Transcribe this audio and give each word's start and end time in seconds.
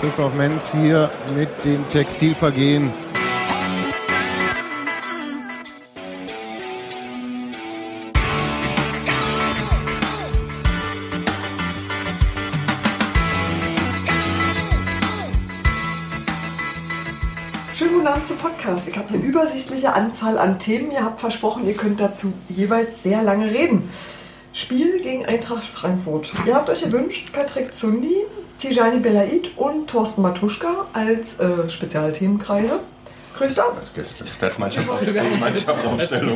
Christoph 0.00 0.34
Menz 0.34 0.72
hier 0.72 1.10
mit 1.34 1.64
dem 1.64 1.88
Textilvergehen. 1.88 2.92
Schönen 17.74 17.94
guten 17.94 18.06
Abend 18.06 18.26
zum 18.26 18.36
Podcast. 18.38 18.88
Ich 18.88 18.96
habe 18.96 19.08
eine 19.08 19.18
übersichtliche 19.18 19.92
Anzahl 19.92 20.38
an 20.38 20.58
Themen. 20.58 20.90
Ihr 20.90 21.04
habt 21.04 21.20
versprochen, 21.20 21.66
ihr 21.66 21.74
könnt 21.74 22.00
dazu 22.00 22.32
jeweils 22.48 23.02
sehr 23.02 23.22
lange 23.22 23.50
reden. 23.50 23.90
Spiel 24.66 25.00
gegen 25.00 25.24
Eintracht 25.24 25.64
Frankfurt. 25.64 26.32
Ihr 26.44 26.52
habt 26.56 26.68
euch 26.68 26.82
gewünscht, 26.82 27.28
Patrick 27.32 27.72
Zundi, 27.72 28.24
Tijani 28.58 28.98
Belaid 28.98 29.56
und 29.56 29.86
Thorsten 29.86 30.22
Matuschka 30.22 30.86
als 30.92 31.38
äh, 31.38 31.70
Spezialthemenkreise. 31.70 32.80
Christoph? 33.38 33.76
Als 33.78 33.94
Gäste. 33.94 34.24
Das 34.40 34.58
Mannschaftsaufstellung. 34.58 35.38
Mannschaftsaufstellung. 35.38 36.34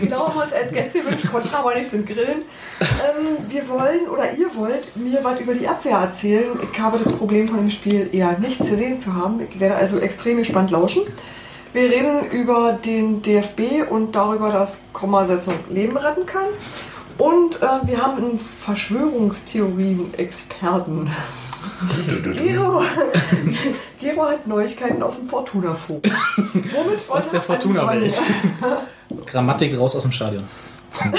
Genau, 0.00 0.28
haben 0.28 0.38
uns 0.42 0.52
als 0.52 0.70
Gäste 0.70 1.00
gewünscht, 1.00 1.26
konnten 1.28 1.52
aber 1.52 1.74
nicht, 1.74 1.90
sind 1.90 2.06
Grillen. 2.06 2.42
Ähm, 2.80 3.38
wir 3.48 3.68
wollen 3.68 4.08
oder 4.08 4.32
ihr 4.34 4.54
wollt 4.54 4.96
mir 4.96 5.18
was 5.24 5.40
über 5.40 5.54
die 5.54 5.66
Abwehr 5.66 5.96
erzählen. 5.98 6.50
Ich 6.72 6.78
habe 6.78 7.00
das 7.02 7.14
Problem 7.14 7.48
von 7.48 7.56
dem 7.56 7.70
Spiel 7.70 8.10
eher 8.12 8.38
nichts 8.38 8.58
gesehen 8.58 9.00
zu 9.00 9.12
haben. 9.12 9.40
Ich 9.40 9.58
werde 9.58 9.74
also 9.74 9.98
extrem 9.98 10.36
gespannt 10.36 10.70
lauschen. 10.70 11.02
Wir 11.72 11.90
reden 11.90 12.30
über 12.30 12.78
den 12.84 13.22
DFB 13.22 13.90
und 13.90 14.14
darüber, 14.14 14.52
dass 14.52 14.78
Kommasetzung 14.92 15.54
Leben 15.68 15.96
retten 15.96 16.24
kann. 16.24 16.46
Und 17.18 17.60
äh, 17.60 17.66
wir 17.84 18.00
haben 18.00 18.16
einen 18.18 18.38
Verschwörungstheorien-Experten. 18.64 21.10
Gero, 22.36 22.84
Gero 24.00 24.24
hat 24.24 24.46
Neuigkeiten 24.46 25.02
aus 25.02 25.18
dem 25.18 25.28
wollen 25.28 25.56
Aus 27.08 27.30
der? 27.30 27.42
Fortuna-Welt. 27.42 28.20
Grammatik 29.26 29.76
raus 29.78 29.96
aus 29.96 30.04
dem 30.04 30.12
Stadion. 30.12 30.44
Dann 31.00 31.12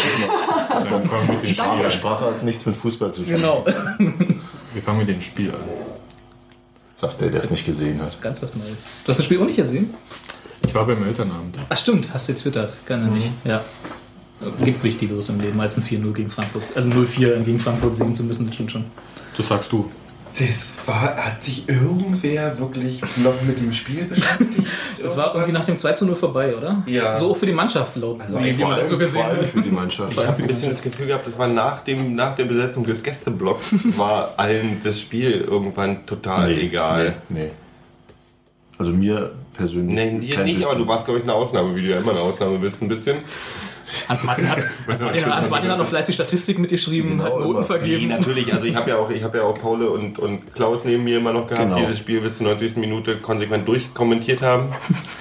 fangen 0.88 1.10
wir 1.28 1.34
mit 1.34 1.44
dem 1.44 1.50
Spiel 1.50 1.62
an. 1.62 1.92
Sprache 1.92 2.26
hat 2.26 2.44
nichts 2.44 2.66
mit 2.66 2.76
Fußball 2.78 3.12
zu 3.14 3.22
tun. 3.24 3.34
Genau. 3.34 3.66
Wir 4.74 4.82
fangen 4.84 5.00
mit 5.00 5.10
dem 5.10 5.20
Spiel 5.22 5.50
an. 5.52 5.58
Sagt 6.94 7.20
der, 7.22 7.30
der 7.30 7.44
es 7.44 7.52
nicht 7.52 7.66
gesehen 7.66 8.02
hat. 8.02 8.22
Ganz 8.22 8.42
was 8.42 8.56
Neues. 8.56 8.78
Du 9.04 9.10
hast 9.10 9.18
das 9.18 9.26
Spiel 9.26 9.42
auch 9.42 9.46
nicht 9.46 9.58
gesehen? 9.58 9.94
Ich 10.66 10.74
war 10.74 10.86
beim 10.86 11.06
Elternabend. 11.06 11.58
Ach 11.68 11.78
stimmt, 11.78 12.14
hast 12.14 12.30
du 12.30 12.34
getwittert. 12.34 12.74
Kann 12.86 13.02
er 13.02 13.08
nicht. 13.12 13.30
Ja. 13.44 13.62
Gibt 14.64 14.84
Wichtigeres 14.84 15.30
im 15.30 15.40
Leben 15.40 15.60
als 15.60 15.78
ein 15.78 15.84
4-0 15.84 16.14
gegen 16.14 16.32
Frankfurt. 16.32 16.64
Also 16.76 16.90
0-4 16.90 17.44
gegen 17.44 17.60
Frankfurt 17.60 17.96
sehen 17.96 18.14
zu 18.14 18.24
müssen, 18.24 18.46
das 18.46 18.56
stimmt 18.56 18.72
schon. 18.72 18.86
Das 19.36 19.48
sagst 19.48 19.72
du. 19.72 19.90
Das 20.38 20.78
war, 20.86 21.18
hat 21.18 21.44
sich 21.44 21.68
irgendwer 21.68 22.58
wirklich 22.60 23.02
noch 23.18 23.42
mit 23.42 23.60
dem 23.60 23.74
Spiel 23.74 24.04
beschäftigt? 24.04 24.68
Das 25.02 25.16
war 25.16 25.34
irgendwie 25.34 25.54
nach 25.54 25.64
dem 25.64 25.76
2-0 25.76 26.14
vorbei, 26.14 26.58
oder? 26.58 26.84
Ja. 26.86 27.16
So 27.16 27.32
auch 27.32 27.38
für 27.38 27.46
die 27.46 27.54
Mannschaft 27.54 27.96
laut. 27.96 28.20
Also 28.20 28.38
wie 28.44 28.54
vor 28.54 28.84
so 28.84 28.98
gesehen 28.98 29.22
Vor 29.22 29.30
allem 29.30 29.46
für 29.46 29.62
die 29.62 29.72
Mannschaft. 29.72 30.12
Ich 30.12 30.28
habe 30.28 30.42
ein 30.42 30.48
bisschen 30.48 30.70
das 30.70 30.82
Gefühl 30.82 31.08
gehabt, 31.08 31.26
das 31.26 31.38
war 31.38 31.48
nach, 31.48 31.86
dem, 31.86 32.16
nach 32.16 32.36
der 32.36 32.44
Besetzung 32.44 32.86
des 32.86 33.02
Gästeblocks, 33.02 33.76
war 33.98 34.34
allen 34.36 34.82
das 34.84 35.00
Spiel 35.00 35.40
irgendwann 35.40 36.06
total 36.06 36.52
egal. 36.52 37.16
Nee, 37.30 37.44
nee. 37.44 37.52
Also 38.78 38.92
mir 38.92 39.32
persönlich. 39.54 39.96
Nee, 39.96 40.20
dir 40.20 40.20
nicht, 40.20 40.32
aber 40.36 40.44
bisschen. 40.46 40.78
du 40.80 40.88
warst, 40.88 41.06
glaube 41.06 41.20
ich, 41.20 41.24
eine 41.24 41.34
Ausnahme, 41.34 41.76
wie 41.76 41.82
du 41.82 41.88
ja 41.88 41.98
immer 42.00 42.12
eine 42.12 42.22
Ausnahme 42.22 42.58
bist, 42.60 42.82
ein 42.82 42.90
bisschen. 42.90 43.20
Hans 44.08 44.24
Martin 44.24 44.50
hat, 44.50 44.58
Hans 44.88 45.02
Martin, 45.02 45.26
Hans 45.26 45.50
Martin 45.50 45.72
hat 45.72 45.78
noch 45.78 45.88
fleißig 45.88 46.16
Statistik 46.16 46.60
mitgeschrieben, 46.60 47.12
Genau, 47.12 47.24
hat 47.24 47.34
Noten 47.34 47.50
immer. 47.50 47.60
Nee, 47.60 47.66
vergeben. 47.66 48.08
natürlich, 48.10 48.54
also 48.54 48.66
ich 48.66 48.76
habe 48.76 48.90
ja 48.90 48.98
auch, 48.98 49.10
ich 49.10 49.24
habe 49.24 49.38
ja 49.40 49.44
auch 49.44 49.58
Paul 49.58 49.84
und, 49.84 50.20
und 50.20 50.54
Klaus 50.54 50.84
neben 50.86 51.04
mir 51.04 51.18
immer 51.18 51.34
noch 51.34 51.48
gehabt, 51.48 51.68
Genau. 51.70 51.80
die 51.80 51.88
das 51.88 52.00
Spiel 52.00 52.22
bis 52.22 52.38
zur 52.38 52.48
90. 52.48 52.78
Minute 52.78 53.18
konsequent 53.18 53.68
durchkommentiert 53.68 54.42
haben. 54.42 54.70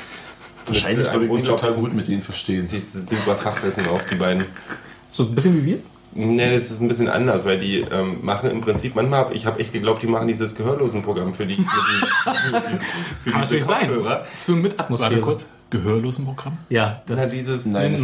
Wahrscheinlich 0.66 1.06
Mit 1.06 1.12
würde 1.14 1.26
ich 1.26 1.32
mich 1.32 1.44
total 1.44 1.72
gut 1.72 1.94
mit 1.94 2.08
ihnen 2.08 2.20
verstehen. 2.22 2.68
Die 2.68 2.78
sind 2.78 3.08
super 3.08 3.36
Fachwissen 3.36 3.86
auch, 3.88 4.02
die 4.02 4.16
beiden. 4.16 4.44
So 5.10 5.24
ein 5.24 5.34
bisschen 5.34 5.56
wie 5.62 5.64
wir? 5.64 5.78
Ne, 6.14 6.58
das 6.58 6.70
ist 6.70 6.80
ein 6.80 6.88
bisschen 6.88 7.08
anders, 7.08 7.44
weil 7.44 7.58
die 7.58 7.80
ähm, 7.80 8.18
machen 8.22 8.50
im 8.50 8.60
Prinzip 8.60 8.94
manchmal, 8.94 9.34
ich 9.34 9.46
habe 9.46 9.60
echt 9.60 9.72
geglaubt, 9.72 10.02
die 10.02 10.06
machen 10.06 10.26
dieses 10.26 10.54
Gehörlosenprogramm 10.54 11.32
für 11.32 11.46
die, 11.46 11.54
für 11.54 11.60
die, 11.60 11.66
für 13.22 13.30
Kann 13.30 13.40
natürlich 13.42 13.64
sein. 13.64 13.88
Kopfhörer. 13.88 14.24
Für 14.24 14.52
mit 14.52 14.80
Atmosphäre. 14.80 15.10
Warte 15.12 15.22
kurz. 15.22 15.46
Gehörlosenprogramm? 15.70 16.58
Ja, 16.70 17.02
Na, 17.08 17.16
das 17.16 17.30
dieses 17.30 17.66
Nein, 17.66 17.94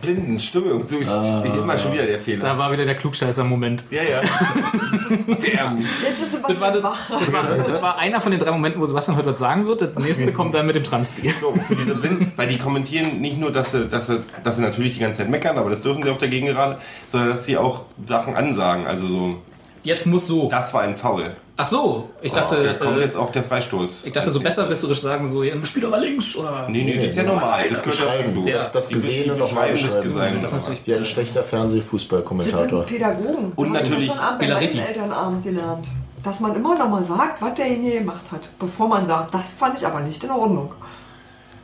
das 0.00 0.10
Programm. 0.10 0.24
Blindenstimmung, 0.24 0.86
so 0.86 0.98
ich, 0.98 1.06
ich 1.06 1.54
immer 1.60 1.78
schon 1.78 1.92
wieder 1.92 2.06
der 2.06 2.18
Fehler. 2.20 2.44
Da 2.44 2.58
war 2.58 2.72
wieder 2.72 2.84
der 2.84 2.94
Klugscheißer-Moment. 2.96 3.84
ja, 3.90 4.02
ja. 4.02 4.20
Damn. 5.26 5.78
Jetzt 5.78 6.22
ist 6.22 6.34
Das 6.34 6.60
war, 6.60 6.72
Sebastian 6.72 6.72
das, 6.74 6.82
wach. 6.82 7.20
das, 7.20 7.32
war, 7.32 7.42
das 7.72 7.82
war 7.82 7.98
einer 7.98 8.20
von 8.20 8.32
den 8.32 8.40
drei 8.40 8.50
Momenten, 8.50 8.80
wo 8.80 8.86
Sebastian 8.86 9.16
heute 9.16 9.30
was 9.32 9.38
sagen 9.38 9.66
wird. 9.66 9.82
Das 9.82 9.94
nächste 9.96 10.32
kommt 10.32 10.54
dann 10.54 10.66
mit 10.66 10.76
dem 10.76 10.84
Transpi. 10.84 11.28
So, 11.28 11.52
für 11.52 11.76
diese 11.76 11.94
Blinden, 11.94 12.32
weil 12.36 12.48
die 12.48 12.58
kommentieren 12.58 13.20
nicht 13.20 13.38
nur, 13.38 13.52
dass 13.52 13.72
sie, 13.72 13.86
dass, 13.86 14.06
sie, 14.06 14.20
dass 14.44 14.56
sie 14.56 14.62
natürlich 14.62 14.94
die 14.94 15.00
ganze 15.00 15.18
Zeit 15.18 15.30
meckern, 15.30 15.58
aber 15.58 15.70
das 15.70 15.82
dürfen 15.82 16.02
sie 16.02 16.10
auf 16.10 16.18
der 16.18 16.28
Gegengerade, 16.28 16.78
sondern 17.10 17.30
dass 17.30 17.44
sie 17.44 17.56
auch 17.56 17.84
Sachen 18.06 18.34
ansagen. 18.36 18.86
Also 18.86 19.06
so, 19.06 19.42
Jetzt 19.82 20.06
muss 20.06 20.26
so. 20.26 20.48
das 20.48 20.72
war 20.74 20.82
ein 20.82 20.96
Foul. 20.96 21.36
Ach 21.60 21.66
so, 21.66 22.08
ich 22.22 22.32
Da 22.32 22.42
dachte, 22.42 22.78
kommt 22.78 22.98
äh, 22.98 23.00
jetzt 23.00 23.16
auch 23.16 23.32
der 23.32 23.42
Freistoß. 23.42 24.06
ich 24.06 24.12
dachte 24.12 24.30
so 24.30 24.38
besserwisserisch 24.38 25.00
sagen 25.00 25.26
so, 25.26 25.42
ja, 25.42 25.54
spiel 25.66 25.82
doch 25.82 25.90
mal 25.90 26.00
links 26.00 26.36
oder. 26.36 26.68
Nee, 26.68 26.84
nee, 26.84 26.94
das 26.96 27.06
ist 27.06 27.16
ja 27.16 27.24
normal. 27.24 27.68
Das 27.68 27.82
gehört 27.82 27.98
ja 27.98 28.22
dazu. 28.22 28.44
Das, 28.46 28.70
das 28.70 28.86
Die- 28.88 28.94
Gesehene 28.94 29.34
die 29.34 29.40
noch 29.40 29.52
mal 29.52 29.68
beschreiben 29.72 30.40
das 30.40 30.52
natürlich 30.52 30.86
Wie 30.86 30.94
ein 30.94 31.04
schlechter 31.04 31.42
Fernsehfußballkommentator. 31.42 32.84
Pädagogen. 32.84 33.52
Und 33.56 33.72
natürlich 33.72 34.08
meinem 34.14 34.40
Elternabend 34.40 35.42
gelernt. 35.42 35.86
Dass 36.22 36.38
man 36.40 36.54
immer 36.54 36.76
noch 36.78 36.88
mal 36.88 37.02
sagt, 37.02 37.42
was 37.42 37.54
derjenige 37.54 37.98
gemacht 37.98 38.22
hat, 38.30 38.50
bevor 38.58 38.86
man 38.88 39.06
sagt, 39.08 39.34
das 39.34 39.54
fand 39.54 39.78
ich 39.78 39.86
aber 39.86 40.00
nicht 40.00 40.22
in 40.22 40.30
Ordnung. 40.30 40.72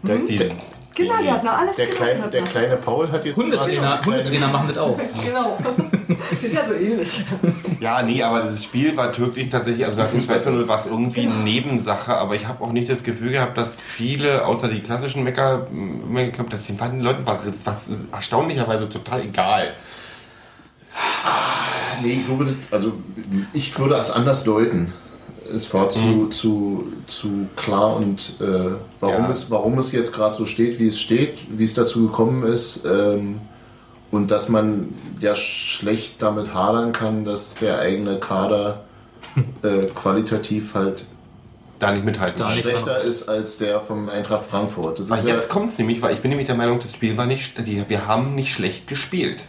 Der, 0.02 0.16
Die- 0.16 0.50
der, 0.96 1.04
Kinder, 1.06 1.22
die 1.22 1.30
hatten 1.30 1.48
alles 1.48 1.76
der, 1.76 1.86
hat 2.22 2.32
der 2.34 2.42
kleine 2.42 2.76
Paul 2.76 3.10
hat 3.10 3.24
jetzt 3.24 3.36
Hundetrainer, 3.36 4.00
Hundetrainer 4.04 4.48
machen 4.48 4.68
das 4.68 4.78
auch. 4.78 4.98
Genau. 5.24 5.58
ist 6.42 6.54
ja 6.54 6.64
so 6.64 6.74
ähnlich. 6.74 7.24
Ja, 7.80 8.02
nee, 8.02 8.22
aber 8.22 8.40
das 8.44 8.62
Spiel 8.64 8.96
war 8.96 9.16
wirklich 9.18 9.48
tatsächlich, 9.50 9.84
also 9.84 9.98
nach 9.98 10.08
dem 10.10 10.22
2 10.24 10.38
zu 10.38 10.50
0 10.50 10.68
war 10.68 10.78
es 10.78 10.86
irgendwie 10.86 11.22
eine 11.22 11.34
Nebensache, 11.34 12.14
aber 12.16 12.34
ich 12.34 12.46
habe 12.46 12.62
auch 12.64 12.72
nicht 12.72 12.88
das 12.88 13.02
Gefühl 13.02 13.32
gehabt, 13.32 13.56
dass 13.58 13.80
viele, 13.80 14.44
außer 14.46 14.68
die 14.68 14.80
klassischen 14.80 15.22
Mecker, 15.24 15.66
Mecker 15.70 16.44
dass 16.44 16.66
den 16.66 16.78
Leuten 17.00 17.26
war 17.26 17.40
das 17.44 17.64
was 17.66 17.90
erstaunlicherweise 18.12 18.88
total 18.88 19.22
egal. 19.22 19.72
Nee, 22.02 22.20
ich 22.20 22.26
glaube, 22.26 22.44
das- 22.46 22.72
also 22.72 22.92
ich 23.52 23.76
würde 23.78 23.94
es 23.96 24.10
anders 24.10 24.44
deuten. 24.44 24.92
Es 25.54 25.72
war 25.74 25.90
zu, 25.90 26.28
zu, 26.28 26.92
zu 27.06 27.46
klar 27.56 27.96
und 27.96 28.36
äh, 28.40 28.76
warum, 29.00 29.24
Ja. 29.24 29.30
es, 29.30 29.50
warum 29.50 29.78
es 29.78 29.92
jetzt 29.92 30.12
gerade 30.12 30.34
so 30.34 30.46
steht, 30.46 30.78
wie 30.78 30.86
es 30.88 30.98
steht, 30.98 31.38
wie 31.48 31.64
es 31.64 31.74
dazu 31.74 32.06
gekommen 32.06 32.44
ist 32.46 32.84
ähm, 32.84 33.40
und 34.10 34.30
dass 34.30 34.48
man 34.48 34.88
ja 35.20 35.34
schlecht 35.34 36.22
damit 36.22 36.54
hadern 36.54 36.92
kann, 36.92 37.24
dass 37.24 37.54
der 37.56 37.78
eigene 37.80 38.20
Kader 38.20 38.84
äh, 39.62 39.86
qualitativ 39.94 40.74
halt 40.74 41.04
Da 41.80 41.92
nicht 41.92 42.04
mithalten. 42.04 42.38
Da 42.38 42.48
nicht. 42.48 42.60
schlechter 42.60 43.00
ist 43.02 43.28
als 43.28 43.58
der 43.58 43.80
vom 43.80 44.08
Eintracht 44.08 44.46
Frankfurt. 44.46 45.00
Das 45.00 45.10
Aber 45.10 45.20
ist 45.20 45.26
ja, 45.26 45.34
jetzt 45.34 45.48
kommt's 45.48 45.76
nämlich, 45.78 46.00
weil 46.02 46.14
ich 46.14 46.20
bin 46.20 46.30
nämlich 46.30 46.46
der 46.46 46.56
Meinung, 46.56 46.78
das 46.78 46.92
Spiel 46.92 47.16
war 47.16 47.26
nicht, 47.26 47.58
die, 47.66 47.82
wir 47.88 48.06
haben 48.06 48.34
nicht 48.34 48.52
schlecht 48.52 48.86
gespielt. 48.86 49.42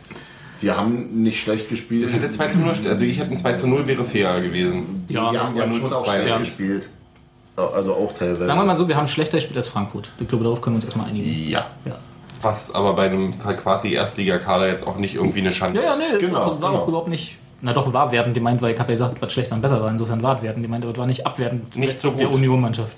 Wir 0.66 0.76
haben 0.78 1.22
nicht 1.24 1.42
schlecht 1.44 1.70
gespielt. 1.70 2.06
Es 2.06 2.14
hätte 2.14 2.28
2 2.30 2.48
zu 2.48 2.58
0, 2.59 2.72
st- 2.74 2.90
also 2.90 3.03
ich 3.06 3.20
hätte 3.20 3.30
ein 3.31 3.38
2 3.38 3.53
zu 3.53 3.68
0 3.68 3.86
wäre 3.86 4.03
fair 4.03 4.42
gewesen. 4.42 5.06
Ja, 5.08 5.31
wir 5.31 5.40
haben, 5.44 5.53
wir 5.56 5.59
ja, 5.64 5.70
haben 5.70 5.72
0 5.72 5.80
schon 5.81 5.90
zu 5.90 5.96
auch 5.96 6.03
2, 6.06 6.14
schlecht 6.16 6.30
ja. 6.30 6.38
gespielt. 6.40 6.90
Also 7.56 7.94
auch 7.94 8.12
teilweise. 8.14 8.46
Sagen 8.46 8.59
wir 8.59 8.66
mal 8.66 8.76
so, 8.76 8.88
wir 8.88 8.98
haben 8.98 9.08
schlechter 9.08 9.38
gespielt 9.38 9.58
als 9.58 9.68
Frankfurt. 9.68 10.09
Ich 10.20 10.28
glaube, 10.28 10.44
darauf 10.44 10.62
können 10.62 10.74
wir 10.76 10.78
uns 10.78 10.86
erstmal 10.86 11.08
einigen. 11.08 11.50
Ja. 11.50 11.68
Ja, 11.86 11.98
Was 12.42 12.74
aber 12.74 12.94
bei 12.94 13.06
einem 13.06 13.31
quasi 13.40 13.94
Erstligakader 13.94 14.68
jetzt 14.68 14.86
auch 14.86 14.98
nicht 14.98 15.16
irgendwie 15.16 15.40
eine 15.40 15.52
Schande 15.52 15.80
ja, 15.80 15.86
ja 15.86 15.92
ist. 15.92 16.00
nee, 16.00 16.18
Genau, 16.20 16.40
das 16.40 16.48
war, 16.48 16.62
war 16.62 16.70
genau. 16.72 16.82
auch 16.84 16.88
überhaupt 16.88 17.08
nicht. 17.09 17.36
Na 17.61 17.73
doch, 17.73 17.91
war 17.93 18.11
wertend 18.11 18.35
gemeint, 18.35 18.61
weil 18.61 18.73
ich 18.73 18.79
habe 18.79 18.91
ja 18.91 18.96
gesagt, 18.96 19.22
was 19.22 19.31
schlechter 19.34 19.55
und 19.55 19.61
besser 19.61 19.81
war. 19.81 19.90
Insofern 19.90 20.22
war 20.22 20.41
wertend 20.43 20.63
gemeint, 20.66 20.84
aber 20.84 20.91
es 20.93 20.99
war 20.99 21.07
nicht 21.07 21.25
abwertend 21.25 21.75
Nicht 21.75 21.99
so 21.99 22.11
der 22.11 22.28
gut. 22.28 22.35
Union-Mannschaft. 22.35 22.91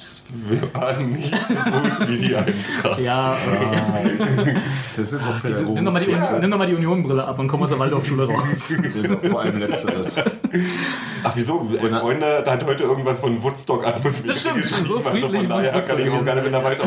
Wir 0.50 0.74
waren 0.74 1.12
nicht 1.12 1.34
so 1.48 1.54
gut 1.54 2.10
wie 2.10 2.18
die 2.28 2.36
Eintracht. 2.36 3.00
Ja, 3.00 3.36
okay. 3.48 4.56
Das 4.98 5.12
sind 5.12 5.22
so 5.22 5.30
Nimm 5.30 5.42
Pädagogen. 5.44 5.86
doch 5.86 5.94
mal 5.94 6.02
die, 6.04 6.16
nimm 6.42 6.52
doch 6.52 6.58
mal 6.58 6.66
die 6.68 6.74
Union-Brille 6.74 7.24
ab 7.24 7.38
und 7.38 7.48
komm 7.48 7.62
aus 7.62 7.70
der 7.70 7.78
Waldorfschule 7.78 8.28
raus. 8.34 8.74
Vor 9.30 9.42
allem 9.42 9.60
letzteres. 9.60 10.16
Ach 11.24 11.32
wieso? 11.36 11.60
Ein 11.82 11.92
Freund 11.92 12.22
da 12.24 12.44
hat 12.52 12.66
heute 12.66 12.84
irgendwas 12.84 13.20
von 13.20 13.42
Woodstock-Atmosphäre 13.44 14.28
Das 14.34 14.42
stimmt, 14.42 14.56
geschrieben. 14.64 14.86
so 14.88 14.96
Also 14.98 15.10
friedlich 15.10 15.32
von 15.42 15.50
daher 15.50 15.82
kann 15.82 16.00
ich 16.00 16.10
auch 16.10 16.14
Woodstock 16.14 16.26
gerne 16.26 16.42
mit 16.42 16.54
einer 16.56 16.64
weiter 16.64 16.84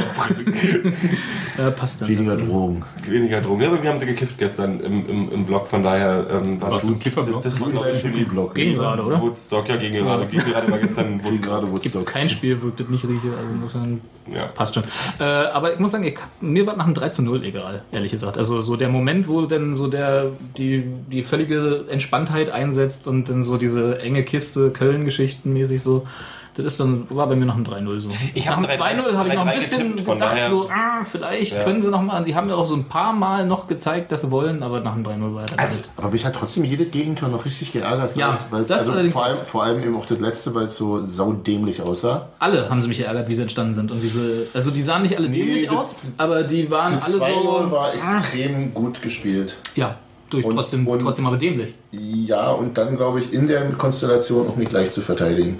Ja, 1.57 1.71
passt 1.71 2.01
dann. 2.03 2.09
Weniger 2.09 2.37
dazu. 2.37 2.47
Drogen. 2.47 2.83
Weniger 3.07 3.41
Drogen. 3.41 3.63
Ja, 3.63 3.69
aber 3.69 3.83
wir 3.83 3.91
haben 3.91 3.99
sie 3.99 4.07
gekifft 4.07 4.39
gestern 4.39 4.81
im, 4.81 5.09
im, 5.09 5.33
im 5.33 5.47
Blog, 5.47 5.69
von 5.69 5.85
daher 5.85 6.27
ähm, 6.31 6.61
war 6.61 6.71
Warst 6.73 6.83
das 6.83 6.89
du 6.89 6.95
im 6.95 6.99
Kifferblog? 7.01 7.43
Das, 7.43 7.60
in 7.69 7.79
deinem 7.79 8.03
Bibi-Block 8.03 8.55
Gegen 8.55 8.71
ist. 8.71 8.79
gerade, 8.79 9.03
oder? 9.03 9.21
Woodstock, 9.21 9.69
ja, 9.69 9.77
gegen 9.77 9.95
gerade. 10.05 10.27
Gegen 10.27 10.43
gerade 10.45 10.71
war 10.73 10.79
gestern 10.79 11.19
Gegen 11.19 11.25
Woodstock. 11.25 11.49
gerade 11.49 11.67
Gibt 11.67 11.73
Woodstock. 11.85 12.07
kein 12.07 12.29
Spiel, 12.29 12.63
wirkt 12.63 12.81
das 12.81 12.89
nicht 12.89 13.05
richtig. 13.07 13.31
Also 13.33 13.51
insofern 13.55 14.01
Ja. 14.33 14.47
passt 14.47 14.75
schon. 14.75 14.85
Äh, 15.19 15.25
aber 15.25 15.73
ich 15.75 15.79
muss 15.81 15.91
sagen, 15.93 16.05
ich, 16.05 16.19
mir 16.41 16.67
war 16.67 16.77
nach 16.77 16.85
dem 16.87 16.95
13-0 16.95 17.43
egal, 17.43 17.83
ehrlich 17.93 18.13
gesagt. 18.13 18.39
Also 18.39 18.61
so 18.63 18.77
der 18.77 18.89
Moment, 18.89 19.29
wo 19.29 19.43
dann 19.43 19.75
so 19.75 19.89
der 19.89 20.27
die, 20.57 20.85
die 21.11 21.23
völlige 21.25 21.85
Entspanntheit 21.89 22.51
einsetzt 22.51 23.07
und 23.09 23.29
dann 23.29 23.43
so 23.43 23.57
diese 23.57 23.99
enge 24.01 24.23
Kiste 24.25 24.71
Köln-Geschichten 24.71 25.53
mäßig 25.53 25.83
so. 25.83 26.07
Das 26.55 26.67
ist 26.67 26.81
dann, 26.81 27.07
war 27.11 27.27
bei 27.29 27.37
mir 27.37 27.47
noch 27.47 27.57
ein 27.57 27.65
3-0 27.65 28.01
so. 28.01 28.09
Ich 28.35 28.47
Nach 28.47 28.57
hab 28.57 28.67
dem 28.67 28.71
3-3 28.71 28.97
2-0 28.99 29.13
habe 29.15 29.29
ich 29.29 29.35
noch 29.35 29.47
ein 29.47 29.49
3-3 29.49 29.55
bisschen 29.55 29.79
getippt, 29.91 30.01
von 30.01 30.15
gedacht, 30.19 30.33
daher- 30.35 30.49
so, 30.51 30.69
ah, 30.69 31.05
vielleicht 31.05 31.53
Ja. 31.53 31.63
können 31.63 31.81
sie 31.83 31.91
noch 31.91 32.03
mal. 32.03 32.25
Sie 32.25 32.35
haben 32.35 32.49
ja 32.49 32.57
auch 32.57 32.67
so 32.67 32.75
ein 32.75 32.85
paar 32.85 33.13
Mal 33.13 33.47
noch 33.47 33.69
gezeigt, 33.69 34.11
dass 34.11 34.23
sie 34.23 34.31
wollen, 34.31 34.63
aber 34.65 34.81
nach 34.81 34.95
dem 34.95 35.05
3-0 35.05 35.35
war 35.35 35.43
er 35.45 35.59
Also, 35.59 35.77
halt. 35.77 35.89
Aber 35.97 36.11
mich 36.11 36.25
hat 36.27 36.35
trotzdem 36.35 36.65
jedes 36.65 36.91
Gegentor 36.91 37.29
noch 37.29 37.45
richtig 37.45 37.73
geärgert. 37.73 38.17
Ja, 38.17 38.29
weil's- 38.29 38.47
weil's- 38.51 38.69
das 38.69 38.89
also 38.89 39.11
vor, 39.11 39.25
allem, 39.25 39.39
vor 39.45 39.63
allem 39.63 39.83
eben 39.83 39.97
auch 39.97 40.07
das 40.07 40.19
letzte, 40.19 40.55
weil 40.55 40.65
es 40.67 40.77
so 40.77 41.07
saudämlich 41.07 41.83
aussah. 41.83 42.29
Alle 42.41 42.69
haben 42.69 42.83
sie 42.83 42.89
mich 42.89 42.99
geärgert, 42.99 43.29
wie 43.29 43.35
sie 43.37 43.43
entstanden 43.43 43.75
sind. 43.75 43.91
Und 43.93 44.03
wie 44.03 44.09
sie, 44.09 44.47
also 44.53 44.71
die 44.73 44.83
sahen 44.83 45.03
nicht 45.03 45.17
alle 45.17 45.29
Nee, 45.29 45.43
dämlich 45.43 45.67
das- 45.69 45.77
aus, 45.77 46.13
aber 46.17 46.43
die 46.43 46.69
waren 46.71 46.93
Die 46.99 47.03
alle 47.03 47.19
2-0 47.19 47.63
so. 47.67 47.71
war 47.71 47.95
extrem 47.95 48.75
gut 48.75 49.01
gespielt. 49.03 49.57
Ja, 49.77 49.95
durch, 50.31 50.45
Und- 50.45 50.57
trotzdem, 50.57 50.87
und- 50.87 51.01
trotzdem 51.01 51.27
aber 51.27 51.37
dämlich. 51.37 51.75
Ja, 51.93 52.51
und 52.51 52.77
dann 52.79 52.97
glaube 52.97 53.21
ich 53.21 53.33
in 53.33 53.47
der 53.49 53.69
Konstellation 53.73 54.49
auch 54.49 54.57
nicht 54.57 54.73
leicht 54.73 54.93
zu 54.93 55.01
verteidigen. 55.01 55.59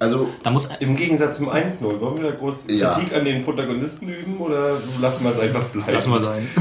Also, 0.00 0.28
Da 0.42 0.50
muss 0.50 0.68
Im 0.80 0.94
Gegensatz 0.96 1.38
zum 1.38 1.48
1-0, 1.50 1.82
wollen 2.00 2.16
wir 2.22 2.30
da 2.30 2.36
groß 2.36 2.66
Ja. 2.68 2.94
Kritik 2.94 3.14
an 3.16 3.24
den 3.24 3.44
Protagonisten 3.44 4.08
üben 4.08 4.36
oder 4.38 4.76
lassen 5.00 5.24
wir 5.24 5.32
es 5.32 5.38
einfach 5.40 5.64
bleiben? 5.64 5.92
lass 5.92 6.06
mal 6.06 6.20
sein. 6.20 6.46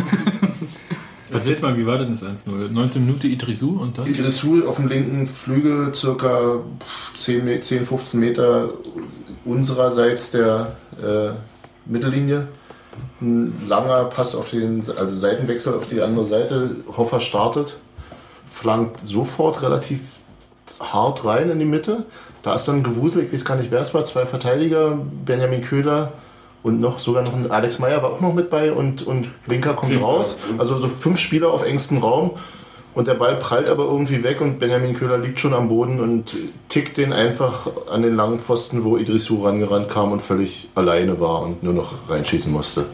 Erzähl 1.31 1.59
mal, 1.61 1.77
wie 1.77 1.85
war 1.85 1.97
denn 1.97 2.09
das 2.11 2.23
1-0? 2.23 2.69
9. 2.71 2.89
Minute 2.95 3.27
Idrisu 3.27 3.77
und 3.81 3.97
dann? 3.97 4.07
Idrisul 4.07 4.65
auf 4.65 4.77
dem 4.77 4.87
linken 4.87 5.27
Flügel, 5.27 5.93
circa 5.93 6.61
10, 7.15 7.43
Me- 7.45 7.59
10 7.59 7.85
15 7.85 8.19
Meter 8.19 8.69
unsererseits 9.43 10.31
der 10.31 10.77
äh, 11.03 11.31
Mittellinie. 11.85 12.47
Ein 13.21 13.53
langer 13.67 14.05
Pass 14.05 14.35
auf 14.35 14.51
den, 14.51 14.83
also 14.97 15.15
Seitenwechsel 15.15 15.73
auf 15.73 15.87
die 15.87 16.01
andere 16.01 16.25
Seite. 16.25 16.77
Hoffer 16.95 17.19
startet, 17.19 17.77
flankt 18.49 19.01
sofort 19.05 19.61
relativ 19.61 19.99
hart 20.79 21.25
rein 21.25 21.49
in 21.51 21.59
die 21.59 21.65
Mitte. 21.65 22.05
Da 22.47 22.55
ist 22.55 22.63
dann 22.63 22.81
Gewusel, 22.81 23.25
ich 23.25 23.33
weiß 23.33 23.43
gar 23.43 23.57
nicht, 23.57 23.71
wer 23.71 23.81
es 23.81 23.93
war, 23.93 24.05
zwei 24.05 24.25
Verteidiger, 24.25 24.97
Benjamin 25.25 25.59
Köhler 25.59 26.13
und 26.63 26.79
noch 26.79 26.99
sogar 26.99 27.21
noch 27.21 27.33
ein 27.33 27.51
Alex 27.51 27.79
Meyer 27.79 28.01
war 28.01 28.11
auch 28.11 28.21
noch 28.21 28.33
mit 28.33 28.49
bei 28.49 28.71
und, 28.71 29.05
und 29.05 29.27
Winker 29.47 29.73
kommt 29.73 29.91
Klinker. 29.91 30.07
raus. 30.07 30.39
Also 30.57 30.79
so 30.79 30.87
fünf 30.87 31.19
Spieler 31.19 31.51
auf 31.51 31.65
engstem 31.65 31.97
Raum. 31.97 32.31
Und 32.93 33.09
der 33.09 33.15
Ball 33.15 33.35
prallt 33.35 33.69
aber 33.69 33.83
irgendwie 33.83 34.23
weg 34.23 34.39
und 34.39 34.59
Benjamin 34.59 34.93
Köhler 34.93 35.17
liegt 35.17 35.41
schon 35.41 35.53
am 35.53 35.67
Boden 35.67 35.99
und 35.99 36.37
tickt 36.69 36.95
den 36.95 37.11
einfach 37.11 37.67
an 37.91 38.01
den 38.01 38.15
langen 38.15 38.39
Pfosten, 38.39 38.85
wo 38.85 38.95
Idrissou 38.95 39.43
rangerannt 39.43 39.89
kam 39.89 40.13
und 40.13 40.21
völlig 40.21 40.69
alleine 40.73 41.19
war 41.19 41.41
und 41.41 41.63
nur 41.63 41.73
noch 41.73 41.95
reinschießen 42.07 42.49
musste. 42.49 42.85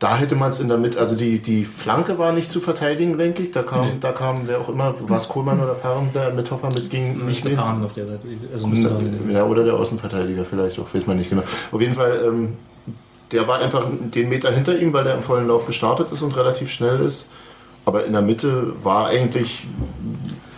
Da 0.00 0.16
hätte 0.16 0.34
man 0.34 0.50
es 0.50 0.60
in 0.60 0.68
der 0.68 0.76
Mitte, 0.76 0.98
also 0.98 1.14
die, 1.14 1.38
die 1.38 1.64
Flanke 1.64 2.18
war 2.18 2.32
nicht 2.32 2.50
zu 2.50 2.60
verteidigen, 2.60 3.16
denke 3.16 3.42
ich. 3.44 3.52
Da 3.52 3.62
kam, 3.62 4.00
da 4.00 4.12
kam 4.12 4.42
wer 4.46 4.60
auch 4.60 4.68
immer, 4.68 4.94
war 5.08 5.18
es 5.18 5.28
Kohlmann 5.28 5.60
oder 5.62 5.74
Paaren, 5.74 6.10
der 6.12 6.30
mit 6.32 6.50
Hoffer 6.50 6.68
mitging, 6.72 7.24
nicht 7.24 7.44
mit. 7.44 7.56
Parensen 7.56 7.84
auf 7.84 7.92
der 7.92 8.06
Seite. 8.06 8.26
Also 8.52 8.68
Ja, 9.30 9.44
oder 9.44 9.64
der 9.64 9.74
Außenverteidiger 9.74 10.44
vielleicht 10.44 10.78
auch, 10.80 10.92
weiß 10.92 11.06
man 11.06 11.16
nicht 11.16 11.30
genau. 11.30 11.42
Auf 11.70 11.80
jeden 11.80 11.94
Fall, 11.94 12.20
ähm, 12.26 12.54
der 13.32 13.46
war 13.48 13.60
einfach 13.60 13.86
den 13.90 14.28
Meter 14.28 14.50
hinter 14.50 14.76
ihm, 14.78 14.92
weil 14.92 15.04
der 15.04 15.14
im 15.14 15.22
vollen 15.22 15.46
Lauf 15.48 15.66
gestartet 15.66 16.10
ist 16.12 16.22
und 16.22 16.36
relativ 16.36 16.70
schnell 16.70 17.00
ist. 17.00 17.28
Aber 17.86 18.04
in 18.04 18.12
der 18.12 18.22
Mitte 18.22 18.72
war 18.82 19.06
eigentlich 19.08 19.66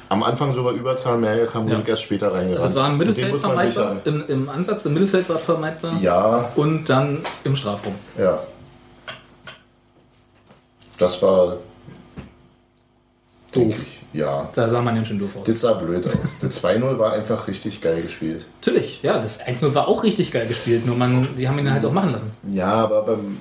am 0.08 0.22
Anfang 0.22 0.54
sogar 0.54 0.72
Überzahl, 0.72 1.18
mehr 1.18 1.46
kam 1.46 1.68
Ja. 1.68 1.80
erst 1.84 2.02
später 2.02 2.28
reingerannt. 2.32 2.54
Also 2.56 2.68
es 2.68 2.74
war 2.74 2.88
im 2.90 2.96
Mittelfeld 2.98 3.38
vermeidbar, 3.38 3.96
im, 4.04 4.24
im 4.28 4.48
Ansatz 4.48 4.84
im 4.86 4.94
Mittelfeld 4.94 5.28
war 5.28 5.36
es 5.36 5.42
vermeidbar 5.42 5.92
Ja, 6.00 6.50
und 6.56 6.88
dann 6.88 7.18
im 7.44 7.54
Strafraum. 7.54 7.94
ja. 8.18 8.38
Das 10.98 11.20
war 11.22 11.56
doof. 13.52 13.74
Ja, 14.12 14.48
Da 14.54 14.66
sah 14.68 14.80
man 14.80 14.96
ja 14.96 15.04
schon 15.04 15.18
doof 15.18 15.36
aus. 15.36 15.44
das 15.46 15.60
sah 15.60 15.74
blöd 15.74 16.06
aus. 16.06 16.38
Das 16.40 16.64
2-0 16.64 16.98
war 16.98 17.12
einfach 17.12 17.46
richtig 17.48 17.80
geil 17.82 18.00
gespielt. 18.02 18.46
Natürlich, 18.62 19.02
ja, 19.02 19.18
das 19.18 19.40
1-0 19.46 19.74
war 19.74 19.88
auch 19.88 20.04
richtig 20.04 20.32
geil 20.32 20.46
gespielt, 20.46 20.86
nur 20.86 20.96
man, 20.96 21.28
die 21.36 21.46
haben 21.46 21.58
ihn 21.58 21.70
halt 21.70 21.84
auch 21.84 21.92
machen 21.92 22.12
lassen. 22.12 22.32
Ja, 22.50 22.72
aber 22.84 23.02
beim, 23.02 23.36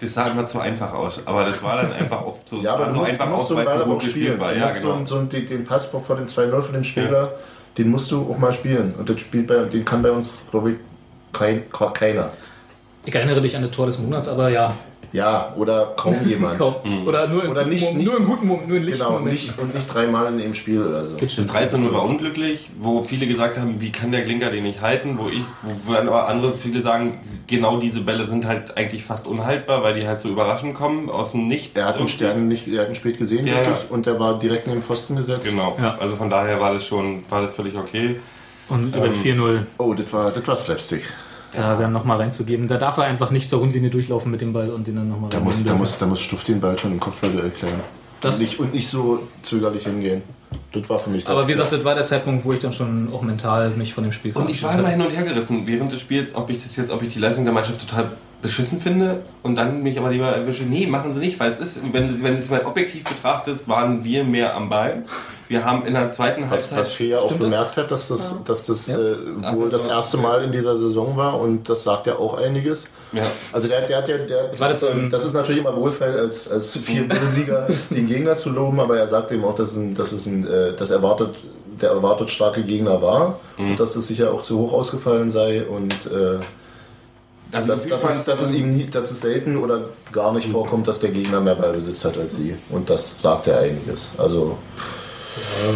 Das 0.00 0.14
sah 0.14 0.28
immer 0.28 0.46
zu 0.46 0.58
einfach 0.58 0.92
aus, 0.94 1.20
aber 1.26 1.44
das 1.44 1.62
war 1.62 1.82
dann 1.82 1.92
einfach 1.92 2.24
oft 2.24 2.48
so, 2.48 2.62
Ja, 2.62 2.74
aber 2.74 2.90
so 2.92 3.00
musst, 3.00 3.12
einfach 3.12 3.28
musst 3.28 3.42
aus, 3.42 3.48
so 3.48 3.56
weil 3.56 3.66
es 3.66 3.72
so 3.72 3.74
aber 3.76 3.84
gut 3.84 3.94
auch 3.96 3.98
gespielt 4.04 4.26
spielen. 4.26 4.40
war. 4.40 4.52
Du 4.52 4.56
Ja, 4.58 4.62
musst 4.64 4.80
so, 4.80 4.92
genau. 4.94 5.06
so 5.06 5.16
einen- 5.18 5.28
den, 5.28 5.46
den 5.46 5.64
Pass 5.64 5.84
vor 5.86 6.02
vor 6.02 6.16
dem 6.16 6.26
2-0 6.28 6.62
von 6.62 6.72
dem 6.72 6.84
Spieler, 6.84 7.32
den 7.76 7.90
musst 7.90 8.10
du 8.10 8.30
auch 8.30 8.38
mal 8.38 8.52
spielen. 8.54 8.94
Und 8.98 9.10
das 9.10 9.20
spielt 9.20 9.46
bei, 9.48 9.56
den 9.64 9.84
kann 9.84 10.00
bei 10.02 10.10
uns, 10.12 10.46
glaube 10.50 10.70
ich, 10.72 10.76
kein, 11.32 11.64
keiner. 11.92 12.30
Ich 13.04 13.14
erinnere 13.14 13.42
dich 13.42 13.54
an 13.54 13.62
das 13.62 13.70
Tor 13.70 13.86
des 13.86 13.98
Monats, 13.98 14.28
aber 14.28 14.48
ja. 14.48 14.74
Ja, 15.16 15.54
oder 15.56 15.94
kaum 15.96 16.14
jemand. 16.28 16.58
Kaum. 16.58 16.74
Oder 17.06 17.26
nur 17.26 17.42
in 17.44 17.50
Oder 17.50 17.64
nicht- 17.64 17.80
Momenten, 17.82 17.98
nicht- 17.98 18.06
nur 18.10 18.20
in 18.20 18.26
guten 18.26 18.46
Momenten, 18.46 18.68
nur 18.68 18.78
in 18.78 18.84
lichten 18.84 19.04
Genau, 19.06 19.18
nicht, 19.20 19.58
und 19.58 19.74
nicht 19.74 19.92
dreimal 19.94 20.26
in 20.32 20.38
dem 20.38 20.52
Spiel 20.54 20.82
oder 20.82 21.06
so. 21.06 21.16
Das 21.16 21.36
Das 21.36 21.46
13 21.46 21.92
war 21.94 22.02
unglücklich, 22.04 22.68
wo 22.78 23.02
viele 23.02 23.26
gesagt 23.26 23.56
haben, 23.58 23.80
wie 23.80 23.90
kann 23.90 24.12
der 24.12 24.24
Klinker 24.24 24.50
den 24.50 24.64
nicht 24.64 24.82
halten, 24.82 25.18
wo 25.18 25.28
ich, 25.28 25.40
wo 25.86 25.92
dann 25.94 26.06
aber 26.06 26.28
andere 26.28 26.52
viele 26.54 26.82
sagen, 26.82 27.18
genau 27.46 27.80
diese 27.80 28.00
Bälle 28.02 28.26
sind 28.26 28.44
halt 28.46 28.76
eigentlich 28.76 29.04
fast 29.04 29.26
unhaltbar, 29.26 29.82
weil 29.82 29.94
die 29.94 30.06
halt 30.06 30.20
so 30.20 30.28
überraschend 30.28 30.74
kommen, 30.74 31.08
aus 31.08 31.32
dem 31.32 31.46
Nichts. 31.46 31.78
Er 31.78 31.86
hat, 31.88 31.96
einen. 31.98 32.08
Stern 32.08 32.48
nicht, 32.48 32.68
er 32.68 32.82
hat 32.82 32.88
ihn 32.90 32.94
spät 32.94 33.16
gesehen, 33.16 33.46
Ja, 33.46 33.54
wirklich, 33.54 33.68
ja. 33.68 33.84
und 33.88 34.04
der 34.04 34.20
war 34.20 34.38
direkt 34.38 34.66
neben 34.66 34.80
den 34.80 34.82
Pfosten 34.84 35.16
gesetzt. 35.16 35.48
Genau, 35.48 35.76
Ja. 35.80 35.96
also 35.98 36.16
von 36.16 36.28
daher 36.28 36.60
war 36.60 36.74
das 36.74 36.84
schon, 36.86 37.24
war 37.30 37.40
das 37.40 37.54
völlig 37.54 37.74
okay. 37.74 38.20
Und 38.68 38.94
über 38.94 39.06
4-0 39.06 39.60
Oh, 39.78 39.94
das 39.94 40.12
war, 40.12 40.30
das 40.30 40.46
war 40.46 40.56
Slapstick. 40.56 41.04
Da 41.56 41.76
dann 41.76 41.92
nochmal 41.92 42.18
reinzugeben. 42.18 42.68
Da 42.68 42.76
darf 42.76 42.96
er 42.98 43.04
einfach 43.04 43.30
nicht 43.30 43.50
zur 43.50 43.60
Rundlinie 43.60 43.90
durchlaufen 43.90 44.30
mit 44.30 44.40
dem 44.40 44.52
Ball 44.52 44.70
und 44.70 44.86
den 44.86 44.96
dann 44.96 45.08
nochmal 45.08 45.30
Da 45.30 45.40
muss, 45.40 45.64
da, 45.64 45.74
muss, 45.74 45.98
da 45.98 46.06
muss 46.06 46.20
Stuff 46.20 46.44
den 46.44 46.60
Ball 46.60 46.78
schon 46.78 46.92
im 46.92 47.00
Kopfball 47.00 47.38
erklären. 47.38 47.80
Das- 48.20 48.36
und, 48.36 48.40
nicht, 48.42 48.58
und 48.58 48.74
nicht 48.74 48.88
so 48.88 49.20
zögerlich 49.42 49.84
hingehen. 49.84 50.22
Das 50.72 50.88
war 50.88 50.98
für 50.98 51.10
mich 51.10 51.26
Aber 51.26 51.46
wie 51.48 51.52
gesagt, 51.52 51.72
das 51.72 51.84
war 51.84 51.94
der 51.94 52.06
Zeitpunkt, 52.06 52.44
wo 52.44 52.52
ich 52.52 52.60
dann 52.60 52.72
schon 52.72 53.10
auch 53.12 53.22
mental 53.22 53.70
mich 53.70 53.92
von 53.94 54.04
dem 54.04 54.12
Spiel 54.12 54.32
Und 54.32 54.48
ich 54.48 54.62
war 54.62 54.78
immer 54.78 54.88
hin 54.88 55.00
und 55.00 55.10
her 55.10 55.24
gerissen 55.24 55.66
während 55.66 55.92
des 55.92 56.00
Spiels, 56.00 56.34
ob 56.34 56.50
ich 56.50 56.62
das 56.62 56.76
jetzt, 56.76 56.90
ob 56.90 57.02
ich 57.02 57.12
die 57.12 57.18
Leistung 57.18 57.44
der 57.44 57.52
Mannschaft 57.52 57.80
total 57.80 58.12
beschissen 58.42 58.80
finde 58.80 59.22
und 59.42 59.56
dann 59.56 59.82
mich 59.82 59.98
aber 59.98 60.10
lieber 60.10 60.28
erwische, 60.28 60.64
nee, 60.64 60.86
machen 60.86 61.12
sie 61.14 61.20
nicht, 61.20 61.40
weil 61.40 61.50
es 61.50 61.58
ist, 61.58 61.82
wenn, 61.92 62.22
wenn 62.22 62.34
du 62.34 62.38
es 62.38 62.50
mal 62.50 62.64
objektiv 62.64 63.04
betrachtest, 63.04 63.68
waren 63.68 64.04
wir 64.04 64.24
mehr 64.24 64.54
am 64.54 64.68
Ball. 64.68 65.02
Wir 65.48 65.64
haben 65.64 65.86
in 65.86 65.94
der 65.94 66.10
zweiten 66.10 66.42
Was, 66.42 66.50
Halbzeit. 66.72 66.78
was 66.78 66.88
Fee 66.88 67.08
ja 67.10 67.18
auch 67.20 67.26
Stimmt 67.26 67.42
das? 67.42 67.50
bemerkt 67.50 67.76
hat, 67.76 67.90
dass 67.90 68.08
das, 68.08 68.42
dass 68.44 68.66
das 68.66 68.86
Ja. 68.88 68.98
äh, 68.98 69.54
wohl 69.54 69.70
das 69.70 69.86
erste 69.86 70.16
Mal 70.16 70.42
in 70.42 70.50
dieser 70.52 70.74
Saison 70.74 71.16
war 71.16 71.38
und 71.40 71.68
das 71.68 71.84
sagt 71.84 72.06
ja 72.08 72.16
auch 72.18 72.34
einiges. 72.34 72.88
ja. 73.12 73.22
Also 73.52 73.68
der, 73.68 73.82
der 73.82 73.98
hat 73.98 74.08
ja, 74.08 74.18
der, 74.18 74.58
War 74.58 74.70
das 74.72 74.80
so 74.80 74.88
ein- 74.88 75.08
das 75.08 75.24
ist 75.24 75.34
natürlich 75.34 75.60
immer 75.60 75.76
wohlfeil 75.76 76.18
als, 76.18 76.50
als 76.50 76.76
Viertelsieger 76.78 77.68
den 77.90 78.06
Gegner 78.08 78.36
zu 78.36 78.50
loben, 78.50 78.80
aber 78.80 78.98
er 78.98 79.06
sagt 79.08 79.30
eben 79.30 79.44
auch, 79.44 79.54
dass, 79.54 79.70
es 79.72 79.76
ein, 79.76 79.94
dass, 79.94 80.12
es 80.12 80.26
ein, 80.26 80.46
äh, 80.48 80.72
das 80.76 80.90
erwartet, 80.90 81.34
der 81.80 81.90
erwartet 81.90 82.30
starke 82.30 82.62
Gegner 82.64 83.00
war 83.02 83.38
und 83.58 83.78
dass 83.78 83.94
es 83.96 84.08
sicher 84.08 84.32
auch 84.32 84.42
zu 84.42 84.58
hoch 84.58 84.72
ausgefallen 84.72 85.30
sei 85.30 85.64
und 85.66 85.92
äh, 86.06 86.38
Also 87.52 87.68
dass, 87.68 87.86
dass, 87.86 88.02
es, 88.04 88.24
dass, 88.24 88.42
es 88.42 88.52
ihm 88.54 88.74
nie, 88.76 88.86
dass 88.86 89.10
es 89.10 89.20
selten 89.20 89.58
oder 89.58 89.80
gar 90.10 90.32
nicht 90.32 90.48
vorkommt, 90.50 90.88
dass 90.88 90.98
der 91.00 91.10
Gegner 91.10 91.40
mehr 91.40 91.54
Ballbesitz 91.54 92.04
hat 92.04 92.18
als 92.18 92.36
sie. 92.36 92.56
Und 92.70 92.88
das 92.90 93.20
sagt 93.22 93.46
ja 93.46 93.58
einiges. 93.58 94.10
Also 94.18 94.56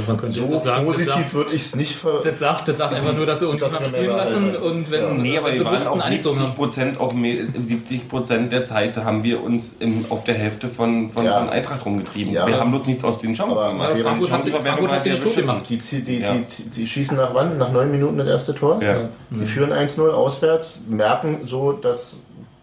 man 0.06 0.16
könnte 0.16 0.36
so 0.36 0.42
jetzt 0.42 0.54
auch 0.54 0.62
sagen, 0.62 0.86
das 0.86 0.96
positiv 0.96 1.34
würde 1.34 1.50
ich 1.52 1.62
es 1.62 1.76
nicht 1.76 1.94
ver 1.96 2.20
das 2.22 2.38
sagt, 2.40 2.68
das 2.68 2.78
sagt 2.78 2.94
einfach 2.94 3.14
nur, 3.14 3.26
dass 3.26 3.40
sie 3.40 3.44
irgendjemand 3.46 3.80
wir 3.80 3.86
spielen 3.88 4.16
lassen 4.16 4.56
und 4.56 4.90
wenn 4.90 5.02
Ja. 5.02 5.10
Nee, 5.12 5.38
aber 5.38 5.46
wenn 5.48 5.52
wir 5.54 5.58
sie 5.58 5.64
waren 5.64 5.86
auf 5.88 6.04
angezogen 6.04 6.34
70 6.36 6.42
haben. 6.48 6.54
Prozent 6.56 7.00
auf 7.00 7.14
me- 7.14 7.46
70 7.66 8.08
Prozent 8.08 8.52
der 8.52 8.64
Zeit 8.64 8.96
haben 8.96 9.22
wir 9.22 9.42
uns 9.42 9.76
im, 9.80 10.04
auf 10.08 10.24
der 10.24 10.34
Hälfte 10.34 10.68
von, 10.68 11.10
von, 11.10 11.24
Ja. 11.24 11.38
von 11.40 11.50
Eintracht 11.50 11.84
rumgetrieben. 11.84 12.32
Ja. 12.32 12.46
wir 12.46 12.58
haben 12.58 12.70
bloß 12.70 12.86
nichts 12.86 13.04
aus 13.04 13.18
den 13.18 13.34
Chancen 13.34 13.58
Aber 13.58 13.70
gemacht. 13.72 13.90
Frankfurt 14.00 14.28
Die 14.28 14.52
hat 14.52 14.62
Frankfurt 14.62 14.90
hat 14.90 15.02
sehr 15.02 15.12
nicht 15.12 15.22
tot 15.24 15.36
gemacht. 15.36 15.64
Die, 15.68 15.78
die, 15.78 16.02
die, 16.02 16.18
Ja. 16.20 16.32
die, 16.34 16.70
die 16.70 16.86
schießen 16.86 17.16
nach 17.16 17.34
wann? 17.34 17.58
Nach 17.58 17.70
neun 17.72 17.90
Minuten 17.90 18.18
das 18.18 18.28
erste 18.28 18.54
Tor. 18.54 18.80
Ja. 18.82 19.08
Die 19.30 19.46
führen 19.46 19.72
1-0 19.72 20.08
auswärts, 20.10 20.84
merken 20.88 21.40
so, 21.46 21.72
dass. 21.72 22.16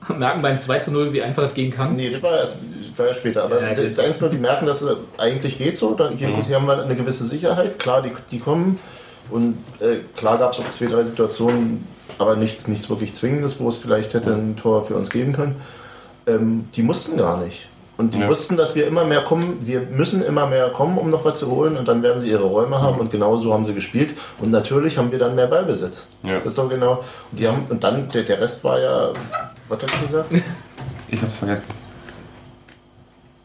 Merken 0.18 0.42
beim 0.42 0.60
2 0.60 0.80
zu 0.80 0.92
0, 0.92 1.14
wie 1.14 1.22
einfach 1.22 1.44
es 1.48 1.54
gehen 1.54 1.72
kann. 1.72 1.96
Nee, 1.96 2.10
das 2.10 2.22
war, 2.24 2.38
erst, 2.38 2.58
das 2.88 2.98
war 3.00 3.08
ja 3.08 3.14
später. 3.14 3.44
Aber 3.44 3.62
Ja, 3.62 3.74
das 3.74 3.96
das- 3.96 4.06
1-0, 4.22 4.30
die 4.30 4.38
merken, 4.38 4.66
dass 4.66 4.82
es 4.82 4.96
eigentlich 5.18 5.58
geht 5.58 5.78
so. 5.78 5.94
Da, 5.94 6.10
hier, 6.10 6.30
Mhm. 6.30 6.42
hier 6.44 6.56
haben 6.56 6.66
wir 6.68 6.82
eine 6.84 6.96
gewisse 6.96 7.26
Sicherheit. 7.26 7.80
Klar, 7.80 8.02
die, 8.02 8.12
die 8.32 8.40
kommen. 8.40 8.80
Und 9.30 9.58
äh, 9.82 9.98
klar 10.16 10.38
gab 10.38 10.54
es 10.54 10.60
auch 10.60 10.70
zwei, 10.70 10.86
drei 10.86 11.04
Situationen, 11.04 11.86
aber 12.18 12.36
nichts, 12.38 12.68
nichts 12.68 12.90
wirklich 12.90 13.14
Zwingendes, 13.14 13.60
wo 13.60 13.68
es 13.70 13.78
vielleicht 13.78 14.14
hätte 14.14 14.32
ein 14.34 14.56
Tor 14.56 14.86
für 14.86 14.96
uns 14.96 15.10
geben 15.10 15.34
können. 15.34 15.56
Ähm, 16.26 16.70
die 16.76 16.82
mussten 16.84 17.18
gar 17.18 17.38
nicht. 17.44 17.68
Und 17.98 18.14
die 18.14 18.20
Ja. 18.20 18.28
wussten, 18.30 18.58
dass 18.58 18.76
wir 18.76 18.86
immer 18.86 19.06
mehr 19.06 19.22
kommen, 19.24 19.58
wir 19.66 19.82
müssen 19.82 20.24
immer 20.24 20.46
mehr 20.46 20.70
kommen, 20.70 20.98
um 21.00 21.10
noch 21.10 21.26
was 21.26 21.40
zu 21.40 21.50
holen 21.50 21.76
und 21.78 21.88
dann 21.88 22.04
werden 22.04 22.22
sie 22.22 22.30
ihre 22.30 22.44
Räume 22.44 22.80
haben 22.80 23.00
und 23.00 23.10
genau 23.12 23.38
so 23.40 23.52
haben 23.54 23.66
sie 23.66 23.74
gespielt. 23.74 24.14
Und 24.40 24.52
natürlich 24.52 24.98
haben 25.00 25.12
wir 25.12 25.18
dann 25.20 25.34
mehr 25.36 25.48
Ballbesitz. 25.48 26.08
Ja. 26.24 26.38
Das 26.38 26.46
ist 26.48 26.58
doch 26.60 26.70
genau. 26.70 27.04
Und, 27.32 27.40
die 27.40 27.48
haben, 27.48 27.66
und 27.70 27.84
dann, 27.84 28.08
der, 28.10 28.22
der 28.24 28.40
Rest 28.40 28.64
war 28.64 28.80
ja, 28.80 29.10
was 29.70 29.82
hat 29.82 29.92
er 29.94 30.08
gesagt? 30.08 30.34
Ich 31.10 31.22
hab's 31.22 31.38
vergessen. 31.38 31.64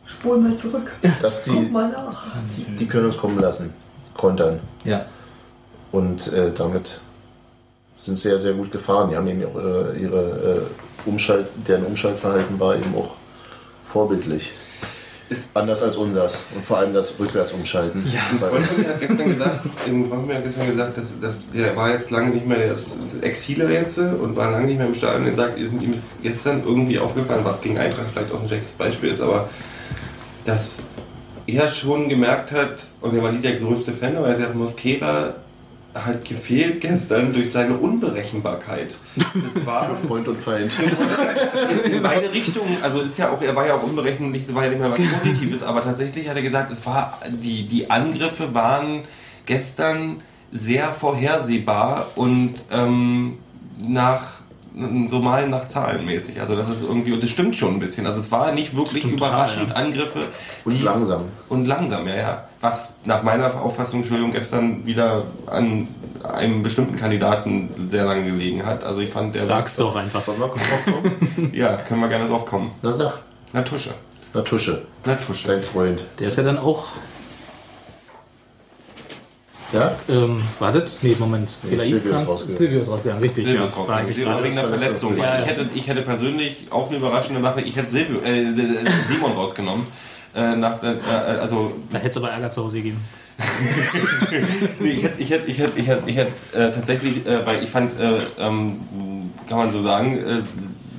Spul 0.05 0.39
mal 0.39 0.57
zurück. 0.57 0.91
dass 1.21 1.45
die, 1.45 1.51
Guck 1.51 1.71
mal 1.71 1.89
nach. 1.89 2.27
die, 2.57 2.65
die 2.77 2.87
können 2.87 3.07
uns 3.07 3.17
kommen 3.17 3.39
lassen, 3.39 3.73
kontern. 4.15 4.59
Ja. 4.83 5.07
Und 5.93 6.33
äh, 6.33 6.53
damit 6.53 7.01
sind 7.97 8.19
sehr, 8.19 8.41
sehr 8.41 8.55
gut 8.55 8.73
gefahren. 8.73 9.11
Die 9.11 9.17
haben 9.17 9.29
eben 9.29 9.45
auch 9.45 9.57
äh, 9.57 9.97
ihre 9.97 10.65
äh, 11.07 11.09
Umschalt, 11.09 11.47
deren 11.69 11.85
Umschaltverhalten 11.87 12.59
war 12.59 12.75
eben 12.75 12.95
auch 12.97 13.15
vorbildlich. 13.87 14.51
Ist- 15.33 15.49
Anders 15.55 15.83
als 15.83 15.97
unsers. 15.97 16.45
Und 16.55 16.65
vor 16.65 16.79
allem 16.79 16.93
das 16.95 17.15
Rückwärtsumschalten. 17.19 18.05
Ja, 18.13 18.21
Ein 18.31 18.39
Freund 18.39 18.67
von 18.67 18.83
mir 18.83 18.89
hat 18.91 19.01
gestern 19.01 19.29
gesagt, 19.29 19.61
ein 19.87 20.09
Freund 20.09 20.27
mir 20.27 20.35
hat 20.37 20.45
gestern 20.45 20.67
gesagt, 20.67 20.99
dass, 20.99 21.21
dass 21.21 21.51
der 21.51 21.77
war 21.77 21.91
jetzt 21.91 22.11
lange 22.11 22.31
nicht 22.31 22.47
mehr 22.47 22.69
das 22.69 22.99
Exiler 23.21 23.71
jetzt 23.71 23.99
und 23.99 24.37
war 24.37 24.51
lange 24.51 24.67
nicht 24.67 24.79
mehr 24.79 24.87
im 24.87 24.95
Stadion. 24.95 25.27
Er 25.27 25.35
sagt, 25.35 25.59
ihm 25.59 25.93
ist 25.93 26.05
gestern 26.23 26.63
irgendwie 26.65 26.99
aufgefallen, 26.99 27.45
was 27.45 27.61
gegen 27.61 27.79
Eintracht 27.79 28.07
vielleicht 28.13 28.33
auch 28.33 28.41
ein 28.43 28.49
schlechtes 28.49 28.73
Beispiel 28.73 29.11
ist, 29.11 29.21
aber 29.21 29.49
dass 30.45 30.83
er 31.47 31.69
schon 31.69 32.09
gemerkt 32.09 32.53
hat, 32.53 32.85
und 33.01 33.15
er 33.17 33.23
war 33.23 33.33
nie 33.33 33.41
der 33.43 33.57
größte 33.57 33.93
Fan, 33.93 34.17
aber 34.17 34.29
er 34.29 34.37
sagt, 34.37 34.55
Mosquera 34.55 35.35
hat 35.95 36.25
gefehlt 36.25 36.81
gestern 36.81 37.33
durch 37.35 37.51
seine 37.51 37.75
Unberechenbarkeit. 37.77 38.95
Das 39.17 39.67
war 39.67 39.85
Für 39.85 40.07
Freund 40.07 40.27
und 40.29 40.39
Feind. 40.39 40.75
in 41.85 42.03
beide 42.03 42.33
Richtungen, 42.33 42.79
also 42.83 43.03
ist 43.03 43.19
ja 43.19 43.31
auch, 43.31 43.43
er 43.43 43.55
war 43.55 43.67
ja 43.67 43.75
auch 43.75 43.83
unberechenlich, 43.83 44.47
das 44.47 44.55
war 44.55 44.65
ja 44.65 44.71
nicht 44.71 44.81
mehr 44.81 44.91
was 44.91 45.01
Positives, 45.01 45.63
aber 45.63 45.83
tatsächlich 45.83 46.29
hat 46.29 46.37
er 46.37 46.43
gesagt, 46.43 46.73
es 46.73 46.85
war, 46.87 47.19
die, 47.29 47.65
die 47.69 47.91
Angriffe 47.91 48.55
waren 48.55 49.03
gestern 49.45 50.23
sehr 50.51 50.93
vorhersehbar 50.93 52.09
und 52.15 52.55
ähm, 52.71 53.39
nach 53.79 54.41
so 54.75 55.19
malen 55.21 55.51
nach 55.51 55.69
Zahlen 55.69 56.07
mäßig. 56.07 56.41
Also 56.41 56.57
das 56.57 56.69
ist 56.71 56.83
irgendwie, 56.83 57.13
und 57.13 57.23
das 57.23 57.29
stimmt 57.29 57.55
schon 57.57 57.75
ein 57.75 57.79
bisschen. 57.79 58.07
Also 58.07 58.19
es 58.19 58.31
war 58.33 58.53
nicht 58.53 58.75
wirklich 58.75 59.03
total, 59.03 59.17
überraschend 59.17 59.69
ja. 59.69 59.75
Angriffe. 59.75 60.21
Und 60.65 60.79
die- 60.79 60.83
langsam. 60.83 61.25
Und 61.51 61.67
langsam, 61.67 62.09
ja, 62.09 62.17
ja. 62.17 62.49
Was 62.63 62.95
nach 63.05 63.25
meiner 63.25 63.61
Auffassung, 63.61 64.01
Entschuldigung, 64.01 64.33
gestern 64.33 64.87
wieder 64.87 65.25
an 65.47 65.89
einem 66.23 66.63
bestimmten 66.63 66.95
Kandidaten 66.95 67.89
sehr 67.89 68.05
lange 68.05 68.25
gelegen 68.25 68.65
hat. 68.65 68.85
Also 68.85 69.01
ich 69.01 69.11
fand, 69.11 69.35
der 69.35 69.45
Sag's 69.45 69.75
doch 69.75 69.97
einfach. 69.97 70.25
Wollen 70.29 70.39
wir 70.39 70.47
kurz 70.47 70.69
drauf 70.69 70.85
kommen? 70.85 71.51
Ja, 71.55 71.77
können 71.77 72.01
wir 72.01 72.09
gerne 72.09 72.29
drauf 72.29 72.47
kommen. 72.47 72.71
Na 72.83 72.93
sag, 72.93 73.19
Natusche. 73.53 73.91
Natusche, 74.33 74.83
Natusche. 75.05 75.49
dein 75.49 75.61
Freund. 75.61 76.05
Der 76.21 76.29
ist 76.29 76.37
ja 76.37 76.45
dann 76.45 76.57
auch. 76.57 76.87
Ja? 79.73 79.97
Ähm, 80.09 80.41
wartet? 80.61 80.99
Nee, 81.03 81.17
Moment. 81.19 81.51
Fehler 81.69 81.83
Silvio 81.83 82.15
ist 82.15 82.29
rausgegangen. 82.29 82.59
Silvio 82.59 82.81
ist 82.83 82.89
rausgegangen, 82.89 83.23
richtig. 83.23 83.45
Silvio 83.45 83.63
ja. 83.63 83.69
ist 83.69 83.77
raus. 83.77 83.89
Sag 83.89 84.01
ich 84.01 84.07
Silvio 84.07 84.25
gerade. 84.25 84.45
wegen 84.45 84.55
der 84.55 84.69
Verletzung. 84.69 85.17
Ja, 85.17 85.23
Weil 85.23 85.29
ja. 85.29 85.41
ich, 85.41 85.47
hätte, 85.47 85.67
ich 85.75 85.89
hätte 85.89 86.03
persönlich 86.03 86.67
auch 86.71 86.89
eine 86.89 86.99
überraschende 86.99 87.41
Nachricht. 87.41 87.67
Ich 87.67 87.77
hätte 87.77 87.89
Silvio, 87.89 88.21
äh, 88.21 88.53
Simon 89.09 89.33
rausgenommen. 89.33 89.85
Äh, 90.35 90.57
nach, 90.57 90.83
äh, 90.83 90.97
also 91.41 91.73
Da 91.91 91.99
hätte 91.99 92.11
es 92.11 92.17
aber 92.17 92.31
Ärger 92.31 92.51
zu 92.51 92.65
Hause 92.65 92.79
gegeben. 92.79 93.01
nee, 94.81 94.91
ich 94.91 95.03
hätte, 95.03 95.21
ich 95.21 95.31
hätte, 95.31 95.51
ich 95.51 95.59
hätte, 95.59 95.81
ich 95.81 95.89
hätte, 95.89 96.03
ich 96.07 96.17
hätte 96.17 96.33
äh, 96.53 96.73
tatsächlich, 96.73 97.27
äh, 97.27 97.45
weil 97.47 97.63
ich 97.63 97.71
fand, 97.71 97.99
äh, 98.01 98.19
ähm, 98.39 98.81
kann 99.49 99.59
man 99.59 99.71
so 99.71 99.83
sagen, 99.83 100.19
äh, 100.19 100.43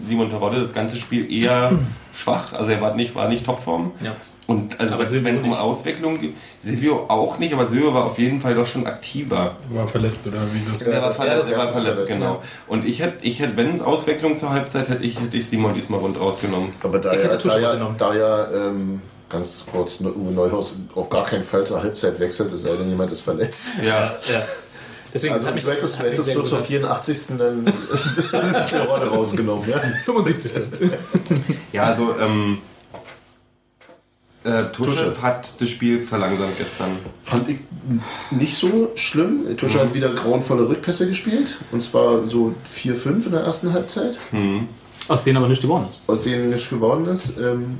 Simon 0.05 0.29
Terodde 0.29 0.61
das 0.61 0.73
ganze 0.73 0.97
Spiel 0.97 1.31
eher 1.31 1.71
schwach. 2.13 2.53
Also 2.53 2.71
er 2.71 2.81
war 2.81 2.95
nicht, 2.95 3.15
war 3.15 3.29
nicht 3.29 3.45
Topform. 3.45 3.91
Ja. 4.03 4.15
Und 4.45 4.77
also 4.77 4.97
wenn 4.99 5.35
es 5.35 5.43
um 5.43 5.49
nicht. 5.49 5.59
Auswicklung 5.59 6.19
geht, 6.19 6.35
Silvio 6.59 7.05
auch 7.07 7.39
nicht, 7.39 7.53
aber 7.53 7.65
Silvio 7.65 7.93
war 7.93 8.03
auf 8.03 8.19
jeden 8.19 8.41
Fall 8.41 8.55
doch 8.55 8.65
schon 8.65 8.85
aktiver. 8.85 9.55
War 9.69 9.87
verletzt 9.87 10.27
oder 10.27 10.39
wieso? 10.51 10.73
Er 10.83 11.01
war 11.01 11.13
verletzt, 11.13 11.51
er 11.51 11.59
war 11.59 11.65
verletzt, 11.67 12.01
verletzt, 12.01 12.19
genau. 12.19 12.43
Und 12.67 12.85
ich 12.85 13.01
hätte, 13.01 13.25
ich 13.25 13.39
hätte, 13.39 13.55
wenn 13.55 13.73
es 13.73 13.81
Auswechslung 13.81 14.35
zur 14.35 14.49
Halbzeit 14.49 14.89
hätte 14.89 15.03
ich, 15.03 15.17
hätte 15.17 15.37
ich 15.37 15.47
Simon 15.47 15.73
diesmal 15.73 16.01
rund 16.01 16.19
rausgenommen. 16.19 16.73
Aber 16.83 16.99
da 16.99 17.13
Ich 17.13 17.23
ja, 17.23 17.37
da 17.37 17.57
ja, 17.57 17.95
da 17.97 18.15
ja 18.15 18.67
ähm, 18.67 19.01
ganz 19.33 19.65
kurz, 19.69 19.99
Uwe 19.99 20.31
Neuhaus 20.31 20.75
auf 20.95 21.09
gar 21.09 21.25
keinen 21.25 21.43
Fall 21.43 21.65
zur 21.65 21.81
Halbzeit 21.83 22.17
wechselt, 22.19 22.53
es 22.53 22.61
sei 22.61 22.75
denn, 22.77 22.89
jemand 22.89 23.11
ist 23.11 23.21
verletzt. 23.21 23.73
Ja. 23.83 24.05
Ja. 24.31 24.43
Deswegen 25.13 25.33
Also 25.35 25.45
hat 25.47 25.53
mich, 25.55 25.63
du 25.63 25.71
hättest, 25.71 25.97
hat 25.99 26.03
mich 26.05 26.13
hättest 26.13 26.27
sehr 26.27 26.35
du 26.35 26.41
zur 26.43 26.59
gewundert. 26.61 26.91
84. 27.03 27.37
dann 27.37 27.65
die 28.71 28.77
Rolle 28.87 29.07
rausgenommen, 29.09 29.69
ja? 29.69 29.79
75. 30.05 30.51
Ja, 31.71 31.83
also, 31.83 32.15
ähm, 32.19 32.57
äh, 34.43 34.65
Tusche, 34.71 34.91
Tusche. 35.09 35.21
hat 35.21 35.53
das 35.61 35.69
Spiel 35.69 35.99
verlangsamt 36.01 36.57
gestern. 36.57 36.91
Fand 37.23 37.47
ich 37.49 37.59
nicht 38.31 38.57
so 38.57 38.91
schlimm. 38.95 39.55
Tusche 39.55 39.77
Mhm. 39.77 39.81
hat 39.81 39.93
wieder 39.93 40.09
grauenvolle 40.09 40.67
Rückpässe 40.67 41.07
gespielt. 41.07 41.59
Und 41.71 41.81
zwar 41.81 42.27
so 42.29 42.53
4-5 42.65 43.25
in 43.27 43.31
der 43.31 43.41
ersten 43.41 43.71
Halbzeit, 43.71 44.17
Aus 45.07 45.23
denen 45.23 45.37
aber 45.37 45.47
nicht 45.47 45.61
geworden 45.61 45.87
ist. 45.89 45.99
aus 46.09 46.23
denen 46.23 46.49
nichts 46.49 46.69
geworden 46.69 47.07
ist. 47.07 47.37
Ähm, 47.37 47.77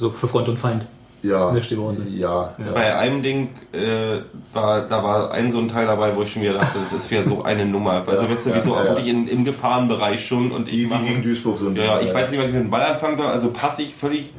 So 0.00 0.10
für 0.10 0.26
Freund 0.28 0.48
und 0.48 0.58
Feind. 0.58 0.86
ja, 1.22 1.50
ist. 1.54 1.70
ja, 2.16 2.54
ja. 2.58 2.72
Bei 2.72 2.96
einem 2.96 3.22
Ding, 3.22 3.50
äh, 3.72 4.20
war, 4.54 4.88
da 4.88 5.04
war 5.04 5.30
ein 5.32 5.52
so 5.52 5.58
ein 5.58 5.68
Teil 5.68 5.86
dabei, 5.86 6.16
wo 6.16 6.22
ich 6.22 6.32
schon 6.32 6.40
wieder 6.40 6.54
dachte, 6.54 6.78
das 6.82 6.98
ist 7.04 7.10
wieder 7.10 7.22
so 7.22 7.42
eine 7.42 7.66
Nummer. 7.66 8.02
Also, 8.06 8.24
Ja, 8.24 8.30
weißt 8.30 8.46
du, 8.46 8.50
wie 8.50 8.54
ja, 8.54 8.62
so 8.62 8.70
ja, 8.70 8.76
auch 8.80 8.84
ja. 8.84 8.90
wirklich 8.92 9.08
in, 9.08 9.28
im 9.28 9.44
Gefahrenbereich 9.44 10.26
schon 10.26 10.50
und 10.52 10.68
ich 10.68 10.74
Wie, 10.78 10.86
mache- 10.86 11.04
wie 11.04 11.08
gegen 11.08 11.22
Duisburg 11.22 11.58
so 11.58 11.68
ein 11.68 11.76
Ja, 11.76 11.82
ja, 11.84 12.00
ich 12.00 12.14
weiß 12.14 12.30
nicht, 12.30 12.40
was 12.40 12.46
ich 12.46 12.54
mit 12.54 12.62
dem 12.62 12.70
Ball 12.70 12.82
anfangen 12.82 13.18
soll, 13.18 13.26
also 13.26 13.50
passe 13.50 13.82
ich 13.82 13.94
völlig 13.94 14.30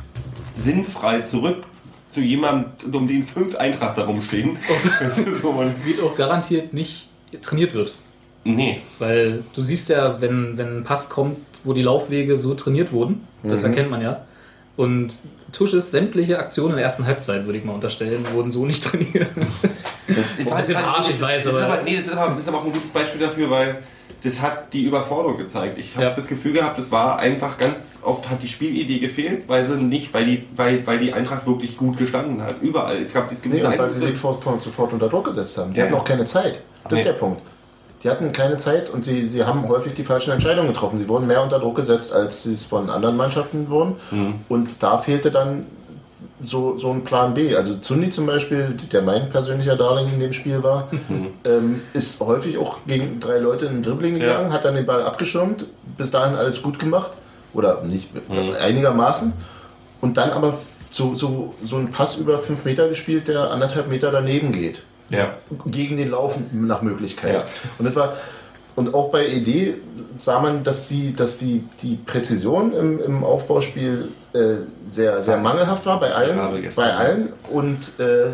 sinnfrei 0.56 1.20
zurück 1.22 1.64
zu 2.08 2.22
jemandem, 2.22 2.94
um 2.96 3.08
den 3.08 3.24
fünf 3.24 3.56
Eintracht 3.56 3.98
da 4.00 4.06
rumstehen. 4.06 4.58
Das 5.00 5.18
ist 5.20 5.42
so, 5.44 5.56
Wird 5.56 6.02
auch 6.04 6.16
garantiert 6.16 6.74
nicht 6.74 7.10
trainiert 7.44 7.74
wird. 7.76 7.94
nee. 8.44 8.82
Weil 9.00 9.44
du 9.54 9.62
siehst 9.62 9.90
ja, 9.90 10.20
wenn, 10.20 10.58
wenn 10.58 10.80
ein 10.80 10.84
Pass 10.84 11.10
kommt, 11.10 11.38
wo 11.64 11.74
die 11.74 11.84
Laufwege 11.84 12.36
so 12.38 12.56
trainiert 12.56 12.92
wurden, 12.92 13.26
das 13.44 13.64
erkennt 13.64 13.92
man 13.92 14.02
ja. 14.02 14.22
Und 14.78 15.18
Tusches 15.52 15.92
sämtliche 15.92 16.40
Aktionen 16.40 16.72
in 16.72 16.76
der 16.78 16.86
ersten 16.86 17.06
Halbzeit, 17.06 17.46
würde 17.46 17.60
ich 17.60 17.66
mal 17.66 17.74
unterstellen, 17.74 18.26
wurden 18.34 18.52
so 18.52 18.66
nicht 18.66 18.84
trainiert. 18.84 19.28
Ist 20.38 20.52
ein 20.52 20.58
bisschen 20.58 20.78
harsch, 20.86 21.10
ich 21.10 21.22
weiß, 21.22 21.48
aber- 21.48 21.62
aber. 21.64 21.82
Nee, 21.84 21.98
das 21.98 22.08
ist 22.08 22.14
aber, 22.18 22.32
das 22.34 22.42
ist 22.44 22.48
aber 22.48 22.58
auch 22.60 22.66
ein 22.66 22.74
gutes 22.74 22.92
Beispiel 22.92 23.22
dafür, 23.22 23.50
weil 23.50 23.80
das 24.24 24.40
hat 24.42 24.72
die 24.74 24.84
Überforderung 24.84 25.38
gezeigt. 25.38 25.78
Ich 25.80 25.96
habe 25.96 26.06
Ja. 26.06 26.14
das 26.14 26.28
Gefühl 26.28 26.54
gehabt, 26.54 26.78
es 26.80 26.92
war 26.92 27.18
einfach 27.18 27.58
ganz 27.58 28.00
oft 28.04 28.30
hat 28.30 28.44
die 28.44 28.48
Spielidee 28.48 29.00
gefehlt, 29.00 29.44
weil 29.48 29.66
sie 29.66 29.78
nicht, 29.78 30.14
weil 30.14 30.26
die, 30.26 30.44
weil, 30.56 30.86
weil 30.86 31.00
die 31.00 31.14
Eintracht 31.14 31.48
wirklich 31.48 31.76
gut 31.78 31.98
gestanden 31.98 32.42
hat. 32.44 32.56
Überall. 32.62 33.02
Es 33.02 33.14
gab 33.14 33.32
es 33.32 33.42
gibt 33.42 33.56
Nee, 33.56 33.64
weil 33.64 33.90
sie 33.90 34.00
sich 34.00 34.10
sofort, 34.10 34.44
von- 34.44 34.60
sofort 34.60 34.94
unter 34.94 35.10
Druck 35.10 35.26
gesetzt 35.26 35.58
haben. 35.58 35.74
Die 35.74 35.80
Ja, 35.80 35.86
hatten 35.86 35.96
auch 35.96 36.04
keine 36.04 36.26
Zeit. 36.26 36.62
Das 36.84 36.94
Nee. 36.94 37.00
ist 37.00 37.06
der 37.08 37.14
Punkt. 37.14 37.42
Die 38.04 38.10
hatten 38.10 38.32
keine 38.32 38.58
Zeit 38.58 38.90
und 38.90 39.06
sie, 39.06 39.28
sie 39.28 39.44
haben 39.46 39.68
häufig 39.70 39.94
die 39.94 40.04
falschen 40.04 40.32
Entscheidungen 40.32 40.70
getroffen. 40.70 40.98
Sie 40.98 41.08
wurden 41.08 41.28
mehr 41.28 41.44
unter 41.44 41.60
Druck 41.60 41.76
gesetzt, 41.76 42.14
als 42.14 42.44
sie 42.44 42.54
es 42.54 42.66
von 42.66 42.90
anderen 42.90 43.16
Mannschaften 43.16 43.70
wurden. 43.70 43.96
Mhm. 44.10 44.34
Und 44.50 44.82
da 44.82 44.98
fehlte 44.98 45.30
dann 45.30 45.68
so, 46.42 46.78
so 46.80 46.90
ein 46.92 47.04
Plan 47.04 47.36
B. 47.36 47.56
Also 47.56 47.76
Zundi 47.78 48.10
zum 48.10 48.26
Beispiel, 48.26 48.76
der 48.92 49.04
mein 49.04 49.30
persönlicher 49.30 49.76
Darling 49.76 50.12
in 50.12 50.20
dem 50.20 50.34
Spiel 50.34 50.64
war, 50.64 50.88
Mhm. 51.10 51.28
ähm, 51.48 51.82
ist 51.94 52.20
häufig 52.22 52.58
auch 52.58 52.78
gegen 52.88 53.20
drei 53.20 53.38
Leute 53.38 53.66
in 53.68 53.74
den 53.74 53.84
Dribbling 53.84 54.18
Ja. 54.18 54.26
gegangen, 54.26 54.52
hat 54.54 54.66
dann 54.66 54.74
den 54.76 54.86
Ball 54.88 55.04
abgeschirmt, 55.04 55.66
bis 55.98 56.10
dahin 56.10 56.36
alles 56.36 56.62
gut 56.64 56.80
gemacht. 56.80 57.12
Oder 57.54 57.82
nicht 57.84 58.10
Mhm. 58.30 58.56
einigermaßen. 58.60 59.34
Und 60.00 60.18
dann 60.18 60.32
aber 60.32 60.56
so, 60.90 61.14
so, 61.14 61.54
so 61.64 61.76
einen 61.76 61.92
Pass 61.92 62.18
über 62.18 62.40
fünf 62.40 62.66
Meter 62.66 62.90
gespielt, 62.90 63.28
der 63.28 63.52
anderthalb 63.52 63.90
Meter 63.90 64.10
daneben 64.12 64.52
geht. 64.52 64.82
Ja. 65.10 65.34
Gegen 65.66 65.98
den 65.98 66.12
Lauf 66.12 66.36
nach 66.52 66.82
Möglichkeit. 66.82 67.34
Ja. 67.34 67.44
Und 67.78 67.86
das 67.86 67.96
war. 67.96 68.14
Und 68.74 68.94
auch 68.94 69.12
bei 69.12 69.28
ED 69.28 69.76
sah 70.16 70.40
man, 70.40 70.64
dass 70.64 70.88
die, 70.88 71.14
dass 71.14 71.38
die, 71.38 71.66
die 71.82 71.98
Präzision 71.98 72.72
im, 72.72 73.02
im 73.02 73.24
Aufbauspiel 73.24 74.08
äh, 74.34 74.40
sehr, 74.88 75.22
sehr 75.22 75.38
mangelhaft 75.38 75.86
war 75.86 76.00
bei 76.00 76.14
allen. 76.14 76.62
gestern. 76.62 76.86
Bei 76.86 76.94
allen. 76.94 77.34
Und 77.52 78.00
äh, 78.00 78.32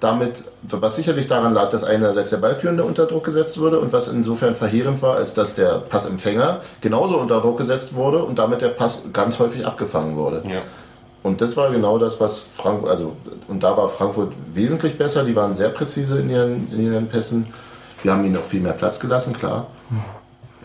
damit, 0.00 0.44
was 0.62 0.96
sicherlich 0.96 1.26
daran 1.26 1.54
lag, 1.54 1.70
dass 1.70 1.84
einerseits 1.84 2.30
der 2.30 2.36
Ballführende 2.38 2.84
unter 2.84 3.06
Druck 3.06 3.24
gesetzt 3.24 3.58
wurde 3.58 3.80
und 3.80 3.92
was 3.92 4.08
insofern 4.08 4.54
verheerend 4.54 5.00
war, 5.02 5.16
als 5.16 5.34
dass 5.34 5.54
der 5.54 5.78
Passempfänger 5.78 6.60
genauso 6.80 7.18
unter 7.18 7.40
Druck 7.40 7.58
gesetzt 7.58 7.94
wurde 7.94 8.22
und 8.22 8.38
damit 8.38 8.60
der 8.60 8.68
Pass 8.68 9.04
ganz 9.12 9.38
häufig 9.38 9.66
abgefangen 9.66 10.16
wurde. 10.16 10.42
Ja. 10.46 10.62
Und 11.26 11.40
das 11.40 11.56
war 11.56 11.72
genau 11.72 11.98
das, 11.98 12.20
was 12.20 12.38
Frankfurt, 12.38 12.88
also, 12.88 13.16
und 13.48 13.60
da 13.60 13.76
war 13.76 13.88
Frankfurt 13.88 14.32
wesentlich 14.54 14.96
besser, 14.96 15.24
die 15.24 15.34
waren 15.34 15.54
sehr 15.56 15.70
präzise 15.70 16.20
in 16.20 16.30
ihren, 16.30 16.72
in 16.72 16.80
ihren 16.92 17.08
Pässen. 17.08 17.46
Wir 18.04 18.12
haben 18.12 18.24
ihnen 18.24 18.36
auch 18.36 18.44
viel 18.44 18.60
mehr 18.60 18.74
Platz 18.74 19.00
gelassen, 19.00 19.36
klar. 19.36 19.66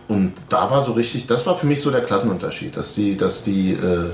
Und 0.07 0.33
da 0.49 0.69
war 0.69 0.83
so 0.83 0.91
richtig, 0.91 1.25
das 1.25 1.47
war 1.47 1.55
für 1.55 1.65
mich 1.65 1.81
so 1.81 1.89
der 1.89 2.01
Klassenunterschied, 2.01 2.77
dass 2.77 2.93
die, 2.93 3.17
dass 3.17 3.43
die, 3.43 3.71
äh, 3.71 4.11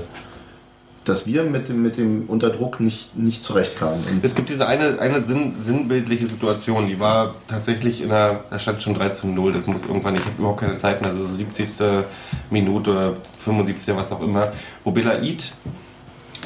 dass 1.04 1.26
wir 1.26 1.42
mit 1.42 1.68
dem, 1.68 1.82
mit 1.82 1.98
dem 1.98 2.30
Unterdruck 2.30 2.80
nicht, 2.80 3.14
nicht 3.14 3.44
zurechtkamen. 3.44 4.02
Es 4.22 4.34
gibt 4.34 4.48
diese 4.48 4.66
eine, 4.66 5.00
eine 5.00 5.20
sinn, 5.20 5.52
sinnbildliche 5.58 6.26
Situation, 6.26 6.86
die 6.86 6.98
war 6.98 7.34
tatsächlich 7.48 8.00
in 8.00 8.08
der, 8.08 8.44
da 8.48 8.58
stand 8.58 8.82
schon 8.82 8.94
3 8.94 9.10
zu 9.10 9.26
0, 9.26 9.52
das 9.52 9.66
muss 9.66 9.84
irgendwann, 9.84 10.14
ich 10.14 10.22
habe 10.22 10.32
überhaupt 10.38 10.60
keine 10.60 10.76
Zeit 10.76 11.02
mehr, 11.02 11.10
also 11.10 11.26
70. 11.26 12.04
Minute, 12.48 13.16
75. 13.36 13.94
was 13.94 14.12
auch 14.12 14.22
immer, 14.22 14.52
wo 14.82 14.92
Belaid 14.92 15.52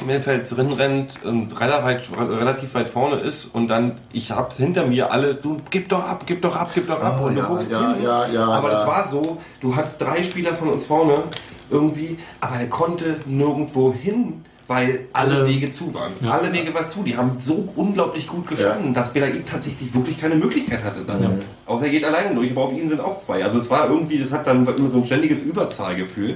im 0.01 0.07
Mittelfeld 0.07 0.49
drin 0.55 0.71
rennt 0.73 1.23
und 1.23 1.59
relativ 1.59 2.11
weit, 2.17 2.29
relativ 2.29 2.73
weit 2.75 2.89
vorne 2.89 3.17
ist 3.17 3.45
und 3.45 3.67
dann, 3.67 3.93
ich 4.11 4.31
hab's 4.31 4.57
hinter 4.57 4.85
mir 4.85 5.11
alle, 5.11 5.35
du 5.35 5.57
gib 5.69 5.89
doch 5.89 6.03
ab, 6.07 6.23
gib 6.25 6.41
doch 6.41 6.55
ab, 6.55 6.71
gib 6.73 6.87
doch 6.87 7.01
ab 7.01 7.17
Ah, 7.19 7.25
und 7.25 7.35
du 7.35 7.41
ja, 7.41 7.47
guckst 7.47 7.71
ja, 7.71 7.93
hin. 7.93 8.03
ja, 8.03 8.27
ja, 8.27 8.45
Aber 8.47 8.69
das 8.69 8.85
war 8.87 9.07
so, 9.07 9.37
du 9.61 9.75
hattest 9.75 10.01
drei 10.01 10.23
Spieler 10.23 10.53
von 10.53 10.69
uns 10.69 10.85
vorne 10.85 11.23
irgendwie, 11.69 12.17
aber 12.41 12.57
er 12.57 12.67
konnte 12.67 13.17
nirgendwo 13.25 13.93
hin 13.93 14.43
weil 14.67 15.01
alle, 15.11 15.35
Alle- 15.35 15.47
Wege 15.47 15.69
zu 15.69 15.93
waren. 15.93 16.13
Alle 16.29 16.51
Wege 16.53 16.73
waren 16.73 16.87
zu. 16.87 17.03
Die 17.03 17.17
haben 17.17 17.33
so 17.37 17.67
unglaublich 17.75 18.27
gut 18.27 18.47
gestanden, 18.47 18.93
dass 18.93 19.11
Belaid 19.13 19.45
tatsächlich 19.45 19.93
wirklich 19.93 20.17
keine 20.19 20.35
Möglichkeit 20.35 20.83
hatte 20.83 21.01
dann. 21.05 21.39
Außer 21.65 21.85
er 21.85 21.91
geht 21.91 22.03
alleine 22.05 22.33
durch, 22.33 22.51
aber 22.51 22.61
auf 22.63 22.73
ihn 22.73 22.87
sind 22.89 22.99
auch 23.01 23.17
zwei. 23.17 23.43
Also 23.43 23.57
es 23.57 23.69
war 23.69 23.89
irgendwie, 23.89 24.17
das 24.19 24.31
hat 24.31 24.47
dann 24.47 24.65
immer 24.65 24.87
so 24.89 24.99
ein 24.99 25.05
ständiges 25.05 25.43
Überzahlgefühl. 25.43 26.35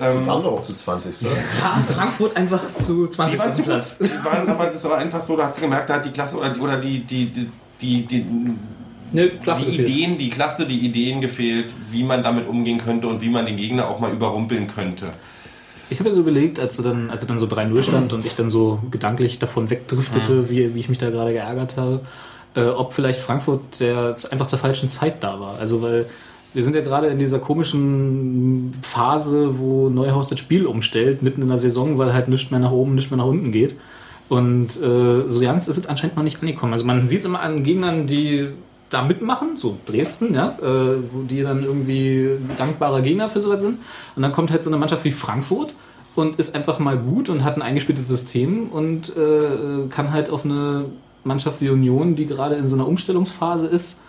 Die 0.00 0.04
Ähm, 0.04 0.26
waren 0.26 0.42
doch 0.42 0.52
auch 0.52 0.62
zu 0.62 0.74
20, 0.74 1.26
oder? 1.26 1.36
Ah, 1.64 1.80
Frankfurt 1.92 2.36
einfach 2.36 2.60
zu 2.74 3.08
20. 3.08 3.40
die 3.56 3.62
Platz. 3.62 3.98
Die 3.98 4.24
waren, 4.24 4.48
aber 4.48 4.66
das 4.66 4.84
war 4.84 4.98
einfach 4.98 5.20
so, 5.20 5.36
da 5.36 5.46
hast 5.46 5.56
du 5.58 5.62
gemerkt, 5.62 5.90
da 5.90 5.94
hat 5.94 6.04
die 6.06 6.10
Klasse 6.10 6.36
oder 6.36 6.50
die, 6.50 6.60
oder 6.60 6.76
die, 6.80 7.00
die, 7.00 7.26
die, 7.26 7.48
die, 7.80 8.02
die 8.06 8.26
Ne, 9.10 9.28
klasse. 9.42 9.64
die 9.64 9.70
gefehlt. 9.78 9.88
Ideen, 9.88 10.18
die 10.18 10.28
Klasse, 10.30 10.66
die 10.66 10.80
Ideen 10.80 11.20
gefehlt, 11.22 11.72
wie 11.90 12.04
man 12.04 12.22
damit 12.22 12.46
umgehen 12.46 12.78
könnte 12.78 13.08
und 13.08 13.20
wie 13.22 13.30
man 13.30 13.46
den 13.46 13.56
Gegner 13.56 13.88
auch 13.88 14.00
mal 14.00 14.12
überrumpeln 14.12 14.68
könnte. 14.68 15.06
Ich 15.90 15.98
habe 16.00 16.10
ja 16.10 16.14
so 16.14 16.20
überlegt, 16.20 16.60
als 16.60 16.78
er 16.78 16.84
dann, 16.84 17.10
als 17.10 17.22
er 17.22 17.28
dann 17.28 17.38
so 17.38 17.46
3-0 17.46 17.82
stand 17.82 18.12
und 18.12 18.26
ich 18.26 18.36
dann 18.36 18.50
so 18.50 18.80
gedanklich 18.90 19.38
davon 19.38 19.70
wegdriftete, 19.70 20.50
wie, 20.50 20.74
wie 20.74 20.80
ich 20.80 20.88
mich 20.88 20.98
da 20.98 21.10
gerade 21.10 21.32
geärgert 21.32 21.76
habe, 21.76 22.00
äh, 22.54 22.66
ob 22.66 22.92
vielleicht 22.92 23.20
Frankfurt 23.20 23.80
der 23.80 24.16
einfach 24.30 24.46
zur 24.46 24.58
falschen 24.58 24.90
Zeit 24.90 25.22
da 25.22 25.40
war. 25.40 25.58
Also 25.58 25.80
weil 25.82 26.06
wir 26.54 26.62
sind 26.62 26.74
ja 26.74 26.80
gerade 26.80 27.08
in 27.08 27.18
dieser 27.18 27.38
komischen 27.38 28.70
Phase, 28.82 29.58
wo 29.58 29.88
Neuhaus 29.90 30.28
das 30.28 30.38
Spiel 30.38 30.66
umstellt, 30.66 31.22
mitten 31.22 31.42
in 31.42 31.48
der 31.48 31.58
Saison, 31.58 31.98
weil 31.98 32.12
halt 32.12 32.28
nichts 32.28 32.50
mehr 32.50 32.60
nach 32.60 32.72
oben, 32.72 32.94
nichts 32.94 33.10
mehr 33.10 33.18
nach 33.18 33.26
unten 33.26 33.52
geht. 33.52 33.76
Und 34.28 34.80
äh, 34.80 35.28
so 35.28 35.40
ganz 35.40 35.68
ist 35.68 35.78
es 35.78 35.86
anscheinend 35.86 36.16
noch 36.16 36.22
nicht 36.22 36.40
angekommen. 36.40 36.72
Also 36.72 36.84
man 36.84 37.06
sieht 37.06 37.20
es 37.20 37.24
immer 37.24 37.40
an 37.40 37.64
Gegnern, 37.64 38.06
die 38.06 38.48
da 38.90 39.02
mitmachen, 39.02 39.56
so 39.56 39.76
Dresden, 39.86 40.34
ja, 40.34 40.56
äh, 40.60 40.96
wo 41.12 41.22
die 41.22 41.42
dann 41.42 41.62
irgendwie 41.62 42.30
dankbare 42.56 43.02
Gegner 43.02 43.28
für 43.28 43.40
sowas 43.40 43.60
sind. 43.60 43.78
Und 44.16 44.22
dann 44.22 44.32
kommt 44.32 44.50
halt 44.50 44.62
so 44.62 44.70
eine 44.70 44.78
Mannschaft 44.78 45.04
wie 45.04 45.10
Frankfurt 45.10 45.74
und 46.14 46.38
ist 46.38 46.54
einfach 46.54 46.78
mal 46.78 46.96
gut 46.96 47.28
und 47.28 47.44
hat 47.44 47.56
ein 47.56 47.62
eingespieltes 47.62 48.08
System 48.08 48.68
und 48.70 49.14
äh, 49.16 49.88
kann 49.90 50.12
halt 50.12 50.30
auf 50.30 50.44
eine 50.44 50.86
Mannschaft 51.24 51.60
wie 51.60 51.68
Union, 51.68 52.16
die 52.16 52.26
gerade 52.26 52.54
in 52.56 52.68
so 52.68 52.76
einer 52.76 52.88
Umstellungsphase 52.88 53.66
ist, 53.66 54.02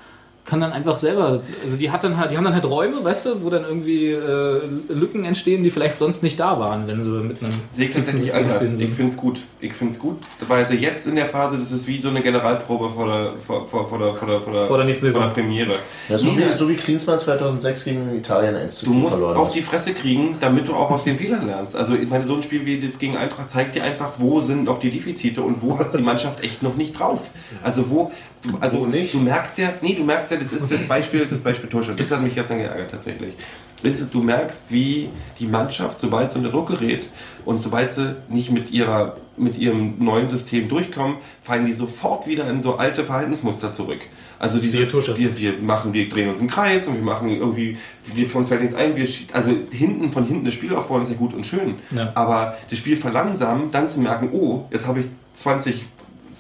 kann 0.49 0.61
dann 0.61 0.71
einfach 0.71 0.97
selber, 0.97 1.41
also 1.63 1.77
die 1.77 1.91
hat 1.91 2.03
dann 2.03 2.17
halt, 2.17 2.31
die 2.31 2.37
haben 2.37 2.43
dann 2.43 2.55
halt 2.55 2.65
Räume, 2.65 3.03
weißt 3.03 3.27
du, 3.27 3.43
wo 3.43 3.49
dann 3.49 3.63
irgendwie 3.63 4.07
äh, 4.07 4.61
Lücken 4.89 5.23
entstehen, 5.23 5.63
die 5.63 5.69
vielleicht 5.69 5.97
sonst 5.97 6.23
nicht 6.23 6.39
da 6.39 6.59
waren, 6.59 6.87
wenn 6.87 7.03
sie 7.03 7.11
mit 7.21 7.41
einem 7.43 7.53
Sehe 7.71 7.87
ich 7.87 7.93
tatsächlich 7.93 8.33
anders. 8.33 8.67
spielen 8.67 8.81
Ich 8.81 8.93
finde 8.93 9.11
es 9.11 9.17
gut. 9.17 9.39
Ich 9.61 9.73
finde 9.73 9.93
es 9.93 9.99
gut, 9.99 10.17
weil 10.47 10.65
sie 10.65 10.77
jetzt 10.77 11.05
in 11.07 11.15
der 11.15 11.27
Phase, 11.27 11.57
das 11.57 11.71
ist 11.71 11.87
wie 11.87 11.99
so 11.99 12.09
eine 12.09 12.21
Generalprobe 12.21 12.89
vor 12.89 13.05
der, 13.07 13.33
vor, 13.45 13.65
vor, 13.65 13.87
vor 13.87 13.99
der, 13.99 14.15
vor 14.15 14.27
der, 14.27 14.41
vor 14.41 14.53
der, 14.53 14.65
Vor 14.65 14.77
der 14.77 14.85
nächsten 14.85 15.05
Saison. 15.05 15.21
vor 15.23 15.33
der 15.33 15.41
Premiere. 15.41 15.75
Ja, 16.07 16.17
so, 16.17 16.35
wie, 16.35 16.57
so 16.57 16.67
wie 16.67 16.75
Klinsmann 16.75 17.19
2006 17.19 17.83
gegen 17.83 18.15
Italien 18.17 18.55
1 18.55 18.75
zu 18.75 18.85
Du 18.85 18.91
4 18.91 18.99
musst 19.01 19.17
verloren 19.17 19.37
auf 19.37 19.51
die 19.51 19.61
Fresse 19.61 19.93
kriegen, 19.93 20.37
damit 20.41 20.67
du 20.67 20.73
auch 20.73 20.89
aus 20.89 21.03
den 21.03 21.17
Fehlern 21.17 21.45
lernst. 21.45 21.75
Also 21.75 21.93
ich 21.93 22.09
meine, 22.09 22.25
so 22.25 22.35
ein 22.35 22.43
Spiel 22.43 22.65
wie 22.65 22.79
das 22.79 22.97
gegen 22.97 23.17
Eintracht 23.17 23.51
zeigt 23.51 23.75
dir 23.75 23.83
einfach, 23.83 24.13
wo 24.17 24.39
sind 24.39 24.63
noch 24.63 24.79
die 24.79 24.89
Defizite 24.89 25.41
und 25.41 25.61
wo 25.61 25.77
hat 25.77 25.93
die 25.93 26.01
Mannschaft 26.01 26.43
echt 26.43 26.63
noch 26.63 26.75
nicht 26.75 26.97
drauf. 26.97 27.29
Also 27.63 27.89
wo, 27.89 28.11
also 28.59 28.85
nicht? 28.85 29.13
du 29.13 29.19
merkst 29.19 29.57
ja, 29.57 29.73
nee, 29.81 29.95
du 29.95 30.03
merkst 30.03 30.31
ja, 30.31 30.37
das 30.37 30.53
ist 30.53 30.71
das 30.71 30.87
Beispiel, 30.87 31.25
das 31.25 31.41
Beispiel 31.41 31.69
Torschot. 31.69 31.99
Das 31.99 32.11
hat 32.11 32.21
mich 32.21 32.35
gestern 32.35 32.59
geärgert 32.59 32.91
tatsächlich. 32.91 33.33
Ist, 33.81 34.13
du 34.13 34.21
merkst, 34.21 34.65
wie 34.69 35.09
die 35.39 35.47
Mannschaft, 35.47 35.99
sobald 35.99 36.31
sie 36.31 36.37
unter 36.37 36.49
Druck 36.49 36.67
gerät 36.67 37.07
und 37.45 37.61
sobald 37.61 37.91
sie 37.91 38.15
nicht 38.27 38.51
mit 38.51 38.71
ihrer, 38.71 39.15
mit 39.37 39.57
ihrem 39.57 39.95
neuen 39.99 40.27
System 40.27 40.67
durchkommen, 40.67 41.17
fallen 41.41 41.65
die 41.65 41.73
sofort 41.73 42.27
wieder 42.27 42.49
in 42.49 42.61
so 42.61 42.75
alte 42.75 43.05
Verhaltensmuster 43.05 43.71
zurück. 43.71 44.01
Also 44.37 44.59
dieses, 44.59 44.93
wir, 44.93 45.37
wir 45.37 45.53
machen, 45.61 45.93
wir 45.93 46.07
drehen 46.07 46.29
uns 46.29 46.39
im 46.39 46.47
Kreis 46.47 46.87
und 46.87 46.95
wir 46.95 47.03
machen 47.03 47.29
irgendwie, 47.29 47.77
wir, 48.13 48.27
für 48.27 48.37
uns 48.37 48.47
fällt 48.47 48.61
nichts 48.61 48.75
ein, 48.75 48.95
wir, 48.95 49.07
also 49.33 49.51
hinten, 49.71 50.11
von 50.13 50.25
hinten 50.25 50.45
das 50.45 50.53
Spiel 50.53 50.73
aufbauen 50.73 51.03
ist 51.03 51.09
ja 51.09 51.15
gut 51.15 51.33
und 51.33 51.45
schön. 51.45 51.75
Ja. 51.91 52.11
Aber 52.15 52.57
das 52.69 52.79
Spiel 52.79 52.95
verlangsamen, 52.95 53.71
dann 53.71 53.89
zu 53.89 53.99
merken, 53.99 54.29
oh, 54.31 54.65
jetzt 54.71 54.87
habe 54.87 55.01
ich 55.01 55.07
20, 55.33 55.85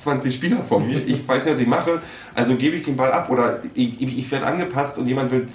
20 0.01 0.33
Spieler 0.33 0.63
vor 0.63 0.79
mir, 0.79 0.97
ich 1.05 1.27
weiß 1.27 1.45
nicht, 1.45 1.53
was 1.55 1.61
ich 1.61 1.67
mache, 1.67 2.01
also 2.35 2.55
gebe 2.55 2.75
ich 2.77 2.83
den 2.85 2.95
Ball 2.97 3.11
ab 3.11 3.29
oder 3.29 3.61
ich, 3.73 4.01
ich, 4.01 4.17
ich 4.17 4.31
werde 4.31 4.45
angepasst 4.47 4.97
und 4.97 5.07
jemand 5.07 5.31
will, 5.31 5.47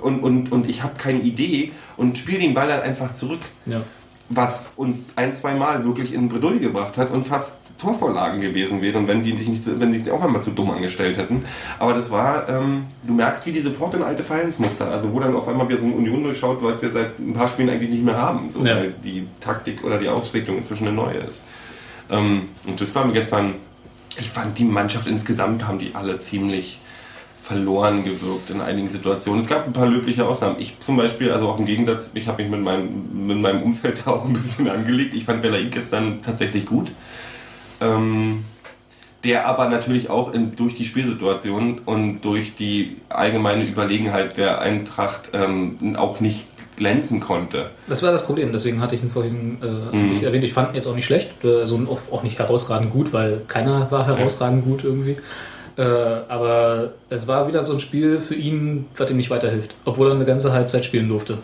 und, 0.00 0.20
und, 0.20 0.52
und 0.52 0.68
ich 0.68 0.82
habe 0.82 0.94
keine 0.98 1.20
Idee 1.20 1.72
und 1.96 2.18
spiele 2.18 2.38
den 2.40 2.54
Ball 2.54 2.68
dann 2.68 2.80
einfach 2.82 3.12
zurück 3.12 3.40
Ja. 3.66 3.82
was 4.28 4.72
uns 4.76 5.14
ein, 5.16 5.32
zwei 5.32 5.54
Mal 5.54 5.84
wirklich 5.84 6.14
in 6.14 6.28
Bredouille 6.28 6.60
gebracht 6.60 6.96
hat 6.96 7.10
und 7.10 7.24
fast 7.26 7.58
Torvorlagen 7.78 8.40
gewesen 8.42 8.82
wären, 8.82 9.08
wenn 9.08 9.24
die 9.24 9.34
sich 9.36 9.48
nicht, 9.48 9.64
so- 9.64 9.80
wenn 9.80 9.90
die 9.92 9.98
sich 10.00 10.10
auch 10.12 10.22
einmal 10.22 10.42
zu 10.42 10.50
dumm 10.50 10.70
angestellt 10.70 11.16
hätten. 11.16 11.44
Aber 11.78 11.94
das 11.94 12.10
war, 12.10 12.46
ähm, 12.48 12.84
du 13.06 13.14
merkst, 13.14 13.46
wie 13.46 13.52
die 13.52 13.60
sofort 13.60 13.94
in 13.94 14.02
alte 14.02 14.22
Verhaltensmuster, 14.22 14.90
also 14.90 15.12
wo 15.14 15.18
dann 15.20 15.34
auf 15.34 15.48
einmal 15.48 15.66
wieder 15.68 15.78
so 15.78 15.86
eine 15.86 15.94
Union 15.94 16.22
durchschaut, 16.22 16.62
weil 16.62 16.80
wir 16.82 16.92
seit 16.92 17.18
ein 17.18 17.32
paar 17.32 17.48
Spielen 17.48 17.70
eigentlich 17.70 17.90
nicht 17.90 18.04
mehr 18.04 18.18
haben, 18.20 18.48
so, 18.50 18.60
Ja. 18.64 18.76
weil 18.76 18.92
die 19.02 19.26
Taktik 19.40 19.82
oder 19.82 19.98
die 19.98 20.08
Ausrichtung 20.08 20.58
inzwischen 20.58 20.86
eine 20.88 20.94
neue 20.96 21.16
ist. 21.18 21.44
Ähm, 22.10 22.48
und 22.66 22.80
das 22.80 22.94
war 22.94 23.04
mir 23.04 23.12
gestern, 23.12 23.54
ich 24.18 24.30
fand 24.30 24.58
die 24.58 24.64
Mannschaft 24.64 25.06
insgesamt 25.06 25.66
haben 25.66 25.78
die 25.78 25.94
alle 25.94 26.18
ziemlich 26.18 26.80
verloren 27.42 28.04
gewirkt 28.04 28.50
in 28.50 28.60
einigen 28.60 28.88
Situationen. 28.88 29.40
Es 29.40 29.48
gab 29.48 29.66
ein 29.66 29.72
paar 29.72 29.88
löbliche 29.88 30.26
Ausnahmen. 30.26 30.56
Ich 30.60 30.78
zum 30.78 30.96
Beispiel, 30.96 31.32
also 31.32 31.48
auch 31.48 31.58
im 31.58 31.66
Gegensatz, 31.66 32.10
ich 32.14 32.28
habe 32.28 32.42
mich 32.42 32.50
mit 32.50 32.60
meinem, 32.60 33.26
mit 33.26 33.38
meinem 33.38 33.62
Umfeld 33.62 34.02
da 34.04 34.10
auch 34.12 34.24
ein 34.24 34.34
bisschen 34.34 34.68
angelegt. 34.68 35.14
Ich 35.14 35.24
fand 35.24 35.42
Belaid 35.42 35.72
gestern 35.72 36.22
tatsächlich 36.22 36.66
gut. 36.66 36.92
Ähm, 37.80 38.44
der 39.24 39.46
aber 39.46 39.68
natürlich 39.68 40.08
auch 40.10 40.32
in, 40.32 40.56
durch 40.56 40.74
die 40.74 40.84
Spielsituation 40.84 41.80
und 41.80 42.22
durch 42.22 42.54
die 42.54 42.96
allgemeine 43.08 43.64
Überlegenheit 43.64 44.36
der 44.36 44.60
Eintracht 44.60 45.30
ähm, 45.32 45.96
auch 45.96 46.20
nicht 46.20 46.46
glänzen 46.80 47.20
konnte. 47.20 47.70
Das 47.86 48.02
war 48.02 48.10
das 48.10 48.26
Problem, 48.26 48.50
deswegen 48.52 48.80
hatte 48.80 48.94
ich 48.96 49.02
ihn 49.02 49.10
vorhin 49.10 49.58
äh, 49.62 49.96
Mhm. 49.96 50.10
nicht 50.10 50.22
erwähnt. 50.24 50.42
Ich 50.44 50.54
fand 50.54 50.70
ihn 50.70 50.74
jetzt 50.74 50.86
auch 50.88 50.94
nicht 50.96 51.06
schlecht, 51.06 51.30
äh, 51.44 51.60
also 51.60 51.78
auch, 51.88 52.00
auch 52.12 52.22
nicht 52.24 52.38
herausragend 52.38 52.90
gut, 52.90 53.12
weil 53.12 53.42
keiner 53.46 53.88
war 53.90 54.06
herausragend 54.06 54.64
gut 54.64 54.82
irgendwie. 54.82 55.16
Äh, 55.76 55.82
aber 56.28 56.92
es 57.10 57.28
war 57.28 57.46
wieder 57.46 57.64
so 57.64 57.74
ein 57.74 57.80
Spiel 57.80 58.18
für 58.18 58.34
ihn, 58.34 58.86
was 58.96 59.10
ihm 59.10 59.16
nicht 59.18 59.30
weiterhilft, 59.30 59.74
obwohl 59.84 60.08
er 60.08 60.14
eine 60.14 60.24
ganze 60.24 60.52
Halbzeit 60.52 60.84
spielen 60.84 61.08
durfte. 61.08 61.38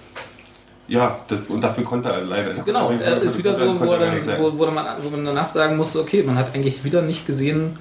Ja, 0.89 1.19
das, 1.29 1.49
und 1.51 1.63
dafür 1.63 1.85
konnte 1.85 2.09
er 2.09 2.23
leider. 2.23 2.55
Genau, 2.65 2.91
er 2.91 3.21
ist 3.21 3.39
wieder 3.39 3.55
so, 3.55 3.79
wo, 3.81 3.97
nicht 3.97 4.27
dann, 4.27 4.41
wo, 4.41 4.57
wo, 4.59 4.67
man, 4.67 4.87
wo 5.03 5.11
man 5.11 5.25
danach 5.25 5.49
sagen 5.49 5.77
musste, 5.77 6.01
okay, 6.01 6.23
man 6.23 6.37
hat 6.37 6.55
eigentlich 6.55 6.85
wieder 6.85 7.03
nicht 7.03 7.27
gesehen, 7.27 7.79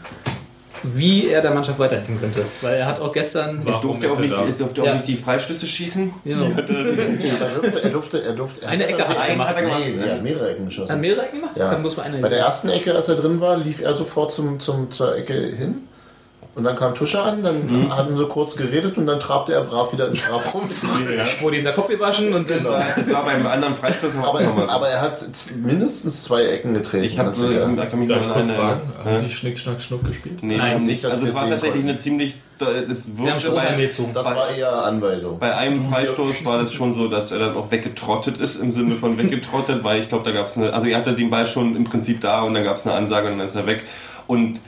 wie 0.83 1.27
er 1.29 1.41
der 1.41 1.51
Mannschaft 1.51 1.79
weiterhelfen 1.79 2.19
könnte. 2.19 2.43
Weil 2.61 2.75
er 2.75 2.85
hat 2.87 3.01
auch 3.01 3.11
gestern... 3.11 3.59
Er 3.65 3.79
durfte, 3.79 4.11
auch 4.11 4.19
nicht, 4.19 4.33
er 4.33 4.45
durfte 4.57 4.81
auch 4.81 4.85
Ja. 4.85 4.93
nicht 4.95 5.07
die 5.07 5.15
Freistöße 5.17 5.65
schießen. 5.67 6.13
Genau. 6.23 6.45
Er 6.45 6.61
durfte, 6.63 7.83
er 7.83 7.89
durfte, 7.89 8.23
er 8.23 8.33
durfte. 8.33 8.61
er 8.63 8.69
Eine 8.69 8.87
Ecke 8.87 9.07
hat 9.07 9.15
er 9.15 9.21
Einen 9.21 9.31
gemacht. 9.33 9.49
hat 9.49 9.55
er 9.57 9.61
gemacht. 9.63 9.81
Nee, 10.03 10.11
hat 10.11 10.23
mehrere 10.23 10.51
Ecken 10.51 10.65
geschossen. 10.65 10.91
Hat 10.91 10.99
mehrere 11.01 11.25
Ecken 11.25 11.39
gemacht? 11.41 11.57
Ja. 11.57 11.71
Dann 11.71 11.81
muss 11.81 11.97
man 11.97 12.05
eine 12.07 12.19
Bei 12.19 12.29
der 12.29 12.39
ersten 12.39 12.69
Ecke, 12.69 12.93
als 12.95 13.09
er 13.09 13.15
drin 13.15 13.39
war, 13.39 13.57
lief 13.57 13.81
er 13.81 13.93
sofort 13.95 14.31
zum, 14.31 14.59
zum, 14.59 14.91
zur 14.91 15.15
Ecke 15.17 15.33
hin. 15.33 15.87
Und 16.55 16.63
dann 16.63 16.77
kam 16.77 16.95
Tusche 16.95 17.21
an, 17.21 17.43
dann 17.43 17.65
Mhm. 17.67 17.95
hatten 17.97 18.17
sie 18.17 18.25
kurz 18.27 18.55
geredet 18.55 18.97
und 18.97 19.05
dann 19.07 19.19
trabte 19.19 19.51
er 19.53 19.61
brav 19.65 19.91
wieder 19.91 20.05
in 20.07 20.13
den 20.13 20.17
Strafraum 20.17 20.69
zurück. 20.69 21.05
Wurde 21.41 21.57
ihm 21.57 21.65
der 21.65 21.73
Kopf 21.73 21.89
gewaschen 21.89 22.33
und 22.33 22.49
dann... 22.49 22.63
Das 22.63 23.11
war 23.11 23.25
beim 23.25 23.45
anderen 23.45 23.75
Freistoß 23.75 24.13
nochmal 24.13 24.45
Aber, 24.45 24.65
so. 24.65 24.69
aber 24.71 24.87
er 24.87 25.01
hat 25.01 25.17
mindestens 25.61 26.23
zwei 26.23 26.43
Ecken 26.45 26.73
getreten. 26.73 27.03
ich 27.03 27.19
habe 27.19 27.31
ganz 27.31 27.39
sicher. 27.39 27.67
da 27.75 27.85
kann 27.87 27.99
mich 27.99 28.07
noch 28.07 28.33
kurz 28.33 28.49
fragen? 28.51 28.81
Haben 29.03 29.17
Sie 29.21 29.29
Schnick, 29.29 29.59
Schnack, 29.59 29.81
Schnuck 29.81 30.05
gespielt? 30.05 30.41
Nee, 30.43 30.55
Nein, 30.55 30.77
nicht, 30.85 30.87
nicht. 30.87 31.03
dass 31.03 31.13
Also 31.15 31.27
es 31.27 31.35
war 31.35 31.41
tatsächlich 31.49 31.71
konnten. 31.73 31.89
eine 31.89 31.97
ziemlich. 31.97 32.35
Das 32.57 32.69
Sie 33.03 33.11
haben 33.11 33.25
wirkte 33.27 33.49
bei, 33.51 33.67
angezogen. 33.67 34.13
Das 34.13 34.25
war 34.27 34.49
eher 34.49 34.71
Anweisung. 34.85 35.39
bei 35.39 35.53
einem 35.57 35.83
Freistoß 35.89 36.45
war 36.45 36.57
das 36.57 36.71
schon 36.71 36.93
so, 36.93 37.09
dass 37.09 37.31
er 37.31 37.39
dann 37.39 37.57
auch 37.57 37.69
weggetrottet 37.69 38.37
ist, 38.37 38.55
im 38.61 38.73
Sinne 38.73 38.95
von 38.95 39.17
weggetrottet, 39.17 39.83
weil 39.83 39.99
ich 40.03 40.07
glaube, 40.07 40.23
da 40.23 40.31
gab 40.31 40.47
es 40.47 40.55
eine. 40.55 40.71
Also 40.71 40.87
er 40.87 40.99
hatte 40.99 41.13
den 41.15 41.29
Ball 41.29 41.47
schon 41.47 41.75
im 41.75 41.83
Prinzip 41.83 42.21
da 42.21 42.43
und 42.43 42.53
dann 42.53 42.63
gab 42.63 42.77
es 42.77 42.85
eine 42.87 42.95
Ansage 42.95 43.27
und 43.29 43.39
dann 43.39 43.47
ist 43.47 43.55
er 43.57 43.67
weg. 43.67 43.83
Und 44.25 44.61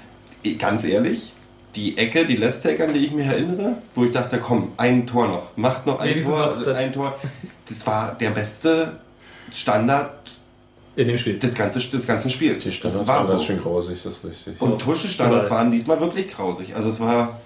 ganz 0.60 0.84
ehrlich, 0.84 1.32
die 1.78 1.98
Ecke, 1.98 2.26
die 2.26 2.36
letzte 2.36 2.72
Ecke, 2.72 2.86
an 2.86 2.94
die 2.94 3.06
ich 3.06 3.12
mich 3.12 3.26
erinnere, 3.28 3.78
wo 3.96 4.04
ich 4.04 4.12
dachte, 4.12 4.40
komm, 4.40 4.72
ein 4.78 5.06
Tor 5.08 5.28
noch, 5.28 5.44
macht 5.56 5.86
noch 5.86 6.00
ein 6.00 6.10
Wenigstens 6.10 6.36
Tor, 6.36 6.46
noch 6.48 6.58
das- 6.64 6.76
ein 6.76 6.92
Tor. 6.92 7.16
Das 7.70 7.86
war 7.88 8.16
der 8.20 8.32
beste 8.32 8.94
Standard 9.54 10.12
In 10.96 11.08
dem 11.08 11.18
Spiel. 11.18 11.38
des 11.40 11.54
ganzen, 11.54 11.80
des 11.92 12.08
ganzen 12.08 12.30
Spiels. 12.30 12.64
Die 12.64 12.70
Das 12.70 12.76
Standards 12.78 13.08
war 13.08 13.16
waren 13.20 13.28
ganz 13.28 13.40
so. 13.42 13.46
schön 13.46 13.60
grausig, 13.62 14.02
das 14.04 14.18
ist 14.18 14.26
richtig. 14.26 14.62
Und 14.62 14.80
Tusche-Standards 14.82 15.46
Aber- 15.46 15.56
waren 15.56 15.72
diesmal 15.72 16.00
wirklich 16.02 16.30
grausig. 16.32 16.76
Also 16.76 16.90
es 16.90 17.00
war. 17.00 17.40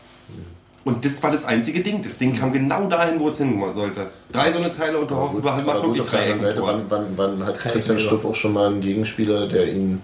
Und 0.83 1.05
das 1.05 1.21
war 1.21 1.29
das 1.31 1.45
einzige 1.45 1.81
Ding. 1.81 2.01
Das 2.01 2.17
Ding 2.17 2.33
kam 2.35 2.51
genau 2.53 2.87
dahin, 2.89 3.19
wo 3.19 3.27
es 3.27 3.37
hin 3.37 3.61
sollte. 3.75 4.07
Drei 4.31 4.51
so 4.51 4.57
eine 4.57 4.71
Teile 4.71 4.97
und 4.97 5.11
du 5.11 5.15
gut, 5.15 5.37
überall 5.37 5.59
aber 5.61 5.73
machst 5.73 5.83
gut, 5.83 5.89
wirklich 5.95 6.01
auf 6.01 6.09
der 6.09 6.19
drei 6.19 6.31
anderen 6.31 6.55
Seite, 6.55 6.67
Ecken. 6.71 6.85
wann, 6.89 7.07
wann, 7.17 7.37
wann 7.39 7.45
hat 7.45 7.59
Christian 7.59 7.99
Stuff 7.99 8.25
auch 8.25 8.33
schon 8.33 8.53
mal 8.53 8.67
einen 8.71 8.81
Gegenspieler, 8.81 9.47
der 9.47 9.71
ihn 9.71 10.01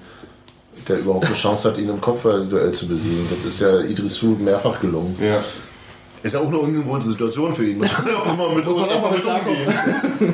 der 0.88 1.00
überhaupt 1.00 1.26
eine 1.26 1.36
Chance 1.36 1.69
hat, 1.69 1.78
ihn 1.78 1.89
im 1.89 2.02
Kopfballduell 2.02 2.71
zu 2.71 2.88
besiegen. 2.88 3.28
Das 3.30 3.45
ist 3.45 3.62
ja 3.62 3.80
Idrisu 3.82 4.38
mehrfach 4.39 4.80
gelungen. 4.80 5.15
Ja. 5.21 5.38
Ist 6.23 6.34
ja 6.34 6.39
auch 6.39 6.47
eine 6.47 6.58
ungewohnte 6.58 7.08
Situation 7.08 7.54
für 7.54 7.65
ihn. 7.65 7.78
Muss 7.78 7.89
man 8.04 8.15
auch 8.15 8.38
mal 8.38 8.56
mit, 8.56 8.65
Muss 8.65 8.78
man 8.78 8.89
auch 8.89 9.02
mal 9.02 9.12
mit 9.12 9.26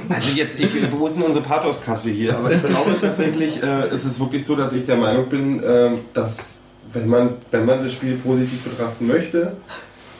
Also 0.10 0.36
jetzt, 0.36 0.60
ich, 0.60 0.70
wo 0.92 1.06
ist 1.06 1.18
denn 1.18 1.24
unsere 1.24 1.44
Pathoskasse 1.44 2.10
hier? 2.10 2.36
Aber 2.38 2.52
ich 2.52 2.64
glaube 2.64 2.96
tatsächlich, 3.02 3.62
äh, 3.62 3.88
es 3.88 4.06
ist 4.06 4.20
wirklich 4.20 4.46
so, 4.46 4.56
dass 4.56 4.72
ich 4.74 4.86
der 4.86 4.96
Meinung 4.96 5.28
bin, 5.28 5.62
ähm, 5.66 6.00
dass 6.14 6.64
wenn 6.94 7.10
man, 7.10 7.30
wenn 7.52 7.66
man 7.66 7.84
das 7.84 7.94
Spiel 7.94 8.16
positiv 8.16 8.64
betrachten 8.64 9.08
möchte, 9.08 9.58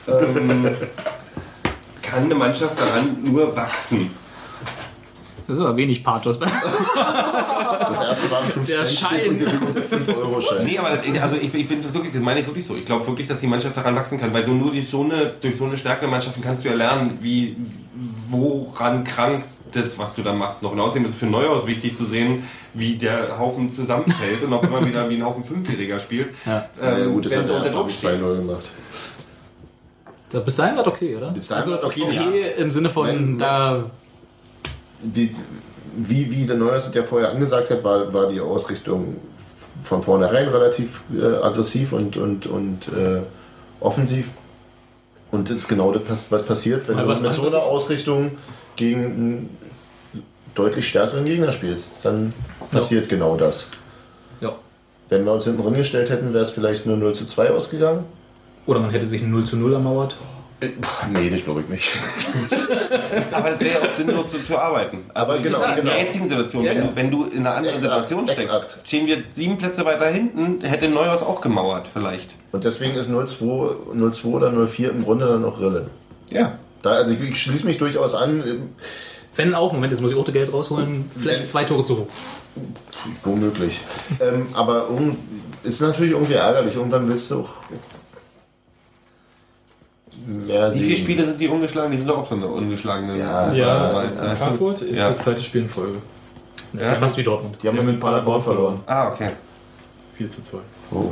ähm, 0.06 0.68
kann 2.02 2.24
eine 2.24 2.34
Mannschaft 2.34 2.78
daran 2.78 3.16
nur 3.22 3.56
wachsen. 3.56 4.10
Das 5.46 5.58
ist 5.58 5.64
aber 5.64 5.76
wenig 5.76 6.02
Pathos. 6.02 6.38
Das 6.38 8.00
erste 8.00 8.30
waren 8.30 8.48
5 8.48 8.66
Der 8.66 8.86
Cent 8.86 8.90
Schein. 8.98 9.28
und 9.28 9.40
jetzt 9.40 9.60
kommt 9.60 9.76
der 9.76 9.84
5-Euro-Schein. 9.84 10.64
Nee, 10.64 10.78
aber 10.78 10.96
das- 10.96 11.22
also 11.22 11.36
ich, 11.36 11.52
ich 11.54 11.66
finde 11.66 11.82
das 11.84 11.92
wirklich, 11.94 12.12
das 12.14 12.22
meine 12.22 12.40
ich 12.40 12.46
wirklich 12.46 12.66
so. 12.66 12.74
Ich 12.76 12.84
glaube 12.84 13.06
wirklich, 13.06 13.28
dass 13.28 13.40
die 13.40 13.46
Mannschaft 13.46 13.76
daran 13.76 13.94
wachsen 13.94 14.18
kann, 14.18 14.32
weil 14.32 14.44
so 14.46 14.52
nur 14.52 14.70
durch 14.70 14.88
so 14.88 15.02
eine, 15.02 15.32
durch 15.40 15.56
so 15.56 15.64
eine 15.66 15.76
stärkere 15.76 16.08
Mannschaften 16.08 16.40
kannst 16.40 16.64
du 16.64 16.68
ja 16.70 16.74
lernen, 16.74 17.18
wie, 17.20 17.56
woran 18.30 19.04
krankt 19.04 19.46
das, 19.72 19.98
was 19.98 20.14
du 20.14 20.22
da 20.22 20.32
machst. 20.32 20.62
Noch 20.62 20.72
und 20.72 20.80
außerdem 20.80 21.04
ist 21.04 21.10
es 21.12 21.16
für 21.18 21.26
Neuhaus 21.26 21.66
wichtig 21.66 21.94
zu 21.94 22.04
sehen, 22.06 22.44
wie 22.72 22.94
der 22.96 23.38
Haufen 23.38 23.70
zusammenfällt 23.72 24.42
und 24.44 24.52
auch 24.52 24.62
immer 24.62 24.84
wieder 24.86 25.08
wie 25.10 25.16
ein 25.16 25.24
Haufen 25.24 25.44
Fünfjähriger 25.44 25.98
spielt. 25.98 26.28
Ja. 26.46 26.68
Ja, 26.80 26.98
Ähm, 26.98 27.12
gut, 27.12 27.24
das 27.26 27.32
wenn 27.32 27.38
hat 27.40 27.46
sie 27.48 27.52
er 27.52 27.58
unter 27.58 27.70
Druck 27.70 27.86
mit 27.86 27.94
stehen. 27.96 28.22
2-0 28.22 28.36
gemacht. 28.36 28.70
Da, 30.30 30.40
bis 30.40 30.56
dahin 30.56 30.76
war 30.76 30.84
das 30.84 30.92
okay, 30.94 31.16
oder? 31.16 31.30
Bis 31.32 31.48
dahin 31.48 31.70
war 31.70 31.76
das 31.78 31.86
okay, 31.86 32.02
okay 32.08 32.52
im 32.56 32.70
Sinne 32.70 32.88
von, 32.90 33.06
Wenn- 33.06 33.38
da 33.38 33.84
Die, 35.04 35.34
wie, 35.96 36.30
wie 36.30 36.46
der 36.46 36.56
Neuers 36.56 36.92
ja 36.92 37.02
vorher 37.02 37.30
angesagt 37.30 37.70
hat, 37.70 37.84
war, 37.84 38.12
war 38.12 38.28
die 38.28 38.40
Ausrichtung 38.40 39.18
von 39.82 40.02
vornherein 40.02 40.48
relativ 40.48 41.02
äh, 41.14 41.24
aggressiv 41.24 41.92
und, 41.92 42.16
und, 42.16 42.46
und 42.46 42.88
äh, 42.88 43.20
offensiv. 43.80 44.28
Und 45.30 45.50
das 45.50 45.56
ist 45.56 45.68
genau 45.68 45.92
das, 45.92 46.30
was 46.30 46.42
passiert, 46.44 46.88
wenn 46.88 46.96
Mal 46.96 47.02
du 47.02 47.22
mit 47.22 47.34
so 47.34 47.46
einer. 47.46 47.58
Ausrichtung 47.58 48.32
gegen 48.76 49.04
einen 49.04 49.58
deutlich 50.54 50.88
stärkeren 50.88 51.24
Gegner 51.24 51.52
spielst. 51.52 51.92
Dann 52.02 52.32
passiert 52.70 53.08
genau 53.08 53.36
das. 53.36 53.66
ja. 54.40 54.54
Wenn 55.08 55.24
wir 55.24 55.32
uns 55.32 55.44
hinten 55.44 55.62
drin 55.62 55.74
gestellt 55.74 56.10
hätten, 56.10 56.32
wäre 56.32 56.44
es 56.44 56.50
vielleicht 56.50 56.86
nur 56.86 56.96
0 56.96 57.14
zu 57.14 57.26
2 57.26 57.50
ausgegangen. 57.50 58.04
Oder 58.66 58.80
man 58.80 58.90
hätte 58.90 59.06
sich 59.06 59.22
ein 59.22 59.30
0 59.30 59.44
zu 59.44 59.56
0 59.56 59.74
ermauert. 59.74 60.16
Äh, 60.66 61.12
Nee, 61.12 61.30
das 61.30 61.44
glaube 61.44 61.62
ich 61.62 61.68
nicht. 61.68 61.90
Aber 63.32 63.50
es 63.50 63.60
wäre 63.60 63.80
ja 63.80 63.86
auch 63.86 63.90
sinnlos, 63.90 64.30
so 64.30 64.38
zu 64.38 64.58
arbeiten. 64.58 64.98
Aber 65.14 65.38
genau, 65.38 65.62
in 65.64 65.74
genau. 65.76 65.90
der 65.90 66.00
jetzigen 66.02 66.28
Situation, 66.28 66.64
Ja, 66.64 66.70
wenn, 66.72 66.78
ja. 66.82 66.86
Du, 66.88 66.96
wenn 66.96 67.10
du 67.10 67.24
in 67.24 67.38
einer 67.46 67.56
anderen 67.56 67.74
Exakt, 67.76 68.06
Situation 68.08 68.26
steckst, 68.28 68.44
exakt. 68.46 68.78
stehen 68.86 69.06
wir 69.06 69.22
sieben 69.26 69.56
Plätze 69.58 69.84
weiter 69.84 70.06
hinten, 70.06 70.60
hätte 70.64 70.88
Neuhaus 70.88 71.22
auch 71.22 71.40
gemauert 71.40 71.88
vielleicht. 71.92 72.36
Und 72.52 72.64
deswegen 72.64 72.94
ist 72.94 73.10
0-2 73.10 73.94
0-2 73.94 74.26
oder 74.26 74.48
0-4 74.50 74.90
im 74.90 75.04
Grunde 75.04 75.26
dann 75.26 75.44
auch 75.44 75.60
Rille. 75.60 75.90
Ja. 76.30 76.58
Da, 76.82 76.90
also 76.90 77.10
ich, 77.12 77.20
ich 77.20 77.40
schließe 77.42 77.64
mich 77.66 77.78
durchaus 77.78 78.14
an. 78.14 78.68
Wenn 79.36 79.54
auch, 79.54 79.72
Moment, 79.72 79.90
jetzt 79.90 80.00
muss 80.00 80.10
ich 80.12 80.16
auch 80.16 80.24
das 80.24 80.34
Geld 80.34 80.52
rausholen, 80.52 81.10
vielleicht 81.18 81.40
Wenn- 81.40 81.46
zwei 81.46 81.64
Tore 81.64 81.84
zu 81.84 81.98
hoch. 81.98 82.06
Womöglich. 83.24 83.80
ähm, 84.20 84.46
aber 84.54 84.88
um, 84.88 85.16
ist 85.64 85.80
natürlich 85.80 86.12
irgendwie 86.12 86.34
ärgerlich. 86.34 86.76
Irgendwann 86.76 87.08
willst 87.08 87.30
du 87.30 87.40
auch 87.40 87.48
mehr 90.26 90.74
Wie 90.74 90.80
viele 90.80 90.96
Spiele 90.96 91.26
sind 91.26 91.40
die 91.40 91.48
ungeschlagen? 91.48 91.90
Die 91.92 91.98
sind 91.98 92.08
doch 92.08 92.18
auch 92.18 92.24
so 92.24 92.34
eine 92.34 92.46
ungeschlagene. 92.46 93.16
Ja, 93.18 93.52
Ja, 93.52 94.02
es- 94.02 94.18
Frankfurt 94.38 94.82
ist 94.82 94.96
Ja. 94.96 95.08
das 95.10 95.18
zweite 95.18 95.42
Spiel 95.42 95.62
in 95.62 95.68
Folge. 95.68 95.98
Das 96.72 96.82
ist 96.86 96.92
ja 96.92 96.96
fast 96.98 97.16
wie 97.18 97.22
Dortmund. 97.22 97.56
Die 97.62 97.68
haben 97.68 97.76
ja 97.76 97.82
mit 97.82 98.00
Paderborn 98.00 98.42
verloren. 98.42 98.80
Ah, 98.86 99.12
okay. 99.12 99.28
4 100.16 100.30
zu 100.30 100.42
2. 100.42 100.58
Oh. 100.92 101.10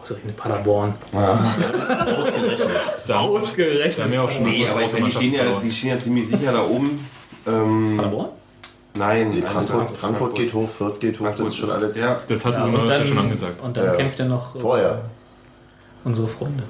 Ausgerechnet 0.00 0.36
Paderborn. 0.36 0.94
Ausgerechnet. 1.12 2.68
Da 3.06 3.18
Ausgerechnet. 3.20 3.96
Wir 3.98 4.04
haben 4.04 4.12
ja 4.12 4.22
auch 4.22 4.30
schon 4.30 4.44
Nee, 4.44 4.66
aber 4.68 4.82
ich 4.82 4.92
meine, 4.92 5.06
die 5.06 5.12
stehen, 5.12 5.34
ja, 5.34 5.58
die 5.58 5.70
stehen 5.70 5.90
ja 5.90 5.98
ziemlich 5.98 6.28
sicher 6.28 6.52
da 6.52 6.62
oben. 6.62 6.98
Ähm, 7.46 7.94
Paderborn? 7.96 8.28
nein, 8.94 9.30
Nee, 9.30 9.40
nein, 9.40 9.50
Frankfurt, 9.62 9.96
Frankfurt 9.96 10.34
geht 10.36 10.54
hoch, 10.54 10.68
Fürth 10.68 11.00
geht 11.00 11.20
hoch, 11.20 11.26
das 11.36 11.46
ist 11.48 11.56
schon 11.56 11.70
alles 11.70 11.96
Ja, 11.96 12.20
Das 12.26 12.44
hat 12.44 12.54
Ja, 12.54 12.66
Neuhaus 12.66 12.88
ja 12.88 13.04
schon 13.04 13.18
angesagt. 13.18 13.60
und 13.62 13.76
dann 13.76 13.84
Ja. 13.84 13.92
kämpft 13.94 14.18
er 14.20 14.26
noch 14.26 14.54
äh, 14.56 14.60
vorher. 14.60 15.02
Unsere 16.06 16.28
Freunde. 16.28 16.62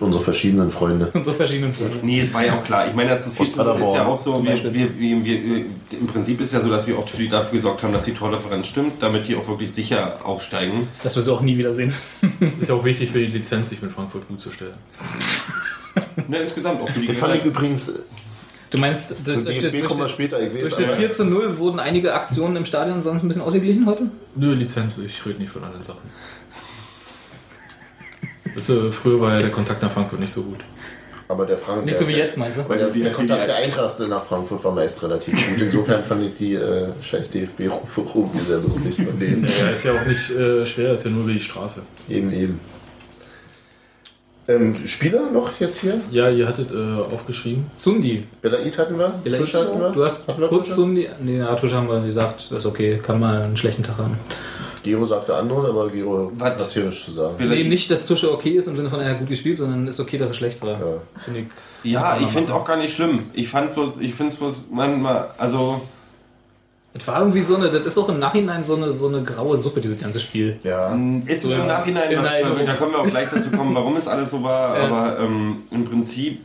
Unsere 0.00 0.24
verschiedenen 0.24 0.70
Freunde. 0.72 1.10
Unsere 1.14 1.36
verschiedenen 1.36 1.72
Freunde. 1.72 1.98
Nee, 2.02 2.22
es 2.22 2.34
war 2.34 2.44
ja 2.44 2.58
auch 2.58 2.64
klar. 2.64 2.88
Ich 2.88 2.94
meine, 2.94 3.10
das 3.10 3.24
ist 3.24 3.36
viel 3.36 3.46
ist 3.46 3.56
ja 3.56 4.06
auch 4.06 4.16
so. 4.16 4.44
Wir, 4.44 4.60
wir, 4.64 4.98
wir, 4.98 5.24
wir, 5.24 5.64
Im 5.92 6.06
Prinzip 6.08 6.40
ist 6.40 6.52
ja 6.52 6.60
so, 6.60 6.68
dass 6.68 6.88
wir 6.88 6.98
oft 6.98 7.08
für, 7.08 7.22
dafür 7.28 7.52
gesorgt 7.52 7.84
haben, 7.84 7.92
dass 7.92 8.02
die 8.02 8.12
Tordifferenz 8.12 8.66
stimmt, 8.66 8.94
damit 9.00 9.28
die 9.28 9.36
auch 9.36 9.46
wirklich 9.46 9.72
sicher 9.72 10.18
aufsteigen. 10.24 10.88
Dass 11.04 11.14
wir 11.14 11.22
sie 11.22 11.32
auch 11.32 11.40
nie 11.40 11.56
wieder 11.56 11.72
sehen 11.76 11.90
müssen. 11.90 12.54
Ist 12.60 12.68
ja 12.68 12.74
auch 12.74 12.84
wichtig 12.84 13.12
für 13.12 13.20
die 13.20 13.26
Lizenz, 13.26 13.70
sich 13.70 13.80
mit 13.80 13.92
Frankfurt 13.92 14.26
gut 14.28 14.40
zu 14.40 14.50
stellen. 14.50 14.74
Ne, 16.26 16.38
insgesamt 16.38 16.80
auch 16.80 16.88
für 16.88 17.00
die 17.00 17.08
Das 17.08 17.20
fand 17.20 17.36
ich 17.36 17.44
übrigens, 17.44 17.92
Du 18.70 18.78
meinst, 18.78 19.14
durch, 19.22 19.44
durch, 19.44 19.60
durch, 19.60 20.10
später, 20.10 20.40
ich 20.40 20.58
durch 20.58 20.74
die 20.74 20.84
aber 20.84 20.96
4 20.96 21.10
zu 21.10 21.26
0 21.26 21.58
wurden 21.58 21.78
einige 21.78 22.14
Aktionen 22.14 22.56
im 22.56 22.64
Stadion 22.64 23.02
sonst 23.02 23.22
ein 23.22 23.28
bisschen 23.28 23.42
ausgeglichen 23.42 23.84
heute? 23.84 24.10
Nö, 24.34 24.54
Lizenz, 24.54 24.96
ich 24.96 25.26
rede 25.26 25.40
nicht 25.40 25.52
von 25.52 25.62
anderen 25.62 25.84
Sachen. 25.84 26.00
Früher 28.58 29.20
war 29.20 29.34
ja 29.34 29.40
der 29.40 29.50
Kontakt 29.50 29.82
nach 29.82 29.90
Frankfurt 29.90 30.20
nicht 30.20 30.32
so 30.32 30.42
gut. 30.42 30.60
aber 31.32 31.46
der 31.46 31.58
Frank... 31.58 31.84
Nicht 31.84 31.96
so 31.96 32.06
wie 32.06 32.12
jetzt, 32.12 32.36
meinst 32.36 32.58
du? 32.58 32.68
Weil 32.68 32.78
der, 32.78 32.88
der 32.88 33.12
Kontakt 33.12 33.48
der 33.48 33.56
Eintracht 33.56 33.98
nach 33.98 34.24
Frankfurt 34.24 34.62
war 34.64 34.72
meist 34.72 35.02
relativ 35.02 35.34
gut. 35.34 35.60
Insofern 35.60 36.04
fand 36.04 36.24
ich 36.24 36.34
die 36.34 36.54
äh, 36.54 36.88
scheiß 37.00 37.30
DFB-Rufe 37.30 38.02
irgendwie 38.14 38.40
sehr 38.40 38.58
lustig 38.58 38.96
von 38.96 39.18
denen. 39.18 39.44
Ja, 39.44 39.70
ist 39.70 39.84
ja 39.84 39.92
auch 39.92 40.06
nicht 40.06 40.30
äh, 40.30 40.66
schwer, 40.66 40.94
ist 40.94 41.04
ja 41.04 41.10
nur 41.10 41.26
wie 41.26 41.34
die 41.34 41.40
Straße. 41.40 41.82
Eben, 42.08 42.32
eben. 42.32 42.60
Ähm, 44.48 44.74
Spieler 44.86 45.30
noch 45.30 45.60
jetzt 45.60 45.78
hier? 45.78 46.00
Ja, 46.10 46.28
ihr 46.28 46.46
hattet 46.48 46.72
äh, 46.72 47.00
aufgeschrieben. 47.00 47.70
Zundi. 47.76 48.26
Belaid 48.40 48.76
hatten 48.76 48.98
wir? 48.98 49.14
Tusch 49.38 49.54
hatten 49.54 49.80
wir? 49.80 49.90
Du 49.90 50.04
hast 50.04 50.26
kurz? 50.26 50.74
Zundi. 50.74 51.08
Nee, 51.20 51.38
ja, 51.38 51.54
Tusch 51.54 51.72
haben 51.72 51.88
wir 51.88 52.00
gesagt, 52.02 52.50
das 52.50 52.58
ist 52.58 52.66
okay, 52.66 53.00
kann 53.00 53.20
mal 53.20 53.42
einen 53.42 53.56
schlechten 53.56 53.84
Tag 53.84 53.98
haben. 53.98 54.18
Gero 54.82 55.06
sagte 55.06 55.34
andere, 55.34 55.68
aber 55.68 55.88
Gero 55.90 56.32
Was? 56.36 56.50
hat 56.50 56.72
hier 56.72 56.84
nichts 56.84 57.04
zu 57.04 57.12
sagen. 57.12 57.34
Nee, 57.38 57.64
nicht, 57.64 57.90
dass 57.90 58.04
Tusche 58.06 58.32
okay 58.32 58.50
ist 58.50 58.66
im 58.66 58.76
Sinne 58.76 58.90
von, 58.90 59.00
er 59.00 59.10
hat 59.10 59.18
gut 59.20 59.28
gespielt, 59.28 59.58
sondern 59.58 59.86
ist 59.86 60.00
okay, 60.00 60.18
dass 60.18 60.30
er 60.30 60.34
schlecht 60.34 60.60
war. 60.62 60.70
Ja. 60.70 60.86
Finde 61.24 61.40
ich. 61.40 61.46
Ja, 61.92 62.18
ich 62.20 62.26
finde 62.28 62.52
es 62.52 62.58
auch 62.58 62.64
gar 62.64 62.76
nicht 62.76 62.94
schlimm. 62.94 63.20
Ich 63.32 63.48
fand 63.48 63.74
bloß, 63.74 64.00
ich 64.00 64.14
finde 64.14 64.32
es 64.32 64.38
bloß 64.38 64.64
manchmal, 64.72 65.28
also 65.38 65.80
Es 66.94 67.06
war 67.08 67.20
irgendwie 67.20 67.42
so 67.42 67.56
eine, 67.56 67.70
das 67.70 67.86
ist 67.86 67.96
auch 67.98 68.08
im 68.08 68.18
Nachhinein 68.18 68.62
so 68.62 68.76
eine, 68.76 68.92
so 68.92 69.08
eine 69.08 69.22
graue 69.22 69.56
Suppe, 69.56 69.80
dieses 69.80 69.98
ganze 69.98 70.20
Spiel. 70.20 70.58
Ja. 70.62 70.94
ist 71.26 71.44
es 71.44 71.50
Ja. 71.50 71.58
im 71.60 71.66
Nachhinein, 71.66 72.10
In 72.12 72.18
was, 72.18 72.26
da 72.66 72.74
können 72.74 72.92
wir 72.92 72.98
auch 72.98 73.06
gleich 73.06 73.28
dazu 73.30 73.50
kommen, 73.50 73.74
warum 73.74 73.96
es 73.96 74.06
alles 74.08 74.30
so 74.30 74.42
war, 74.42 74.78
Ja. 74.78 74.84
aber 74.84 75.18
ähm, 75.20 75.62
im 75.70 75.84
Prinzip 75.84 76.44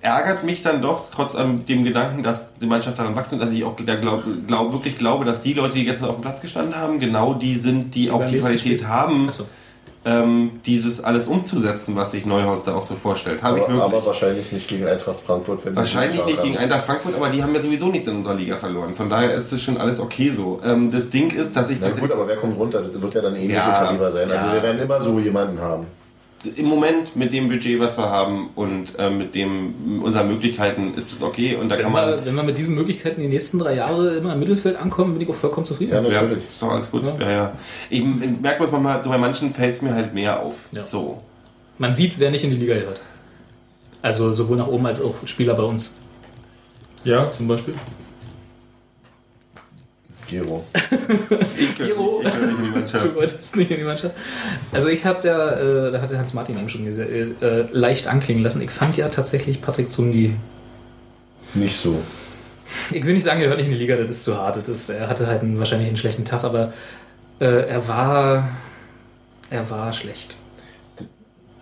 ärgert 0.00 0.44
mich 0.44 0.62
dann 0.62 0.80
doch, 0.80 1.04
trotz 1.12 1.34
ähm, 1.34 1.64
dem 1.66 1.84
Gedanken, 1.84 2.22
dass 2.22 2.56
die 2.58 2.66
Mannschaft 2.66 2.98
daran 2.98 3.16
wachsen, 3.16 3.38
dass 3.38 3.50
ich 3.50 3.64
auch 3.64 3.76
der 3.76 3.96
glaub, 3.96 4.22
glaub, 4.46 4.72
wirklich 4.72 4.96
glaube, 4.96 5.24
dass 5.24 5.42
die 5.42 5.54
Leute, 5.54 5.74
die 5.74 5.84
gestern 5.84 6.08
auf 6.08 6.16
dem 6.16 6.22
Platz 6.22 6.40
gestanden 6.40 6.76
haben, 6.76 7.00
genau 7.00 7.34
die 7.34 7.56
sind, 7.56 7.94
die 7.94 8.10
auch 8.10 8.20
beim 8.20 8.28
die 8.28 8.38
Qualität 8.38 8.60
Spiel. 8.60 8.88
haben, 8.88 9.28
Achso. 9.28 9.46
ähm, 10.04 10.52
dieses 10.66 11.02
alles 11.02 11.26
umzusetzen, 11.26 11.96
was 11.96 12.12
sich 12.12 12.26
Neuhaus 12.26 12.62
da 12.62 12.76
auch 12.76 12.82
so 12.82 12.94
vorstellt. 12.94 13.38
Ich 13.38 13.44
Aber, 13.44 13.82
aber 13.82 14.06
wahrscheinlich 14.06 14.52
nicht 14.52 14.68
gegen 14.68 14.86
Eintracht 14.86 15.20
Frankfurt. 15.20 15.64
Wenn 15.64 15.72
die 15.72 15.78
Wahrscheinlich 15.78 16.24
nicht 16.24 16.42
gegen. 16.42 16.56
Eintracht 16.56 16.86
Frankfurt, 16.86 17.16
aber 17.16 17.28
die 17.30 17.42
haben 17.42 17.52
ja 17.54 17.60
sowieso 17.60 17.88
nichts 17.88 18.06
in 18.06 18.16
unserer 18.16 18.34
Liga 18.34 18.56
verloren. 18.56 18.94
Von 18.94 19.10
daher 19.10 19.34
ist 19.34 19.52
es 19.52 19.60
schon 19.62 19.78
alles 19.78 19.98
okay 19.98 20.30
so. 20.30 20.60
Ähm, 20.64 20.92
das 20.92 21.10
Ding 21.10 21.30
ist, 21.32 21.56
dass 21.56 21.70
ich 21.70 21.78
Na 21.80 21.88
gut, 21.90 22.12
aber 22.12 22.28
wer 22.28 22.36
kommt 22.36 22.56
runter? 22.56 22.82
Das 22.82 23.02
wird 23.02 23.14
ja 23.14 23.20
dann 23.20 23.34
ähnliche 23.34 23.54
Ja, 23.54 23.84
Kaliber 23.84 24.12
sein. 24.12 24.30
Also 24.30 24.46
ja. 24.46 24.54
wir 24.54 24.62
werden 24.62 24.80
immer 24.80 25.02
so 25.02 25.18
jemanden 25.18 25.60
haben. 25.60 25.86
Im 26.56 26.66
Moment 26.66 27.16
mit 27.16 27.32
dem 27.32 27.48
Budget, 27.48 27.80
was 27.80 27.98
wir 27.98 28.08
haben 28.08 28.50
und 28.54 28.98
äh, 28.98 29.10
mit 29.10 29.34
dem 29.34 30.02
unseren 30.02 30.28
Möglichkeiten 30.28 30.94
ist 30.94 31.12
es 31.12 31.22
okay 31.22 31.56
und 31.56 31.68
da 31.68 31.76
Wenn 31.76 31.84
kann 31.84 31.92
wir, 31.92 32.06
man 32.06 32.24
wenn 32.24 32.34
wir 32.34 32.42
mit 32.42 32.58
diesen 32.58 32.74
Möglichkeiten 32.74 33.20
die 33.20 33.26
nächsten 33.28 33.58
drei 33.58 33.74
Jahre 33.74 34.16
immer 34.16 34.34
im 34.34 34.38
Mittelfeld 34.38 34.76
ankommen, 34.76 35.14
bin 35.14 35.22
ich 35.22 35.28
auch 35.28 35.34
vollkommen 35.34 35.66
zufrieden. 35.66 35.92
Ja, 35.92 36.02
ja, 36.02 36.22
natürlich. 36.22 36.44
ist 36.44 36.62
doch 36.62 36.70
alles 36.70 36.90
gut. 36.90 37.04
Ja. 37.06 37.16
Ja, 37.18 37.30
ja. 37.30 37.52
Ich, 37.90 38.00
ich 38.00 38.40
merke 38.40 38.58
bloß 38.58 38.70
manchmal, 38.70 39.02
so 39.02 39.10
bei 39.10 39.18
manchen 39.18 39.52
fällt 39.52 39.74
es 39.74 39.82
mir 39.82 39.94
halt 39.94 40.14
mehr 40.14 40.40
auf. 40.40 40.68
Ja. 40.72 40.84
So. 40.84 41.20
Man 41.78 41.92
sieht, 41.92 42.18
wer 42.18 42.30
nicht 42.30 42.44
in 42.44 42.50
die 42.50 42.56
Liga 42.56 42.74
gehört. 42.74 43.00
Also 44.02 44.32
sowohl 44.32 44.56
nach 44.56 44.68
oben 44.68 44.86
als 44.86 45.02
auch 45.02 45.14
Spieler 45.24 45.54
bei 45.54 45.64
uns. 45.64 45.98
Ja, 47.04 47.32
zum 47.32 47.48
Beispiel. 47.48 47.74
Ich 51.58 51.78
ich 51.78 51.78
nicht 51.78 51.90
in 51.90 52.64
die 52.64 52.70
Mannschaft. 52.70 53.06
Du 53.08 53.14
wolltest 53.14 53.56
nicht 53.56 53.70
in 53.70 53.78
die 53.78 53.84
Mannschaft. 53.84 54.14
Also 54.72 54.88
ich 54.88 55.04
habe 55.04 55.20
da, 55.22 55.88
äh, 55.88 55.92
da 55.92 56.00
hatte 56.00 56.18
Hans 56.18 56.34
Martin 56.34 56.58
eben 56.58 56.68
schon 56.68 56.86
äh, 56.86 57.66
leicht 57.72 58.06
anklingen 58.06 58.42
lassen. 58.42 58.60
Ich 58.62 58.70
fand 58.70 58.96
ja 58.96 59.08
tatsächlich 59.08 59.62
Patrick 59.62 59.90
Zundi. 59.90 60.34
Nicht 61.54 61.76
so. 61.76 62.00
Ich 62.90 63.04
will 63.04 63.14
nicht 63.14 63.24
sagen, 63.24 63.40
er 63.40 63.44
gehört 63.44 63.58
nicht 63.58 63.68
in 63.68 63.72
die 63.72 63.78
Liga, 63.78 63.96
das 63.96 64.10
ist 64.10 64.24
zu 64.24 64.36
hart. 64.36 64.56
Das 64.56 64.68
ist, 64.68 64.90
er 64.90 65.08
hatte 65.08 65.26
halt 65.26 65.42
einen, 65.42 65.58
wahrscheinlich 65.58 65.88
einen 65.88 65.96
schlechten 65.96 66.24
Tag, 66.24 66.44
aber 66.44 66.72
äh, 67.40 67.46
er 67.46 67.88
war. 67.88 68.48
Er 69.50 69.70
war 69.70 69.92
schlecht. 69.92 70.36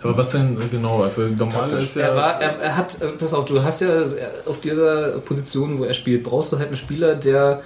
Aber 0.02 0.18
was 0.18 0.30
denn 0.30 0.60
äh, 0.60 0.64
genau? 0.70 1.02
Also 1.02 1.22
normal 1.22 1.70
ist 1.72 1.96
ja. 1.96 2.08
Er, 2.08 2.16
war, 2.16 2.40
er, 2.40 2.58
er 2.58 2.76
hat, 2.76 3.00
äh, 3.00 3.08
pass 3.08 3.32
auf, 3.32 3.44
du 3.44 3.62
hast 3.62 3.80
ja 3.80 4.04
auf 4.46 4.60
dieser 4.60 5.18
Position, 5.20 5.78
wo 5.78 5.84
er 5.84 5.94
spielt, 5.94 6.22
brauchst 6.22 6.52
du 6.52 6.58
halt 6.58 6.68
einen 6.68 6.76
Spieler, 6.76 7.14
der 7.14 7.62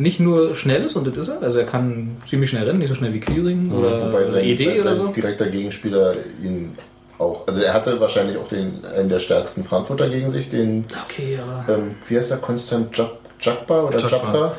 nicht 0.00 0.18
nur 0.20 0.54
schnell 0.54 0.82
ist, 0.84 0.96
und 0.96 1.06
das 1.06 1.16
ist 1.16 1.28
er, 1.28 1.42
also 1.42 1.58
er 1.58 1.66
kann 1.66 2.16
ziemlich 2.24 2.50
schnell 2.50 2.64
rennen, 2.64 2.78
nicht 2.78 2.88
so 2.88 2.94
schnell 2.94 3.12
wie 3.12 3.20
Clearing 3.20 3.70
oder, 3.72 4.06
Wobei 4.06 4.22
oder 4.22 4.26
sein, 4.28 4.44
ED 4.44 4.58
sein, 4.64 4.80
oder 4.80 4.94
so. 4.96 5.06
direkter 5.08 5.46
Gegenspieler 5.46 6.12
ihn 6.42 6.76
auch. 7.18 7.46
Also 7.46 7.60
er 7.60 7.74
hatte 7.74 8.00
wahrscheinlich 8.00 8.36
auch 8.38 8.48
den, 8.48 8.84
einen 8.84 9.08
der 9.08 9.20
stärksten 9.20 9.64
Frankfurter 9.64 10.08
gegen 10.08 10.30
sich, 10.30 10.48
den, 10.50 10.84
Okay, 11.06 11.38
aber 11.66 11.72
ähm, 11.74 11.94
wie 12.08 12.16
heißt 12.16 12.30
der, 12.30 12.38
Konstant 12.38 12.96
Jak- 12.96 13.18
Jakba 13.40 13.82
oder 13.84 13.98
Jakba. 13.98 14.16
Jakba? 14.16 14.56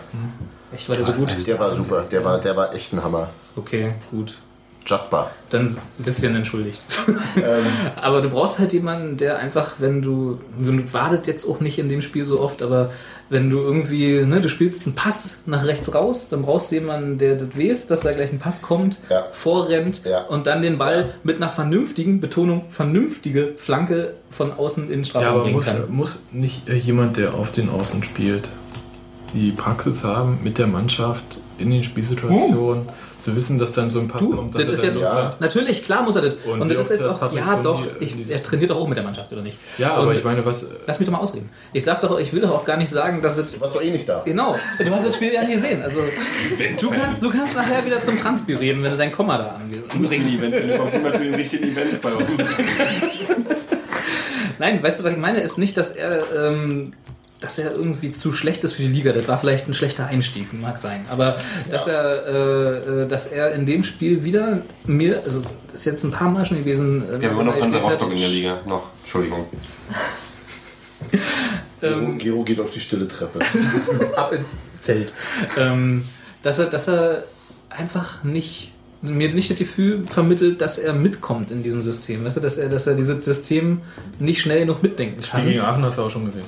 echt 0.74 0.90
war 0.90 0.96
der 0.96 1.06
so 1.06 1.12
gut? 1.14 1.30
Der 1.48 1.60
war 1.60 1.76
super, 1.76 2.06
der 2.12 2.24
war, 2.24 2.40
der 2.40 2.56
war 2.56 2.74
echt 2.74 2.94
ein 2.94 3.04
Hammer. 3.04 3.30
Okay, 3.56 3.94
gut. 4.12 4.36
Jabba. 4.86 5.30
dann 5.52 5.66
ein 5.68 5.78
bisschen 6.04 6.36
entschuldigt. 6.36 6.82
Ähm. 7.38 7.64
aber 7.96 8.22
du 8.22 8.30
brauchst 8.30 8.60
halt 8.60 8.74
jemanden, 8.74 9.16
der 9.18 9.38
einfach, 9.40 9.76
wenn 9.80 10.02
du, 10.02 10.40
du 10.60 10.94
wartet 10.94 11.28
jetzt 11.28 11.48
auch 11.48 11.62
nicht 11.62 11.80
in 11.80 11.88
dem 11.88 12.02
Spiel 12.02 12.26
so 12.26 12.42
oft, 12.42 12.62
aber 12.62 12.92
wenn 13.30 13.50
du 13.50 13.60
irgendwie, 13.60 14.20
ne, 14.26 14.42
du 14.42 14.50
spielst 14.50 14.86
einen 14.86 14.96
Pass 14.96 15.44
nach 15.46 15.66
rechts 15.66 15.94
raus, 15.96 16.28
dann 16.30 16.42
brauchst 16.42 16.72
du 16.72 16.76
jemanden, 16.76 17.18
der 17.18 17.36
das 17.38 17.58
weiß, 17.58 17.88
dass 17.88 18.02
da 18.02 18.12
gleich 18.12 18.32
ein 18.34 18.40
Pass 18.40 18.62
kommt, 18.62 19.00
Ja. 19.10 19.26
vorrennt 19.32 20.04
Ja. 20.04 20.24
und 20.26 20.46
dann 20.48 20.62
den 20.62 20.78
Ball 20.78 21.10
mit 21.24 21.38
einer 21.38 21.50
vernünftigen, 21.52 22.20
Betonung, 22.20 22.66
vernünftige 22.70 23.54
Flanke 23.58 24.16
von 24.30 24.52
außen 24.52 24.86
in 24.86 24.90
den 24.90 25.04
Ja, 25.04 25.10
Strafraum 25.10 25.34
aber 25.34 25.42
bringen 25.44 25.56
muss, 25.56 25.66
kann. 25.66 25.84
muss 25.90 26.24
nicht 26.32 26.68
jemand, 26.68 27.16
der 27.18 27.34
auf 27.36 27.52
den 27.54 27.70
Außen 27.70 28.04
spielt, 28.04 28.50
die 29.34 29.52
Praxis 29.52 30.04
haben 30.04 30.40
mit 30.44 30.58
der 30.58 30.68
Mannschaft 30.68 31.40
in 31.58 31.70
den 31.72 31.84
Spielsituationen, 31.86 32.90
zu 33.22 33.36
wissen, 33.36 33.60
dass 33.60 33.74
dann 33.74 33.90
so 33.90 34.00
ein 34.00 34.08
Pass 34.08 34.22
Du, 34.22 34.36
kommt, 34.36 34.56
das 34.56 34.64
er 34.64 34.74
ist 34.74 34.84
jetzt. 34.84 35.02
Ja. 35.02 35.36
natürlich, 35.40 35.84
klar 35.84 36.04
muss 36.04 36.16
er 36.16 36.24
das. 36.24 36.36
Und 36.46 36.62
Und, 36.62 36.70
das 36.74 36.86
ist 36.90 36.98
jetzt 36.98 37.06
auch, 37.06 37.32
ja 37.34 37.56
doch, 37.62 37.86
ich, 38.00 38.16
er 38.30 38.42
trainiert 38.44 38.72
doch 38.72 38.78
auch 38.78 38.88
mit 38.88 38.98
der 38.98 39.04
Mannschaft, 39.04 39.32
oder 39.32 39.42
nicht? 39.42 39.58
Ja, 39.78 39.94
aber 39.96 40.08
Und- 40.10 40.16
ich 40.18 40.24
meine, 40.24 40.46
was. 40.46 40.70
Lass 40.88 41.00
mich 41.00 41.06
doch 41.08 41.14
mal 41.14 41.20
ausreden. 41.20 41.50
Ich 41.74 41.84
sag 41.84 42.02
doch, 42.02 42.20
ich 42.20 42.34
will 42.34 42.42
doch 42.42 42.52
auch 42.52 42.66
gar 42.66 42.78
nicht 42.78 42.90
sagen, 42.90 43.22
dass 43.22 43.38
es. 43.38 43.54
Du 43.54 43.62
warst 43.62 43.76
doch 43.76 43.82
eh 43.82 43.92
nicht 43.92 44.08
da. 44.10 44.22
Genau, 44.26 44.56
du 44.80 44.90
hast 44.92 45.06
das 45.06 45.16
Spiel 45.16 45.34
ja 45.34 45.44
nie 45.44 45.54
gesehen. 45.54 45.82
Also, 45.84 46.00
du 46.80 46.90
kannst, 46.90 47.22
du 47.24 47.30
kannst 47.30 47.56
nachher 47.56 47.86
wieder 47.86 48.02
zum 48.02 48.18
Transpi 48.18 48.54
reden, 48.56 48.84
wenn 48.84 48.92
du 48.92 48.98
dein 48.98 49.12
Komma 49.12 49.38
da 49.38 49.56
angehst. 49.62 50.12
Event, 50.12 50.54
du 50.54 50.78
kommst 50.78 50.94
immer 50.94 51.14
zu 51.14 51.20
den 51.24 51.36
richtigen 51.36 51.72
Events 51.72 52.00
bei 52.00 52.14
uns. 52.14 52.28
Nein, 54.60 54.82
weißt 54.84 55.00
du, 55.00 55.04
was 55.04 55.12
ich 55.14 55.18
meine? 55.18 55.40
Ist 55.40 55.58
nicht, 55.58 55.76
dass 55.78 55.92
er, 55.92 56.24
ähm, 56.36 56.94
dass 57.42 57.58
er 57.58 57.74
irgendwie 57.74 58.12
zu 58.12 58.32
schlecht 58.34 58.64
ist 58.64 58.74
für 58.74 58.84
die 58.84 58.88
Liga. 58.88 59.12
Das 59.12 59.28
war 59.28 59.38
vielleicht 59.38 59.68
ein 59.68 59.74
schlechter 59.74 60.06
Einstieg, 60.06 60.54
mag 60.54 60.78
sein. 60.78 61.06
Aber 61.10 61.38
dass 61.70 61.88
er, 61.88 62.28
äh, 62.28 62.78
äh, 63.04 63.08
dass 63.08 63.28
er 63.28 63.52
in 63.54 63.66
dem 63.66 63.84
Spiel 63.84 64.24
wieder 64.24 64.62
mir, 64.86 65.24
also 65.24 65.42
das 65.42 65.52
ist 65.74 65.86
jetzt 65.86 66.04
ein 66.04 66.12
paar 66.12 66.30
Mal 66.30 66.46
schon 66.46 66.60
gewesen. 66.60 67.04
äh, 67.04 67.20
Wir 67.20 67.30
haben 67.30 67.40
immer 67.40 67.52
noch 67.52 67.60
Hansa. 67.60 67.80
Rostock 67.80 68.14
in 68.14 68.20
der 68.20 68.30
Liga. 68.30 68.62
Noch. 68.68 68.90
Entschuldigung. 69.02 69.48
Gero, 71.82 72.14
Gero 72.20 72.44
geht 72.44 72.60
auf 72.60 72.70
die 72.70 72.80
stille 72.80 73.08
Treppe. 73.08 73.40
ab 74.16 74.32
ins 74.34 74.50
Zelt. 74.80 75.12
ähm, 75.58 76.06
dass 76.44 76.60
er, 76.60 76.68
dass 76.68 76.88
er 76.88 77.24
einfach 77.70 78.24
nicht 78.24 78.72
mir 79.02 79.34
nicht 79.34 79.50
das 79.50 79.58
Gefühl 79.58 80.06
vermittelt, 80.06 80.62
dass 80.62 80.78
er 80.78 80.94
mitkommt 80.94 81.50
in 81.50 81.64
diesem 81.64 81.82
System. 81.82 82.24
Weißt 82.24 82.38
du, 82.38 82.42
dass 82.42 82.60
er, 82.60 82.70
dass 82.70 82.86
er 82.86 82.94
dieses 82.94 83.26
System 83.26 83.82
nicht 84.20 84.42
schnell 84.42 84.60
genug 84.60 84.84
mitdenken 84.84 85.24
Spiel 85.24 85.44
gegen 85.46 85.60
kann. 85.60 85.70
Aachen 85.70 85.86
hast 85.86 85.98
du 85.98 86.04
auch 86.04 86.12
schon 86.12 86.26
gesehen. 86.26 86.46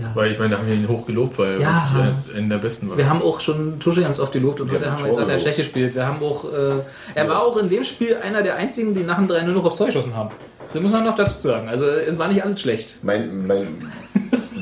Ja. 0.00 0.10
Weil 0.14 0.32
ich 0.32 0.38
meine, 0.38 0.50
da 0.50 0.58
haben 0.58 0.66
wir 0.66 0.74
ihn 0.74 0.88
hoch 0.88 1.06
gelobt, 1.06 1.38
weil 1.38 1.54
er 1.54 1.60
Ja. 1.60 1.90
wirklich 1.94 2.36
einer 2.36 2.48
der 2.48 2.58
besten 2.58 2.90
war. 2.90 2.98
Wir 2.98 3.08
haben 3.08 3.22
auch 3.22 3.40
schon 3.40 3.80
Tusche 3.80 4.02
ganz 4.02 4.20
oft 4.20 4.32
gelobt 4.32 4.60
und 4.60 4.70
Ja, 4.70 4.78
heute 4.78 4.90
haben 4.92 5.04
wir 5.04 5.10
gesagt, 5.10 5.28
er 5.28 5.34
hat 5.34 5.40
schlecht 5.40 5.58
gespielt. 5.58 5.94
Wir 5.94 6.06
haben 6.06 6.22
auch, 6.22 6.44
äh, 6.44 6.82
er 7.14 7.28
war 7.28 7.42
auch 7.42 7.56
in 7.56 7.68
dem 7.70 7.82
Spiel 7.84 8.16
einer 8.16 8.42
der 8.42 8.56
einzigen, 8.56 8.94
die 8.94 9.02
nach 9.04 9.16
dem 9.16 9.28
3 9.28 9.42
nur 9.42 9.54
noch 9.54 9.64
aufs 9.64 9.76
Tor 9.76 9.86
geschossen 9.86 10.14
haben. 10.14 10.30
Das 10.72 10.82
muss 10.82 10.92
man 10.92 11.04
noch 11.04 11.14
dazu 11.14 11.38
sagen. 11.40 11.68
Also 11.68 11.86
es 11.86 12.18
war 12.18 12.28
nicht 12.28 12.44
alles 12.44 12.60
schlecht. 12.60 12.98
Mein, 13.02 13.46
mein, 13.46 13.66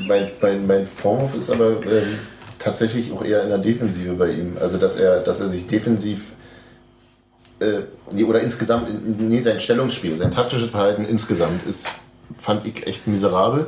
mein, 0.07 0.27
mein, 0.41 0.67
mein 0.67 0.87
Vorwurf 0.87 1.35
ist 1.35 1.49
aber 1.49 1.71
ähm, 1.71 2.19
tatsächlich 2.59 3.11
auch 3.11 3.23
eher 3.23 3.43
in 3.43 3.49
der 3.49 3.57
Defensive 3.57 4.13
bei 4.13 4.29
ihm. 4.31 4.57
Also, 4.59 4.77
dass 4.77 4.95
er, 4.95 5.19
dass 5.19 5.41
er 5.41 5.49
sich 5.49 5.67
defensiv 5.67 6.31
äh, 7.59 7.79
nee, 8.11 8.23
oder 8.23 8.41
insgesamt, 8.41 8.89
nee, 9.19 9.41
sein 9.41 9.59
Stellungsspiel, 9.59 10.17
sein 10.17 10.31
taktisches 10.31 10.69
Verhalten 10.71 11.05
insgesamt 11.05 11.65
ist, 11.67 11.87
fand 12.39 12.67
ich 12.67 12.85
echt 12.87 13.07
miserabel. 13.07 13.67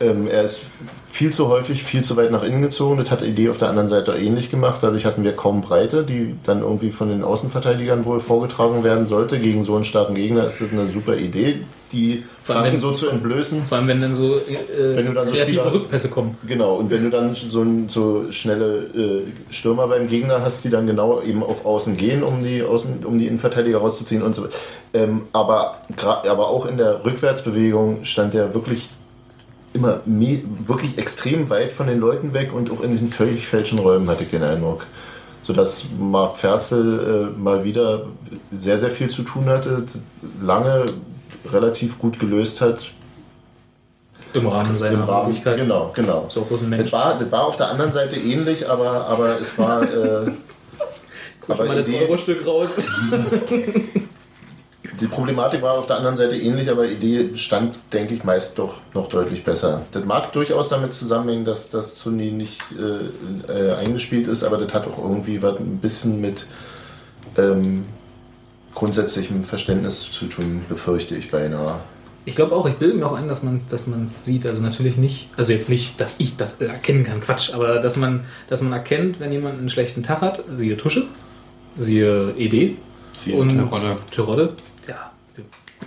Ähm, 0.00 0.26
er 0.26 0.42
ist 0.42 0.66
viel 1.10 1.30
zu 1.30 1.48
häufig, 1.48 1.82
viel 1.82 2.02
zu 2.02 2.16
weit 2.16 2.30
nach 2.30 2.42
innen 2.42 2.62
gezogen. 2.62 2.96
Das 2.98 3.10
hat 3.10 3.22
Idee 3.22 3.50
auf 3.50 3.58
der 3.58 3.68
anderen 3.68 3.88
Seite 3.88 4.12
ähnlich 4.12 4.50
gemacht. 4.50 4.78
Dadurch 4.80 5.04
hatten 5.04 5.24
wir 5.24 5.36
kaum 5.36 5.60
Breite, 5.60 6.04
die 6.04 6.34
dann 6.44 6.62
irgendwie 6.62 6.90
von 6.90 7.08
den 7.08 7.22
Außenverteidigern 7.22 8.04
wohl 8.04 8.18
vorgetragen 8.20 8.82
werden 8.82 9.06
sollte. 9.06 9.38
Gegen 9.38 9.62
so 9.62 9.76
einen 9.76 9.84
starken 9.84 10.14
Gegner 10.14 10.46
ist 10.46 10.60
das 10.60 10.70
eine 10.72 10.90
super 10.90 11.16
Idee, 11.16 11.60
die 11.92 12.24
Vor 12.42 12.56
allem, 12.56 12.62
Flanken 12.64 12.80
so 12.80 12.92
zu 12.92 13.08
entblößen. 13.10 13.64
Vor 13.66 13.76
allem, 13.78 13.88
wenn 13.88 14.00
dann 14.00 14.14
so, 14.14 14.36
äh, 14.36 14.96
Wenn 14.96 15.04
du 15.06 15.12
dann 15.12 15.26
so 15.28 15.34
kreative 15.34 15.48
Spieler 15.48 15.64
hast- 15.66 15.74
Rückpässe 15.74 16.08
kommen. 16.08 16.38
Genau, 16.46 16.76
und 16.76 16.90
wenn 16.90 17.04
du 17.04 17.10
dann 17.10 17.34
so, 17.34 17.64
so 17.88 18.32
schnelle 18.32 18.86
äh, 18.96 19.52
Stürmer 19.52 19.88
beim 19.88 20.06
Gegner 20.08 20.40
hast, 20.42 20.64
die 20.64 20.70
dann 20.70 20.86
genau 20.86 21.20
eben 21.20 21.42
auf 21.42 21.66
Außen 21.66 21.98
gehen, 21.98 22.22
um 22.22 22.42
die, 22.42 22.62
Außen, 22.62 23.04
um 23.04 23.18
die 23.18 23.26
Innenverteidiger 23.26 23.78
rauszuziehen 23.78 24.22
und 24.22 24.34
so. 24.34 24.46
Ähm, 24.94 25.22
aber, 25.32 25.76
aber 26.26 26.48
auch 26.48 26.64
in 26.64 26.78
der 26.78 27.04
Rückwärtsbewegung 27.04 28.04
stand 28.04 28.34
er 28.34 28.54
wirklich 28.54 28.88
immer 29.74 30.00
me 30.04 30.42
wirklich 30.66 30.98
extrem 30.98 31.48
weit 31.50 31.72
von 31.72 31.86
den 31.86 31.98
Leuten 31.98 32.34
weg 32.34 32.52
und 32.52 32.70
auch 32.70 32.80
in 32.80 32.96
den 32.96 33.08
völlig 33.08 33.46
falschen 33.46 33.78
Räumen, 33.78 34.08
hatte 34.08 34.24
ich 34.24 34.30
den 34.30 34.42
Eindruck. 34.42 34.86
Sodass 35.42 35.86
Marc 35.98 36.38
Ferzel 36.38 37.32
äh, 37.34 37.38
mal 37.38 37.64
wieder 37.64 38.06
sehr, 38.52 38.78
sehr 38.78 38.90
viel 38.90 39.10
zu 39.10 39.22
tun 39.22 39.46
hatte, 39.46 39.84
lange 40.40 40.86
relativ 41.50 41.98
gut 41.98 42.18
gelöst 42.20 42.60
hat, 42.60 42.92
Im 44.34 44.46
Rahmen 44.46 44.76
seiner 44.76 44.94
im 44.94 45.02
Rahmen. 45.02 45.26
Möglichkeiten. 45.26 45.60
Genau, 45.62 45.90
genau. 45.94 46.26
So 46.28 46.42
groß 46.42 46.60
ein 46.62 46.68
Mensch. 46.68 46.90
Das 46.90 46.92
war, 46.92 47.18
das 47.18 47.32
war 47.32 47.44
auf 47.44 47.56
der 47.56 47.68
anderen 47.68 47.90
Seite 47.90 48.16
ähnlich, 48.16 48.68
aber, 48.68 49.06
aber 49.06 49.40
es 49.40 49.58
war. 49.58 49.82
Äh, 49.82 49.86
aber 51.48 51.64
Mal 51.64 51.76
das 51.76 51.88
Idee, 51.88 52.06
Euro-Stück 52.06 52.46
raus. 52.46 52.88
die 55.00 55.06
Problematik 55.06 55.62
war 55.62 55.74
auf 55.74 55.86
der 55.86 55.96
anderen 55.96 56.16
Seite 56.16 56.36
ähnlich, 56.36 56.70
aber 56.70 56.86
Idee 56.86 57.36
stand, 57.36 57.74
denke 57.92 58.14
ich, 58.14 58.24
meist 58.24 58.58
doch 58.58 58.74
noch 58.94 59.08
deutlich 59.08 59.44
besser. 59.44 59.86
Das 59.92 60.04
mag 60.04 60.32
durchaus 60.32 60.68
damit 60.68 60.94
zusammenhängen, 60.94 61.44
dass 61.44 61.70
das 61.70 61.98
Sunni 61.98 62.30
nicht 62.30 62.60
äh, 62.72 63.52
äh, 63.52 63.74
eingespielt 63.74 64.28
ist, 64.28 64.44
aber 64.44 64.58
das 64.58 64.72
hat 64.74 64.86
auch 64.86 64.98
irgendwie 64.98 65.42
was 65.42 65.56
ein 65.56 65.78
bisschen 65.78 66.20
mit 66.20 66.46
ähm, 67.38 67.84
grundsätzlichem 68.74 69.44
Verständnis 69.44 70.10
zu 70.10 70.26
tun, 70.26 70.64
befürchte 70.68 71.16
ich 71.16 71.30
beinahe. 71.30 71.80
Ich 72.24 72.36
glaube 72.36 72.54
auch, 72.54 72.68
ich 72.68 72.74
bilde 72.74 72.96
mir 72.96 73.06
auch 73.06 73.16
ein, 73.16 73.26
dass 73.26 73.42
man 73.42 73.56
es 73.56 73.66
dass 73.66 73.86
man's 73.86 74.24
sieht. 74.24 74.46
Also 74.46 74.62
natürlich 74.62 74.96
nicht, 74.96 75.28
also 75.36 75.52
jetzt 75.52 75.68
nicht, 75.68 76.00
dass 76.00 76.16
ich 76.18 76.36
das 76.36 76.60
erkennen 76.60 77.04
kann, 77.04 77.20
Quatsch, 77.20 77.52
aber 77.52 77.78
dass 77.80 77.96
man, 77.96 78.24
dass 78.48 78.62
man 78.62 78.72
erkennt, 78.72 79.18
wenn 79.20 79.32
jemand 79.32 79.58
einen 79.58 79.70
schlechten 79.70 80.02
Tag 80.02 80.20
hat, 80.20 80.44
siehe 80.54 80.76
Tusche, 80.76 81.04
siehe 81.76 82.34
ED 82.36 82.76
Siehe 83.12 83.36
und 83.36 83.56
Terodde. 83.56 83.96
Terodde. 84.10 84.52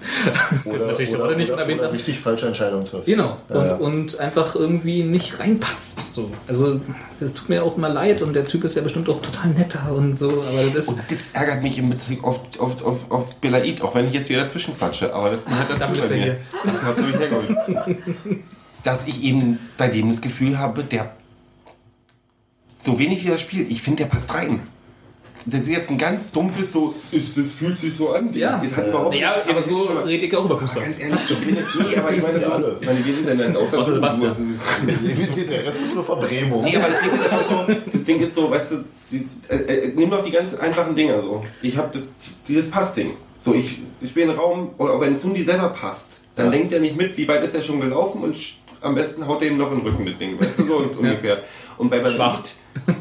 Ja. 0.65 0.71
natürlich 0.87 1.09
nicht 1.09 1.15
oder, 1.15 1.25
unerwähnt 1.25 1.51
oder 1.51 1.83
lassen. 1.83 1.95
richtig 1.95 2.19
falsche 2.19 2.47
Entscheidungen 2.47 2.85
trifft. 2.85 3.05
Genau. 3.05 3.37
Ja, 3.49 3.55
und, 3.55 3.65
ja. 3.65 3.75
und 3.75 4.19
einfach 4.19 4.55
irgendwie 4.55 5.03
nicht 5.03 5.39
reinpasst. 5.39 6.13
So. 6.13 6.31
Also 6.47 6.81
das 7.19 7.33
tut 7.33 7.49
mir 7.49 7.63
auch 7.63 7.77
mal 7.77 7.91
leid 7.91 8.21
und 8.21 8.33
der 8.35 8.45
Typ 8.45 8.63
ist 8.63 8.75
ja 8.75 8.81
bestimmt 8.81 9.07
auch 9.09 9.21
total 9.21 9.51
netter 9.51 9.91
und 9.91 10.17
so, 10.17 10.29
aber 10.29 10.69
das 10.73 10.89
Und 10.89 11.01
das 11.09 11.31
ärgert 11.33 11.61
mich 11.63 11.77
im 11.77 11.89
Bezug 11.89 12.23
auf, 12.23 12.39
auf, 12.59 12.83
auf, 12.83 13.11
auf 13.11 13.35
Belaid, 13.37 13.81
auch 13.81 13.95
wenn 13.95 14.07
ich 14.07 14.13
jetzt 14.13 14.29
wieder 14.29 14.41
dazwischen 14.41 14.75
quatsche. 14.77 15.13
Aber 15.13 15.29
das 15.29 15.45
gehört 15.45 15.69
dazu 15.69 15.79
Dafür 15.79 15.97
ist 15.97 16.09
bei 16.09 16.15
mir. 16.15 16.23
hier. 16.23 16.37
Dafür 16.63 16.87
habt 16.87 16.99
ihr 16.99 17.05
mich 17.05 17.17
hergeholt. 17.17 17.97
Dass 18.83 19.07
ich 19.07 19.23
eben 19.23 19.59
bei 19.77 19.87
dem 19.87 20.09
das 20.09 20.21
Gefühl 20.21 20.57
habe, 20.59 20.83
der 20.83 21.11
so 22.75 22.99
wenig 22.99 23.23
wie 23.25 23.29
er 23.31 23.37
spielt, 23.37 23.69
ich 23.71 23.81
finde, 23.81 24.03
der 24.03 24.09
passt 24.09 24.33
rein. 24.33 24.59
Das 25.47 25.61
ist 25.61 25.67
jetzt 25.69 25.91
ein 25.91 25.97
ganz 25.99 26.31
dumpfes 26.31 26.71
so, 26.71 26.93
ist- 27.11 27.37
das 27.37 27.51
fühlt 27.51 27.77
sich 27.77 27.93
so 27.93 28.13
an. 28.13 28.33
Ja. 28.33 28.59
das 28.67 28.75
hat 28.77 28.87
überhaupt 28.87 29.13
ja, 29.13 29.31
nichts- 29.35 29.47
aber 29.49 29.61
so 29.61 29.81
rede 30.03 30.25
ich 30.25 30.35
auch 30.35 30.45
über 30.45 30.55
Aber 30.55 30.61
Fußball. 30.61 30.83
Ganz 30.83 30.99
ehrlich, 30.99 31.19
nee, 31.45 31.95
aber 31.97 32.11
ich 32.11 32.21
meine, 32.23 32.39
Wir 32.39 32.51
alle. 32.51 32.65
so, 32.71 32.77
ich 32.81 32.85
meine, 32.87 33.05
wir 33.05 33.13
sind 33.13 33.27
denn 33.29 33.37
dann 33.37 33.55
außer, 33.55 33.77
Außer 33.77 33.93
Sebastian. 33.93 34.59
Der 35.49 35.65
Rest 35.65 35.81
ist 35.85 35.95
nur 35.95 36.03
Verbrämung. 36.03 36.63
Nee, 36.63 36.75
aber 36.77 36.87
das 36.89 37.01
Ding 37.01 37.13
ist 37.19 37.29
einfach 37.31 37.49
so, 37.67 37.75
das 37.91 38.03
Ding 38.03 38.19
ist 38.21 38.35
so, 38.35 38.49
weißt 38.49 38.71
du, 38.71 38.75
die, 39.11 39.25
äh, 39.49 39.55
äh, 39.55 39.93
nimm 39.95 40.09
doch 40.09 40.23
die 40.25 40.31
ganz 40.31 40.55
einfachen 40.55 40.95
Dinger 40.95 41.21
so. 41.21 41.43
Ich 41.61 41.77
habe 41.77 41.89
das, 41.93 42.13
dieses 42.47 42.71
Passding. 42.71 43.11
So, 43.39 43.53
ich, 43.53 43.79
ich 44.01 44.13
bin 44.15 44.29
im 44.29 44.35
Raum, 44.35 44.71
oder 44.79 44.99
wenn 44.99 45.15
Zundi 45.17 45.43
selber 45.43 45.69
passt, 45.69 46.13
dann 46.35 46.47
Ja. 46.47 46.51
denkt 46.53 46.73
er 46.73 46.79
nicht 46.79 46.97
mit, 46.97 47.15
wie 47.17 47.27
weit 47.27 47.43
ist 47.43 47.53
er 47.53 47.61
schon 47.61 47.79
gelaufen 47.79 48.23
und 48.23 48.35
am 48.81 48.95
besten 48.95 49.27
haut 49.27 49.41
er 49.43 49.49
ihm 49.49 49.57
noch 49.57 49.71
in 49.71 49.77
den 49.79 49.87
Rücken 49.87 50.03
mit 50.05 50.19
Ding, 50.19 50.39
weißt 50.39 50.57
du, 50.59 50.63
so 50.65 50.77
und 50.77 50.95
ungefähr. 50.97 51.41
Und 51.77 51.89
bei 51.91 51.99
Schwach. 52.09 52.41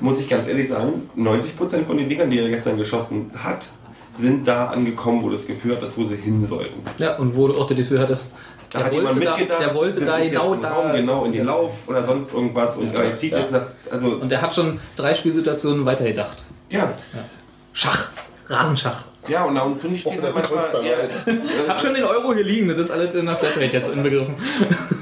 Muss 0.00 0.20
ich 0.20 0.28
ganz 0.28 0.46
ehrlich 0.48 0.68
sagen, 0.68 1.08
90% 1.16 1.84
von 1.84 1.96
den 1.96 2.08
Dingern, 2.08 2.30
die 2.30 2.38
er 2.38 2.48
gestern 2.48 2.78
geschossen 2.78 3.30
hat, 3.42 3.68
sind 4.16 4.46
da 4.46 4.66
angekommen, 4.68 5.22
wo 5.22 5.30
das 5.30 5.46
Gefühl 5.46 5.74
hat, 5.76 5.82
dass 5.82 5.96
wo 5.98 6.04
sie 6.04 6.16
hin 6.16 6.44
sollten. 6.46 6.80
Ja, 6.98 7.16
und 7.18 7.36
wo 7.36 7.48
du 7.48 7.54
auch 7.58 7.66
das 7.66 7.76
Gefühl 7.76 7.98
hattest, 7.98 8.36
Da 8.70 8.78
der 8.78 8.86
hat 8.86 8.92
jemand 8.92 9.14
wollte, 9.16 9.24
da, 9.26 9.30
mitgedacht, 9.36 9.60
der 9.60 9.74
wollte 9.74 10.00
das 10.00 10.08
da 10.08 10.16
ist 10.18 10.24
jetzt 10.32 10.40
genau 10.40 10.54
da. 10.56 10.68
Raum, 10.72 10.92
genau 10.92 11.24
in 11.24 11.32
den 11.32 11.44
Lauf 11.46 11.72
oder 11.88 12.04
sonst 12.06 12.32
irgendwas 12.32 12.76
und 12.76 12.92
Ja, 12.94 13.02
er 13.02 13.14
zieht 13.14 13.32
ja. 13.32 13.38
jetzt 13.40 13.50
nach, 13.50 13.62
also, 13.90 14.08
Und 14.16 14.28
der 14.30 14.40
hat 14.42 14.54
schon 14.54 14.78
drei 14.96 15.14
Spielsituationen 15.14 15.84
weitergedacht. 15.84 16.44
ja. 16.70 16.92
Schach. 17.72 18.10
Rasenschach. 18.46 19.04
Ja, 19.26 19.44
und 19.44 19.54
da 19.56 19.62
und 19.62 19.76
Zundi 19.76 19.98
spielt 19.98 20.20
Oh, 20.22 20.30
manchmal 20.34 20.84
eher, 20.84 20.98
Hab 21.66 21.80
schon 21.80 21.94
den 21.94 22.04
Euro 22.04 22.34
hier 22.34 22.44
liegen, 22.44 22.68
das 22.68 22.76
ist 22.76 22.90
alles 22.90 23.14
in 23.14 23.24
der 23.26 23.34
Flatrate 23.36 23.72
jetzt 23.72 23.90
inbegriffen. 23.92 24.34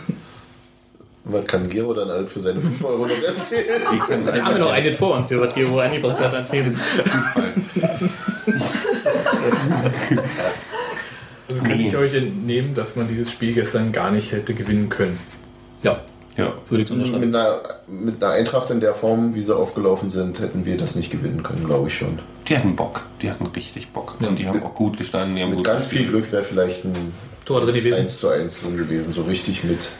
Was 1.25 1.47
kann 1.47 1.69
Gero 1.71 1.95
dann 1.95 2.11
alles 2.11 2.33
für 2.33 2.41
seine 2.41 2.61
5 2.61 2.85
Euro 2.85 3.07
noch 3.07 3.23
erzählen? 3.23 3.81
Wir 4.09 4.45
haben 4.45 4.53
ja 4.53 4.59
noch 4.59 4.73
einen 4.73 4.93
vor 4.93 5.17
uns 5.17 5.29
hier, 5.29 5.41
was 5.41 5.55
Gero 5.55 5.79
eingebracht 5.79 6.19
hat 6.19 6.35
an 6.35 6.49
Themen. 6.51 6.73
Fußball. 6.73 7.53
Also 11.49 11.63
könnte 11.63 11.83
ich 11.83 11.97
euch 11.97 12.15
entnehmen, 12.15 12.75
dass 12.75 12.97
man 12.97 13.09
dieses 13.09 13.31
Spiel 13.31 13.53
gestern 13.55 13.93
gar 13.93 14.11
nicht 14.11 14.33
hätte 14.33 14.55
gewinnen 14.55 14.89
können. 14.89 15.19
Ja. 15.83 16.01
Ja. 16.37 16.55
Würde 16.71 16.83
ich 16.83 16.89
so 16.89 16.95
Mit 16.95 17.09
unterschreiben. 17.09 17.35
einer, 17.35 17.61
mit 17.89 18.23
einer 18.23 18.33
Eintracht 18.33 18.71
in 18.71 18.81
der 18.81 18.95
Form, 18.95 19.35
wie 19.35 19.43
sie 19.43 19.55
aufgelaufen 19.55 20.09
sind, 20.09 20.41
hätten 20.41 20.65
wir 20.65 20.79
das 20.79 20.95
nicht 20.95 21.11
gewinnen 21.11 21.43
können, 21.43 21.67
glaube 21.67 21.89
ich 21.89 21.95
schon. 21.95 22.21
Die 22.49 22.57
hatten 22.57 22.75
Bock. 22.75 23.05
Die 23.21 23.31
hatten 23.31 23.47
richtig 23.47 23.91
Bock. 23.91 24.17
Und 24.21 24.39
die 24.39 24.49
haben 24.49 24.63
auch 24.63 24.75
gut 24.75 24.97
gestanden. 24.97 25.37
Die 25.37 25.43
haben 25.43 25.51
Mit 25.51 25.59
gut 25.59 25.67
ganz 25.67 25.87
viel 25.87 26.01
gespielt. 26.05 26.23
Glück 26.23 26.33
wäre 26.33 26.43
vielleicht 26.43 26.85
ein 26.87 27.13
Tor 27.45 27.61
drin 27.61 27.75
gewesen. 27.75 28.01
1 28.01 28.19
zu 28.19 28.29
1 28.29 28.63
drin 28.63 28.77
gewesen, 28.79 29.13
so 29.13 29.23
richtig 29.23 29.63
mit, 29.65 29.91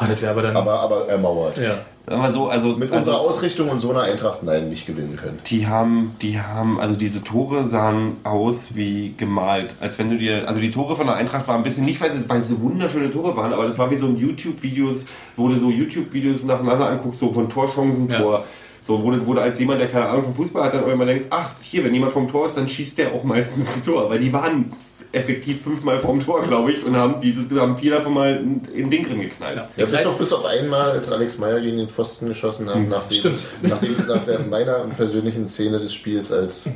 Ah, 0.00 0.06
das 0.06 0.20
wäre 0.20 0.32
aber 0.32 0.42
dann. 0.42 0.56
aber, 0.56 0.80
aber 0.80 1.08
ermauert. 1.08 1.58
ja. 1.58 1.78
Wir 2.04 2.32
so, 2.32 2.48
also, 2.48 2.70
Mit 2.70 2.90
also 2.90 2.96
unserer 3.10 3.20
Ausrichtung 3.20 3.68
und 3.68 3.78
so 3.78 3.90
einer 3.90 4.00
Eintracht, 4.02 4.42
nein, 4.42 4.68
nicht 4.68 4.86
gewinnen 4.88 5.16
können. 5.16 5.38
die 5.46 5.68
haben, 5.68 6.16
die 6.20 6.40
haben, 6.40 6.80
also 6.80 6.96
diese 6.96 7.22
Tore 7.22 7.64
sahen 7.64 8.16
aus 8.24 8.74
wie 8.74 9.14
gemalt. 9.16 9.70
Als 9.80 10.00
wenn 10.00 10.10
du 10.10 10.18
dir, 10.18 10.48
also 10.48 10.60
die 10.60 10.72
Tore 10.72 10.96
von 10.96 11.06
der 11.06 11.14
Eintracht 11.14 11.46
waren 11.46 11.58
ein 11.58 11.62
bisschen, 11.62 11.84
nicht 11.84 12.00
weil 12.00 12.10
sie, 12.10 12.28
weil 12.28 12.42
sie 12.42 12.54
so 12.54 12.60
wunderschöne 12.62 13.12
Tore 13.12 13.36
waren, 13.36 13.52
aber 13.52 13.66
das 13.66 13.78
war 13.78 13.88
wie 13.92 13.96
so 13.96 14.06
ein 14.06 14.16
YouTube-Videos, 14.16 15.06
wo 15.36 15.48
du 15.48 15.56
so 15.56 15.70
YouTube-Videos 15.70 16.42
nacheinander 16.42 16.88
anguckst, 16.88 17.20
so 17.20 17.32
von 17.32 17.48
Torchancen, 17.48 18.08
Ja. 18.10 18.18
Tor. 18.18 18.44
So, 18.84 19.00
wo 19.04 19.12
du, 19.12 19.24
wo 19.24 19.34
du 19.34 19.40
als 19.40 19.60
jemand, 19.60 19.80
der 19.80 19.86
keine 19.88 20.08
Ahnung 20.08 20.24
vom 20.24 20.34
Fußball 20.34 20.64
hat, 20.64 20.74
dann 20.74 20.90
immer 20.90 21.06
denkst, 21.06 21.26
ach, 21.30 21.50
hier, 21.60 21.84
wenn 21.84 21.94
jemand 21.94 22.10
vom 22.10 22.26
Tor 22.26 22.46
ist, 22.46 22.56
dann 22.56 22.66
schießt 22.66 22.98
der 22.98 23.12
auch 23.12 23.22
meistens 23.22 23.72
ein 23.76 23.84
Tor, 23.84 24.10
weil 24.10 24.18
die 24.18 24.32
waren 24.32 24.72
effektiv 25.12 25.62
fünfmal 25.62 25.98
vom 25.98 26.20
Tor, 26.20 26.42
glaube 26.42 26.72
ich, 26.72 26.84
und 26.84 26.96
haben 26.96 27.20
diese, 27.20 27.48
haben 27.60 27.76
vier 27.76 27.92
davon 27.92 28.14
mal 28.14 28.36
in 28.36 28.62
in 28.72 28.84
den 28.84 28.90
Ding 28.90 29.06
drin 29.06 29.20
geknallt. 29.20 29.60
Ja, 29.76 29.86
bis 29.86 30.06
auf, 30.06 30.16
bis 30.16 30.32
auf 30.32 30.44
einmal, 30.44 30.92
als 30.92 31.12
Alex 31.12 31.38
Meyer 31.38 31.60
gegen 31.60 31.76
den 31.76 31.88
Pfosten 31.88 32.28
geschossen 32.28 32.68
hat, 32.68 32.88
nach, 32.88 33.06
dem, 33.08 33.16
Stimmt. 33.16 33.42
nach, 33.62 33.78
dem, 33.78 33.94
nach 34.06 34.24
der 34.24 34.40
meiner 34.40 34.78
persönlichen 34.96 35.48
Szene 35.48 35.78
des 35.78 35.92
Spiels, 35.92 36.32
als 36.32 36.70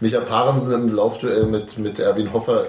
Micha 0.00 0.20
Parensen 0.20 0.72
im 0.72 0.94
Laufduell 0.94 1.46
mit, 1.46 1.78
mit 1.78 1.98
Erwin 1.98 2.32
Hoffer 2.32 2.66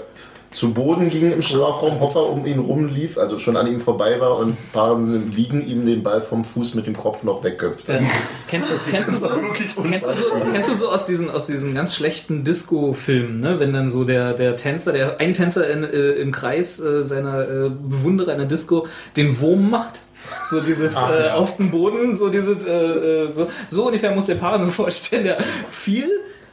zu 0.51 0.73
Boden 0.73 1.09
ging 1.09 1.31
im 1.31 1.41
Strafraum, 1.41 1.99
Hoffer 1.99 2.27
um 2.27 2.45
ihn 2.45 2.59
rumlief, 2.59 3.17
also 3.17 3.37
schon 3.37 3.55
an 3.55 3.67
ihm 3.67 3.79
vorbei 3.79 4.19
war 4.19 4.37
und 4.37 4.57
im 4.73 5.31
Liegen 5.31 5.65
ihm 5.65 5.85
den 5.85 6.01
Ball 6.01 6.21
vom 6.21 6.43
Fuß 6.43 6.73
mit 6.73 6.87
dem 6.87 6.97
Kopf 6.97 7.23
noch 7.23 7.43
wegköpft. 7.43 7.87
Äh, 7.87 8.01
kennst, 8.47 8.71
du, 8.71 8.75
kennst, 8.89 9.09
du 9.09 9.15
so, 9.15 9.29
kennst, 9.53 9.77
du 9.77 10.13
so, 10.13 10.25
kennst 10.51 10.69
du 10.69 10.73
so 10.73 10.89
aus 10.89 11.05
diesen, 11.05 11.29
aus 11.29 11.45
diesen 11.45 11.75
ganz 11.75 11.93
schlechten 11.93 12.43
Disco-Filmen, 12.43 13.39
ne? 13.39 13.59
wenn 13.59 13.73
dann 13.73 13.89
so 13.91 14.05
der, 14.05 14.33
der 14.33 14.55
Tänzer, 14.55 14.91
der 14.91 15.19
ein 15.19 15.35
Tänzer 15.35 15.69
in, 15.69 15.83
äh, 15.83 16.11
im 16.13 16.31
Kreis 16.31 16.79
äh, 16.79 17.05
seiner 17.05 17.47
äh, 17.47 17.69
Bewunderer 17.69 18.31
in 18.31 18.39
der 18.39 18.47
Disco 18.47 18.87
den 19.15 19.39
Wurm 19.39 19.69
macht? 19.69 20.01
So 20.49 20.61
dieses 20.61 20.95
äh, 20.95 21.29
auf 21.29 21.57
dem 21.57 21.71
Boden, 21.71 22.15
so 22.15 22.29
dieses, 22.29 22.65
äh, 22.65 23.31
so, 23.33 23.47
so 23.67 23.87
ungefähr 23.87 24.11
muss 24.11 24.27
der 24.27 24.35
Paar 24.35 24.63
so 24.63 24.69
vorstellen, 24.69 25.23
der 25.23 25.37
fiel, 25.69 26.09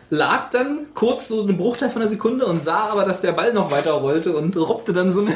lag 0.09 0.51
dann 0.51 0.87
kurz 0.95 1.29
so 1.29 1.43
einen 1.43 1.57
Bruchteil 1.57 1.91
von 1.91 2.03
einer 2.03 2.09
Sekunde 2.09 2.47
und 2.47 2.63
sah 2.63 2.91
aber, 2.91 3.05
dass 3.05 3.21
der 3.21 3.33
Ball 3.33 3.53
noch 3.53 3.71
weiter 3.71 3.93
rollte 3.93 4.37
und 4.37 4.57
robbte 4.57 4.93
dann 4.93 5.11
so 5.11 5.23
mit, 5.23 5.35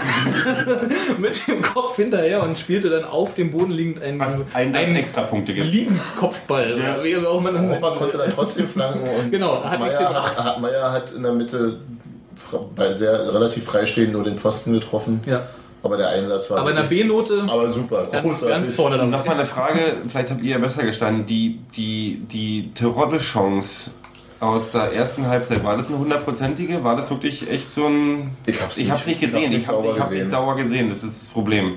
mit 1.19 1.49
dem 1.49 1.61
Kopf 1.61 1.97
hinterher 1.97 2.43
und 2.43 2.59
spielte 2.59 2.89
dann 2.89 3.05
auf 3.05 3.35
dem 3.35 3.51
Boden 3.51 3.73
liegend 3.73 4.03
einen, 4.03 4.21
Was 4.21 4.35
einen 4.55 4.75
einen 4.75 4.97
extra 4.97 5.23
Punkte 5.23 5.55
gibt. 5.55 5.67
Liegenkopfball. 5.67 6.79
Ja. 6.79 6.95
Oder 6.95 7.05
wie 7.05 7.17
auch 7.17 7.39
immer 7.39 7.53
das 7.53 7.69
Hoffer 7.69 7.97
konnte 7.97 8.19
dann 8.19 8.33
trotzdem 8.33 8.69
flanken 8.69 9.09
und 9.09 9.31
Genau, 9.33 9.63
hat 9.65 9.81
gebracht. 9.81 10.39
hat, 10.39 10.61
Meyer 10.61 10.93
hat 10.93 11.13
in 11.13 11.23
der 11.23 11.33
Mitte 11.33 11.81
bei 12.75 12.93
sehr 12.93 13.33
relativ 13.35 13.65
freistehend 13.65 14.13
nur 14.13 14.25
den 14.25 14.39
Pfosten 14.39 14.73
getroffen. 14.73 15.21
Ja. 15.27 15.43
Aber 15.83 15.97
der 15.97 16.11
Einsatz 16.11 16.51
war. 16.51 16.59
Aber 16.59 16.71
in 16.71 16.77
der 16.77 16.83
B-Note 16.85 17.47
Aber 17.49 17.71
super, 17.71 18.07
ganz, 18.11 18.23
großartig. 18.23 18.49
ganz 18.49 18.75
vorne 18.75 18.99
dabei. 18.99 19.11
Nochmal 19.11 19.35
eine 19.37 19.47
Frage, 19.47 19.95
vielleicht 20.07 20.31
habt 20.31 20.43
ihr 20.43 20.51
ja 20.51 20.59
besser 20.59 20.83
gestanden. 20.85 21.25
Die, 21.27 21.59
die, 21.75 22.23
die 22.31 22.71
Terodde-Chance 22.75 23.93
aus 24.41 24.73
der 24.73 24.93
ersten 24.93 25.27
Halbzeit, 25.27 25.63
war 25.65 25.77
das 25.77 25.89
eine 25.89 25.99
hundertprozentige? 25.99 26.83
War 26.83 26.97
das 26.97 27.11
wirklich 27.11 27.51
echt 27.51 27.71
so 27.71 27.87
ein. 27.87 28.31
Ich 28.47 28.61
hab's 28.61 28.77
ich 28.79 28.85
nicht- 28.85 28.93
hab's 28.93 29.07
nicht 29.07 29.23
ich 29.23 29.29
hab's 29.29 29.35
gesehen. 29.35 29.51
nicht 29.53 29.63
Ich 29.63 29.69
hab's, 29.69 29.77
sauber 29.79 29.93
ich 29.95 30.01
hab's 30.01 30.11
nicht 30.11 30.19
gesehen. 30.21 30.31
sauber 30.31 30.57
gesehen. 30.57 30.89
Das 30.89 31.03
ist 31.03 31.23
das 31.23 31.29
Problem. 31.29 31.77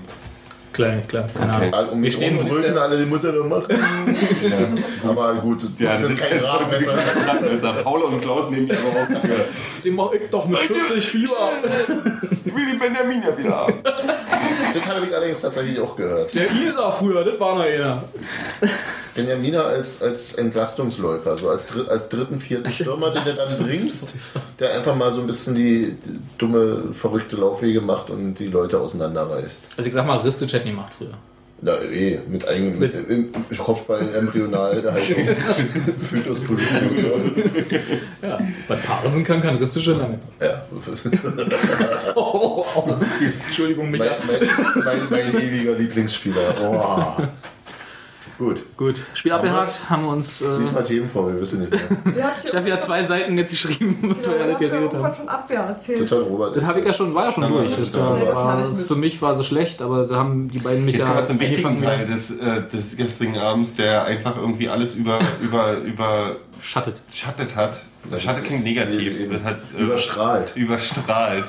Klar, 0.71 0.93
klar, 1.07 1.27
keine 1.37 1.55
Okay. 1.55 1.71
Ahnung. 1.71 1.91
Um 1.91 1.99
mich 2.01 2.15
stehen 2.15 2.35
rum 2.39 2.47
brüllten 2.47 2.75
alle 2.79 2.97
die 2.97 3.05
Mutter 3.05 3.31
da 3.31 3.43
machen. 3.43 3.67
Aber 5.07 5.35
gut, 5.35 5.61
das 5.79 6.01
ist 6.03 6.09
jetzt 6.09 6.19
kein 6.21 6.39
Gradmesser. 6.39 6.95
Gradmesser. 7.25 7.73
Paul 7.83 8.01
und 8.01 8.21
Klaus 8.21 8.49
nehmen 8.49 8.67
die 8.69 8.73
aber 8.75 8.87
auch 8.89 9.21
für. 9.21 9.45
Den 9.85 9.95
mach 9.95 10.11
ich 10.13 10.21
doch 10.31 10.47
mit 10.47 10.57
40 10.57 11.05
Fieber. 11.07 11.51
Ich 12.43 12.55
will 12.55 12.65
die 12.71 12.77
Benjamin 12.79 13.21
ja 13.21 13.37
wieder 13.37 13.55
haben. 13.55 13.73
Das 14.73 14.85
habe 14.87 15.05
ich 15.05 15.15
allerdings 15.15 15.41
tatsächlich 15.41 15.79
auch 15.79 15.95
gehört. 15.95 16.33
Der 16.33 16.51
Isa 16.51 16.91
früher, 16.91 17.23
das 17.23 17.39
war 17.39 17.55
noch 17.55 17.63
einer. 17.63 18.03
Benjamina 19.15 19.61
als, 19.63 20.01
als 20.01 20.33
Entlastungsläufer, 20.33 21.37
so 21.37 21.49
als, 21.49 21.67
dritt, 21.67 21.87
als 21.87 22.09
dritten, 22.09 22.39
vierten 22.39 22.71
Stürmer, 22.71 23.11
den 23.11 23.23
du 23.23 23.33
dann 23.33 23.57
bringst, 23.63 24.15
der 24.59 24.73
einfach 24.73 24.95
mal 24.95 25.11
so 25.11 25.21
ein 25.21 25.27
bisschen 25.27 25.55
die, 25.55 25.95
die 26.03 26.19
dumme, 26.37 26.93
verrückte 26.93 27.35
Laufwege 27.35 27.81
macht 27.81 28.09
und 28.09 28.35
die 28.35 28.47
Leute 28.47 28.79
auseinanderreißt. 28.79 29.69
Also 29.77 29.87
ich 29.87 29.93
sag 29.93 30.07
mal, 30.07 30.17
Ristic 30.17 30.51
hätte 30.53 30.65
nie 30.65 30.71
gemacht 30.71 30.93
früher. 30.97 31.13
Na 31.65 31.81
eh, 31.81 32.19
mit 32.27 32.45
eigenem 32.45 32.77
mit, 32.77 32.93
im 32.93 33.31
Kopfball 33.57 34.01
in 34.01 34.13
Embryonalhaltung. 34.13 34.93
Fötusposition. 36.09 37.35
Ja, 38.21 38.37
bei 38.67 38.75
Parensen 38.75 39.23
kann 39.23 39.41
kein 39.41 39.55
Ristic 39.55 39.83
schon 39.83 39.97
lange. 39.97 40.19
Ja. 40.41 40.65
Entschuldigung, 43.47 43.91
mein, 43.91 44.01
Micha. 44.01 44.17
mein, 44.27 44.41
mein, 44.83 44.99
mein 45.09 45.33
ewiger 45.41 45.75
Lieblingsspieler. 45.75 46.53
Oh. 46.61 47.13
Gut. 48.37 48.63
Gut, 48.77 48.95
Spiel 49.13 49.31
abgehakt, 49.31 49.79
haben 49.89 50.03
wir 50.03 50.11
uns... 50.11 50.41
Äh, 50.41 50.57
Lies 50.57 50.71
mal 50.71 50.81
Themen 50.83 51.07
vor, 51.09 51.31
wir 51.31 51.39
wissen 51.39 51.59
nicht 51.61 51.71
mehr. 51.71 51.79
Steffi 52.47 52.69
hat 52.71 52.83
zwei 52.83 53.03
Seiten 53.03 53.37
jetzt 53.37 53.51
geschrieben, 53.51 53.97
Genau, 54.01 54.13
weil 54.27 54.39
wir 54.39 54.43
das 54.45 54.51
habt 54.53 54.61
ja 54.61 54.69
geredet 54.69 54.93
haben. 54.93 55.13
von 55.15 55.29
Abwehr 55.29 55.59
erzählt. 55.61 55.99
Total 56.09 56.21
Robert. 56.23 56.55
Das 56.57 56.63
habe 56.65 56.79
ich 56.79 56.85
ja 56.85 56.93
schon, 56.93 57.13
war 57.13 57.25
ja 57.25 57.33
schon 57.33 57.47
durch. 57.51 57.71
war- 57.71 57.77
Das 57.77 57.93
war, 57.95 58.35
war- 58.35 58.57
war, 58.57 58.75
für 58.77 58.95
mich 58.95 59.21
war 59.21 59.35
sie 59.35 59.43
schlecht, 59.43 59.81
aber 59.81 60.07
da 60.07 60.15
haben 60.15 60.49
die 60.49 60.59
beiden 60.59 60.83
mich 60.83 60.95
Jetzt 60.95 61.01
ja 61.03 61.07
kommen 61.11 61.19
wir 61.19 61.25
zum 61.27 61.39
wichtigen 61.39 61.81
Teil 61.81 62.05
des, 62.05 62.31
äh, 62.39 62.61
des 62.67 62.97
gestrigen 62.97 63.37
Abends, 63.37 63.75
der 63.75 64.05
einfach 64.05 64.35
irgendwie 64.37 64.67
alles 64.69 64.95
über, 64.95 65.19
über, 65.41 65.77
über 65.77 66.35
Schattet. 66.61 67.01
schattet 67.13 67.55
hat. 67.55 67.81
Schattet 68.17 68.45
klingt 68.45 68.63
negativ. 68.63 69.29
Das 69.31 69.43
hat, 69.43 69.59
äh, 69.77 69.81
Überstrahlt. 69.83 70.51
überstrahlt. 70.55 71.45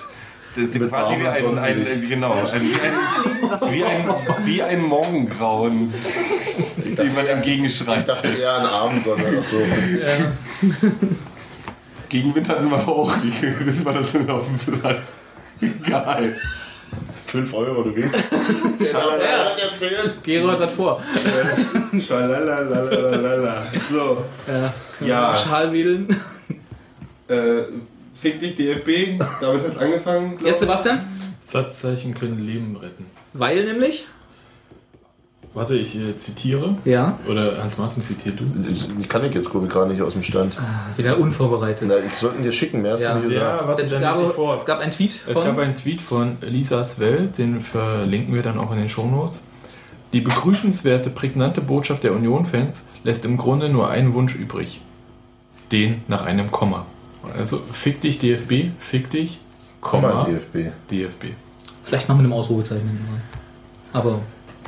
Quasi 0.54 1.20
wie 1.20 1.26
ein, 1.26 1.58
ein, 1.58 2.02
genau, 2.08 2.32
ein, 2.32 2.62
wie, 2.62 2.74
ein, 2.74 3.72
wie, 3.72 3.84
ein, 3.84 4.04
wie 4.44 4.62
ein 4.62 4.82
Morgengrauen, 4.82 5.92
dem 6.96 7.14
man 7.14 7.24
Ich 7.24 7.30
entgegenschreit. 7.30 8.08
dachte 8.08 8.28
eher 8.28 8.52
an 8.52 8.66
Abendsonne. 8.66 9.42
So. 9.42 9.58
Gegenwind 12.08 12.48
hatten 12.48 12.70
wir 12.70 12.88
auch. 12.88 13.12
Das 13.66 13.84
war 13.84 13.92
das 13.94 14.12
denn 14.12 14.30
auf 14.30 14.44
dem 14.46 14.78
Platz. 14.80 15.22
Geil. 15.88 16.36
5 17.26 17.54
Euro, 17.54 17.82
du 17.82 17.92
gehst. 17.92 18.14
Schalala. 18.92 19.50
das 19.50 19.62
erzählen? 19.62 20.12
Gero 20.22 20.52
hat 20.52 20.60
das 20.60 20.72
vor. 20.72 21.02
Schalalalalala. 22.00 23.66
So. 23.90 24.24
Ja. 25.00 25.36
Schalwedeln. 25.36 26.16
Äh, 27.26 27.62
fick 28.14 28.40
dich 28.40 28.54
DFB. 28.54 29.18
Damit 29.40 29.64
hat's 29.64 29.76
angefangen. 29.78 30.36
glaub 30.36 30.48
Jetzt 30.50 30.60
Sebastian? 30.60 31.00
Satzzeichen 31.40 32.14
können 32.14 32.44
Leben 32.46 32.76
retten. 32.76 33.06
Weil 33.32 33.64
nämlich? 33.64 34.06
Warte, 35.52 35.76
ich 35.76 35.94
äh, 35.96 36.16
zitiere. 36.16 36.76
Ja. 36.84 37.16
Oder 37.28 37.62
Hans-Martin 37.62 38.02
zitiert 38.02 38.40
du. 38.40 38.44
Die 38.44 39.06
kann 39.06 39.24
ich 39.24 39.32
jetzt, 39.34 39.50
glaube 39.50 39.66
ich, 39.66 39.72
gar 39.72 39.86
nicht 39.86 40.02
aus 40.02 40.14
dem 40.14 40.24
Stand. 40.24 40.56
Wieder 40.96 41.16
unvorbereitet. 41.16 41.86
Na, 41.88 41.94
ich 42.04 42.14
sollten 42.16 42.42
dir 42.42 42.50
schicken, 42.50 42.82
mehr 42.82 42.94
hast 42.94 43.02
Ja. 43.02 43.10
du 43.14 43.20
nicht 43.20 43.28
gesagt. 43.34 43.62
Ja, 43.62 43.68
warte, 43.68 43.84
Es 43.84 43.90
dann 43.92 44.02
ich 44.02 44.08
gab, 44.08 44.32
vor. 44.32 44.56
es 44.56 44.64
gab 44.66 44.80
einen 44.80 44.90
Tweet 44.90 45.12
Es 45.28 45.34
gab 45.34 45.44
von... 45.44 45.60
einen 45.60 45.76
Tweet 45.76 46.00
von 46.00 46.38
Lisa 46.40 46.82
Swell, 46.82 47.28
den 47.38 47.60
verlinken 47.60 48.34
wir 48.34 48.42
dann 48.42 48.58
auch 48.58 48.72
in 48.72 48.78
den 48.78 48.88
Shownotes. 48.88 49.44
Die 50.12 50.20
begrüßenswerte, 50.20 51.10
prägnante 51.10 51.60
Botschaft 51.60 52.02
der 52.02 52.14
Union-Fans 52.14 52.84
lässt 53.04 53.24
im 53.24 53.36
Grunde 53.36 53.68
nur 53.68 53.88
einen 53.90 54.12
Wunsch 54.14 54.34
übrig. 54.34 54.80
Den 55.70 56.02
nach 56.08 56.26
einem 56.26 56.50
Komma. 56.50 56.84
Also 57.32 57.58
fick 57.72 58.00
dich 58.00 58.18
DFB, 58.18 58.70
fick 58.78 59.10
dich, 59.10 59.38
Komma, 59.80 60.10
Komma, 60.10 60.24
DFB. 60.24 60.72
DFB. 60.90 61.24
Vielleicht 61.82 62.08
noch 62.08 62.16
mit 62.16 62.24
einem 62.24 62.32
Ausrufezeichen. 62.32 62.98
Aber... 63.92 64.20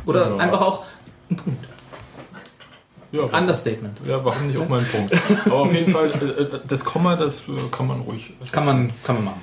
Oder 0.04 0.30
Ja. 0.30 0.36
einfach 0.36 0.60
auch 0.60 0.84
ein 1.30 1.36
Punkt. 1.36 1.66
Ja, 3.12 3.22
warum, 3.22 3.34
Understatement. 3.40 3.98
ja, 4.06 4.24
warum 4.24 4.46
nicht 4.48 4.58
auch 4.58 4.68
mal 4.68 4.80
ein 4.80 4.86
Punkt? 4.86 5.14
Aber 5.46 5.54
auf 5.56 5.72
jeden 5.72 5.92
Fall, 5.92 6.10
äh, 6.10 6.42
äh, 6.42 6.60
das 6.66 6.84
Komma, 6.84 7.16
das 7.16 7.48
äh, 7.48 7.52
kann 7.70 7.86
man 7.86 8.00
ruhig. 8.00 8.32
Kann 8.52 8.64
man, 8.64 8.90
kann 9.04 9.16
man 9.16 9.24
machen. 9.26 9.40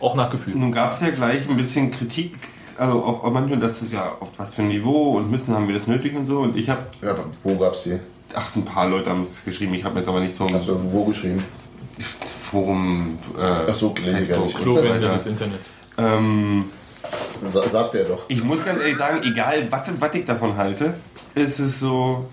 Auch 0.00 0.14
nach 0.14 0.30
Gefühl. 0.30 0.54
Nun 0.56 0.72
gab 0.72 0.92
es 0.92 1.00
ja 1.00 1.10
gleich 1.10 1.48
ein 1.48 1.56
bisschen 1.56 1.90
Kritik, 1.90 2.34
also 2.78 3.04
auch, 3.04 3.30
manchmal, 3.30 3.60
dass 3.60 3.80
es 3.82 3.92
ja 3.92 4.16
auf 4.18 4.38
was 4.38 4.54
für 4.54 4.62
ein 4.62 4.68
Niveau 4.68 5.12
und 5.16 5.30
müssen 5.30 5.54
haben 5.54 5.68
wir 5.68 5.74
das 5.74 5.86
nötig 5.86 6.14
und 6.16 6.24
so. 6.24 6.40
Und 6.40 6.56
ich 6.56 6.68
habe, 6.70 6.86
Ja, 7.02 7.14
wo 7.42 7.56
gab's 7.56 7.84
die? 7.84 8.00
ach, 8.34 8.56
ein 8.56 8.64
paar 8.64 8.88
Leute 8.88 9.10
haben 9.10 9.22
es 9.22 9.44
geschrieben, 9.44 9.74
ich 9.74 9.84
habe 9.84 9.98
jetzt 9.98 10.08
aber 10.08 10.20
nicht 10.20 10.34
so 10.34 10.46
Hast 10.52 10.66
du 10.66 10.92
wo 10.92 11.04
geschrieben? 11.04 11.44
Forum, 12.50 13.18
äh, 13.38 13.42
Ach 13.42 13.74
so. 13.74 13.94
Facebook 13.94 14.84
weiter. 14.84 15.12
des 15.12 15.26
Internets. 15.26 15.72
Ähm, 15.98 16.64
Sa 17.46 17.68
sagt 17.68 17.94
er 17.94 18.04
doch. 18.04 18.24
ich 18.28 18.42
muss 18.44 18.64
ganz 18.64 18.80
ehrlich 18.80 18.96
sagen, 18.96 19.20
egal 19.24 19.66
was 19.70 19.82
was 19.98 20.14
ich 20.14 20.24
davon 20.24 20.56
halte, 20.56 20.94
ist 21.34 21.58
es 21.58 21.80
so, 21.80 22.26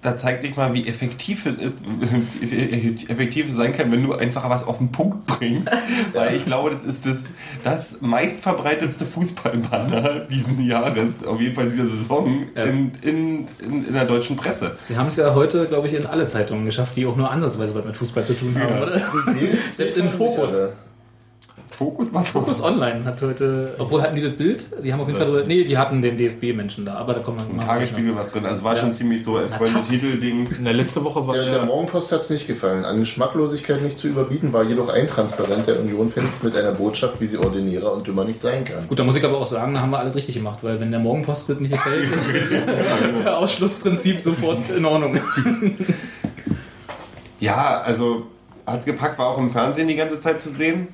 da 0.00 0.16
zeigt 0.16 0.42
sich 0.42 0.54
mal, 0.56 0.72
wie 0.74 0.86
effektiv, 0.86 1.44
es- 1.46 1.54
äh, 1.56 2.94
effektiv 3.12 3.48
es 3.48 3.54
sein 3.56 3.72
kann, 3.72 3.90
wenn 3.90 4.02
du 4.04 4.14
einfach 4.14 4.48
was 4.48 4.64
auf 4.64 4.78
den 4.78 4.92
Punkt 4.92 5.26
bringst. 5.26 5.70
Weil 6.12 6.36
ich 6.36 6.44
glaube, 6.44 6.70
das 6.70 6.84
ist 6.84 7.04
das, 7.04 7.30
das 7.64 8.00
meistverbreitetste 8.00 9.06
Fußballbanner 9.06 10.20
diesen 10.30 10.64
Jahres, 10.64 11.24
auf 11.24 11.40
jeden 11.40 11.54
Fall 11.54 11.68
dieser 11.70 11.86
Saison, 11.86 12.46
Ja. 12.54 12.64
in, 12.64 12.92
in, 13.02 13.48
in, 13.60 13.84
in 13.86 13.92
der 13.92 14.04
deutschen 14.04 14.36
Presse. 14.36 14.76
Sie 14.78 14.96
haben 14.96 15.08
es 15.08 15.16
ja 15.16 15.34
heute, 15.34 15.66
glaube 15.66 15.88
ich, 15.88 15.94
in 15.94 16.06
alle 16.06 16.26
Zeitungen 16.26 16.64
geschafft, 16.64 16.96
die 16.96 17.04
auch 17.06 17.16
nur 17.16 17.30
ansatzweise 17.30 17.74
was 17.74 17.84
mit 17.84 17.96
Fußball 17.96 18.24
zu 18.24 18.34
tun 18.34 18.54
haben, 18.58 18.82
oder? 18.82 19.00
Selbst 19.74 19.96
im 19.96 20.10
Fokus. 20.10 20.60
Fokus 21.78 22.12
war 22.12 22.24
Fokus 22.24 22.60
Online 22.60 23.04
hat 23.04 23.22
heute, 23.22 23.76
obwohl 23.78 24.02
hatten 24.02 24.16
die 24.16 24.22
das 24.22 24.32
Bild? 24.32 24.68
Die 24.82 24.92
haben 24.92 25.00
auf 25.00 25.06
jeden 25.06 25.16
Fall 25.16 25.28
so, 25.28 25.38
nee, 25.46 25.62
die 25.62 25.78
hatten 25.78 26.02
den 26.02 26.16
DFB-Menschen 26.16 26.84
da, 26.84 26.94
aber 26.94 27.14
da 27.14 27.20
kommen 27.20 27.38
wir 27.38 27.48
Im 27.48 27.56
mal 27.58 27.66
Tagesspiegel 27.66 28.16
was 28.16 28.32
drin. 28.32 28.46
Also 28.46 28.64
war 28.64 28.74
schon 28.74 28.92
ziemlich 28.92 29.22
so 29.22 29.38
erfreuliche 29.38 29.78
Taz. 29.78 29.88
Titeldings. 29.88 30.58
In 30.58 30.64
der 30.64 30.74
letzte 30.74 31.04
Woche 31.04 31.24
war 31.24 31.34
Der, 31.34 31.44
der 31.44 31.58
ja, 31.58 31.64
Morgenpost 31.66 32.10
hat 32.10 32.18
es 32.18 32.30
nicht 32.30 32.48
gefallen. 32.48 32.84
An 32.84 32.98
Geschmacklosigkeit 32.98 33.80
nicht 33.80 33.96
zu 33.96 34.08
überbieten, 34.08 34.52
war 34.52 34.64
jedoch 34.64 34.88
ein 34.88 35.06
Transparent 35.06 35.68
der 35.68 35.78
Union-Fans 35.78 36.42
mit 36.42 36.56
einer 36.56 36.72
Botschaft, 36.72 37.20
wie 37.20 37.28
sie 37.28 37.38
Ordinierer 37.38 37.92
und 37.92 38.04
Dümmer 38.04 38.24
nicht 38.24 38.42
sein 38.42 38.64
kann. 38.64 38.88
Gut, 38.88 38.98
da 38.98 39.04
muss 39.04 39.14
ich 39.14 39.24
aber 39.24 39.38
auch 39.38 39.46
sagen, 39.46 39.74
da 39.74 39.80
haben 39.80 39.90
wir 39.90 40.00
alles 40.00 40.16
richtig 40.16 40.34
gemacht, 40.34 40.58
weil 40.62 40.80
wenn 40.80 40.90
der 40.90 40.98
Morgenpost 40.98 41.48
das 41.48 41.60
nicht 41.60 41.74
gefällt, 41.74 42.10
ist 42.12 43.24
der 43.24 43.38
Ausschlussprinzip 43.38 44.20
sofort 44.20 44.68
in 44.76 44.84
Ordnung. 44.84 45.20
Ja, 47.38 47.82
also 47.82 48.26
hat's 48.66 48.84
gepackt, 48.84 49.16
war 49.20 49.28
auch 49.28 49.38
im 49.38 49.52
Fernsehen 49.52 49.86
die 49.86 49.94
ganze 49.94 50.20
Zeit 50.20 50.40
zu 50.40 50.50
sehen. 50.50 50.88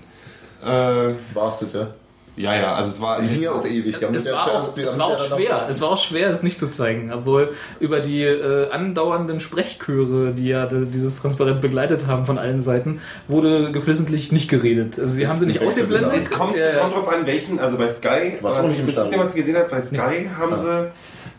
Äh, 0.65 1.15
Warst 1.35 1.63
du, 1.63 1.67
ja? 1.73 1.89
ja, 2.37 2.55
ja, 2.55 2.75
also 2.75 2.91
es 2.91 3.01
war. 3.01 3.23
Hier 3.23 3.55
auf 3.55 3.65
ewig. 3.65 3.97
Die 3.99 4.05
haben 4.05 4.15
Es 4.15 4.25
ja 4.25 4.33
war, 4.33 4.55
auch, 4.55 4.61
es 4.63 4.77
war 4.77 5.09
ja 5.11 5.15
auch 5.15 5.19
schwer, 5.25 5.67
es 5.69 5.81
war 5.81 5.91
auch 5.91 5.99
schwer, 5.99 6.31
es 6.31 6.43
nicht 6.43 6.59
zu 6.59 6.69
zeigen, 6.69 7.13
obwohl 7.13 7.53
über 7.81 8.01
die 8.01 8.25
äh, 8.25 8.71
andauernden 8.71 9.41
Sprechchöre, 9.41 10.33
die 10.33 10.49
ja 10.49 10.67
dieses 10.67 11.21
Transparent 11.21 11.61
begleitet 11.61 12.07
haben 12.07 12.27
von 12.27 12.39
allen 12.39 12.61
Seiten, 12.61 13.01
wurde 13.29 13.71
geflissentlich 13.71 14.33
nicht 14.33 14.49
geredet. 14.49 14.99
Also 14.99 15.15
sie 15.15 15.29
haben 15.29 15.39
sie 15.39 15.47
nicht 15.47 15.61
Wechsel 15.61 15.85
ausgeblendet. 15.85 16.21
Es 16.23 16.31
kommt, 16.31 16.57
Ja, 16.57 16.73
ja. 16.73 16.79
kommt 16.81 16.95
drauf 16.97 17.09
an, 17.13 17.27
welchen, 17.27 17.61
also 17.61 17.77
bei 17.77 17.89
Sky, 17.89 18.39
was 18.41 18.63
nicht 18.63 18.81
im 18.81 18.89
ich 18.89 18.97
jemals 19.11 19.35
gesehen 19.35 19.57
habe, 19.57 19.69
bei 19.71 19.81
Sky 19.81 20.29
haben 20.37 20.57
sie, 20.57 20.91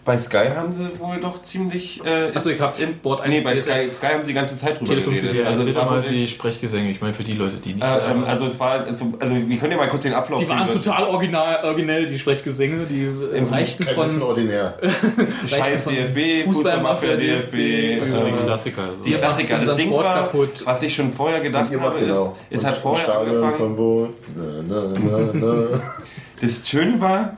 bei 0.05 0.19
Sky 0.19 0.49
haben 0.55 0.71
sie 0.71 0.87
wohl 0.99 1.19
doch 1.19 1.41
ziemlich, 1.41 1.99
äh, 2.05 2.31
Achso, 2.35 2.51
ich 2.51 2.61
hab's 2.61 2.79
in- 2.79 2.93
Sport 2.93 3.21
1 3.21 3.29
nee, 3.33 3.41
bei. 3.41 3.57
Sky, 3.59 3.89
Sky 3.91 4.05
haben 4.13 4.21
sie 4.21 4.27
die 4.29 4.33
ganze 4.35 4.55
Zeit 4.55 4.79
drüber 4.79 4.93
Tele5 4.93 5.03
geredet. 5.05 5.33
ja, 5.33 5.45
Also, 5.47 5.75
war 5.75 5.85
mal 5.89 6.01
die 6.03 6.27
Sprechgesänge. 6.27 6.91
Ich 6.91 7.01
meine, 7.01 7.13
für 7.15 7.23
die 7.23 7.33
Leute, 7.33 7.57
die 7.57 7.73
nicht. 7.73 7.83
äh, 7.83 8.11
ähm, 8.11 8.23
also 8.23 8.45
es 8.45 8.59
war, 8.59 8.85
also, 8.85 9.13
also 9.19 9.33
wir 9.35 9.57
können 9.57 9.71
ja 9.71 9.77
mal 9.77 9.89
kurz 9.89 10.03
den 10.03 10.13
Ablauf 10.13 10.39
Die 10.39 10.47
waren 10.47 10.69
total 10.69 11.05
original, 11.05 11.65
originell, 11.65 12.05
die 12.05 12.19
Sprechgesänge, 12.19 12.85
die 12.85 13.01
äh, 13.03 13.37
Im 13.39 13.47
reichten 13.47 13.83
Kein 13.83 13.95
bisschen 13.95 14.19
von 14.19 14.29
ordinär. 14.29 14.77
Scheiß 15.47 15.81
von 15.83 15.95
DFB, 15.95 16.43
Fußballmafia, 16.45 17.09
Fußballmafia, 17.09 17.15
DFB, 17.17 18.01
also 18.01 18.25
die 18.25 18.43
Klassiker. 18.45 18.81
Also. 18.83 19.03
die 19.03 19.11
Klassiker. 19.13 19.57
Das 19.57 19.75
Ding 19.75 19.87
Sport 19.87 20.05
war, 20.05 20.15
kaputt. 20.15 20.61
was 20.65 20.83
ich 20.83 20.93
schon 20.93 21.11
vorher 21.11 21.39
gedacht 21.39 21.65
habe, 21.65 21.77
macht 21.77 21.99
genau. 21.99 22.35
ist, 22.49 22.57
es 22.57 22.59
Und 22.59 22.65
hat 22.67 22.75
im 22.75 22.81
vorher 22.81 23.17
angefangen, 23.19 23.55
Von 23.57 23.77
wo? 23.77 24.09
Na, 24.35 24.43
na, 24.67 24.93
na, 24.93 25.29
na. 25.33 25.81
Das 26.41 26.67
Schöne 26.67 26.99
war, 26.99 27.35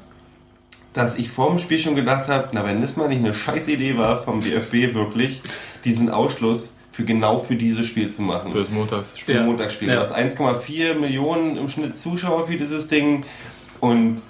dass 0.97 1.17
ich 1.17 1.29
vor 1.29 1.49
dem 1.49 1.59
Spiel 1.59 1.77
schon 1.77 1.95
gedacht 1.95 2.27
habe, 2.27 2.49
na 2.53 2.65
wenn 2.65 2.81
das 2.81 2.95
mal 2.97 3.07
nicht 3.07 3.19
eine 3.19 3.33
scheiß 3.33 3.67
Idee 3.67 3.97
war 3.97 4.23
vom 4.23 4.41
DFB 4.41 4.95
wirklich, 4.95 5.41
diesen 5.85 6.09
Ausschluss 6.09 6.75
für 6.91 7.05
genau 7.05 7.37
für 7.37 7.55
dieses 7.55 7.87
Spiel 7.87 8.09
zu 8.09 8.23
machen. 8.23 8.51
Für 8.51 8.59
das 8.61 8.69
Montagsspiel. 8.69 9.35
Für 9.35 9.41
Ja. 9.41 9.45
Montagsspiel. 9.45 9.87
Ja. 9.89 9.95
Du 9.95 10.01
hast 10.01 10.15
1,4 10.15 10.95
Millionen 10.95 11.55
im 11.55 11.69
Schnitt 11.69 11.99
Zuschauer 11.99 12.47
für 12.47 12.57
dieses 12.57 12.87
Ding 12.87 13.23
und 13.79 14.21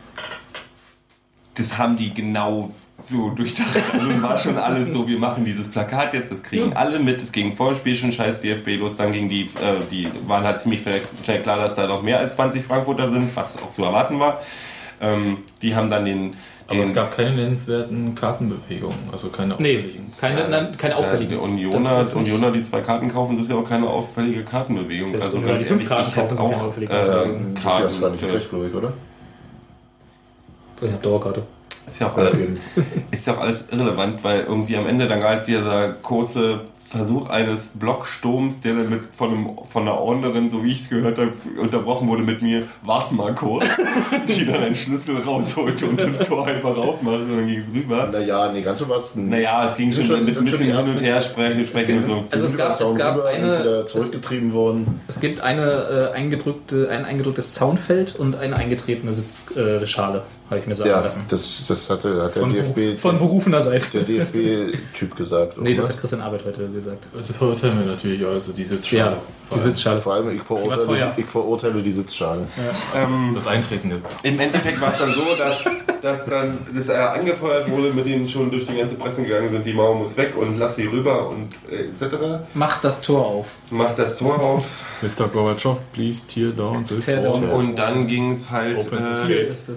das 1.55 1.77
haben 1.77 1.95
die 1.95 2.13
genau 2.13 2.71
so 3.01 3.29
durchdacht. 3.29 3.69
Also 3.93 4.09
es 4.11 4.21
war 4.21 4.37
schon 4.37 4.57
alles 4.57 4.91
so, 4.91 5.07
wir 5.07 5.17
machen 5.19 5.45
dieses 5.45 5.69
Plakat 5.69 6.13
jetzt, 6.13 6.31
das 6.31 6.43
kriegen 6.43 6.73
alle 6.73 6.99
mit. 6.99 7.21
Es 7.21 7.31
ging 7.31 7.55
vor 7.55 7.71
dem 7.71 7.77
Spiel 7.77 7.95
schon 7.95 8.11
scheiß 8.11 8.41
DFB 8.41 8.77
los, 8.79 8.97
dann 8.97 9.13
ging 9.13 9.29
die, 9.29 9.43
äh, 9.43 9.79
die 9.89 10.09
waren 10.27 10.43
halt 10.43 10.59
ziemlich 10.59 10.81
schnell 10.81 11.01
schnell 11.23 11.41
klar, 11.41 11.57
dass 11.57 11.75
da 11.75 11.87
noch 11.87 12.01
mehr 12.03 12.19
als 12.19 12.35
20 12.35 12.65
Frankfurter 12.65 13.09
sind, 13.09 13.33
was 13.35 13.61
auch 13.61 13.69
zu 13.69 13.85
erwarten 13.85 14.19
war. 14.19 14.41
Ähm, 14.99 15.37
die 15.61 15.75
haben 15.75 15.89
dann 15.89 16.05
den, 16.05 16.35
Aber 16.69 16.83
es 16.83 16.93
gab 16.93 17.15
keine 17.15 17.33
nennenswerten 17.35 18.13
Kartenbewegungen. 18.13 18.97
Also 19.11 19.29
keine 19.29 19.55
Nee, 19.59 19.77
auffälligen. 19.77 20.11
keine, 20.19 20.49
nein, 20.49 20.75
keine 20.77 20.95
äh, 20.95 20.97
auffälligen. 20.97 21.31
der 21.31 21.41
Unioner, 21.41 21.99
Das 21.99 22.13
Unioner, 22.13 22.51
die 22.51 22.61
zwei 22.61 22.81
Karten 22.81 23.07
kaufen, 23.09 23.35
das 23.37 23.45
ist 23.45 23.51
ja 23.51 23.57
auch 23.57 23.67
keine 23.67 23.87
auffällige 23.87 24.43
Kartenbewegung. 24.43 25.07
Selbst 25.09 25.25
also 25.35 25.41
ganz 25.41 25.61
die 25.61 25.67
fünf 25.67 25.83
ehrlich, 25.83 25.87
Karten 25.89 26.09
ich 26.09 26.15
hätte 26.17 26.27
kaufen, 26.27 26.35
sind 26.35 26.45
keine 26.51 26.61
auch 26.61 26.67
auffällige 26.67 26.93
äh, 26.93 27.05
Karten. 27.05 27.55
Die 27.55 27.63
hast 27.63 27.97
du 27.97 28.01
gar 28.01 28.09
nicht 28.09 28.19
Karten. 28.19 28.33
gekriegt, 28.33 28.49
glaube 28.49 28.67
ich, 28.67 28.73
oder? 28.75 28.93
Ich 30.81 30.91
hab 30.91 31.01
Dauerkarte. 31.01 31.43
Ist 31.87 31.99
ja 31.99 32.07
auch 32.07 32.17
alles, 32.17 32.51
ist 33.11 33.27
ja 33.27 33.33
auch 33.35 33.39
alles 33.39 33.63
irrelevant, 33.71 34.23
weil 34.23 34.41
irgendwie 34.41 34.75
am 34.75 34.87
Ende 34.87 35.07
dann 35.07 35.23
halt 35.23 35.47
dieser 35.47 35.93
kurze 35.93 36.61
Versuch 36.89 37.29
eines 37.29 37.71
Blocksturms, 37.73 38.61
der 38.61 38.75
dann 38.75 38.89
mit 38.89 39.01
von, 39.13 39.29
einem, 39.31 39.49
von 39.67 39.81
einer 39.81 39.99
Ordnerin, 39.99 40.49
so 40.49 40.63
wie 40.63 40.71
ich 40.71 40.81
es 40.81 40.89
gehört 40.89 41.17
habe, 41.17 41.33
unterbrochen 41.59 42.07
wurde 42.07 42.23
mit 42.23 42.41
mir, 42.41 42.63
wart 42.83 43.11
mal 43.11 43.35
kurz, 43.35 43.65
die 44.29 44.45
dann 44.45 44.63
einen 44.63 44.75
Schlüssel 44.75 45.17
rausholte 45.17 45.85
und 45.85 45.99
das 45.99 46.19
Tor 46.19 46.47
einfach 46.47 46.77
aufmachte 46.77 47.23
und 47.23 47.35
dann 47.37 47.47
ging 47.47 47.59
es 47.59 47.73
rüber. 47.73 48.07
Naja, 48.11 48.51
nee, 48.53 48.61
ganz 48.61 48.79
so 48.79 48.87
was. 48.87 49.15
Naja, 49.15 49.67
es 49.69 49.75
ging 49.75 49.91
schon, 49.91 50.05
schon- 50.05 50.15
ein 50.19 50.25
bisschen 50.25 50.47
hin 50.47 50.75
und 50.75 51.01
her 51.01 51.21
sprechen, 51.21 51.67
sprechen 51.67 52.03
so. 52.07 52.23
Also 52.31 52.45
es 52.45 52.55
gab- 52.55 52.71
es 52.79 52.95
gab 52.95 53.17
rüber, 53.17 53.27
eine- 53.27 53.59
wieder 53.59 53.83
es- 53.83 53.91
zurückgetrieben 53.91 54.53
worden. 54.53 55.01
Es 55.07 55.19
gibt 55.19 55.41
eine 55.41 56.11
äh, 56.13 56.15
eingedrückte, 56.17 56.89
ein 56.89 57.03
eingedrücktes 57.03 57.51
Zaunfeld 57.51 58.15
und 58.15 58.35
eine 58.37 58.55
eingetretene 58.55 59.11
Sitzschale, 59.13 60.19
äh, 60.19 60.21
habe 60.49 60.59
ich 60.61 60.67
mir 60.67 60.75
sagen 60.75 60.89
Ja, 60.89 61.01
lassen. 61.01 61.25
das, 61.29 61.65
das 61.67 61.89
hatte, 61.89 62.21
hat 62.23 62.35
der 62.35 62.41
Von, 62.41 62.53
DFB, 62.53 62.99
von 62.99 63.17
berufener 63.17 63.61
Seite. 63.61 63.87
der 63.99 64.03
DFB-Typ 64.03 65.15
gesagt. 65.15 65.59
Nee, 65.61 65.75
das 65.75 65.89
hat 65.89 65.97
Christian 65.97 66.21
Arbeit 66.21 66.45
heute 66.45 66.67
gesagt. 66.69 67.05
Das 67.27 67.35
verurteilen 67.35 67.79
wir 67.79 67.85
natürlich 67.85 68.25
auch. 68.25 68.31
Also 68.31 68.53
die 68.53 68.65
Sitzschale. 68.65 69.01
Ja, 69.01 69.17
vor 69.43 69.57
die 69.57 69.63
allem. 69.63 69.63
Sitzschale. 69.63 70.01
Vor 70.01 70.13
allem, 70.13 70.35
ich 70.37 70.41
verurteile, 70.43 71.13
ich 71.17 71.25
verurteile 71.25 71.81
die 71.81 71.91
Sitzschale. 71.91 72.47
Das 73.33 73.47
Eintreten 73.47 73.91
jetzt. 73.91 74.03
Im 74.23 74.39
Endeffekt 74.39 74.79
war 74.79 74.91
es 74.93 74.99
dann 74.99 75.13
so, 75.13 75.35
dass, 75.37 75.63
dass 76.01 76.25
dann 76.27 76.57
das 76.75 76.89
äh, 76.89 76.93
angefeuert 76.93 77.69
wurde, 77.69 77.91
mit 77.93 78.05
denen 78.05 78.27
schon 78.29 78.49
durch 78.51 78.65
die 78.65 78.75
ganze 78.77 78.95
Presse 78.95 79.23
gegangen 79.23 79.49
sind, 79.49 79.65
die 79.65 79.73
Mauer 79.73 79.95
muss 79.95 80.15
weg 80.17 80.33
und 80.37 80.57
lass 80.57 80.75
sie 80.75 80.85
rüber 80.85 81.29
und 81.29 81.49
äh, 81.69 81.85
etc. 81.85 82.15
Macht 82.53 82.83
das 82.83 83.01
Tor 83.01 83.25
auf. 83.25 83.47
Macht 83.69 83.99
das 83.99 84.17
Tor 84.17 84.39
auf 84.39 84.65
Mr. 85.01 85.27
Gorbatschow, 85.27 85.79
please 85.93 86.21
tear 86.27 86.51
down 86.51 86.83
this 86.83 87.05
Tear 87.05 87.21
down. 87.21 87.43
und 87.49 87.75
dann 87.75 88.07
ging 88.07 88.31
es 88.31 88.49
halt, 88.49 88.77
äh, 88.79 88.83
Sesame. 88.83 89.33
ist 89.33 89.67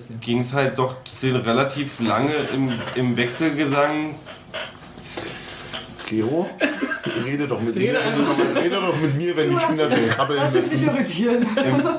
halt 0.61 0.79
doch 0.79 0.95
den 1.23 1.37
relativ 1.37 2.01
lange 2.01 2.33
im, 2.55 2.73
im 2.95 3.17
Wechselgesang. 3.17 4.15
Zero? 4.99 6.51
Rede 7.25 7.47
doch 7.47 7.61
mit 7.61 7.77
Rede 7.77 7.93
mir. 7.93 8.01
einfach. 8.01 8.61
Rede 8.63 8.77
doch 8.81 9.01
mit 9.01 9.17
mir, 9.17 9.37
wenn 9.37 9.51
die 9.51 9.57
Kinder 9.57 9.87
krabbeln 9.87 10.41
Lass 10.43 10.53
dich 10.71 10.81
nicht 10.83 10.87
irritieren. 10.93 11.47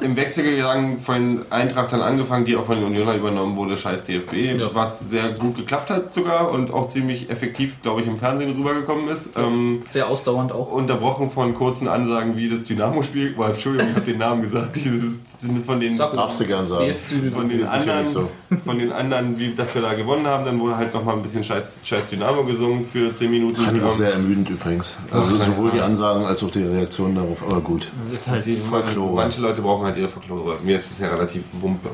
Im, 0.01 0.03
Im 0.03 0.15
Wechselgesang 0.17 0.97
von 0.97 1.45
Eintracht 1.49 1.93
dann 1.93 2.01
angefangen, 2.01 2.43
die 2.45 2.57
auch 2.57 2.65
von 2.65 2.75
den 2.75 2.85
Unioner 2.85 3.15
übernommen 3.15 3.55
wurde, 3.55 3.77
scheiß 3.77 4.05
DFB, 4.05 4.59
Ja. 4.59 4.75
was 4.75 4.99
sehr 4.99 5.31
gut 5.31 5.55
geklappt 5.55 5.89
hat 5.89 6.13
sogar 6.13 6.51
und 6.51 6.73
auch 6.73 6.87
ziemlich 6.87 7.29
effektiv, 7.29 7.81
glaube 7.81 8.01
ich, 8.01 8.07
im 8.07 8.19
Fernsehen 8.19 8.51
rübergekommen 8.55 9.07
ist. 9.07 9.29
Ähm, 9.37 9.83
Sehr 9.89 10.09
ausdauernd 10.09 10.51
auch. 10.51 10.69
unterbrochen 10.71 11.31
von 11.31 11.55
kurzen 11.55 11.87
Ansagen 11.87 12.35
wie 12.37 12.49
das 12.49 12.65
Dynamo-Spiel. 12.65 13.35
Oh, 13.37 13.43
Entschuldigung, 13.45 13.89
ich 13.91 13.95
habe 13.95 14.05
den 14.05 14.17
Namen 14.19 14.41
gesagt. 14.41 14.75
Dieses 14.75 15.23
von 15.65 15.79
den 15.79 15.97
Sag 15.97 16.13
Darfst 16.13 16.39
du 16.39 16.45
gern 16.45 16.65
sagen. 16.67 16.93
Von 17.33 17.49
den 17.49 17.59
sind 17.63 17.67
anderen, 17.67 18.05
so. 18.05 18.29
von 18.63 18.77
den 18.77 18.91
anderen, 18.91 19.39
wie 19.39 19.53
dass 19.55 19.73
wir 19.73 19.81
da 19.81 19.93
gewonnen 19.93 20.27
haben, 20.27 20.45
dann 20.45 20.59
wurde 20.59 20.77
halt 20.77 20.93
noch 20.93 21.03
mal 21.03 21.13
ein 21.13 21.21
bisschen 21.23 21.43
Scheiß, 21.43 21.79
Scheiß 21.83 22.09
Dynamo 22.11 22.43
gesungen 22.43 22.85
für 22.85 23.13
10 23.13 23.31
Minuten. 23.31 23.55
Fand 23.55 23.77
ich 23.77 23.83
auch 23.83 23.91
Ähm, 23.91 23.97
sehr 23.97 24.13
ermüdend 24.13 24.49
übrigens. 24.49 24.97
Also 25.09 25.37
sowohl 25.37 25.71
die 25.71 25.81
Ansagen 25.81 26.25
als 26.25 26.43
auch 26.43 26.51
die 26.51 26.63
Reaktionen 26.63 27.15
darauf. 27.15 27.41
Aber 27.43 27.59
gut. 27.61 27.87
ist 28.11 28.29
halt 28.29 28.45
die, 28.45 28.53
Folklore. 28.53 29.15
Manche 29.15 29.41
Leute 29.41 29.61
brauchen 29.61 29.85
halt 29.85 29.97
ihre 29.97 30.09
Folklore. 30.09 30.57
Mir 30.63 30.77
ist 30.77 30.91
es 30.91 30.99
ja 30.99 31.09
relativ 31.09 31.43
wumpe. 31.61 31.89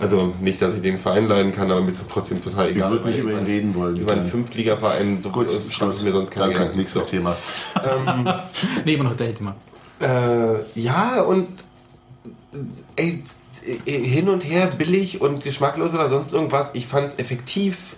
Also 0.00 0.32
nicht, 0.40 0.60
dass 0.60 0.74
ich 0.74 0.82
den 0.82 0.98
Verein 0.98 1.28
leiden 1.28 1.52
kann, 1.52 1.70
aber 1.70 1.80
mir 1.80 1.88
ist 1.88 2.00
es 2.00 2.08
trotzdem 2.08 2.40
total 2.42 2.70
Ich 2.70 2.76
egal. 2.76 2.90
würde 2.90 3.06
nicht 3.08 3.18
über 3.18 3.32
ihn 3.32 3.44
reden 3.44 3.74
wollen. 3.74 3.96
Über 3.96 4.12
einen 4.12 4.22
Fünftligaverein 4.22 5.20
so 5.22 5.30
Gut, 5.30 5.48
äh, 5.48 5.70
Schluss. 5.70 6.02
mir 6.02 6.12
sonst 6.12 6.30
keinen 6.30 6.52
Danke, 6.54 6.76
nächstes 6.76 7.04
So. 7.04 7.10
Thema. 7.10 7.36
Nee, 8.84 8.94
immer 8.94 9.04
noch 9.04 9.16
gleich 9.16 9.34
Thema. 9.34 9.54
Äh, 10.00 10.58
ja, 10.74 11.22
und 11.22 11.48
ey, 12.96 13.22
äh, 13.86 13.92
hin 13.98 14.28
und 14.28 14.44
her 14.44 14.66
billig 14.76 15.20
und 15.20 15.42
geschmacklos 15.44 15.94
oder 15.94 16.08
sonst 16.10 16.32
irgendwas. 16.32 16.70
Ich 16.74 16.86
fand 16.86 17.06
es 17.06 17.18
effektiv. 17.18 17.96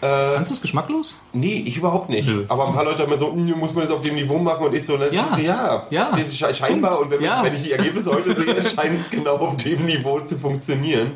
Äh, 0.00 0.06
Fandest 0.34 0.50
du 0.50 0.54
es 0.56 0.60
geschmacklos? 0.60 1.16
nee, 1.32 1.62
ich 1.66 1.76
überhaupt 1.78 2.10
nicht. 2.10 2.28
Nö. 2.28 2.44
Aber 2.48 2.66
ein 2.66 2.74
paar 2.74 2.84
Leute 2.84 3.02
haben 3.02 3.10
mir 3.10 3.16
so, 3.16 3.32
"Hm, 3.32 3.46
muss 3.58 3.72
man 3.74 3.84
das 3.84 3.92
auf 3.92 4.02
dem 4.02 4.16
Niveau 4.16 4.38
machen 4.38 4.66
und 4.66 4.74
ich 4.74 4.84
so, 4.84 4.96
ne, 4.98 5.08
Ja. 5.14 5.38
ja, 5.38 5.86
Ja. 5.88 6.10
sche- 6.28 6.52
scheinbar. 6.52 6.90
Punkt. 6.90 7.04
Und 7.06 7.10
wenn, 7.12 7.24
Ja. 7.24 7.42
wenn 7.42 7.54
ich 7.54 7.62
die 7.62 7.72
Ergebnisse 7.72 8.10
heute 8.12 8.34
sehe, 8.34 8.62
scheint 8.68 8.98
es 8.98 9.08
genau 9.08 9.36
auf 9.36 9.56
dem 9.56 9.86
Niveau 9.86 10.20
zu 10.20 10.36
funktionieren. 10.36 11.12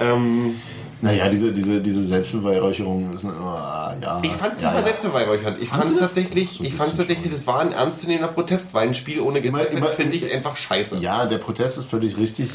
Ähm, 0.00 0.54
Naja, 1.02 1.28
diese, 1.28 1.50
diese, 1.52 1.80
diese 1.80 2.02
Selbstbeweihräucherung 2.02 3.12
ist 3.12 3.24
immer, 3.24 3.96
ja. 4.00 4.20
ich 4.22 4.30
fand 4.30 4.54
es 4.54 4.62
ja, 4.62 4.68
nicht 4.68 4.74
mal 4.74 4.78
ja. 4.78 4.84
selbstbeweihräuchernd. 4.84 5.60
Ich 5.60 5.68
fand 5.68 5.84
es 5.90 5.98
tatsächlich, 5.98 6.50
So 6.52 6.62
ein 6.62 6.66
ich 6.66 6.74
fand 6.74 6.96
tatsächlich, 6.96 7.32
das 7.32 7.44
war 7.46 7.58
ein 7.60 7.72
ernstzunehmender 7.72 8.32
Protest, 8.32 8.72
weil 8.72 8.86
ein 8.88 8.94
Spiel 8.94 9.20
ohne 9.20 9.40
Gesetze 9.42 9.76
immer- 9.76 9.88
finde 9.88 10.16
ich 10.16 10.32
einfach 10.32 10.56
scheiße. 10.56 10.98
Ja, 10.98 11.26
der 11.26 11.38
Protest 11.38 11.78
ist 11.78 11.90
völlig 11.90 12.16
richtig. 12.18 12.50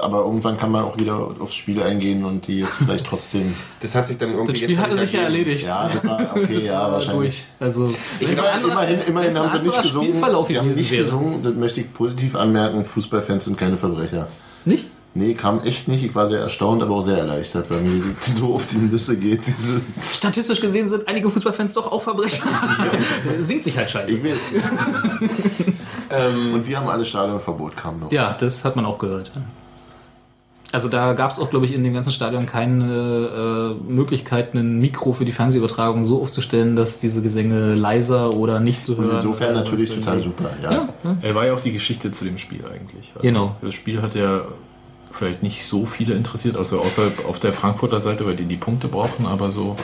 aber 0.00 0.18
irgendwann 0.24 0.56
kann 0.56 0.72
man 0.72 0.82
auch 0.82 0.98
wieder 0.98 1.14
aufs 1.38 1.54
Spiel 1.54 1.80
eingehen 1.80 2.24
und 2.24 2.48
die 2.48 2.58
jetzt 2.60 2.72
vielleicht 2.72 3.06
trotzdem. 3.10 3.54
Das 3.80 3.94
hat 3.94 4.08
sich 4.08 4.18
dann 4.18 4.30
irgendwie 4.32 4.52
Das 4.52 4.58
Spiel 4.60 4.70
jetzt 4.70 4.80
hatte 4.82 4.98
sich 4.98 5.12
ja 5.12 5.20
erledigt. 5.22 5.66
Ja, 5.66 5.88
das 5.88 6.04
war 6.04 6.30
okay, 6.36 6.64
ja, 6.66 6.90
wahrscheinlich. 6.90 7.44
durch. 7.44 7.44
Also, 7.60 7.94
wenn's 8.18 8.38
ein 8.40 8.64
Immerhin, 8.64 9.00
immerhin, 9.06 9.38
haben 9.38 9.50
sie 9.50 9.58
nicht 9.60 9.82
gesungen. 9.82 10.16
Sie 10.48 10.58
haben 10.58 10.68
nicht 10.72 10.90
gesungen, 10.90 11.42
das 11.44 11.54
möchte 11.54 11.80
ich 11.80 11.94
positiv 11.94 12.34
anmerken. 12.34 12.84
Fußballfans 12.84 13.44
sind 13.44 13.56
keine 13.56 13.76
Verbrecher. 13.76 14.26
Nicht? 14.64 14.86
Nee, 15.16 15.32
kam 15.32 15.60
echt 15.60 15.88
nicht. 15.88 16.04
Ich 16.04 16.14
war 16.14 16.28
sehr 16.28 16.40
erstaunt, 16.40 16.82
aber 16.82 16.96
auch 16.96 17.00
sehr 17.00 17.16
erleichtert, 17.16 17.70
weil 17.70 17.80
mir 17.80 18.02
die 18.26 18.30
so 18.30 18.54
auf 18.54 18.66
die 18.66 18.76
Nüsse 18.76 19.16
geht. 19.16 19.46
Diese 19.46 19.80
Statistisch 20.12 20.60
gesehen 20.60 20.86
sind 20.86 21.08
einige 21.08 21.30
Fußballfans 21.30 21.72
doch 21.72 21.90
auch 21.90 22.02
Verbrecher. 22.02 22.44
Singt 23.42 23.64
sich 23.64 23.78
halt 23.78 23.88
scheiße. 23.88 24.14
ich 24.14 24.22
weiß. 24.22 24.62
Und 26.52 26.66
wir 26.66 26.78
haben 26.78 26.88
alle 26.88 27.04
Stadionverbot, 27.04 27.76
kam 27.76 28.00
noch. 28.00 28.12
Ja, 28.12 28.36
das 28.38 28.64
hat 28.64 28.76
man 28.76 28.84
auch 28.84 28.98
gehört. 28.98 29.32
Also 30.72 30.90
da 30.90 31.14
gab 31.14 31.30
es 31.30 31.38
auch, 31.38 31.48
glaube 31.48 31.64
ich, 31.64 31.74
in 31.74 31.82
dem 31.82 31.94
ganzen 31.94 32.12
Stadion 32.12 32.44
keine 32.44 33.76
äh, 33.80 33.90
Möglichkeit, 33.90 34.54
ein 34.54 34.78
Mikro 34.80 35.12
für 35.12 35.24
die 35.24 35.32
Fernsehübertragung 35.32 36.04
so 36.04 36.20
aufzustellen, 36.20 36.76
dass 36.76 36.98
diese 36.98 37.22
Gesänge 37.22 37.74
leiser 37.74 38.34
oder 38.34 38.60
nicht 38.60 38.84
zu 38.84 38.98
hören. 38.98 39.10
Und 39.10 39.16
insofern 39.16 39.54
natürlich 39.54 39.94
total 39.94 40.20
super. 40.20 40.50
Ja. 40.62 40.72
Ja, 40.72 40.88
ja. 41.04 41.16
Er 41.22 41.34
war 41.34 41.46
ja 41.46 41.54
auch 41.54 41.60
die 41.60 41.72
Geschichte 41.72 42.12
zu 42.12 42.24
dem 42.26 42.36
Spiel 42.36 42.64
eigentlich. 42.66 43.12
Also 43.14 43.26
Genau. 43.26 43.56
Das 43.62 43.72
Spiel 43.72 44.02
hat 44.02 44.14
ja 44.14 44.42
vielleicht 45.16 45.42
nicht 45.42 45.64
so 45.64 45.86
viele 45.86 46.14
interessiert, 46.14 46.56
also 46.56 46.80
außer 46.80 47.10
auf 47.28 47.38
der 47.38 47.52
Frankfurter 47.52 48.00
Seite, 48.00 48.26
weil 48.26 48.36
die 48.36 48.44
die 48.44 48.56
Punkte 48.56 48.88
brauchen, 48.88 49.26
aber 49.26 49.50
so. 49.50 49.76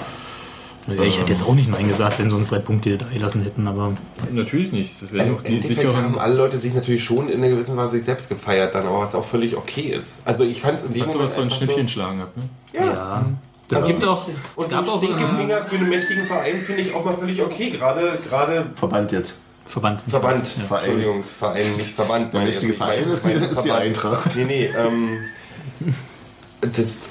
Ja, 0.88 1.04
ich 1.04 1.20
hätte 1.20 1.30
jetzt 1.30 1.44
auch 1.44 1.54
nicht 1.54 1.70
Nein 1.70 1.86
gesagt, 1.86 2.18
wenn 2.18 2.28
sie 2.28 2.34
uns 2.34 2.48
drei 2.48 2.58
Punkte 2.58 2.98
da 2.98 3.06
gelassen 3.06 3.42
hätten, 3.42 3.68
aber 3.68 3.92
Natürlich 4.32 4.72
nicht. 4.72 5.00
Das 5.00 5.12
wäre 5.12 5.32
auch 5.32 5.40
die 5.42 5.60
sicheren. 5.60 5.94
haben 5.96 6.18
alle 6.18 6.34
Leute 6.34 6.58
sich 6.58 6.74
natürlich 6.74 7.04
schon 7.04 7.28
in 7.28 7.38
einer 7.38 7.50
gewissen 7.50 7.76
Weise 7.76 7.92
sich 7.92 8.04
selbst 8.04 8.28
gefeiert, 8.28 8.74
dann, 8.74 8.86
aber 8.86 8.98
was 8.98 9.14
auch 9.14 9.24
völlig 9.24 9.56
okay 9.56 9.82
ist. 9.96 10.22
Also 10.24 10.42
ich 10.42 10.60
fand 10.60 10.80
es 10.80 10.84
in 10.86 10.94
dem 10.94 11.02
Hat 11.02 11.14
Moment 11.14 11.30
sowas 11.30 11.34
von 11.40 11.50
Schnippchen 11.50 11.86
schlagen 11.86 12.18
gehabt, 12.18 12.36
ne? 12.36 12.42
So, 12.72 12.78
ja. 12.80 12.92
ja. 12.92 13.24
Das 13.68 13.82
Also- 13.82 13.92
gibt 13.92 14.04
auch. 14.04 14.26
Und 14.56 14.70
so 14.70 14.76
ein 14.76 14.86
Stinkefinger 14.86 15.58
für 15.58 15.76
einen 15.76 15.88
mächtigen 15.88 16.24
Verein 16.24 16.56
finde 16.60 16.82
ich 16.82 16.94
auch 16.94 17.04
mal 17.04 17.16
völlig 17.16 17.40
okay. 17.40 17.70
Gerade, 17.70 18.18
gerade 18.28 18.66
Verband 18.74 19.12
jetzt. 19.12 19.40
Verband. 19.66 20.02
Verband, 20.06 20.46
Verein. 20.48 20.84
Entschuldigung, 20.84 21.24
Verein, 21.24 21.72
nicht 21.76 21.90
Verband. 21.94 22.32
Der 22.34 22.40
meine 22.40 22.50
ich. 22.50 22.56
mächtige 22.56 22.72
Ich 22.74 22.78
meine- 22.78 22.92
Verein 22.94 23.12
ist- 23.12 23.26
ich 23.26 23.34
meine 23.34 23.46
ist 23.46 23.62
die. 23.64 23.70
Eintracht. 23.72 24.36
Nee, 24.36 24.44
nee, 24.44 24.66
ähm, 24.66 25.18
das 26.60 27.04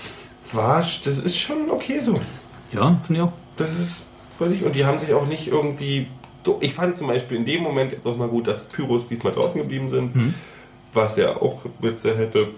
war, 0.53 0.79
das 0.79 1.05
ist 1.17 1.37
schon 1.37 1.69
okay 1.71 1.99
so. 1.99 2.19
Ja, 2.71 2.99
finde 3.05 3.21
ich 3.21 3.27
auch. 3.27 3.33
Das 3.57 3.71
ist 3.77 4.01
völlig, 4.33 4.63
und 4.63 4.75
die 4.75 4.85
haben 4.85 4.99
sich 4.99 5.13
auch 5.13 5.25
nicht 5.25 5.47
irgendwie, 5.47 6.07
ich 6.61 6.73
fand 6.73 6.95
zum 6.95 7.07
Beispiel 7.07 7.37
in 7.37 7.45
dem 7.45 7.63
Moment 7.63 7.91
jetzt 7.91 8.05
auch 8.05 8.17
mal 8.17 8.27
gut, 8.27 8.47
dass 8.47 8.63
Pyros 8.63 9.07
diesmal 9.07 9.33
draußen 9.33 9.59
geblieben 9.61 9.89
sind, 9.89 10.15
Mhm. 10.15 10.33
was 10.93 11.17
ja 11.17 11.35
auch 11.37 11.65
Witze 11.79 12.15
hätte. 12.17 12.49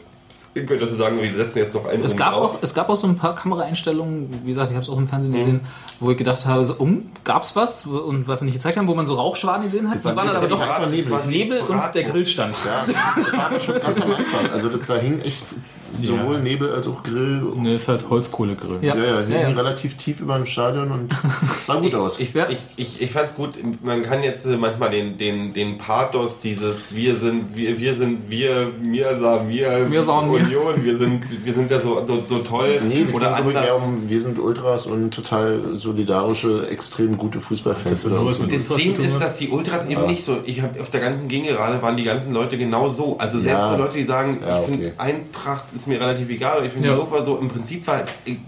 Ich 0.55 0.67
könnte 0.67 0.85
dazu 0.85 0.95
sagen, 0.95 1.19
wir 1.19 1.33
setzen 1.33 1.57
jetzt 1.59 1.73
noch 1.73 1.87
einen 1.87 2.03
Es 2.03 2.15
gab, 2.15 2.33
drauf. 2.33 2.55
auch, 2.55 2.63
es 2.63 2.73
gab 2.75 2.89
auch 2.89 2.95
so 2.95 3.07
ein 3.07 3.17
paar 3.17 3.33
Kameraeinstellungen, 3.33 4.29
wie 4.43 4.49
gesagt, 4.49 4.69
ich 4.69 4.75
habe 4.75 4.83
es 4.83 4.89
auch 4.89 4.97
im 4.97 5.07
Fernsehen 5.07 5.33
gesehen, 5.33 5.61
wo 5.99 6.11
ich 6.11 6.17
gedacht 6.17 6.45
habe, 6.45 6.63
so, 6.65 6.75
um, 6.75 7.11
gab's 7.23 7.55
was? 7.55 7.85
Und 7.87 8.27
was 8.27 8.39
sie 8.39 8.45
nicht 8.45 8.55
gezeigt 8.55 8.77
haben, 8.77 8.87
wo 8.87 8.93
man 8.93 9.07
so 9.07 9.15
Rauchschwaden 9.15 9.63
gesehen 9.63 9.89
hat, 9.89 9.99
die 10.01 10.05
waren 10.05 10.15
dann 10.15 10.35
aber 10.35 10.47
doch 10.47 10.59
Nebel. 10.87 11.03
das 11.03 11.11
war 11.11 11.25
Nebel 11.25 11.59
und 11.61 11.81
der. 11.95 12.03
Grill 12.03 12.27
stand. 12.27 12.55
Ja, 12.65 12.85
das 13.15 13.33
war 13.33 13.59
schon 13.59 13.79
ganz 13.79 14.01
am 14.01 14.11
Anfang. 14.11 14.51
Also 14.51 14.69
das, 14.69 14.87
da 14.87 14.95
hing 14.95 15.21
echt 15.21 15.55
sowohl 16.01 16.39
Nebel 16.41 16.71
als 16.73 16.87
auch 16.87 17.03
Grill. 17.03 17.43
Ne, 17.55 17.75
ist 17.75 17.87
halt 17.87 18.09
Holzkohlegrill. 18.09 18.79
Ja. 18.81 18.95
Ja, 18.95 19.03
ja, 19.03 19.21
Ja, 19.21 19.39
ja. 19.41 19.47
relativ 19.49 19.95
tief 19.97 20.19
über 20.21 20.35
dem 20.35 20.45
Stadion 20.45 20.91
und 20.91 21.15
sah 21.61 21.75
gut 21.75 21.93
aus. 21.95 22.19
Ich, 22.19 22.33
Ja. 22.33 22.47
ich, 22.49 22.59
ich, 22.77 23.01
ich 23.01 23.11
fand 23.11 23.27
es 23.27 23.35
gut, 23.35 23.51
man 23.83 24.03
kann 24.03 24.23
jetzt 24.23 24.45
äh, 24.45 24.57
manchmal 24.57 24.89
den, 24.89 25.17
den, 25.17 25.53
den 25.53 25.77
Pathos 25.77 26.39
dieses 26.39 26.95
Wir 26.95 27.15
sind, 27.15 27.55
wir, 27.55 27.79
wir 27.79 27.95
sind, 27.95 28.29
wir, 28.29 28.69
mir 28.81 29.15
sagen 29.17 29.49
wir, 29.49 29.89
Wir 29.91 30.03
sagen 30.03 30.31
wir. 30.31 30.39
Union, 30.41 30.83
wir 30.83 30.97
sind, 30.97 31.45
wir 31.45 31.53
sind 31.53 31.69
ja 31.71 31.79
so, 31.79 32.03
so, 32.03 32.23
so 32.27 32.39
toll 32.39 32.79
Nee, 32.87 33.05
die 33.05 33.13
oder 33.13 33.35
anders. 33.35 33.65
eher 33.65 33.75
um, 33.75 34.09
wir 34.09 34.21
sind 34.21 34.39
Ultras 34.39 34.85
und 34.87 35.11
total 35.13 35.77
solidarische, 35.77 36.67
extrem 36.69 37.17
gute 37.17 37.39
Fußballfans. 37.39 38.03
Das 38.03 38.39
mit 38.39 38.51
Das 38.53 38.69
Ultras 38.69 38.77
Ding 38.77 38.95
ist, 38.97 39.19
dass 39.19 39.37
die 39.37 39.49
Ultras 39.49 39.87
eben 39.87 40.05
nicht 40.05 40.23
so. 40.25 40.37
Ich 40.45 40.61
habe 40.61 40.79
auf 40.81 40.89
der 40.91 41.01
ganzen 41.01 41.27
Gegengerade 41.27 41.81
waren 41.81 41.97
die 41.97 42.03
ganzen 42.03 42.33
Leute 42.33 42.57
genau 42.57 42.89
so. 42.89 43.17
Also 43.19 43.37
selbst 43.39 43.61
Ja. 43.63 43.71
so 43.71 43.77
Leute, 43.77 43.97
die 43.97 44.03
sagen, 44.03 44.39
Ja, 44.41 44.59
ich 44.59 44.65
finde 44.65 44.87
okay. 44.87 44.93
Eintracht 44.97 45.63
ist 45.75 45.82
mir 45.87 45.99
relativ 45.99 46.29
egal. 46.29 46.57
aber 46.57 46.65
Ich 46.65 46.73
finde 46.73 46.89
Ja. 46.89 46.93
Hannover 46.95 47.23
so 47.23 47.37
im 47.37 47.49
Prinzip 47.49 47.85
war 47.87 48.01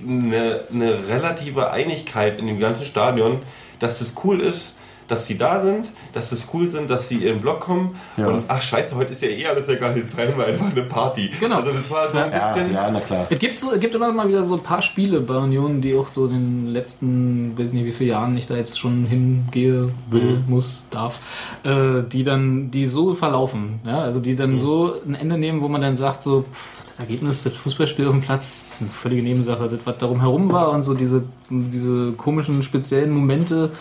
eine, 0.08 0.62
eine 0.74 1.08
relative 1.08 1.72
Einigkeit 1.72 2.40
in 2.40 2.48
dem 2.48 2.60
ganzen 2.60 2.86
Stadion, 2.86 3.40
dass 3.80 4.02
es 4.02 4.14
cool 4.24 4.40
ist. 4.42 4.78
Dass 5.08 5.28
die 5.28 5.38
da 5.38 5.62
sind, 5.62 5.92
dass 6.14 6.32
es 6.32 6.48
cool 6.52 6.68
sind, 6.68 6.90
dass 6.90 7.08
sie 7.10 7.18
in 7.18 7.22
den 7.36 7.40
Block 7.40 7.60
kommen 7.60 7.96
Ja. 8.18 8.26
und 8.26 8.46
ach 8.48 8.60
scheiße, 8.60 8.96
heute 8.96 9.12
ist 9.12 9.22
ja 9.22 9.28
eh 9.28 9.46
alles 9.46 9.68
egal, 9.68 9.96
jetzt 9.96 10.16
feiern 10.16 10.36
wir 10.36 10.48
einfach 10.48 10.72
eine 10.72 10.82
Party. 10.82 11.30
Genau. 11.40 11.58
Also 11.58 11.74
das 11.74 11.92
war 11.92 12.10
so 12.10 12.18
ein 12.18 12.32
Ja, 12.32 12.54
bisschen. 12.54 12.74
ja, 12.74 12.90
na 12.90 13.00
klar. 13.02 13.28
Es 13.30 13.38
gibt, 13.38 13.60
so, 13.60 13.72
es 13.72 13.80
gibt 13.80 13.94
immer 13.94 14.12
mal 14.12 14.28
wieder 14.28 14.44
so 14.44 14.56
ein 14.56 14.64
paar 14.64 14.82
Spiele 14.82 15.20
bei 15.22 15.36
Union, 15.36 15.80
die 15.80 15.94
auch 15.96 16.08
so 16.08 16.26
in 16.26 16.32
den 16.66 16.68
letzten, 16.74 17.56
weiß 17.56 17.72
nicht 17.72 17.86
wie 17.86 17.92
viele 17.92 18.10
Jahren 18.14 18.36
ich 18.36 18.48
da 18.48 18.56
jetzt 18.56 18.80
schon 18.80 19.06
hingehe, 19.06 19.92
will, 20.10 20.42
muss, 20.48 20.86
darf, 20.90 21.20
äh, 21.64 22.02
die 22.12 22.24
dann, 22.24 22.72
die 22.72 22.88
so 22.88 23.14
verlaufen, 23.14 23.82
ja, 23.86 24.00
also 24.00 24.20
die 24.20 24.36
dann 24.36 24.58
so 24.58 24.96
ein 25.06 25.14
Ende 25.14 25.38
nehmen, 25.38 25.62
wo 25.62 25.68
man 25.68 25.82
dann 25.82 25.96
sagt 25.96 26.24
so, 26.24 26.46
pff, 26.52 26.85
Ergebnis, 26.98 27.44
das 27.44 27.54
Fußballspiel 27.54 28.08
auf 28.08 28.14
dem 28.14 28.22
Platz, 28.22 28.68
eine 28.80 28.90
völlige 28.90 29.22
Nebensache, 29.22 29.68
das 29.68 29.80
was 29.84 29.98
darum 29.98 30.22
herum 30.22 30.52
war 30.52 30.72
und 30.72 30.84
so 30.84 30.94
diese, 30.94 31.24
diese 31.50 32.14
komischen 32.14 32.64
speziellen 32.64 33.12
Momente, 33.12 33.72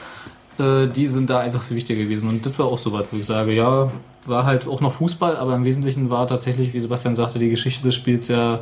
äh, 0.58 0.88
die 0.88 1.08
sind 1.08 1.30
da 1.30 1.38
einfach 1.38 1.62
viel 1.62 1.76
wichtiger 1.76 2.02
gewesen 2.02 2.28
und 2.28 2.44
das 2.44 2.58
war 2.58 2.66
auch 2.66 2.78
so 2.78 2.92
was, 2.92 3.06
wo 3.12 3.16
ich 3.16 3.26
sage, 3.26 3.52
ja, 3.52 3.90
war 4.26 4.46
halt 4.46 4.66
auch 4.66 4.80
noch 4.80 4.92
Fußball, 4.92 5.36
aber 5.36 5.54
im 5.54 5.64
Wesentlichen 5.64 6.10
war 6.10 6.26
tatsächlich, 6.26 6.72
wie 6.72 6.80
Sebastian 6.80 7.14
sagte, 7.14 7.38
die 7.38 7.50
Geschichte 7.50 7.82
des 7.82 7.94
Spiels 7.94 8.28
ja 8.28 8.60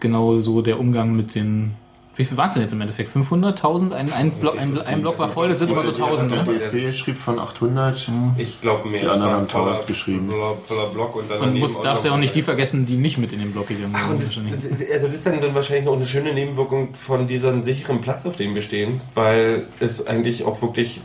genau 0.00 0.38
so 0.38 0.62
der 0.62 0.80
Umgang 0.80 1.14
mit 1.14 1.34
den. 1.34 1.74
Wie 2.18 2.24
viel 2.24 2.36
waren 2.38 2.48
es 2.48 2.54
denn 2.54 2.62
jetzt 2.62 2.72
im 2.72 2.80
Endeffekt? 2.80 3.10
500, 3.12 3.58
1000? 3.58 3.92
Ein, 3.92 4.10
ein, 4.12 4.30
Block, 4.40 4.58
ein, 4.58 4.78
ein 4.80 5.00
Block 5.02 5.18
war 5.18 5.28
voll, 5.28 5.50
das 5.50 5.58
sind 5.58 5.70
immer 5.70 5.82
so 5.82 5.90
1000. 5.90 6.30
Der 6.30 6.44
Ne? 6.44 6.58
DFB 6.58 6.94
schrieb 6.96 7.18
von 7.18 7.38
800. 7.38 8.10
Ich 8.38 8.60
glaube 8.62 8.88
mehr. 8.88 9.00
Die 9.02 9.06
anderen 9.06 9.32
haben 9.32 9.42
ein 9.42 9.48
voller- 9.48 9.66
1000 9.72 9.86
geschrieben. 9.86 10.30
Voller, 10.30 10.56
voller 10.66 10.86
Block 10.90 11.14
und 11.16 11.22
dann 11.30 11.38
Man 11.38 11.48
daneben 11.48 11.60
muss, 11.60 11.76
auch 11.76 11.82
darfst 11.82 12.06
ja 12.06 12.12
auch 12.12 12.16
nicht 12.16 12.34
die 12.34 12.42
vergessen, 12.42 12.86
die 12.86 12.96
nicht 12.96 13.18
mit 13.18 13.32
in 13.34 13.40
den 13.40 13.52
Block 13.52 13.68
gegangen 13.68 13.92
Ach, 13.94 14.08
und 14.10 14.22
das, 14.22 14.32
sind. 14.32 14.50
also 14.92 15.06
das 15.06 15.14
ist 15.14 15.26
dann, 15.26 15.40
dann 15.42 15.54
wahrscheinlich 15.54 15.84
noch 15.84 15.94
eine 15.94 16.06
schöne 16.06 16.32
Nebenwirkung 16.32 16.94
von 16.94 17.26
diesem 17.28 17.62
sicheren 17.62 18.00
Platz, 18.00 18.24
auf 18.24 18.36
dem 18.36 18.54
wir 18.54 18.62
stehen, 18.62 19.00
weil 19.14 19.66
es 19.80 20.06
eigentlich 20.06 20.44
auch 20.44 20.62
wirklich 20.62 21.02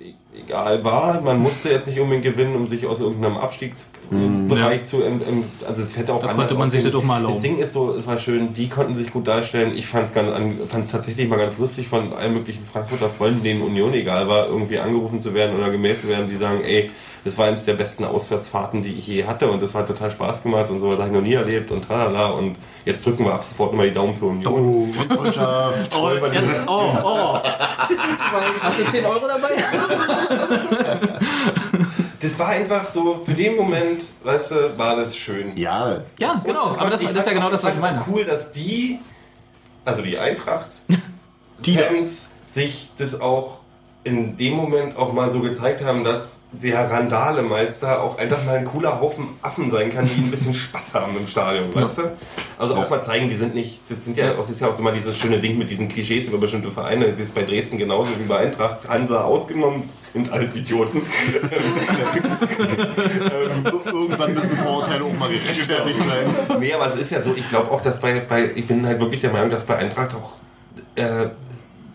e- 0.00 0.12
egal 0.38 0.84
war. 0.84 1.20
Man 1.22 1.40
musste 1.40 1.70
jetzt 1.70 1.88
nicht 1.88 1.98
unbedingt 1.98 2.24
gewinnen, 2.24 2.54
um 2.54 2.68
sich 2.68 2.86
aus 2.86 3.00
irgendeinem 3.00 3.36
Abstiegsbereich 4.12 4.78
Ja. 4.78 4.84
zu... 4.84 5.02
Also 5.66 5.82
es 5.82 5.96
hätte 5.96 6.12
auch 6.12 6.20
Da 6.20 6.28
anders 6.28 6.36
konnte 6.36 6.54
man 6.54 6.70
sich 6.70 6.82
das 6.82 6.94
auch 6.94 7.02
mal 7.02 7.16
erlauben. 7.16 7.34
Das 7.34 7.42
Ding 7.42 7.58
ist 7.58 7.72
so, 7.72 7.94
es 7.94 8.06
war 8.06 8.18
schön, 8.18 8.52
die 8.54 8.68
konnten 8.68 8.94
sich 8.94 9.10
gut 9.12 9.26
darstellen. 9.26 9.72
Ich 9.74 9.86
fand 9.86 10.04
es 10.06 10.90
tatsächlich 10.90 11.28
mal 11.28 11.38
ganz 11.38 11.58
lustig 11.58 11.88
von 11.88 12.12
allen 12.12 12.34
möglichen 12.34 12.64
Frankfurter 12.64 13.08
Freunden, 13.08 13.42
denen 13.42 13.62
Union 13.62 13.92
egal 13.94 14.28
war, 14.28 14.48
irgendwie 14.48 14.78
angerufen 14.78 15.20
zu 15.20 15.34
werden 15.34 15.56
oder 15.56 15.70
gemeldet 15.70 16.02
zu 16.02 16.08
werden, 16.08 16.28
die 16.28 16.36
sagen, 16.36 16.60
ey, 16.64 16.90
das 17.24 17.38
war 17.38 17.46
eines 17.46 17.64
der 17.64 17.74
besten 17.74 18.04
Auswärtsfahrten, 18.04 18.82
die 18.82 18.94
ich 18.94 19.06
je 19.06 19.24
hatte 19.24 19.48
und 19.48 19.62
das 19.62 19.76
hat 19.76 19.86
total 19.86 20.10
Spaß 20.10 20.42
gemacht 20.42 20.68
und 20.70 20.80
so, 20.80 20.90
das 20.90 20.98
habe 20.98 21.10
ich 21.10 21.14
noch 21.14 21.22
nie 21.22 21.34
erlebt 21.34 21.70
und 21.70 21.86
tralala 21.86 22.30
und 22.30 22.56
jetzt 22.84 23.06
drücken 23.06 23.24
wir 23.24 23.32
ab 23.34 23.44
sofort 23.44 23.74
mal 23.74 23.86
die 23.88 23.94
Daumen 23.94 24.12
für 24.12 24.26
Union. 24.26 24.92
Fanfreundschaft. 24.92 25.96
Oh, 26.00 26.10
jetzt, 26.32 26.48
oh, 26.66 26.92
oh. 27.04 27.38
Hast 28.60 28.80
du 28.80 28.84
10 28.86 29.04
Euro 29.04 29.24
dabei? 29.28 29.50
Das 32.22 32.38
war 32.38 32.48
einfach 32.48 32.90
so, 32.92 33.20
für 33.24 33.32
den 33.34 33.56
Moment, 33.56 34.04
weißt 34.22 34.50
du, 34.52 34.78
war 34.78 34.94
das 34.96 35.16
schön. 35.16 35.56
Ja, 35.56 36.02
Ja, 36.18 36.32
Und 36.32 36.44
genau. 36.44 36.70
es 36.70 36.78
Aber 36.78 36.90
das, 36.90 37.00
das 37.02 37.12
ist 37.14 37.26
ja 37.26 37.32
genau 37.32 37.50
das, 37.50 37.64
was 37.64 37.74
ich 37.74 37.80
meine. 37.80 38.02
cool, 38.08 38.24
dass 38.24 38.52
die, 38.52 39.00
also 39.84 40.02
die 40.02 40.16
Eintracht, 40.18 40.70
Die. 41.64 41.76
Fans 41.76 42.28
sich 42.48 42.90
das 42.96 43.20
auch 43.20 43.58
in 44.04 44.36
dem 44.36 44.54
Moment 44.54 44.96
auch 44.96 45.12
mal 45.12 45.30
so 45.30 45.40
gezeigt 45.40 45.84
haben, 45.84 46.02
dass 46.02 46.38
der 46.50 46.90
Randalemeister 46.90 48.02
auch 48.02 48.18
einfach 48.18 48.44
mal 48.44 48.56
ein 48.58 48.64
cooler 48.66 49.00
Haufen 49.00 49.28
Affen 49.40 49.70
sein 49.70 49.90
kann, 49.90 50.04
die 50.04 50.20
ein 50.22 50.30
bisschen 50.30 50.52
Spaß 50.52 50.94
haben 50.94 51.16
im 51.16 51.26
Stadion, 51.26 51.74
weißt 51.74 51.98
du? 51.98 52.02
Also 52.58 52.74
auch 52.74 52.82
Ja. 52.82 52.88
mal 52.90 53.00
zeigen, 53.00 53.28
die 53.28 53.36
sind 53.36 53.54
nicht, 53.54 53.80
das 53.88 54.04
sind 54.04 54.18
ja 54.18 54.32
auch, 54.32 54.42
das 54.42 54.50
ist 54.50 54.60
ja 54.60 54.68
auch 54.68 54.78
immer 54.78 54.92
dieses 54.92 55.16
schöne 55.16 55.38
Ding 55.38 55.56
mit 55.56 55.70
diesen 55.70 55.88
Klischees 55.88 56.26
über 56.26 56.38
bestimmte 56.38 56.70
Vereine, 56.70 57.08
das 57.10 57.20
ist 57.20 57.34
bei 57.34 57.44
Dresden 57.44 57.78
genauso 57.78 58.10
wie 58.18 58.24
bei 58.24 58.38
Eintracht, 58.38 58.86
Hansa 58.88 59.22
ausgenommen, 59.22 59.88
sind 60.12 60.30
alles 60.30 60.56
Idioten. 60.56 61.00
irgendwann 63.86 64.34
müssen 64.34 64.56
Vorurteile 64.56 65.04
auch 65.04 65.18
mal 65.18 65.30
gerechtfertigt 65.30 66.02
sein. 66.02 66.58
Nee, 66.60 66.72
aber 66.74 66.92
es 66.92 67.00
ist 67.00 67.10
ja 67.12 67.22
so, 67.22 67.34
ich 67.34 67.48
glaube 67.48 67.70
auch, 67.70 67.80
dass 67.80 68.00
bei, 68.00 68.20
bei, 68.20 68.50
ich 68.54 68.66
bin 68.66 68.84
halt 68.86 69.00
wirklich 69.00 69.20
der 69.20 69.32
Meinung, 69.32 69.50
dass 69.50 69.64
bei 69.64 69.76
Eintracht 69.76 70.14
auch 70.14 70.32
äh, 70.96 71.26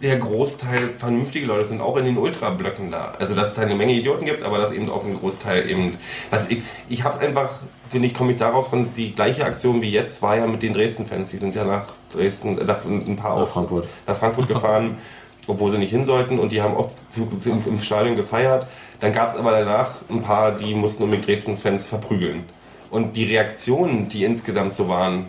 der 0.01 0.17
Großteil 0.17 0.93
vernünftige 0.95 1.47
Leute 1.47 1.65
sind, 1.65 1.81
auch 1.81 1.97
in 1.97 2.05
den 2.05 2.17
Ultrablöcken 2.17 2.91
da. 2.91 3.13
Also, 3.17 3.33
dass 3.33 3.49
es 3.49 3.53
da 3.55 3.63
eine 3.63 3.75
Menge 3.75 3.93
Idioten 3.93 4.25
gibt, 4.25 4.43
aber 4.43 4.59
dass 4.59 4.71
eben 4.71 4.89
auch 4.89 5.03
ein 5.03 5.17
Großteil 5.17 5.69
eben, 5.69 5.97
was 6.29 6.49
ich, 6.49 6.61
ich 6.87 7.03
habe 7.03 7.15
es 7.15 7.21
einfach, 7.21 7.59
finde 7.89 8.07
ich, 8.07 8.13
komme 8.13 8.33
ich 8.33 8.37
darauf 8.37 8.69
von, 8.69 8.93
die 8.95 9.15
gleiche 9.15 9.45
Aktion 9.45 9.81
wie 9.81 9.89
jetzt 9.89 10.21
war 10.21 10.37
ja 10.37 10.45
mit 10.45 10.61
den 10.61 10.73
Dresden-Fans, 10.73 11.31
die 11.31 11.37
sind 11.37 11.55
ja 11.55 11.63
nach 11.63 11.93
Dresden, 12.13 12.59
äh, 12.59 12.63
nach 12.63 12.85
ein 12.85 13.15
paar 13.15 13.35
Nach 13.35 13.43
auch 13.43 13.49
Frankfurt. 13.49 13.87
nach 14.05 14.17
Frankfurt 14.17 14.47
gefahren, 14.47 14.97
obwohl 15.47 15.71
sie 15.71 15.79
nicht 15.79 15.91
hin 15.91 16.05
sollten 16.05 16.37
und 16.37 16.51
die 16.51 16.61
haben 16.61 16.75
auch 16.75 16.87
zu, 16.87 17.27
zu, 17.39 17.49
im 17.49 17.79
Stadion 17.79 18.15
gefeiert. 18.15 18.67
Dann 18.99 19.13
gab 19.13 19.29
es 19.29 19.35
aber 19.35 19.51
danach 19.51 20.01
ein 20.09 20.21
paar, 20.21 20.51
die 20.51 20.75
mussten 20.75 21.03
unbedingt 21.03 21.27
Dresden-Fans 21.27 21.85
verprügeln. 21.87 22.43
Und 22.89 23.15
die 23.15 23.25
Reaktionen, 23.25 24.09
die 24.09 24.23
insgesamt 24.23 24.73
so 24.73 24.87
waren 24.87 25.25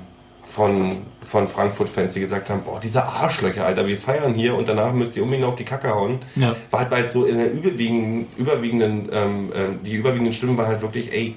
von, 0.49 0.97
von 1.25 1.47
Frankfurt-Fans, 1.47 2.15
die 2.15 2.21
gesagt 2.21 2.49
haben, 2.51 2.63
boah, 2.63 2.81
diese 2.81 3.05
Arschlöcher, 3.05 3.65
Alter, 3.67 3.87
wir 3.87 3.99
feiern 3.99 4.35
hier 4.35 4.55
und 4.55 4.69
danach 4.69 4.93
müsst 4.93 5.17
ihr 5.17 5.23
unbedingt 5.23 5.47
auf 5.47 5.57
die 5.57 5.65
Kacke 5.65 5.95
hauen, 5.95 6.21
Ja. 6.37 6.57
war 6.71 6.81
halt 6.81 6.91
bald 6.91 7.11
so 7.11 7.25
in 7.27 7.37
der 7.39 7.53
überwiegenden, 7.53 8.27
überwiegenden, 8.39 9.09
ähm, 9.13 9.53
ähm, 9.55 9.81
die 9.85 9.95
überwiegenden 9.95 10.33
Stimmen 10.33 10.57
waren 10.57 10.67
halt 10.69 10.81
wirklich, 10.83 11.13
ey, 11.13 11.37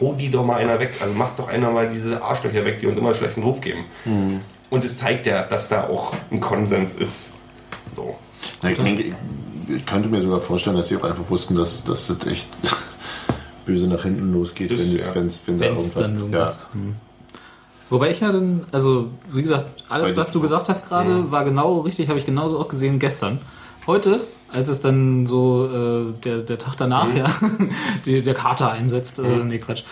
hau 0.00 0.14
die 0.14 0.30
doch 0.30 0.44
mal 0.44 0.56
einer 0.56 0.78
weg. 0.80 0.94
Also 1.00 1.12
macht 1.14 1.38
doch 1.38 1.48
einer 1.48 1.70
mal 1.70 1.88
diese 1.90 2.22
Arschlöcher 2.22 2.64
weg, 2.64 2.78
die 2.80 2.86
uns 2.86 2.96
immer 2.98 3.08
einen 3.08 3.16
schlechten 3.16 3.42
Ruf 3.42 3.60
geben. 3.60 3.84
Und 4.70 4.84
es 4.84 4.98
zeigt 4.98 5.26
ja, 5.26 5.42
dass 5.44 5.68
da 5.68 5.88
auch 5.88 6.14
ein 6.30 6.40
Konsens 6.40 6.92
ist. 6.94 7.30
So. 7.90 8.16
Na, 8.62 8.70
ich 8.70 8.78
denke, 8.78 9.14
ich, 9.68 9.86
könnte 9.86 10.08
mir 10.08 10.20
sogar 10.20 10.40
vorstellen, 10.40 10.76
dass 10.76 10.88
sie 10.88 10.96
auch 10.96 11.04
einfach 11.04 11.28
wussten, 11.30 11.54
dass, 11.56 11.84
dass 11.84 12.06
das 12.08 12.26
echt 12.26 12.46
böse 13.66 13.86
nach 13.88 14.02
hinten 14.02 14.32
losgeht, 14.32 14.70
Das, 14.72 14.78
wenn, 14.78 14.90
die- 14.90 14.98
ja. 14.98 15.14
wenn's, 15.14 15.42
wenn 15.46 15.58
da 15.58 15.66
Wenn 15.66 15.76
es 15.76 15.94
dann 15.94 16.18
irgendwas- 16.18 16.20
irgendwas. 16.20 16.68
Hm. 16.72 16.96
Wobei 17.90 18.10
ich 18.10 18.20
ja 18.20 18.32
dann, 18.32 18.66
also 18.70 19.08
wie 19.32 19.42
gesagt, 19.42 19.84
alles, 19.88 20.16
was 20.16 20.32
du 20.32 20.40
gesagt 20.40 20.68
hast 20.68 20.88
gerade, 20.88 21.30
war 21.30 21.44
genau 21.44 21.80
richtig, 21.80 22.08
habe 22.08 22.18
ich 22.18 22.26
genauso 22.26 22.58
auch 22.58 22.68
gesehen 22.68 22.98
gestern. 22.98 23.38
Heute, 23.86 24.20
als 24.52 24.68
es 24.68 24.80
dann 24.80 25.26
so 25.26 25.66
äh, 25.66 26.20
der, 26.22 26.38
der 26.38 26.58
Tag 26.58 26.76
danach, 26.76 27.14
ja, 27.14 27.26
die, 28.04 28.20
der 28.20 28.34
Kater 28.34 28.70
einsetzt, 28.70 29.18
äh, 29.18 29.44
nee, 29.44 29.58
Quatsch. 29.58 29.84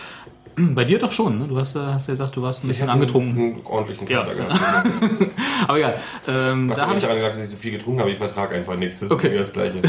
Bei 0.73 0.83
dir 0.85 0.97
doch 0.99 1.11
schon, 1.11 1.37
ne? 1.39 1.45
Du 1.47 1.57
hast, 1.57 1.75
äh, 1.75 1.79
hast 1.79 2.07
ja 2.07 2.13
gesagt, 2.13 2.35
du 2.35 2.41
warst 2.41 2.63
ein 2.63 2.67
bisschen 2.67 2.87
hab 2.87 2.95
angetrunken. 2.95 3.37
Einen, 3.37 3.55
einen 3.57 3.65
ordentlichen 3.65 4.07
Ja. 4.07 4.21
Kater 4.23 4.35
gehabt. 4.35 4.59
Aber 5.67 5.77
egal. 5.77 5.95
Ähm, 6.27 6.69
Was 6.69 6.77
da 6.79 6.87
habe 6.87 6.97
ich, 6.97 7.03
daran 7.03 7.17
gesagt, 7.17 7.35
dass 7.37 7.43
ich 7.43 7.49
so 7.51 7.57
viel 7.57 7.71
getrunken 7.71 7.99
habe? 7.99 8.11
Ich 8.11 8.17
vertrage 8.17 8.55
einfach 8.55 8.75
nichts. 8.75 8.99
Das 8.99 9.11
Okay. 9.11 9.27
ist 9.27 9.33
mir 9.33 9.39
das 9.41 9.53
Gleiche. 9.53 9.81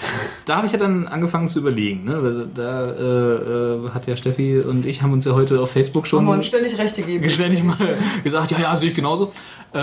da 0.44 0.56
habe 0.56 0.66
ich 0.66 0.72
ja 0.72 0.78
dann 0.78 1.06
angefangen 1.06 1.48
zu 1.48 1.60
überlegen. 1.60 2.04
Ne? 2.04 2.48
Da 2.54 2.90
äh, 2.90 3.84
äh, 3.86 3.90
hat 3.90 4.06
ja 4.06 4.16
Steffi 4.16 4.58
und 4.60 4.84
ich 4.86 5.02
haben 5.02 5.12
uns 5.12 5.24
ja 5.24 5.32
heute 5.32 5.60
auf 5.60 5.70
Facebook 5.70 6.06
schon 6.06 6.20
Haben 6.20 6.26
wir 6.26 6.32
uns 6.34 6.46
ständig 6.46 6.76
Rechte 6.78 7.02
geben. 7.02 7.28
ständig 7.30 7.62
mal 7.62 7.76
gesagt, 8.24 8.50
ja, 8.50 8.58
ja, 8.58 8.76
sehe 8.76 8.88
ich 8.90 8.94
genauso. 8.96 9.32
Äh, 9.72 9.78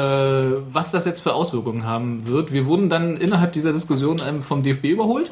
was 0.71 0.91
das 0.91 1.05
jetzt 1.05 1.19
für 1.21 1.33
Auswirkungen 1.33 1.85
haben 1.85 2.25
wird. 2.25 2.51
Wir 2.51 2.65
wurden 2.65 2.89
dann 2.89 3.17
innerhalb 3.17 3.53
dieser 3.53 3.73
Diskussion 3.73 4.17
ähm, 4.27 4.41
vom 4.41 4.63
DFB 4.63 4.85
überholt. 4.85 5.29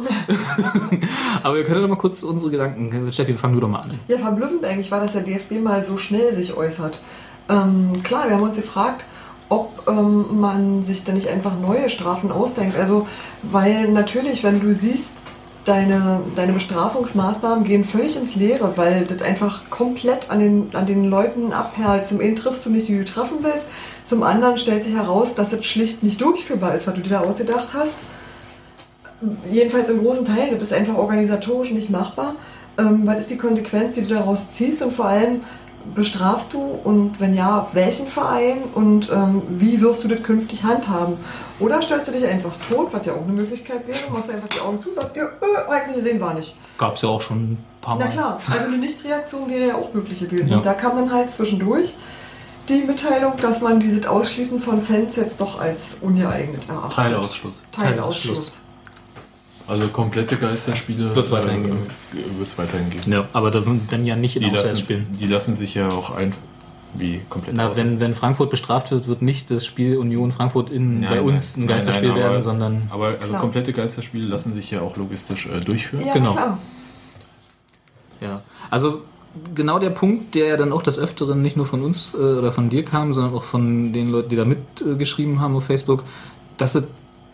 Aber 1.43 1.55
wir 1.55 1.63
können 1.63 1.81
doch 1.81 1.87
mal 1.89 1.95
kurz 1.95 2.21
unsere 2.23 2.51
Gedanken. 2.51 3.11
Steffi, 3.11 3.33
fang 3.35 3.53
du 3.53 3.59
doch 3.59 3.69
mal 3.69 3.79
an. 3.79 3.91
Ja, 4.07 4.17
verblüffend 4.17 4.63
eigentlich 4.65 4.91
war, 4.91 5.00
dass 5.01 5.13
der 5.13 5.21
DFB 5.21 5.61
mal 5.61 5.81
so 5.81 5.97
schnell 5.97 6.33
sich 6.33 6.55
äußert. 6.55 6.99
Ähm, 7.49 8.01
klar, 8.03 8.27
wir 8.27 8.35
haben 8.35 8.43
uns 8.43 8.55
gefragt, 8.55 9.05
ob 9.49 9.83
ähm, 9.87 10.39
man 10.39 10.83
sich 10.83 11.03
da 11.03 11.11
nicht 11.11 11.27
einfach 11.27 11.53
neue 11.59 11.89
Strafen 11.89 12.31
ausdenkt. 12.31 12.77
Also, 12.77 13.07
weil 13.43 13.89
natürlich, 13.89 14.43
wenn 14.43 14.61
du 14.61 14.73
siehst, 14.73 15.17
deine, 15.65 16.21
deine 16.35 16.53
Bestrafungsmaßnahmen 16.53 17.63
gehen 17.63 17.83
völlig 17.83 18.17
ins 18.17 18.35
Leere, 18.35 18.73
weil 18.77 19.05
das 19.05 19.21
einfach 19.21 19.69
komplett 19.69 20.31
an 20.31 20.39
den, 20.39 20.69
an 20.73 20.87
den 20.87 21.09
Leuten 21.09 21.53
abperlt. 21.53 22.07
Zum 22.07 22.19
einen 22.19 22.35
triffst 22.35 22.65
du 22.65 22.71
nicht, 22.71 22.87
die 22.87 22.97
du 22.97 23.05
treffen 23.05 23.37
willst, 23.41 23.67
zum 24.03 24.23
anderen 24.23 24.57
stellt 24.57 24.83
sich 24.83 24.95
heraus, 24.95 25.35
dass 25.35 25.49
das 25.49 25.63
schlicht 25.65 26.01
nicht 26.01 26.19
durchführbar 26.19 26.73
ist, 26.73 26.87
was 26.87 26.95
du 26.95 27.01
dir 27.01 27.11
da 27.11 27.19
ausgedacht 27.21 27.67
hast 27.73 27.95
jedenfalls 29.51 29.89
im 29.89 29.99
großen 29.99 30.25
Teil, 30.25 30.51
das 30.53 30.71
ist 30.71 30.73
einfach 30.73 30.95
organisatorisch 30.95 31.71
nicht 31.71 31.89
machbar. 31.89 32.35
Ähm, 32.77 33.01
was 33.05 33.19
ist 33.19 33.29
die 33.31 33.37
Konsequenz, 33.37 33.95
die 33.95 34.01
du 34.01 34.13
daraus 34.13 34.51
ziehst 34.51 34.81
und 34.81 34.93
vor 34.93 35.05
allem 35.05 35.41
bestrafst 35.95 36.53
du 36.53 36.59
und 36.59 37.19
wenn 37.19 37.35
ja, 37.35 37.67
welchen 37.73 38.07
Verein 38.07 38.57
und 38.75 39.09
ähm, 39.11 39.41
wie 39.49 39.81
wirst 39.81 40.03
du 40.03 40.07
das 40.07 40.21
künftig 40.23 40.63
handhaben? 40.63 41.17
Oder 41.59 41.81
stellst 41.81 42.07
du 42.07 42.11
dich 42.11 42.25
einfach 42.25 42.51
tot, 42.69 42.89
was 42.91 43.05
ja 43.05 43.13
auch 43.13 43.23
eine 43.23 43.33
Möglichkeit 43.33 43.87
wäre, 43.87 43.99
machst 44.11 44.29
einfach 44.29 44.47
die 44.47 44.59
Augen 44.59 44.79
zu, 44.79 44.93
sagst, 44.93 45.15
ja, 45.15 45.25
äh, 45.25 45.71
eigentlich 45.71 45.97
gesehen 45.97 46.21
war 46.21 46.33
nicht. 46.33 46.55
Gab 46.77 46.95
es 46.95 47.01
ja 47.01 47.09
auch 47.09 47.21
schon 47.21 47.53
ein 47.53 47.65
paar 47.81 47.95
Mal. 47.95 48.05
Na 48.05 48.11
klar, 48.11 48.39
also 48.51 48.65
eine 48.65 48.77
Nichtreaktion 48.77 49.49
wäre 49.49 49.67
ja 49.69 49.75
auch 49.75 49.93
möglich 49.93 50.19
gewesen. 50.19 50.49
Ja. 50.49 50.57
Und 50.57 50.65
da 50.65 50.73
kam 50.73 50.95
dann 50.95 51.11
halt 51.11 51.31
zwischendurch 51.31 51.95
die 52.69 52.83
Mitteilung, 52.83 53.33
dass 53.37 53.61
man 53.61 53.79
dieses 53.79 54.05
Ausschließen 54.05 54.61
von 54.61 54.81
Fans 54.81 55.15
jetzt 55.15 55.41
doch 55.41 55.59
als 55.59 55.97
ungeeignet 56.01 56.69
erachtet. 56.69 56.93
Teilausschluss. 56.93 57.55
Teilausschluss. 57.71 58.61
Also 59.71 59.87
komplette 59.87 60.35
Geisterspiele 60.35 61.15
Wird's 61.15 61.31
weiterhin 61.31 61.63
geben. 61.63 61.77
Wird 62.37 62.47
es 62.47 62.57
weiterhin 62.57 62.89
geben. 62.89 63.11
Ja, 63.11 63.25
aber 63.33 63.51
dann, 63.51 64.05
ja 64.05 64.15
nicht 64.17 64.35
in 64.35 64.43
Die 64.43 64.49
lassen, 64.49 64.59
Auswärtsspielen. 64.65 65.07
die 65.17 65.27
lassen 65.27 65.55
sich 65.55 65.75
ja 65.75 65.89
auch 65.89 66.13
ein 66.15 66.33
wie 66.93 67.21
komplett 67.29 67.55
Na, 67.55 67.73
wenn, 67.77 68.01
wenn 68.01 68.13
Frankfurt 68.13 68.49
bestraft 68.49 68.91
wird, 68.91 69.07
wird 69.07 69.21
nicht 69.21 69.49
das 69.49 69.65
Spiel 69.65 69.97
Union 69.97 70.33
Frankfurt 70.33 70.69
in, 70.69 70.99
Nein, 70.99 71.09
bei 71.09 71.15
nein. 71.15 71.23
uns 71.25 71.55
ein 71.55 71.61
Nein, 71.61 71.69
Geisterspiel 71.69 72.09
nein, 72.09 72.17
aber- 72.21 72.29
werden, 72.31 72.41
sondern 72.41 72.81
Aber 72.89 73.07
also 73.07 73.27
Klar. 73.29 73.39
komplette 73.39 73.71
Geisterspiele 73.71 74.27
lassen 74.27 74.53
sich 74.53 74.69
ja 74.71 74.81
auch 74.81 74.97
logistisch 74.97 75.47
äh, 75.47 75.61
durchführen. 75.61 76.05
Ja, 76.05 76.13
Genau. 76.13 76.33
klar. 76.33 76.57
Ja, 78.19 78.41
also 78.69 79.01
genau 79.55 79.79
der 79.79 79.89
Punkt, 79.91 80.35
der 80.35 80.47
ja 80.47 80.57
dann 80.57 80.73
auch 80.73 80.83
des 80.83 80.99
Öfteren 80.99 81.41
nicht 81.41 81.55
nur 81.55 81.65
von 81.65 81.81
uns 81.81 82.13
äh, 82.13 82.17
oder 82.17 82.51
von 82.51 82.69
dir 82.69 82.83
kam, 82.83 83.13
sondern 83.13 83.33
auch 83.33 83.43
von 83.45 83.93
den 83.93 84.11
Leuten, 84.11 84.27
die 84.29 84.35
da 84.35 84.43
mitgeschrieben 84.45 85.39
haben 85.39 85.55
auf 85.55 85.63
Facebook, 85.63 86.03
dass 86.57 86.75
es 86.75 86.83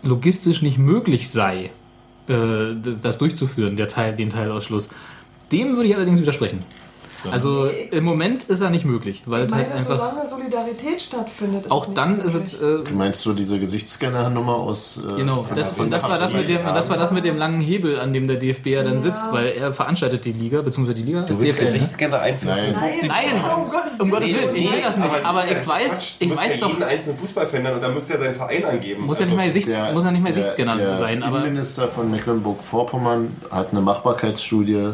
logistisch 0.03 0.61
nicht 0.61 0.77
möglich 0.77 1.31
sei, 1.31 1.71
äh, 2.27 2.75
das, 3.01 3.17
durchzuführen, 3.17 3.75
der 3.75 3.87
Teil, 3.87 4.15
den 4.15 4.29
Teilausschluss. 4.29 4.89
Dem 5.51 5.75
würde 5.75 5.89
ich 5.89 5.95
allerdings 5.95 6.21
widersprechen. 6.21 6.59
Also 7.31 7.67
im 7.91 8.03
Moment 8.03 8.43
ist 8.43 8.61
er 8.61 8.69
nicht 8.69 8.85
möglich, 8.85 9.23
weil 9.25 9.45
Ich 9.45 9.47
es 9.51 9.55
halt 9.55 9.69
meine, 9.69 9.79
einfach. 9.79 10.11
solange 10.11 10.29
Solidarität 10.29 11.01
stattfindet, 11.01 11.65
ist 11.65 11.71
Auch 11.71 11.87
dann 11.93 12.19
ist 12.19 12.33
möglich. 12.35 12.53
es. 12.53 12.61
Äh, 12.61 12.83
Du 12.83 12.93
meinst 12.95 13.21
so 13.21 13.33
diese 13.33 13.59
Gesichtsscanner-Nummer 13.59 14.55
aus. 14.55 14.99
Äh, 15.03 15.15
Genau, 15.17 15.43
von 15.43 15.55
das, 15.57 15.73
der 15.73 15.83
und 15.83 15.89
das 15.91 16.03
war 16.03 16.19
das, 16.19 16.33
mit 16.33 16.47
dem, 16.47 16.57
und 16.59 16.75
das 16.75 16.89
war 16.89 16.97
das 16.97 17.11
mit 17.11 17.25
dem 17.25 17.37
langen 17.37 17.59
Hebel, 17.61 17.99
an 17.99 18.13
dem 18.13 18.27
der 18.27 18.37
DFB 18.37 18.67
ja 18.67 18.83
dann 18.83 18.95
Ja. 18.95 18.99
sitzt, 18.99 19.31
weil 19.31 19.47
er 19.47 19.73
veranstaltet 19.73 20.25
die 20.25 20.33
Liga, 20.33 20.61
beziehungsweise 20.61 20.95
die 20.95 21.03
Liga 21.03 21.21
Du 21.21 21.33
ist 21.33 21.39
willst 21.41 21.59
DFB. 21.59 21.65
ne? 21.67 21.73
Gesichtscanner 21.79 22.19
einführen? 22.21 22.55
Nein. 22.55 22.75
50 22.91 23.09
Nein, 23.09 23.25
um 23.55 23.63
Gottes 23.69 23.99
um 23.99 24.09
Gottes 24.11 24.33
Willen, 24.33 24.55
ich 24.55 24.71
will 24.71 24.81
das 24.81 24.97
nicht, 24.97 25.25
aber 25.25 25.43
ist 25.45 25.51
ich 25.51 25.67
weiß, 25.67 25.91
Quatsch. 25.91 26.15
ich 26.19 26.29
Du 26.29 26.37
weiß 26.37 26.53
ja 26.55 26.59
doch, 26.61 26.69
jeden 26.69 26.83
einzelnen 26.83 27.17
Fußballfan 27.17 27.65
und 27.73 27.83
dann 27.83 27.93
müsst 27.93 28.09
ihr 28.09 28.17
seinen 28.19 28.35
Verein 28.35 28.65
angeben. 28.65 29.03
muss 29.05 29.19
ja 29.19 29.25
nicht 29.25 29.35
mal 29.35 29.43
Also, 29.43 30.11
nicht 30.11 30.21
mal 30.23 30.29
Gesichtsscanner 30.29 30.77
der 30.77 30.97
sein, 30.97 31.23
aber 31.23 31.37
Innenminister 31.39 31.87
von 31.87 32.11
Mecklenburg-Vorpommern 32.11 33.35
hat 33.51 33.71
eine 33.71 33.81
Machbarkeitsstudie 33.81 34.89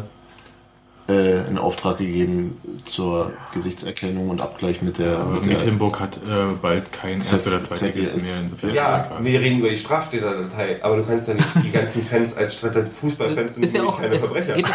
äh, 1.06 1.46
in 1.48 1.58
Auftrag 1.58 1.98
gegeben 1.98 2.56
zur 2.86 3.32
Gesichtserkennung 3.52 4.30
und 4.30 4.40
Abgleich 4.40 4.80
mit 4.82 4.98
der. 4.98 5.18
Aber 5.18 5.32
Mit 5.32 5.46
Mecklenburg 5.46 6.00
hat 6.00 6.16
äh, 6.16 6.54
bald 6.62 6.92
kein 6.92 7.20
Z- 7.20 7.34
Erst- 7.34 7.46
oder 7.46 7.60
Zweitligisten 7.60 8.22
mehr. 8.22 8.32
Insofern 8.42 8.74
Ja, 8.74 9.10
wir 9.20 9.40
reden 9.40 9.58
über 9.58 9.68
die 9.68 9.76
Straftäterdatei, 9.76 10.78
aber 10.82 10.96
du 10.98 11.04
kannst 11.04 11.28
ja 11.28 11.34
nicht 11.34 11.46
die 11.62 11.70
ganzen 11.70 12.02
Fans 12.02 12.36
als 12.36 12.54
Straftäter- 12.54 12.86
Fußballfans 12.86 13.54
sind 13.56 13.74
ja 13.74 13.82
auch. 13.84 14.00
keine 14.00 14.14
Es 14.16 14.24
Verbrecher. 14.30 14.54
geht, 14.54 14.66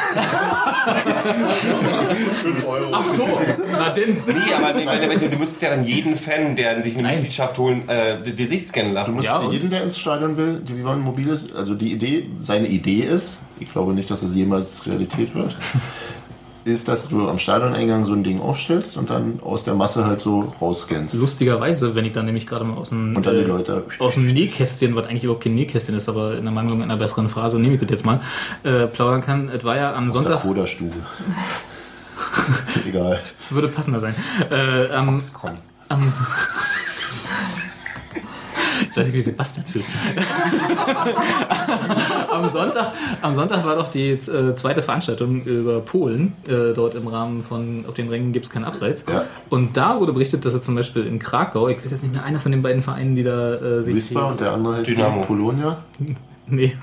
ach 2.91 3.05
so, 3.05 3.27
na 3.71 3.89
denn. 3.89 4.17
Nee, 4.27 4.53
aber 4.55 4.79
ich 4.79 4.85
meine, 4.85 5.09
wenn 5.09 5.19
du, 5.19 5.37
müsstest 5.37 5.61
ja 5.63 5.69
dann 5.71 5.83
jeden 5.85 6.15
Fan, 6.15 6.55
der 6.55 6.81
sich 6.83 6.93
eine 6.93 7.03
Nein. 7.03 7.13
Mitgliedschaft 7.15 7.57
holen, 7.57 7.87
äh, 7.89 8.21
die 8.21 8.35
Gesicht 8.35 8.67
scannen 8.67 8.93
lassen. 8.93 9.11
Du 9.11 9.15
musst 9.17 9.27
Ja, 9.27 9.41
jeden, 9.49 9.69
der 9.69 9.83
ins 9.83 9.97
Stadion 9.97 10.37
will, 10.37 10.61
die- 10.67 10.77
wie 10.77 10.81
man 10.83 11.01
mobil 11.01 11.29
ist, 11.29 11.55
also 11.55 11.75
die 11.75 11.91
Idee, 11.91 12.29
seine 12.39 12.67
Idee 12.67 13.01
ist, 13.03 13.39
ich 13.59 13.71
glaube 13.71 13.93
nicht, 13.93 14.09
dass 14.09 14.21
das 14.21 14.33
jemals 14.33 14.85
Realität 14.85 15.35
wird, 15.35 15.55
ist, 16.65 16.87
dass 16.87 17.07
du 17.07 17.27
am 17.27 17.37
Stadioneingang 17.39 18.05
so 18.05 18.13
ein 18.13 18.23
Ding 18.23 18.39
aufstellst 18.41 18.97
und 18.97 19.09
dann 19.09 19.39
aus 19.41 19.63
der 19.63 19.73
Masse 19.75 20.05
halt 20.05 20.21
so 20.21 20.53
rausscannst. 20.61 21.15
Lustigerweise, 21.15 21.95
wenn 21.95 22.05
ich 22.05 22.11
dann 22.11 22.25
nämlich 22.25 22.45
gerade 22.45 22.65
mal 22.65 22.77
aus 22.77 22.89
dem, 22.89 23.15
Und 23.15 23.25
dann 23.25 23.35
die 23.35 23.41
äh, 23.41 23.47
Leute. 23.47 23.83
aus 23.99 24.15
dem 24.15 24.27
Nähkästchen, 24.27 24.95
was 24.95 25.07
eigentlich 25.07 25.23
überhaupt 25.23 25.43
kein 25.43 25.55
Nähkästchen 25.55 25.95
ist, 25.95 26.09
aber 26.09 26.37
in 26.37 26.43
der 26.43 26.51
Mangelung 26.51 26.83
einer 26.83 26.97
besseren 26.97 27.29
Phrase 27.29 27.59
nehme 27.59 27.75
ich 27.75 27.81
das 27.81 27.89
jetzt 27.89 28.05
mal, 28.05 28.19
äh, 28.63 28.87
plaudern 28.87 29.21
kann. 29.21 29.49
Es 29.49 29.63
war 29.63 29.77
ja 29.77 29.93
am 29.93 30.07
Aus 30.07 30.13
der 30.13 30.21
Sonntag, 30.23 30.41
Coderstube. 30.41 30.95
Egal. 32.87 33.19
würde 33.49 33.69
passender 33.69 33.99
sein. 33.99 34.15
Äh, 34.51 34.91
am, 34.91 35.21
am, 35.87 36.03
Jetzt 38.89 38.97
weiß 38.97 39.09
ich, 39.09 39.13
wie 39.13 39.21
Sebastian 39.21 39.67
fühlt. 39.67 39.85
am, 42.31 42.47
Sonntag, 42.47 42.91
am 43.21 43.35
Sonntag 43.35 43.63
war 43.63 43.75
doch 43.75 43.89
die 43.89 44.13
äh, 44.13 44.55
zweite 44.55 44.81
Veranstaltung 44.81 45.43
über 45.43 45.79
Polen. 45.81 46.33
Äh, 46.47 46.73
dort 46.73 46.95
im 46.95 47.07
Rahmen 47.07 47.43
von 47.43 47.85
Auf 47.87 47.93
den 47.93 48.09
Rängen 48.09 48.31
gibt 48.31 48.47
es 48.47 48.51
kein 48.51 48.65
Abseits. 48.65 49.05
Ja. 49.07 49.25
Und 49.51 49.77
da 49.77 49.99
wurde 49.99 50.11
berichtet, 50.11 50.43
dass 50.43 50.55
er 50.55 50.63
zum 50.63 50.73
Beispiel 50.73 51.05
in 51.05 51.19
Krakau, 51.19 51.67
ich 51.67 51.77
weiß 51.77 51.91
jetzt 51.91 52.01
nicht 52.01 52.13
mehr, 52.13 52.23
einer 52.23 52.39
von 52.39 52.51
den 52.51 52.63
beiden 52.63 52.81
Vereinen, 52.81 53.15
die 53.15 53.21
da 53.21 53.57
äh, 53.57 53.83
sich. 53.83 53.93
Wispa 53.93 54.31
und 54.31 54.39
der 54.39 54.53
andere 54.53 54.81
Dynamo. 54.81 55.21
Polonia. 55.21 55.77
Nee, 56.51 56.75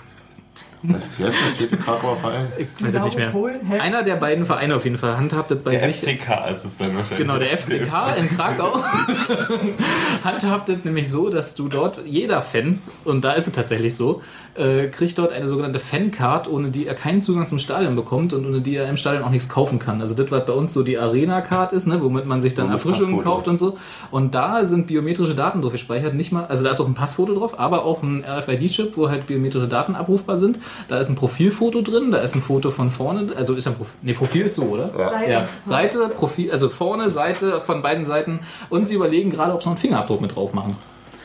Wie 0.88 1.24
heißt 1.24 1.36
der 1.36 1.50
zweite 1.52 1.76
Krakauer 1.76 2.16
Verein? 2.16 2.46
ich 2.58 2.84
weiß 2.84 2.94
es 2.94 3.02
nicht 3.02 3.16
mehr. 3.16 3.32
Einer 3.80 4.02
der 4.02 4.16
beiden 4.16 4.46
Vereine 4.46 4.76
auf 4.76 4.84
jeden 4.84 4.98
Fall 4.98 5.16
handhabt 5.16 5.50
das 5.50 5.58
bei 5.58 5.72
Der 5.72 5.88
sich. 5.88 5.96
FCK 5.96 6.50
ist 6.50 6.64
es 6.64 6.76
dann 6.76 6.94
wahrscheinlich. 6.94 7.18
Genau, 7.18 7.38
der 7.38 7.56
FCK 7.58 8.16
in 8.18 8.28
Krakau 8.36 8.80
handhabt 10.24 10.68
es 10.68 10.84
nämlich 10.84 11.10
so, 11.10 11.30
dass 11.30 11.54
du 11.54 11.68
dort, 11.68 12.00
jeder 12.04 12.40
Fan, 12.42 12.80
und 13.04 13.24
da 13.24 13.32
ist 13.32 13.46
es 13.46 13.52
tatsächlich 13.52 13.94
so, 13.96 14.22
äh, 14.58 14.88
kriegt 14.88 15.18
dort 15.18 15.32
eine 15.32 15.48
sogenannte 15.48 15.78
Fancard, 15.78 16.48
ohne 16.48 16.70
die 16.70 16.86
er 16.86 16.94
keinen 16.94 17.20
Zugang 17.20 17.46
zum 17.46 17.58
Stadion 17.58 17.96
bekommt 17.96 18.32
und 18.32 18.46
ohne 18.46 18.60
die 18.60 18.76
er 18.76 18.88
im 18.88 18.96
Stadion 18.96 19.24
auch 19.24 19.30
nichts 19.30 19.48
kaufen 19.48 19.78
kann. 19.78 20.00
Also 20.00 20.14
das, 20.14 20.30
was 20.30 20.44
bei 20.46 20.52
uns 20.52 20.72
so 20.72 20.82
die 20.82 20.98
Arena-Card 20.98 21.72
ist, 21.72 21.86
ne, 21.86 22.02
womit 22.02 22.26
man 22.26 22.42
sich 22.42 22.54
dann 22.54 22.70
Erfrischungen 22.70 23.22
kauft 23.22 23.48
und 23.48 23.58
so. 23.58 23.76
Und 24.10 24.34
da 24.34 24.64
sind 24.64 24.86
biometrische 24.86 25.34
Daten 25.34 25.62
drauf 25.62 25.72
gespeichert. 25.72 26.14
Nicht 26.14 26.32
mal, 26.32 26.46
also 26.46 26.64
da 26.64 26.70
ist 26.70 26.80
auch 26.80 26.86
ein 26.86 26.94
Passfoto 26.94 27.34
drauf, 27.34 27.58
aber 27.58 27.84
auch 27.84 28.02
ein 28.02 28.24
RFID-Chip, 28.24 28.96
wo 28.96 29.08
halt 29.08 29.26
biometrische 29.26 29.68
Daten 29.68 29.94
abrufbar 29.94 30.38
sind. 30.38 30.58
Da 30.88 30.98
ist 30.98 31.08
ein 31.08 31.16
Profilfoto 31.16 31.82
drin, 31.82 32.10
da 32.10 32.18
ist 32.18 32.34
ein 32.34 32.42
Foto 32.42 32.70
von 32.70 32.90
vorne, 32.90 33.32
also 33.36 33.54
ist 33.54 33.64
ja 33.64 33.72
ein 33.72 33.76
Profil, 33.76 33.94
nee, 34.02 34.12
Profil 34.12 34.46
ist 34.46 34.56
so, 34.56 34.64
oder? 34.64 34.90
Seite. 34.90 35.32
Ja, 35.32 35.48
Seite, 35.64 36.08
Profil, 36.08 36.50
also 36.50 36.68
vorne, 36.68 37.10
Seite 37.10 37.60
von 37.60 37.82
beiden 37.82 38.04
Seiten. 38.04 38.40
Und 38.70 38.86
sie 38.86 38.94
überlegen 38.94 39.30
gerade, 39.30 39.52
ob 39.52 39.62
sie 39.62 39.68
noch 39.68 39.76
einen 39.76 39.80
Fingerabdruck 39.80 40.20
mit 40.20 40.34
drauf 40.34 40.52
machen. 40.52 40.76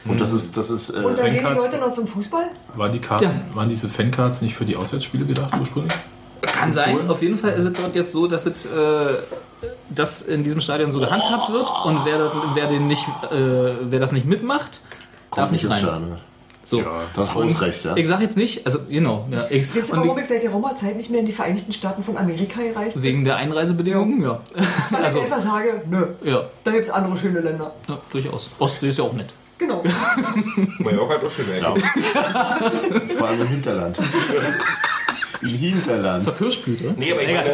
Und 0.05 0.19
das 0.19 0.33
ist, 0.33 0.57
das 0.57 0.69
ist, 0.69 0.89
Und 0.91 1.13
äh, 1.13 1.17
dann 1.17 1.33
gehen 1.33 1.45
die. 1.47 1.53
Leute 1.55 1.77
noch 1.79 1.93
zum 1.93 2.07
Fußball? 2.07 2.45
Waren 2.75 2.91
die 2.91 2.99
Karten, 2.99 3.23
Ja. 3.25 3.41
waren 3.55 3.69
diese 3.69 3.87
Fancards 3.87 4.41
nicht 4.41 4.55
für 4.55 4.65
die 4.65 4.75
Auswärtsspiele 4.75 5.25
gedacht 5.25 5.51
ursprünglich? 5.59 5.93
Kann 6.41 6.73
sein. 6.73 7.07
Auf 7.09 7.21
jeden 7.21 7.37
Fall 7.37 7.51
ist 7.51 7.65
es 7.65 7.73
dort 7.73 7.95
jetzt 7.95 8.11
so, 8.11 8.25
dass 8.25 8.45
es 8.47 8.65
äh, 8.65 8.69
dass 9.89 10.23
in 10.23 10.43
diesem 10.43 10.59
Stadion 10.59 10.91
so 10.91 10.99
gehandhabt 10.99 11.51
wird 11.51 11.67
und 11.85 12.03
wer, 12.05 12.17
das- 12.17 12.31
wer 12.55 12.67
den 12.67 12.87
nicht, 12.87 13.05
äh, 13.31 13.73
wer 13.91 13.99
das 13.99 14.11
nicht 14.11 14.25
mitmacht, 14.25 14.81
darf 15.29 15.29
kommt 15.29 15.51
nicht 15.51 15.63
ins 15.65 15.73
rein. 15.73 15.79
Stadion. 15.81 16.17
So. 16.63 16.83
Das 17.15 17.29
ist 17.29 17.35
Und 17.35 17.43
Hausrecht, 17.45 17.85
ja. 17.85 17.95
Ich 17.95 18.07
sag 18.07 18.21
jetzt 18.21 18.37
nicht, 18.37 18.65
also 18.67 18.79
genau, 18.87 19.27
ja, 19.31 19.45
ich, 19.49 19.73
Wisst 19.73 19.89
ihr, 19.89 19.93
und 19.97 20.07
warum 20.07 20.17
ich 20.19 20.27
seit 20.27 20.43
der 20.43 20.51
Roma-Zeit 20.51 20.95
nicht 20.95 21.09
mehr 21.09 21.19
in 21.19 21.25
die 21.25 21.31
Vereinigten 21.31 21.73
Staaten 21.73 22.03
von 22.03 22.17
Amerika 22.17 22.61
gereist 22.61 22.93
bin? 22.95 23.03
wegen 23.03 23.25
der 23.25 23.35
Einreisebedingungen, 23.37 24.21
ja. 24.23 24.39
Weil 24.91 25.03
Also, 25.05 25.19
ich 25.19 25.25
einfach 25.25 25.41
sage, 25.41 25.81
nö, 25.89 26.07
ja, 26.23 26.43
da 26.63 26.71
gibt 26.71 26.83
es 26.85 26.89
andere 26.91 27.17
schöne 27.17 27.39
Länder. 27.41 27.71
ja, 27.87 27.97
durchaus. 28.11 28.51
Ostsee 28.59 28.89
ist 28.89 28.97
ja 28.99 29.03
auch 29.03 29.13
nett. 29.13 29.29
Genau. 29.61 29.83
Mallorca 30.79 31.13
hat 31.13 31.23
auch 31.23 31.29
schön 31.29 31.45
Ja. 31.61 31.75
Vor 33.15 33.27
allem 33.27 33.41
im 33.41 33.47
Hinterland. 33.47 33.99
Im 35.41 35.49
Hinterland. 35.49 36.23
Zur 36.23 36.35
Kirschblüte. 36.37 36.93
Nee, 36.97 37.11
aber 37.13 37.21
ich 37.23 37.27
meine, 37.33 37.49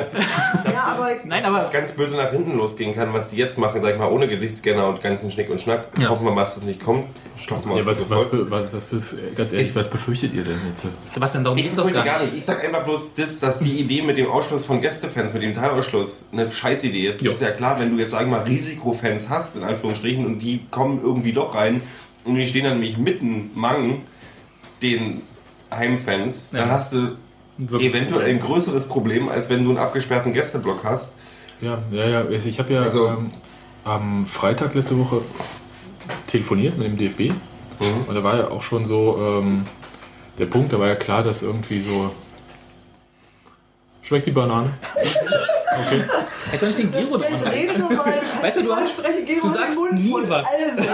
ja, 0.74 0.84
aber 0.84 1.10
Nein, 1.26 1.44
dass 1.44 1.50
aber 1.54 1.64
es 1.66 1.72
ganz 1.72 1.92
böse 1.94 2.18
nach 2.18 2.32
hinten 2.32 2.58
losgehen 2.58 2.94
kann, 2.94 3.14
was 3.14 3.30
die 3.30 3.38
jetzt 3.38 3.58
machen, 3.58 3.82
sag 3.82 3.94
ich 3.94 3.98
mal, 4.00 4.10
ohne 4.12 4.28
Gesichtsscanner 4.28 4.88
und 4.90 5.02
ganzen 5.02 5.32
Schnick 5.32 5.50
und 5.50 5.62
Schnack. 5.62 5.88
Ja. 6.00 6.10
Hoffen 6.10 6.26
wir 6.26 6.32
mal, 6.32 6.42
dass 6.42 6.56
das 6.56 6.64
nicht 6.66 6.82
kommt. 6.84 7.06
Stoffen 7.40 7.70
wir 7.70 7.78
Ja, 7.78 7.84
uns 7.84 7.88
was, 7.88 8.00
das 8.00 8.10
was, 8.10 8.50
was, 8.74 8.74
was, 8.92 9.12
ganz 9.36 9.54
ehrlich, 9.54 9.68
Ist- 9.70 9.76
was 9.76 9.90
befürchtet 9.90 10.34
ihr 10.34 10.44
denn 10.44 10.58
jetzt? 10.70 10.88
Sebastian, 11.12 11.44
darum 11.44 11.58
Ich 11.58 11.66
geht's 11.66 11.78
auch 11.80 11.84
befürchte 11.86 12.06
gar 12.06 12.16
gar 12.16 12.22
nicht. 12.24 12.34
nicht. 12.34 12.40
Ich 12.40 12.46
sag 12.46 12.64
einfach 12.66 12.84
bloß, 12.84 13.14
das, 13.16 13.40
dass 13.40 13.60
die 13.60 13.80
Idee 13.80 14.02
mit 14.02 14.18
dem 14.18 14.28
Ausschluss 14.30 14.66
von 14.66 14.82
Gästefans, 14.82 15.34
mit 15.34 15.44
dem 15.44 15.54
Teilausschluss, 15.54 16.26
eine 16.34 16.50
Scheißidee 16.52 17.08
ist. 17.08 17.22
Jo. 17.22 17.32
Ist 17.32 17.42
ja 17.42 17.52
klar, 17.52 17.80
wenn 17.80 17.96
du 17.96 18.02
jetzt, 18.02 18.12
sagen 18.12 18.32
wir 18.32 18.38
mal, 18.40 18.44
Risikofans 18.44 19.30
hast, 19.30 19.56
in 19.56 19.64
Anführungsstrichen, 19.64 20.26
und 20.26 20.40
die 20.40 20.62
kommen 20.72 21.00
irgendwie 21.04 21.32
doch 21.32 21.54
rein 21.56 21.82
und 22.26 22.36
die 22.36 22.48
stehen 22.48 22.64
dann 22.66 22.74
nämlich 22.74 22.98
mitten 22.98 23.52
Mang 23.56 24.02
den 24.82 25.22
Heimfans, 25.74 26.50
dann 26.52 26.68
Ja. 26.70 26.74
hast 26.74 26.94
du 26.94 27.18
Wirklich. 27.58 27.92
eventuell 27.94 28.30
ein 28.30 28.40
größeres 28.40 28.88
Problem, 28.88 29.30
als 29.30 29.50
wenn 29.50 29.64
du 29.64 29.72
einen 29.72 29.80
abgesperrten 29.80 30.34
Gästeblock 30.34 30.84
hast. 30.84 31.14
Ja, 31.62 31.80
ja, 31.92 32.06
ja. 32.08 32.30
Ich 32.30 32.60
habe 32.60 32.74
ja 32.74 32.82
Also- 32.84 33.08
ähm, 33.08 33.32
am 33.84 34.26
Freitag 34.26 34.76
letzte 34.76 35.00
Woche 35.00 35.22
telefoniert 36.28 36.78
mit 36.78 36.88
dem 36.88 36.98
DFB. 36.98 37.32
Und 38.08 38.14
da 38.16 38.24
war 38.24 38.38
ja 38.38 38.48
auch 38.52 38.62
schon 38.62 38.86
so 38.86 39.40
ähm, 39.42 39.64
der 40.40 40.46
Punkt, 40.48 40.74
da 40.74 40.80
war 40.80 40.88
ja 40.88 40.96
klar, 40.96 41.24
dass 41.24 41.42
irgendwie 41.44 41.80
so. 41.80 42.12
Schmeckt 44.02 44.26
die 44.28 44.32
Banane? 44.32 44.74
Hätte 46.52 46.66
doch 46.66 46.68
nicht 46.68 46.80
den 46.80 46.92
Gero 46.92 47.18
dran. 47.18 47.34
Weißt 48.42 48.58
du, 48.58 48.64
du 48.64 48.74
hast- 48.76 49.04
du 49.42 49.50
sagst 49.50 49.78
nie 49.94 50.14
was. 50.28 50.46
Also, 50.48 50.90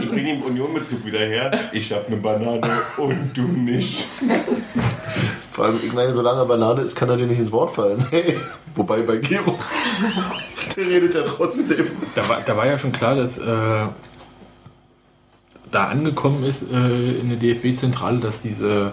Ich 0.00 0.08
bringe 0.10 0.32
im 0.34 0.42
Unionbezug 0.42 1.04
wieder 1.04 1.18
her. 1.20 1.50
Ich 1.72 1.92
hab 1.92 2.06
eine 2.06 2.16
Banane 2.16 2.60
und 2.96 3.30
du 3.36 3.42
nicht. 3.42 4.06
Vor 5.56 5.64
allem, 5.64 5.80
ich 5.82 5.94
meine, 5.94 6.12
solange 6.12 6.40
er 6.40 6.44
Banane 6.44 6.82
ist, 6.82 6.94
kann 6.94 7.08
er 7.08 7.16
dir 7.16 7.26
nicht 7.26 7.38
ins 7.38 7.50
Wort 7.50 7.70
fallen. 7.74 7.96
Hey. 8.10 8.36
Wobei 8.74 9.00
bei 9.00 9.16
Giro, 9.16 9.58
der 10.76 10.86
redet 10.86 11.14
ja 11.14 11.22
trotzdem. 11.22 11.86
Da 12.14 12.28
war, 12.28 12.42
da 12.44 12.58
war 12.58 12.66
ja 12.66 12.78
schon 12.78 12.92
klar, 12.92 13.14
dass 13.14 13.38
äh, 13.38 13.86
da 15.70 15.84
angekommen 15.86 16.44
ist 16.44 16.62
äh, 16.70 17.20
in 17.20 17.30
der 17.30 17.38
DFB-Zentrale, 17.38 18.18
dass 18.18 18.42
diese, 18.42 18.92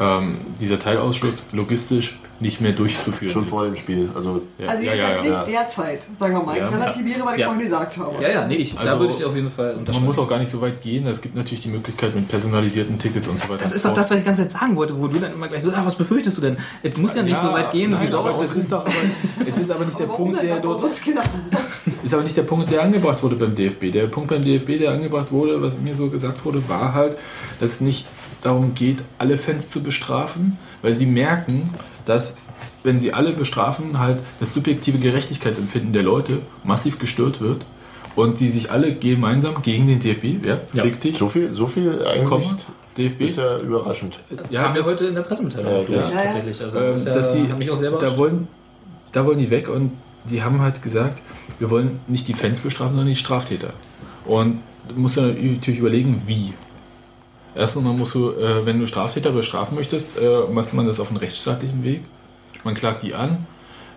ähm, 0.00 0.36
dieser 0.60 0.78
Teilausschluss 0.78 1.42
logistisch 1.52 2.16
nicht 2.40 2.60
mehr 2.60 2.70
durchzuführen 2.72 3.32
Schon 3.32 3.42
ist. 3.44 3.50
vor 3.50 3.64
dem 3.64 3.74
Spiel. 3.74 4.08
Also, 4.14 4.42
Ja, 4.58 4.68
also 4.68 4.84
ja, 4.84 4.94
ja, 4.94 5.10
ja. 5.16 5.22
nicht 5.22 5.48
derzeit, 5.48 6.02
sagen 6.18 6.34
wir 6.34 6.42
mal. 6.44 6.56
Ich 6.56 6.62
relativiere, 6.62 7.20
was 7.24 7.36
ich 7.36 7.44
vorhin 7.44 7.62
gesagt 7.62 7.96
habe. 7.96 8.22
Ja, 8.22 8.28
ja, 8.28 8.46
nee, 8.46 8.54
ich, 8.54 8.74
da 8.74 8.80
Also, 8.80 9.00
würde 9.00 9.14
ich 9.14 9.24
auf 9.24 9.34
jeden 9.34 9.50
Fall 9.50 9.70
Man 9.70 9.78
unterschreiben. 9.80 10.06
muss 10.06 10.18
auch 10.20 10.28
gar 10.28 10.38
nicht 10.38 10.50
so 10.50 10.60
weit 10.60 10.80
gehen. 10.80 11.06
Es 11.08 11.20
gibt 11.20 11.34
natürlich 11.34 11.62
die 11.64 11.70
Möglichkeit 11.70 12.14
mit 12.14 12.28
personalisierten 12.28 12.96
Tickets 12.98 13.26
und 13.26 13.40
so 13.40 13.48
weiter. 13.48 13.64
Das 13.64 13.72
ist 13.72 13.84
doch 13.84 13.92
das, 13.92 14.10
was 14.10 14.18
ich 14.18 14.22
die 14.22 14.26
ganze 14.26 14.42
Zeit 14.42 14.52
sagen 14.60 14.76
wollte, 14.76 14.96
wo 15.00 15.08
du 15.08 15.18
dann 15.18 15.32
immer 15.32 15.48
gleich 15.48 15.64
so, 15.64 15.70
ah, 15.70 15.82
was 15.84 15.96
befürchtest 15.96 16.36
du 16.36 16.42
denn? 16.42 16.56
Es 16.82 16.96
muss 16.96 17.16
ja 17.16 17.22
nicht 17.24 17.40
so 17.40 17.52
weit 17.52 17.72
gehen, 17.72 17.90
nein, 17.90 18.14
aber 18.14 18.34
es 18.34 18.54
ist 18.54 18.70
doch 18.70 18.82
aber, 18.86 18.92
es 19.44 19.56
ist 19.58 19.70
aber 19.70 19.84
nicht 19.84 19.98
der 19.98 20.06
Punkt, 20.06 20.40
der 20.40 20.60
dort 20.60 20.82
keiner. 21.04 21.22
ist 22.04 22.14
aber 22.14 22.22
nicht 22.22 22.36
der 22.36 22.42
Punkt, 22.44 22.70
der 22.70 22.82
angebracht 22.82 23.20
wurde 23.22 23.34
beim 23.34 23.54
DFB. 23.56 23.92
Der 23.92 24.06
Punkt 24.06 24.30
beim 24.30 24.42
DFB, 24.42 24.78
der 24.78 24.92
angebracht 24.92 25.32
wurde, 25.32 25.60
was 25.60 25.78
mir 25.78 25.96
so 25.96 26.08
gesagt 26.08 26.44
wurde, 26.44 26.62
war 26.68 26.94
halt, 26.94 27.18
dass 27.58 27.74
es 27.74 27.80
nicht 27.80 28.06
darum 28.42 28.74
geht, 28.74 28.98
alle 29.18 29.36
Fans 29.36 29.70
zu 29.70 29.82
bestrafen, 29.82 30.58
weil 30.82 30.94
sie 30.94 31.06
merken, 31.06 31.70
dass 32.04 32.38
wenn 32.84 33.00
sie 33.00 33.12
alle 33.12 33.32
bestrafen, 33.32 33.98
halt 33.98 34.20
das 34.40 34.54
subjektive 34.54 34.98
Gerechtigkeitsempfinden 34.98 35.92
der 35.92 36.02
Leute 36.04 36.38
massiv 36.64 36.98
gestört 36.98 37.40
wird 37.40 37.64
und 38.16 38.40
die 38.40 38.50
sich 38.50 38.70
alle 38.70 38.94
gemeinsam 38.94 39.62
gegen 39.62 39.86
den 39.86 39.98
DFB, 40.00 40.44
ja, 40.46 40.58
Ja. 40.72 40.84
dich, 40.84 41.18
so 41.18 41.28
viel, 41.28 41.52
so 41.52 41.66
viel 41.66 42.04
Einsicht 42.04 42.66
DFB, 42.96 43.20
ist 43.22 43.38
ja 43.38 43.58
überraschend. 43.58 44.18
ja, 44.50 44.62
Haben 44.62 44.74
wir 44.74 44.84
heute 44.84 45.06
in 45.06 45.14
der 45.14 45.22
Pressemitteilung 45.22 45.72
Ja, 45.72 45.78
auch 45.78 45.86
durch, 45.86 46.10
ja. 46.10 46.22
Tatsächlich. 46.22 46.62
Also, 46.62 46.78
ähm, 46.78 46.92
das 46.92 47.04
ja, 47.04 47.14
dass 47.14 47.32
sie 47.32 47.42
mich 47.42 47.70
auch 47.70 47.76
sehr 47.76 47.90
da 47.92 48.16
wollen, 48.16 48.48
da 49.12 49.24
wollen 49.24 49.38
die 49.38 49.50
weg 49.50 49.68
und 49.68 49.92
die 50.24 50.42
haben 50.42 50.60
halt 50.60 50.82
gesagt, 50.82 51.18
wir 51.58 51.70
wollen 51.70 52.00
nicht 52.06 52.28
die 52.28 52.34
Fans 52.34 52.60
bestrafen, 52.60 52.92
sondern 52.92 53.08
die 53.08 53.16
Straftäter. 53.16 53.70
Und 54.24 54.60
du 54.88 55.00
musst 55.00 55.16
dann 55.16 55.28
natürlich 55.28 55.80
überlegen, 55.80 56.22
wie. 56.26 56.52
Erstens 57.58 57.82
mal 57.82 57.92
musst 57.92 58.14
du, 58.14 58.30
äh, 58.30 58.64
wenn 58.64 58.78
du 58.78 58.86
Straftäter 58.86 59.32
bestrafen 59.32 59.76
möchtest, 59.76 60.06
äh, 60.16 60.50
macht 60.52 60.74
man 60.74 60.86
das 60.86 61.00
auf 61.00 61.10
einem 61.10 61.16
rechtsstaatlichen 61.16 61.82
Weg. 61.82 62.02
Man 62.62 62.74
klagt 62.74 63.02
die 63.02 63.14
an. 63.14 63.46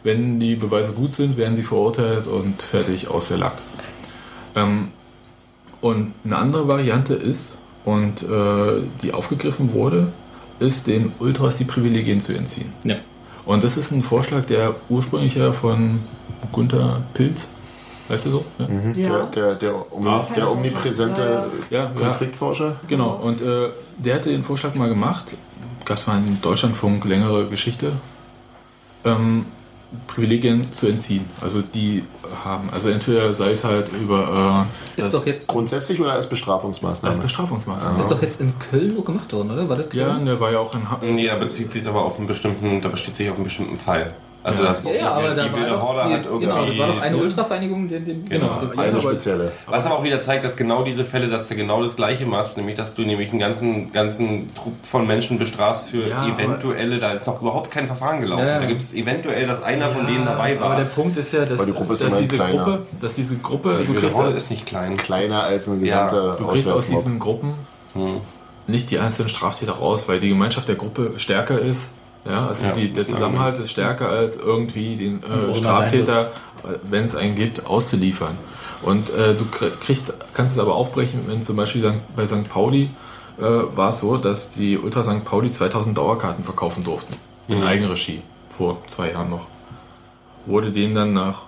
Wenn 0.04 0.40
die 0.40 0.56
Beweise 0.56 0.94
gut 0.94 1.14
sind, 1.14 1.38
werden 1.38 1.56
sie 1.56 1.62
verurteilt 1.62 2.26
und 2.26 2.64
fertig 2.64 3.08
aus 3.08 3.28
der 3.28 3.38
Lack. 3.38 3.54
Ähm, 4.56 4.88
und 5.80 6.14
eine 6.24 6.38
andere 6.38 6.68
Variante 6.68 7.14
ist, 7.14 7.60
und 7.86 8.24
äh, 8.24 8.82
die 9.04 9.14
aufgegriffen 9.14 9.74
wurde, 9.74 10.12
ist 10.60 10.88
den 10.88 11.12
Ultras 11.20 11.56
die 11.58 11.64
Privilegien 11.64 12.20
zu 12.20 12.34
entziehen. 12.34 12.74
Ja. 12.84 12.96
Und 13.46 13.64
das 13.64 13.78
ist 13.78 13.92
ein 13.92 14.02
Vorschlag, 14.02 14.46
der 14.46 14.76
ursprünglich 14.90 15.36
ja 15.36 15.52
von 15.52 16.00
Gunther 16.52 17.04
Pilz, 17.14 17.50
weißt 18.12 18.26
du 18.26 18.30
so? 18.32 18.46
Ja, 18.60 18.68
Mhm. 18.68 18.94
Ja. 18.96 19.10
Der, 19.10 19.26
der, 19.26 19.56
der, 19.56 19.94
Omni, 19.94 20.10
Ah. 20.10 20.28
der 20.36 20.52
omnipräsente 20.52 21.46
ja, 21.70 21.84
ja 21.84 21.92
Konfliktforscher. 21.96 22.76
genau. 22.88 23.20
Und 23.24 23.42
äh, 23.42 23.70
der 23.98 24.16
hatte 24.16 24.30
den 24.30 24.44
Vorschlag 24.44 24.76
mal 24.76 24.90
gemacht, 24.90 25.26
gab 25.86 25.98
es 25.98 26.08
mal 26.08 26.18
in 26.20 26.42
Deutschlandfunk 26.42 27.06
längere 27.06 27.48
Geschichte, 27.48 27.92
ähm, 29.06 29.46
Privilegien 30.08 30.72
zu 30.72 30.88
entziehen. 30.88 31.26
Also 31.42 31.62
die 31.62 32.04
haben, 32.46 32.70
also 32.72 32.88
entweder 32.90 33.34
sei 33.34 33.52
es 33.52 33.66
halt 33.66 33.90
über 33.92 34.66
äh, 34.98 35.02
Ist 35.02 35.14
doch 35.14 35.26
jetzt, 35.26 35.48
Grundsätzlich 35.50 36.00
oder 36.00 36.14
als 36.14 36.28
Bestrafungsmaßnahme? 36.30 37.14
als 37.14 37.22
Bestrafungsmaßnahme. 37.22 38.00
ist 38.00 38.10
doch 38.10 38.22
jetzt 38.22 38.40
in 38.40 38.54
Köln 38.58 38.96
auch 38.98 39.04
gemacht 39.04 39.34
worden, 39.34 39.52
oder? 39.52 39.68
War 39.68 39.76
das 39.76 39.88
Ja, 39.92 40.18
der 40.18 40.40
war 40.40 40.50
ja 40.52 40.60
auch 40.60 40.74
in 40.76 40.90
Ha- 40.90 41.00
Nee, 41.02 41.28
da 41.28 41.36
bezieht 41.36 41.72
sich 41.72 41.86
aber 41.86 42.06
auf 42.06 42.18
einen 42.18 42.28
bestimmten, 42.28 42.82
da 42.82 42.88
besteht 42.88 43.18
sich 43.18 43.30
auf 43.30 43.36
einen 43.36 43.44
bestimmten 43.44 43.76
Fall. 43.78 44.14
Also 44.44 44.64
Ja. 44.64 44.76
Ja, 44.86 44.92
ja, 44.92 45.12
aber 45.12 45.30
die, 45.30 45.36
da 45.36 45.44
war 45.44 45.54
wilde 45.60 45.70
doch, 45.70 45.82
Horde 45.84 46.08
die, 46.10 46.14
hat 46.16 46.26
irgendwie. 46.26 46.46
genau, 46.48 46.66
das 46.66 46.78
war 46.80 46.88
doch 46.88 47.02
eine 47.02 47.18
Ultravereinigung, 47.18 47.88
die, 47.88 48.00
die, 48.00 48.24
Genau. 48.28 48.62
die, 48.74 48.80
Eine 48.80 48.92
aber- 48.94 49.02
spezielle. 49.02 49.52
Was 49.68 49.86
aber 49.86 50.00
auch 50.00 50.04
wieder 50.04 50.20
zeigt, 50.20 50.44
dass 50.44 50.56
genau 50.58 50.84
diese 50.84 51.06
Fälle, 51.06 51.28
dass 51.28 51.48
du 51.48 51.56
genau 51.56 51.84
das 51.84 51.96
Gleiche 51.96 52.26
machst, 52.26 52.58
nämlich 52.58 52.76
dass 52.76 52.96
du 52.96 53.04
nämlich 53.04 53.30
einen 53.30 53.40
ganzen, 53.40 53.92
ganzen 53.92 54.50
Trupp 54.56 54.74
von 54.84 55.06
Menschen 55.06 55.38
bestrafst 55.38 55.92
für 55.92 56.08
Ja, 56.08 56.18
aber- 56.22 56.40
eventuelle, 56.42 56.98
da 56.98 57.12
ist 57.12 57.28
noch 57.28 57.40
überhaupt 57.40 57.70
kein 57.70 57.86
Verfahren 57.86 58.20
gelaufen. 58.22 58.46
Da 58.46 58.66
gibt 58.66 58.82
es 58.82 58.96
eventuell, 58.96 59.46
dass 59.46 59.62
einer 59.62 59.90
von 59.90 60.08
denen 60.08 60.26
dabei 60.26 60.58
Aber 60.60 60.76
der 60.76 60.86
war. 60.86 60.92
Punkt 60.96 61.18
ist 61.18 61.34
ja, 61.34 61.46
dass, 61.46 61.64
die 61.64 61.72
Gruppe 61.74 61.94
ist 61.94 62.04
dass, 62.04 62.18
diese, 62.18 62.36
kleiner. 62.36 62.64
Gruppe, 62.64 62.80
dass 63.00 63.14
diese 63.14 63.36
Gruppe, 63.38 63.78
Die 63.82 63.86
du 63.86 63.94
wilde 63.94 64.02
kriegst, 64.02 64.16
Horde 64.16 64.30
da- 64.32 64.36
ist 64.38 64.50
nicht 64.50 64.66
klein. 64.66 64.98
Kleiner 64.98 65.44
als 65.44 65.68
ein 65.68 65.86
Ja, 65.86 66.06
gesamter 66.08 66.36
du 66.38 66.48
kriegst 66.48 66.68
aus 66.68 66.88
diesen 66.88 67.20
Gruppen 67.20 67.54
Hm. 67.94 68.22
nicht 68.66 68.90
die 68.90 68.98
einzelnen 68.98 69.30
Straftäter 69.30 69.74
raus, 69.74 70.06
weil 70.08 70.20
die 70.20 70.30
Gemeinschaft 70.30 70.68
der 70.68 70.76
Gruppe 70.76 71.14
stärker 71.18 71.60
ist. 71.60 71.92
Ja, 72.26 72.48
also 72.48 72.64
Ja, 72.66 72.72
die, 72.74 72.92
der 72.94 73.08
Zusammenhalt 73.08 73.58
ist 73.58 73.72
stärker 73.72 74.10
als 74.10 74.36
irgendwie 74.38 74.96
den 74.96 75.24
äh, 75.24 75.56
Straftäter, 75.56 76.32
wenn 76.84 77.04
es 77.06 77.16
einen 77.16 77.36
gibt, 77.36 77.66
auszuliefern. 77.66 78.38
Und 78.84 79.10
äh, 79.10 79.34
du 79.34 79.46
kr- 79.46 79.72
kriegst, 79.80 80.14
kannst 80.34 80.54
es 80.54 80.60
aber 80.60 80.76
aufbrechen, 80.76 81.22
wenn 81.28 81.44
zum 81.44 81.56
Beispiel 81.56 81.94
bei 82.16 82.26
St. 82.28 82.48
Pauli 82.50 82.90
äh, 83.40 83.44
war 83.44 83.90
es 83.90 84.00
so, 84.00 84.18
dass 84.18 84.52
die 84.52 84.78
Ultra 84.78 85.04
St. 85.04 85.24
Pauli 85.26 85.50
2000 85.52 85.98
Dauerkarten 85.98 86.44
verkaufen 86.44 86.84
durften. 86.84 87.16
In 87.48 87.60
Mhm. 87.60 87.64
Eigenregie. 87.66 88.22
Vor 88.56 88.78
zwei 88.88 89.12
Jahren 89.12 89.30
noch. 89.32 89.48
Wurde 90.46 90.72
denen 90.72 90.94
dann 90.96 91.14
nach 91.14 91.44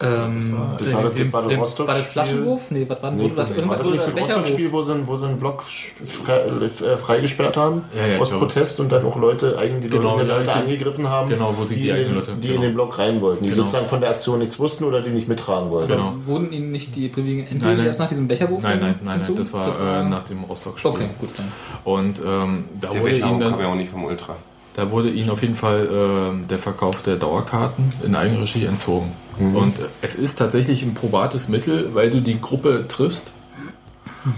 Ähm, 0.00 0.40
Das 0.40 0.52
war- 0.52 0.76
den- 0.76 0.92
war 0.92 1.02
das- 1.04 1.16
den- 1.16 1.32
war 1.32 1.42
das 1.42 1.52
Rostock-Spiel? 1.52 1.86
War 1.86 1.94
das 1.94 2.06
Flaschenwurf? 2.08 2.70
Nee, 2.72 2.84
was 2.88 3.00
war 3.00 3.10
Nee, 3.12 3.22
wo, 3.22 3.36
was, 3.36 3.36
war 3.36 3.56
irgendwas 3.56 3.80
das 3.82 4.04
das. 4.06 4.16
Rostock-Spiel, 4.16 4.72
wo 4.72 4.82
sie, 4.82 5.06
wo 5.06 5.16
sie 5.16 5.26
einen 5.26 5.38
Block 5.38 5.62
frei, 5.62 6.40
äh, 6.40 6.96
freigesperrt 6.98 7.56
haben 7.56 7.84
Ja, 7.96 8.14
ja, 8.14 8.18
aus. 8.20 8.30
Protest 8.30 8.80
und 8.80 8.90
dann 8.90 9.04
auch 9.06 9.16
Leute, 9.16 9.56
eigene 9.56 9.78
Genau, 9.80 10.16
Leute, 10.16 10.26
Leute 10.26 10.42
die- 10.44 10.50
angegriffen 10.50 11.08
haben, 11.08 11.28
genau, 11.28 11.54
wo 11.56 11.64
sie 11.64 11.76
die, 11.76 11.82
die 11.82 11.88
in 11.90 11.94
eigenen 11.94 12.08
den, 12.10 12.14
Leute- 12.16 12.32
die 12.34 12.48
genau. 12.48 12.54
in 12.56 12.62
den 12.62 12.74
Block 12.74 12.98
rein 12.98 13.20
wollten, 13.20 13.44
die 13.44 13.50
Genau. 13.50 13.62
sozusagen 13.62 13.86
von 13.86 14.00
der 14.00 14.10
Aktion 14.10 14.40
nichts 14.40 14.58
wussten 14.58 14.82
oder 14.82 15.00
die 15.00 15.10
nicht 15.10 15.28
mittragen 15.28 15.70
wollten. 15.70 15.92
Genau. 15.92 16.14
Wurden 16.26 16.52
Ihnen 16.52 16.72
nicht 16.72 16.96
die 16.96 17.08
Privilegien 17.08 17.58
nein. 17.60 17.78
erst 17.86 18.00
nach 18.00 18.08
diesem 18.08 18.26
Becherwurf? 18.26 18.64
Nein, 18.64 18.80
nein, 18.80 18.94
nein, 19.04 19.20
nein, 19.20 19.36
das 19.36 19.52
war 19.52 19.78
äh, 20.00 20.02
nach 20.08 20.24
dem 20.24 20.42
Rostock-Spiel. 20.42 20.90
Okay, 20.90 21.08
gut 21.20 21.30
dann. 21.36 21.52
Und 21.84 22.18
ähm, 22.26 22.64
da, 22.80 22.88
Der 22.90 23.00
wurde 23.00 23.12
ihnen 23.12 23.20
kam 23.20 23.38
dann, 23.40 23.60
ja 23.60 23.68
auch 23.68 23.74
nicht 23.76 23.92
vom 23.92 24.04
Ultra. 24.04 24.34
Da 24.74 24.90
wurde 24.90 25.10
ihnen 25.10 25.30
auf 25.30 25.42
jeden 25.42 25.54
Fall 25.54 25.88
ähm, 25.90 26.48
der 26.48 26.58
Verkauf 26.58 27.02
der 27.02 27.16
Dauerkarten 27.16 27.92
in 28.04 28.14
Eigenregie 28.14 28.64
entzogen. 28.64 29.12
Und 29.38 29.78
äh, 29.78 29.86
es 30.02 30.14
ist 30.14 30.38
tatsächlich 30.38 30.82
ein 30.82 30.94
probates 30.94 31.48
Mittel, 31.48 31.94
weil 31.94 32.10
du 32.10 32.20
die 32.20 32.40
Gruppe 32.40 32.86
triffst 32.88 33.32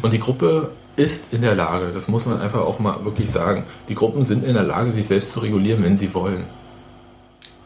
und 0.02 0.12
die 0.12 0.20
Gruppe 0.20 0.70
ist 0.96 1.32
in 1.32 1.42
der 1.42 1.54
Lage, 1.54 1.90
das 1.92 2.08
muss 2.08 2.24
man 2.24 2.40
einfach 2.40 2.60
auch 2.60 2.78
mal 2.78 3.04
wirklich 3.04 3.30
sagen, 3.30 3.64
die 3.88 3.94
Gruppen 3.94 4.24
sind 4.24 4.44
in 4.44 4.54
der 4.54 4.62
Lage, 4.62 4.92
sich 4.92 5.06
selbst 5.06 5.32
zu 5.32 5.40
regulieren, 5.40 5.82
wenn 5.82 5.98
sie 5.98 6.14
wollen. 6.14 6.44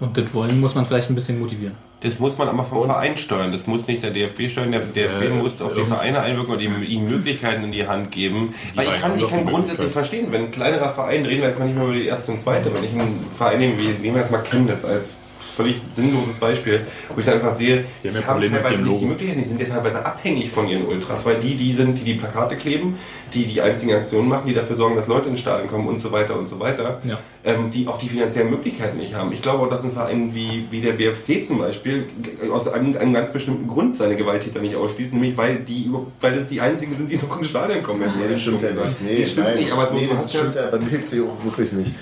Und 0.01 0.17
das 0.17 0.33
Wollen 0.33 0.61
muss 0.61 0.75
man 0.75 0.87
vielleicht 0.87 1.11
ein 1.11 1.15
bisschen 1.15 1.39
motivieren. 1.39 1.75
Das 2.01 2.19
muss 2.19 2.39
man 2.39 2.49
aber 2.49 2.65
vom 2.65 2.87
Verein 2.87 3.19
steuern. 3.19 3.53
Das 3.53 3.67
muss 3.67 3.87
nicht 3.87 4.03
der 4.03 4.11
DFB 4.11 4.49
steuern. 4.49 4.73
Der 4.73 4.81
DFB 4.81 5.25
Äh, 5.25 5.29
muss 5.31 5.61
auf 5.61 5.75
die 5.75 5.83
Vereine 5.83 6.21
einwirken 6.21 6.55
und 6.55 6.61
ihm, 6.63 6.83
ihnen 6.83 7.07
Möglichkeiten 7.11 7.65
in 7.65 7.73
die 7.73 7.87
Hand 7.87 8.11
geben. 8.11 8.55
Weil 8.75 8.87
ich 8.87 9.01
kann, 9.01 9.19
ich 9.19 9.29
kann 9.29 9.45
die 9.45 9.51
grundsätzlich 9.53 9.93
verstehen, 9.93 10.29
wenn 10.31 10.45
ein 10.45 10.51
kleinerer 10.51 10.91
Verein, 10.93 11.27
reden 11.27 11.43
wir 11.43 11.49
jetzt 11.49 11.59
mal 11.59 11.67
nicht 11.67 11.77
mehr 11.77 11.85
über 11.85 11.95
die 11.95 12.07
erste 12.07 12.33
und 12.33 12.39
zweite, 12.39 12.73
wenn 12.75 12.83
ich 12.83 12.93
einen 12.93 13.27
Verein 13.37 13.59
nehme, 13.59 13.77
wie 13.77 13.89
nehmen 13.89 14.15
wir 14.15 14.23
jetzt 14.23 14.31
mal 14.31 14.43
Chemnitz 14.43 14.87
als 14.87 15.19
völlig 15.51 15.81
sinnloses 15.91 16.37
Beispiel, 16.37 16.87
wo 17.15 17.21
ich 17.21 17.27
dann 17.27 17.35
einfach 17.35 17.53
sehe, 17.53 17.85
Die 18.03 18.09
haben 18.09 18.15
ja 18.17 18.23
haben 18.27 18.41
teilweise 18.41 18.69
nicht 18.69 18.79
die 18.81 18.85
Logo. 18.85 19.07
Möglichkeiten, 19.07 19.41
die 19.43 19.49
sind 19.49 19.61
ja 19.61 19.67
teilweise 19.67 20.05
abhängig 20.05 20.51
von 20.51 20.69
ihren 20.69 20.87
Ultras, 20.87 21.25
weil 21.27 21.37
die, 21.41 21.55
die 21.57 21.73
sind, 21.75 21.99
die 21.99 22.05
die 22.05 22.15
Plakate 22.15 22.57
kleben, 22.57 22.99
die 23.35 23.45
die 23.47 23.61
einzigen 23.61 23.93
Aktionen 23.95 24.29
machen, 24.29 24.47
die 24.47 24.55
dafür 24.55 24.77
sorgen, 24.77 24.97
dass 24.97 25.07
Leute 25.07 25.29
ins 25.29 25.41
Stadion 25.41 25.69
kommen 25.69 25.87
und 25.89 25.99
so 25.99 26.11
weiter 26.13 26.39
und 26.39 26.47
so 26.49 26.59
weiter, 26.61 27.01
Ja. 27.05 27.19
ähm, 27.45 27.71
die 27.71 27.87
auch 27.87 27.99
die 27.99 28.09
finanziellen 28.09 28.51
Möglichkeiten 28.51 28.99
nicht 28.99 29.15
haben. 29.15 29.33
Ich 29.33 29.43
glaube 29.43 29.65
auch, 29.65 29.71
dass 29.71 29.85
ein 29.85 29.93
Verein 29.93 30.35
wie, 30.35 30.67
wie 30.71 30.81
der 30.81 30.93
BFC 30.95 31.45
zum 31.45 31.59
Beispiel 31.59 32.05
aus 32.53 32.67
einem, 32.69 32.97
einem 32.97 33.13
ganz 33.13 33.33
bestimmten 33.33 33.67
Grund 33.69 33.97
seine 33.97 34.17
Gewalttäter 34.17 34.61
nicht 34.61 34.77
ausschließt, 34.77 35.13
nämlich 35.15 35.37
weil 35.37 35.57
die 35.61 35.85
über- 35.85 36.07
weil 36.21 36.35
es 36.35 36.49
die 36.49 36.61
einzigen 36.61 36.95
sind, 36.95 37.11
die 37.11 37.17
noch 37.17 37.39
ins 37.39 37.49
Stadion 37.49 37.83
kommen. 37.83 38.01
Nee, 38.01 38.33
das 38.33 38.41
stimmt 38.43 38.63
ja 38.63 38.71
nicht. 38.71 39.03
Nee, 39.03 39.21
das 39.21 39.31
stimmt 39.33 39.47
nein. 39.47 39.59
nicht, 39.59 39.73
aber 39.73 39.87
so 39.89 39.97
nee, 39.97 40.09
das 40.13 40.31
stimmt 40.31 40.55
ja 40.55 40.67
beim 40.67 40.81
BFC 40.81 41.21
auch 41.21 41.45
wirklich 41.45 41.73
nicht. 41.73 41.93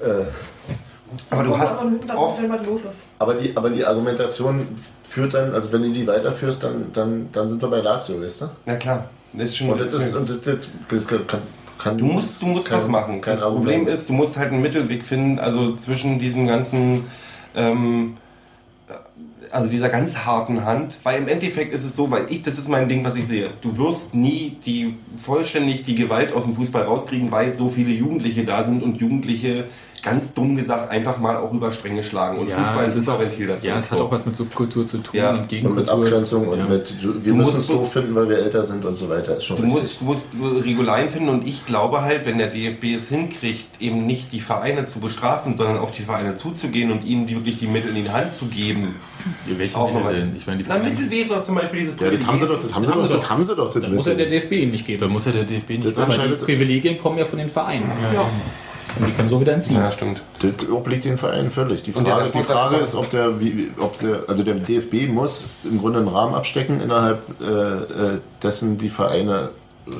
Äh, 0.00 0.24
aber 1.30 1.44
du 1.44 1.56
hast 1.58 1.80
oft 2.16 2.42
wenn 2.42 2.50
was 2.50 2.66
los 2.66 2.80
ist. 2.82 2.92
aber, 3.18 3.34
die, 3.34 3.56
aber 3.56 3.70
die 3.70 3.84
Argumentation 3.84 4.66
führt 5.08 5.34
dann, 5.34 5.54
also 5.54 5.72
wenn 5.72 5.82
du 5.82 5.90
die 5.92 6.06
weiterführst, 6.06 6.62
dann, 6.64 6.86
dann, 6.92 7.28
dann 7.32 7.48
sind 7.48 7.62
wir 7.62 7.68
bei 7.68 7.80
Lazio, 7.80 8.20
weißt 8.20 8.40
du? 8.42 8.46
na 8.66 8.76
klar, 8.76 9.04
das 9.32 9.50
ist 9.50 9.56
schon 9.58 9.70
Und 9.70 9.80
das 9.80 9.92
ist, 9.94 10.16
und 10.16 10.28
das, 10.28 10.38
das, 10.88 11.06
kann, 11.06 11.42
kann 11.78 11.98
Du 11.98 12.04
musst, 12.06 12.40
du 12.42 12.46
musst 12.46 12.68
kein- 12.68 12.78
was 12.78 12.88
machen. 12.88 13.20
Das 13.24 13.40
Problem 13.40 13.66
Argument. 13.80 13.88
ist, 13.90 14.08
du 14.08 14.12
musst 14.12 14.36
halt 14.36 14.52
einen 14.52 14.62
Mittelweg 14.62 15.04
finden, 15.04 15.38
also 15.38 15.76
zwischen 15.76 16.18
diesem 16.18 16.46
ganzen, 16.46 17.04
ähm, 17.54 18.16
also 19.50 19.68
dieser 19.68 19.88
ganz 19.88 20.16
harten 20.16 20.64
Hand, 20.64 20.98
weil 21.04 21.20
im 21.20 21.28
Endeffekt 21.28 21.72
ist 21.74 21.84
es 21.84 21.94
so, 21.94 22.10
weil 22.10 22.26
ich, 22.28 22.42
das 22.42 22.58
ist 22.58 22.68
mein 22.68 22.88
Ding, 22.88 23.04
was 23.04 23.14
ich 23.14 23.26
sehe. 23.26 23.50
Du 23.60 23.78
wirst 23.78 24.14
nie 24.14 24.56
die 24.66 24.94
vollständig 25.16 25.84
die 25.84 25.94
Gewalt 25.94 26.32
aus 26.32 26.44
dem 26.44 26.54
Fußball 26.54 26.82
rauskriegen, 26.82 27.30
weil 27.30 27.54
so 27.54 27.68
viele 27.68 27.92
Jugendliche 27.92 28.44
da 28.44 28.64
sind 28.64 28.82
und 28.82 28.96
Jugendliche 29.00 29.64
ganz 30.02 30.34
dumm 30.34 30.54
gesagt 30.56 30.90
einfach 30.90 31.18
mal 31.18 31.36
auch 31.38 31.50
über 31.52 31.72
Stränge 31.72 32.02
schlagen. 32.02 32.38
Und 32.38 32.50
Fußball 32.50 32.86
ist 32.88 32.96
ein 32.96 33.02
super 33.02 33.20
Ventil 33.20 33.46
dafür. 33.46 33.70
ja, 33.70 33.76
es 33.76 33.90
hat 33.90 33.98
So. 33.98 34.04
auch 34.04 34.10
was 34.10 34.26
mit 34.26 34.36
Subkultur 34.36 34.86
zu 34.86 34.98
tun 34.98 35.18
Ja. 35.18 35.30
und 35.30 35.34
Und 35.36 35.40
mit 35.42 35.48
Gegenkultur. 35.50 35.92
Abgrenzung 35.94 36.48
und 36.48 36.58
Ja. 36.58 36.66
mit, 36.66 36.96
wir 37.00 37.10
Du 37.10 37.18
müssen 37.20 37.36
musst 37.36 37.58
es 37.58 37.66
doof 37.68 37.86
bloß- 37.86 37.92
finden, 37.92 38.14
weil 38.14 38.28
wir 38.28 38.38
älter 38.38 38.64
sind 38.64 38.84
und 38.84 38.96
so 38.96 39.08
weiter. 39.08 39.36
Ist 39.38 39.44
schon 39.44 39.56
Du 39.56 39.62
richtig. 39.62 40.02
musst, 40.02 40.30
du 40.34 40.38
musst 40.40 40.64
Regularien 40.64 41.08
finden 41.08 41.28
und 41.30 41.46
ich 41.46 41.64
glaube 41.64 42.02
halt, 42.02 42.26
wenn 42.26 42.36
der 42.36 42.48
DFB 42.48 42.94
es 42.96 43.08
hinkriegt, 43.08 43.80
eben 43.80 44.04
nicht 44.04 44.32
die 44.32 44.40
Vereine 44.40 44.84
zu 44.84 44.98
bestrafen, 45.00 45.56
sondern 45.56 45.78
auf 45.78 45.92
die 45.92 46.02
Vereine 46.02 46.34
zuzugehen 46.34 46.90
und 46.92 47.04
ihnen 47.06 47.26
die, 47.26 47.36
wirklich 47.36 47.56
die 47.58 47.68
Mittel 47.68 47.96
in 47.96 48.04
die 48.04 48.10
Hand 48.10 48.30
zu 48.30 48.46
geben. 48.46 48.96
Welche 49.46 49.76
Auch 49.78 49.92
noch 49.92 50.04
Mittel 50.04 50.20
denn? 50.20 50.36
Ich 50.36 50.46
meine, 50.46 50.62
die 50.62 50.68
Na, 50.68 50.78
Mittel 50.78 51.10
wäre 51.10 51.28
doch 51.28 51.42
zum 51.42 51.54
Beispiel 51.54 51.80
dieses 51.80 51.98
Ja, 51.98 52.10
das 52.10 52.26
haben 52.26 52.38
sie 52.38 52.46
doch, 52.46 52.60
das 52.60 52.74
haben 52.74 52.84
sie 52.84 52.92
doch, 52.92 53.08
das 53.08 53.30
haben 53.30 53.44
sie 53.44 53.54
doch, 53.56 53.70
das 53.70 53.88
muss 53.90 54.06
ja 54.06 54.14
der. 54.14 54.26
DFB 54.26 54.52
ihn 54.52 54.70
nicht 54.70 54.84
Da 54.84 54.92
geben. 54.92 55.12
muss 55.12 55.24
ja 55.24 55.32
der 55.32 55.44
DFB 55.44 55.70
nicht 55.70 55.86
Das 55.96 55.96
entscheidet- 56.04 56.40
Die 56.40 56.44
Privilegien 56.44 56.98
kommen 56.98 57.18
ja 57.18 57.24
von 57.24 57.38
den 57.38 57.48
Vereinen. 57.48 57.90
Ja. 58.12 58.20
Und 58.96 59.08
die 59.08 59.12
können 59.12 59.28
so 59.28 59.40
wieder 59.40 59.54
entziehen. 59.54 59.76
Ja, 59.76 59.90
stimmt. 59.90 60.22
Das 60.40 60.68
obliegt 60.68 61.04
den 61.04 61.18
Vereinen 61.18 61.50
völlig. 61.50 61.82
Die 61.82 61.90
der 61.92 62.02
Frage, 62.04 62.22
Rest 62.22 62.34
die 62.34 62.42
Frage 62.42 62.70
kommen. 62.74 62.84
ist, 62.84 62.94
ob 62.94 63.10
der, 63.10 63.40
wie, 63.40 63.56
wie- 63.58 63.70
ob 63.80 63.98
der, 63.98 64.20
also 64.28 64.42
der 64.44 64.54
DFB 64.54 65.08
muss 65.08 65.46
im 65.64 65.78
Grunde 65.78 65.98
einen 66.00 66.08
Rahmen 66.08 66.34
abstecken, 66.34 66.80
innerhalb 66.80 67.22
äh, 67.40 67.44
äh, 67.46 68.18
dessen 68.42 68.78
die 68.78 68.88
Vereine 68.88 69.50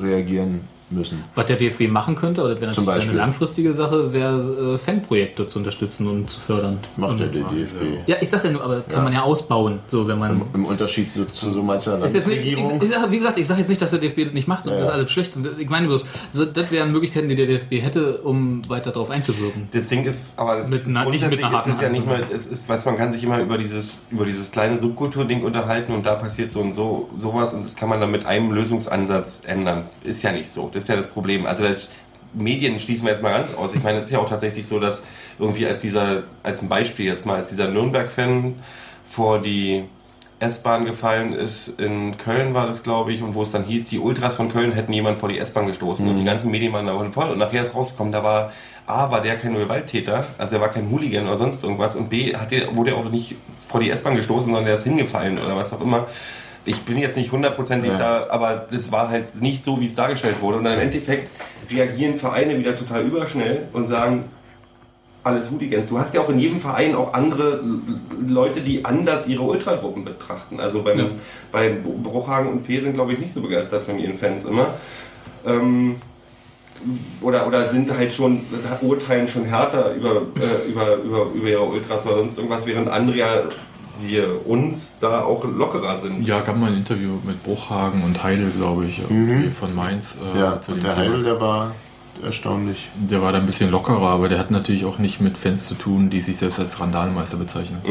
reagieren 0.01 0.61
müssen. 0.89 1.23
Was 1.33 1.45
der 1.47 1.55
DFB 1.55 1.87
machen 1.89 2.15
könnte, 2.15 2.41
das 2.47 2.61
wäre 2.61 2.71
Zum 2.71 2.85
natürlich 2.85 3.05
Beispiel. 3.05 3.11
eine 3.11 3.19
langfristige 3.21 3.73
Sache, 3.73 4.13
wäre 4.13 4.73
äh, 4.75 4.77
Fanprojekte 4.77 5.47
zu 5.47 5.59
unterstützen 5.59 6.07
und 6.07 6.29
zu 6.29 6.39
fördern. 6.39 6.79
Macht 6.97 7.19
ja 7.19 7.25
der 7.25 7.43
DFB. 7.43 7.75
Ja, 8.07 8.17
ich 8.21 8.29
sage 8.29 8.47
ja 8.49 8.53
nur, 8.53 8.63
aber 8.63 8.81
kann 8.81 9.03
man 9.03 9.13
ja 9.13 9.23
ausbauen, 9.23 9.79
so 9.87 10.07
wenn 10.07 10.19
man. 10.19 10.41
Im 10.53 10.65
Unterschied 10.65 11.11
zu, 11.11 11.25
zu 11.31 11.51
so 11.51 11.63
mancher 11.63 12.03
Ist 12.05 12.13
jetzt 12.15 12.27
nicht, 12.27 12.45
ich, 12.45 12.55
Landesregierung. 12.55 13.11
wie 13.11 13.17
gesagt, 13.17 13.37
ich 13.39 13.47
sage 13.47 13.59
jetzt 13.61 13.69
nicht, 13.69 13.81
dass 13.81 13.91
der 13.91 13.99
DFB 13.99 14.25
das 14.25 14.33
nicht 14.33 14.47
macht 14.47 14.65
und 14.65 14.71
Ja, 14.73 14.77
das 14.79 14.83
ist 14.87 14.89
ja. 14.89 14.93
alles 14.99 15.11
schlecht. 15.11 15.33
Ich 15.57 15.69
meine 15.69 15.87
bloß, 15.87 16.05
das 16.53 16.71
wären 16.71 16.91
Möglichkeiten, 16.91 17.29
die 17.29 17.35
der 17.35 17.47
DFB 17.47 17.81
hätte, 17.81 18.19
um 18.19 18.67
weiter 18.69 18.91
darauf 18.91 19.09
einzuwirken. 19.09 19.67
Das 19.71 19.87
Ding 19.87 20.03
ist, 20.05 20.33
aber 20.37 20.57
das, 20.57 20.69
Mit 20.69 20.85
das 20.87 20.95
einer- 20.95 21.09
nicht 21.09 21.29
mit 21.29 21.39
ist 21.39 21.67
es 21.67 21.81
ja 21.81 21.89
nicht 21.89 22.05
mal, 22.05 22.21
es 22.31 22.45
ist, 22.45 22.69
weiß 22.69 22.85
man 22.85 22.95
kann 22.95 23.11
sich 23.11 23.23
immer 23.23 23.39
über 23.39 23.57
dieses, 23.57 23.99
über 24.11 24.25
dieses 24.25 24.51
kleine 24.51 24.77
Subkulturding 24.77 25.43
unterhalten 25.43 25.93
und 25.93 26.05
da 26.05 26.15
passiert 26.15 26.51
so 26.51 26.59
und 26.61 26.73
so 26.73 27.09
sowas 27.19 27.53
und 27.53 27.65
das 27.65 27.75
kann 27.75 27.89
man 27.89 27.99
dann 27.99 28.11
mit 28.11 28.25
einem 28.25 28.51
Lösungsansatz 28.51 29.41
ändern. 29.45 29.85
Ist 30.03 30.21
ja 30.23 30.31
nicht 30.31 30.49
so. 30.49 30.69
Das 30.75 30.83
ist 30.83 30.89
ja 30.89 30.97
das 30.97 31.07
Problem. 31.07 31.45
Also 31.45 31.63
das, 31.63 31.87
Medien 32.33 32.79
schließen 32.79 33.05
wir 33.05 33.13
jetzt 33.13 33.23
mal 33.23 33.31
ganz 33.31 33.53
aus. 33.55 33.73
Ich 33.73 33.81
meine, 33.81 33.99
es 33.99 34.05
ist 34.05 34.11
ja 34.11 34.19
auch 34.19 34.29
tatsächlich 34.29 34.67
so, 34.67 34.79
dass 34.79 35.03
irgendwie 35.39 35.65
als 35.65 35.81
dieser, 35.81 36.23
als 36.43 36.61
ein 36.61 36.67
Beispiel 36.67 37.05
jetzt 37.05 37.25
mal, 37.25 37.37
als 37.37 37.49
dieser 37.49 37.69
Nürnberg-Fan 37.69 38.55
vor 39.05 39.41
die 39.41 39.85
S-Bahn 40.39 40.83
gefallen 40.83 41.31
ist, 41.31 41.79
in 41.79 42.17
Köln 42.17 42.53
war 42.53 42.67
das, 42.67 42.83
glaube 42.83 43.13
ich, 43.13 43.21
und 43.21 43.35
wo 43.35 43.43
es 43.43 43.53
dann 43.53 43.63
hieß, 43.63 43.87
die 43.87 43.99
Ultras 43.99 44.35
von 44.35 44.49
Köln 44.49 44.73
hätten 44.73 44.91
jemand 44.91 45.17
vor 45.17 45.29
die 45.29 45.39
S-Bahn 45.39 45.65
gestoßen 45.65 46.09
und 46.09 46.17
die 46.17 46.25
ganzen 46.25 46.51
Medien 46.51 46.73
waren 46.73 46.85
da 46.85 47.05
voll 47.05 47.29
und 47.29 47.37
nachher 47.37 47.63
ist 47.63 47.73
rausgekommen, 47.73 48.11
da 48.11 48.21
war 48.21 48.51
A, 48.85 49.09
war 49.09 49.21
der 49.21 49.37
kein 49.37 49.55
Gewalttäter, 49.55 50.27
also 50.37 50.57
er 50.57 50.61
war 50.61 50.69
kein 50.69 50.91
Hooligan 50.91 51.25
oder 51.25 51.37
sonst 51.37 51.63
irgendwas 51.63 51.95
und 51.95 52.09
B, 52.09 52.35
hat 52.35 52.51
der, 52.51 52.75
wurde 52.75 52.91
er 52.91 52.97
auch 52.97 53.09
nicht 53.09 53.37
vor 53.67 53.79
die 53.79 53.89
S-Bahn 53.89 54.17
gestoßen, 54.17 54.47
sondern 54.47 54.65
der 54.65 54.75
ist 54.75 54.83
hingefallen 54.83 55.37
oder 55.37 55.55
was 55.55 55.71
auch 55.71 55.81
immer. 55.81 56.07
Ich 56.65 56.81
bin 56.81 56.97
jetzt 56.97 57.15
nicht 57.15 57.31
hundertprozentig 57.31 57.91
Ja. 57.91 57.97
da, 57.97 58.27
aber 58.29 58.65
es 58.71 58.91
war 58.91 59.09
halt 59.09 59.39
nicht 59.41 59.63
so, 59.63 59.79
wie 59.79 59.85
es 59.85 59.95
dargestellt 59.95 60.41
wurde. 60.41 60.57
Und 60.57 60.63
dann 60.65 60.73
im 60.73 60.79
Endeffekt 60.81 61.29
reagieren 61.71 62.15
Vereine 62.15 62.57
wieder 62.57 62.75
total 62.75 63.03
überschnell 63.03 63.63
und 63.73 63.85
sagen, 63.85 64.25
alles 65.23 65.49
Hooligans. 65.49 65.89
Du 65.89 65.97
hast 65.99 66.13
ja 66.13 66.21
auch 66.21 66.29
in 66.29 66.37
jedem 66.39 66.59
Verein 66.59 66.93
auch 66.95 67.13
andere 67.13 67.59
Leute, 68.27 68.61
die 68.61 68.85
anders 68.85 69.27
ihre 69.27 69.41
Ultragruppen 69.41 70.05
betrachten. 70.05 70.59
Also 70.59 70.83
beim, 70.83 70.99
Ja. 70.99 71.05
bei 71.51 71.69
Bruchhagen 72.03 72.51
und 72.51 72.61
Fee 72.61 72.79
sind, 72.79 72.93
glaube 72.93 73.13
ich, 73.13 73.19
nicht 73.19 73.33
so 73.33 73.41
begeistert 73.41 73.83
von 73.83 73.97
ihren 73.97 74.13
Fans 74.13 74.45
immer. 74.45 74.75
Ähm, 75.45 75.95
oder, 77.21 77.47
oder 77.47 77.69
sind 77.69 77.91
halt 77.97 78.13
schon, 78.13 78.41
urteilen 78.81 79.27
schon 79.27 79.45
härter 79.45 79.93
über, 79.95 80.21
äh, 80.35 80.69
über, 80.69 80.95
über, 80.97 81.25
über 81.33 81.49
ihre 81.49 81.63
Ultras 81.63 82.05
oder 82.05 82.17
sonst 82.17 82.37
irgendwas, 82.37 82.65
während 82.67 82.89
andere 82.89 83.17
ja, 83.17 83.43
siehe 83.95 84.27
uns, 84.33 84.99
da 84.99 85.23
auch 85.23 85.43
lockerer 85.45 85.97
sind. 85.97 86.27
Ja, 86.27 86.41
gab 86.41 86.57
mal 86.57 86.71
ein 86.71 86.77
Interview 86.77 87.11
mit 87.23 87.41
Bruchhagen 87.43 88.03
und 88.03 88.23
Heidel, 88.23 88.51
glaube 88.57 88.85
ich, 88.85 88.99
irgendwie 88.99 89.49
von 89.51 89.73
Mainz. 89.73 90.17
Äh, 90.35 90.39
Ja, 90.39 90.61
zu 90.61 90.71
und 90.73 90.77
dem 90.77 90.83
der 90.85 90.95
Thema. 90.95 91.05
Heidel, 91.07 91.23
der 91.23 91.39
war 91.41 91.71
erstaunlich. 92.23 92.89
Der 92.95 93.21
war 93.21 93.31
da 93.31 93.39
ein 93.39 93.45
bisschen 93.45 93.71
lockerer, 93.71 94.07
aber 94.09 94.29
der 94.29 94.39
hat 94.39 94.51
natürlich 94.51 94.85
auch 94.85 94.99
nicht 94.99 95.19
mit 95.21 95.37
Fans 95.37 95.67
zu 95.67 95.75
tun, 95.75 96.09
die 96.09 96.21
sich 96.21 96.37
selbst 96.37 96.59
als 96.59 96.79
Randalmeister 96.79 97.37
bezeichnen. 97.37 97.81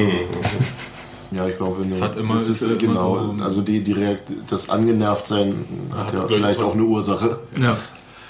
Ja, 1.31 1.47
ich 1.49 1.57
glaube, 1.57 1.83
Es 1.83 2.01
hat 2.01 2.17
immer- 2.17 2.37
das 2.37 2.49
ist, 2.49 2.63
ist 2.63 2.69
immer 2.83 2.95
genau. 2.95 3.35
so- 3.39 3.45
also 3.45 3.61
die, 3.61 3.83
die 3.83 3.93
Reakt 3.93 4.31
das 4.49 4.69
Angenervtsein 4.71 5.55
hat 5.97 6.07
Hat 6.09 6.15
ja 6.15 6.27
vielleicht 6.29 6.61
auch 6.61 6.75
eine 6.75 6.85
Ursache 6.85 7.39
Ja. 7.61 7.77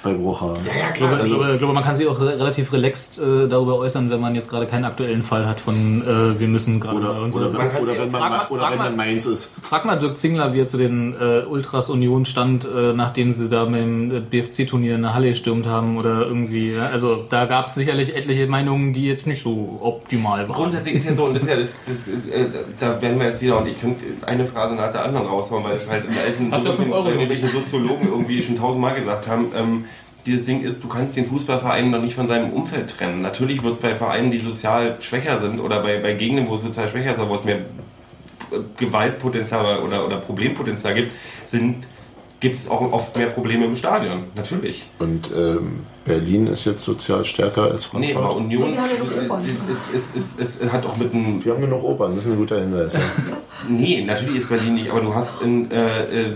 Bei 0.05 0.13
Bruchhagen. 0.13 0.59
Ich 0.65 0.95
glaube, 0.95 1.21
ich 1.23 1.27
glaube, 1.27 1.51
ich 1.55 1.59
glaube, 1.59 1.73
man 1.75 1.83
kann 1.83 1.97
sich 1.97 2.07
auch 2.07 2.21
re- 2.21 2.39
relativ 2.39 2.73
relaxed 2.73 3.19
äh, 3.19 3.49
darüber 3.49 3.77
äußern, 3.79 4.11
wenn 4.11 4.21
man 4.21 4.35
jetzt 4.35 4.49
gerade 4.51 4.67
keinen 4.67 4.85
aktuellen 4.85 5.23
Fall 5.23 5.47
hat 5.49 5.61
von 5.61 6.03
äh, 6.03 6.39
wir 6.39 6.47
müssen 6.49 6.79
gerade 6.79 6.97
Oder, 6.99 7.15
mal 7.15 7.23
unsere. 7.23 7.49
oder, 7.49 7.59
man 7.59 7.71
kann- 7.73 7.83
oder 7.83 7.93
wenn 7.99 8.11
man, 8.11 8.21
frag 8.21 8.31
mal- 8.31 8.37
Ma- 8.39 8.49
oder 8.51 8.71
wenn 8.71 8.79
mal- 8.79 8.85
man 8.85 8.97
Mainz 8.97 9.27
ist. 9.27 9.53
Frag 9.63 9.85
mal 9.85 9.97
Dirk 9.99 10.19
Zingler, 10.19 10.55
wie 10.55 10.61
er 10.61 10.67
zu 10.67 10.77
den 10.77 11.15
äh, 11.21 11.43
Ultras 11.49 11.91
Union 11.91 12.25
stand, 12.27 12.65
äh, 12.65 12.93
nachdem 12.93 13.33
sie 13.33 13.49
da 13.49 13.67
mit 13.67 13.81
dem 13.81 14.11
äh, 14.15 14.21
BFC-Turnier 14.21 14.95
eine 14.95 15.15
Halle 15.15 15.31
gestürmt 15.31 15.67
haben 15.67 15.97
oder 15.99 16.27
irgendwie. 16.27 16.73
Ja? 16.75 16.87
Also 16.93 17.25
da 17.31 17.47
gab 17.47 17.67
es 17.67 17.75
sicherlich 17.75 18.15
etliche 18.15 18.47
Meinungen, 18.47 18.93
die 18.93 19.07
jetzt 19.07 19.27
nicht 19.27 19.43
so 19.43 19.79
optimal 19.83 20.49
waren. 20.49 20.55
Grundsätzlich 20.57 20.97
ist 20.97 21.07
ja 21.07 21.15
so, 21.15 21.25
und 21.25 21.35
das 21.35 21.43
ist 21.45 21.49
ja 21.49 21.57
das, 21.57 21.71
das, 21.89 22.09
äh, 22.09 22.13
da 22.79 23.01
werden 23.01 23.19
wir 23.19 23.27
jetzt 23.27 23.43
wieder, 23.43 23.59
und 23.59 23.67
ich 23.69 23.81
könnte 23.81 24.05
eine 24.27 24.45
Phrase 24.47 24.75
nach 24.75 24.93
der 24.93 25.05
anderen 25.07 25.27
raushauen, 25.27 25.65
weil 25.65 25.77
es 25.77 25.89
halt 25.89 26.05
im 26.05 26.13
alten 26.17 26.53
Hast 26.53 26.67
ja 26.67 26.73
Euro 26.93 27.09
irgendwelche 27.09 27.49
Soziologen 27.49 28.09
irgendwie 28.09 28.43
schon 28.43 28.57
tausendmal 28.57 28.95
gesagt 28.95 29.27
haben, 29.29 29.47
ähm, 29.57 29.85
dieses 30.27 30.45
Ding 30.45 30.63
ist, 30.63 30.83
du 30.83 30.89
kannst 30.89 31.17
den 31.17 31.27
Fußballverein 31.27 31.91
noch 31.91 32.03
nicht 32.03 32.15
von 32.15 32.29
seinem 32.29 32.53
Umfeld 32.53 32.97
trennen. 32.97 33.21
Natürlich 33.23 33.63
wird 33.63 33.75
es 33.75 33.81
bei 33.81 33.95
Vereinen, 33.95 34.31
die 34.31 34.39
sozial 34.39 34.97
schwächer 35.01 35.39
sind, 35.39 35.61
oder 35.61 35.81
bei, 35.83 35.99
bei 35.99 36.15
Gegenden, 36.15 36.49
wo 36.49 36.55
es 36.55 36.63
sozial 36.63 36.89
schwächer 36.89 37.13
ist, 37.13 37.19
aber 37.19 37.31
wo 37.31 37.35
es 37.35 37.45
mehr 37.45 37.61
Gewaltpotenzial 38.77 39.81
oder, 39.81 40.07
oder 40.07 40.17
Problempotenzial 40.17 40.95
gibt, 40.95 41.13
sind 41.45 41.87
gibt 42.45 42.57
es 42.57 42.69
auch 42.69 42.93
oft 42.93 43.17
mehr 43.17 43.29
Probleme 43.29 43.65
im 43.65 43.75
Stadion, 43.75 44.25
natürlich. 44.35 44.85
Und 44.99 45.31
ähm, 45.35 45.81
Berlin 46.05 46.47
ist 46.47 46.67
jetzt 46.67 46.85
sozial 46.85 47.25
stärker 47.25 47.63
als 47.63 47.87
Frankfurt. 47.87 48.15
Nee, 48.15 48.15
aber 48.15 48.37
Union 48.37 48.71
Die 48.71 48.79
haben 48.79 48.87
ja 48.87 49.03
noch 49.03 49.25
Opern. 49.25 49.43
ist, 49.73 49.95
ist, 49.95 50.15
ist, 50.15 50.41
ist, 50.41 50.63
ist, 50.63 50.71
hat 50.73 50.85
auch 50.85 50.99
mit 50.99 51.15
einem. 51.15 51.43
Wir 51.43 51.53
haben 51.55 51.61
nur 51.61 51.71
noch 51.71 51.83
Opern, 51.83 52.15
das 52.15 52.27
ist 52.27 52.33
ein 52.33 52.37
guter 52.37 52.61
Hinweis. 52.61 52.93
Ja. 52.95 53.01
Nee, 53.67 54.05
natürlich 54.05 54.41
ist 54.41 54.51
Berlin 54.51 54.75
nicht, 54.75 54.91
aber 54.91 55.01
du 55.01 55.15
hast 55.15 55.41
in. 55.41 55.71
Äh, 55.71 56.03
äh, 56.03 56.33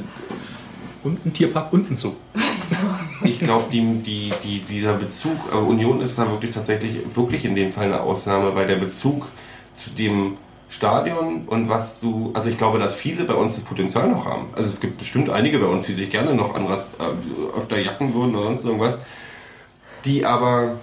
Und 1.05 1.27
ein 1.27 1.33
Tierpark 1.35 1.71
und 1.75 1.91
ein 1.91 1.97
Zoo. 1.99 2.13
ich 3.25 3.39
glaube, 3.39 3.65
die, 3.71 3.81
die, 4.03 4.33
die, 4.45 4.61
dieser 4.61 4.95
Bezug, 4.95 5.37
äh, 5.53 5.57
Union 5.57 6.01
ist 6.01 6.19
da 6.19 6.31
wirklich 6.31 6.53
tatsächlich, 6.53 7.01
wirklich 7.15 7.45
in 7.45 7.55
dem 7.55 7.73
Fall 7.73 7.87
eine 7.87 8.01
Ausnahme, 8.01 8.55
weil 8.55 8.67
der 8.67 8.77
Bezug 8.77 9.27
zu 9.73 9.91
dem 9.91 10.37
Stadion 10.69 11.45
und 11.47 11.69
was 11.69 12.01
du, 12.01 12.31
also 12.35 12.49
ich 12.49 12.59
glaube, 12.59 12.79
dass 12.79 12.95
viele 12.95 13.25
bei 13.25 13.35
uns 13.35 13.55
das 13.55 13.65
Potenzial 13.65 14.09
noch 14.09 14.27
haben. 14.27 14.49
Also 14.55 14.69
es 14.69 14.81
gibt 14.81 14.99
bestimmt 14.99 15.31
einige 15.31 15.59
bei 15.59 15.67
uns, 15.67 15.87
die 15.87 15.95
sich 15.95 16.11
gerne 16.11 16.35
noch 16.35 16.55
anderes, 16.55 16.97
äh, 17.01 17.59
öfter 17.59 17.79
jacken 17.79 18.13
würden 18.15 18.35
oder 18.37 18.45
sonst 18.45 18.65
irgendwas, 18.65 18.99
die 20.05 20.27
aber 20.27 20.77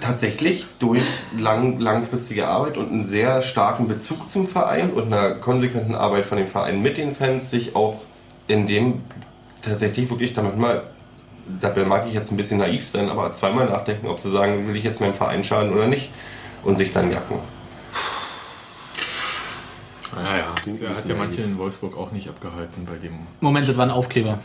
tatsächlich 0.00 0.66
durch 0.78 1.04
lang, 1.38 1.78
langfristige 1.78 2.48
Arbeit 2.48 2.76
und 2.76 2.90
einen 2.90 3.04
sehr 3.04 3.42
starken 3.42 3.86
Bezug 3.86 4.28
zum 4.28 4.48
Verein 4.48 4.90
und 4.90 5.12
einer 5.12 5.34
konsequenten 5.34 5.94
Arbeit 5.94 6.26
von 6.26 6.38
dem 6.38 6.48
Verein 6.48 6.82
mit 6.82 6.96
den 6.96 7.14
Fans 7.14 7.50
sich 7.50 7.76
auch 7.76 8.00
in 8.48 8.66
dem 8.66 9.02
tatsächlich 9.62 10.10
wirklich 10.10 10.32
damit 10.32 10.56
mal, 10.56 10.82
dabei 11.60 11.84
mag 11.84 12.06
ich 12.06 12.14
jetzt 12.14 12.30
ein 12.32 12.36
bisschen 12.36 12.58
naiv 12.58 12.88
sein, 12.88 13.08
aber 13.08 13.32
zweimal 13.32 13.66
nachdenken, 13.66 14.08
ob 14.08 14.20
sie 14.20 14.30
sagen, 14.30 14.66
will 14.66 14.76
ich 14.76 14.84
jetzt 14.84 15.00
meinem 15.00 15.14
Verein 15.14 15.44
schaden 15.44 15.72
oder 15.72 15.86
nicht 15.86 16.10
und 16.62 16.76
sich 16.76 16.92
dann 16.92 17.10
jacken. 17.10 17.38
Naja, 20.14 20.44
Klingt 20.62 20.80
der 20.80 20.90
hat 20.90 21.04
ja 21.08 21.14
manche 21.16 21.42
in 21.42 21.58
Wolfsburg 21.58 21.96
auch 21.98 22.12
nicht 22.12 22.28
abgehalten 22.28 22.84
bei 22.84 22.96
dem. 22.96 23.18
Moment, 23.40 23.68
das 23.68 23.76
war 23.76 23.86
ein 23.86 23.90
Aufkleber. 23.90 24.38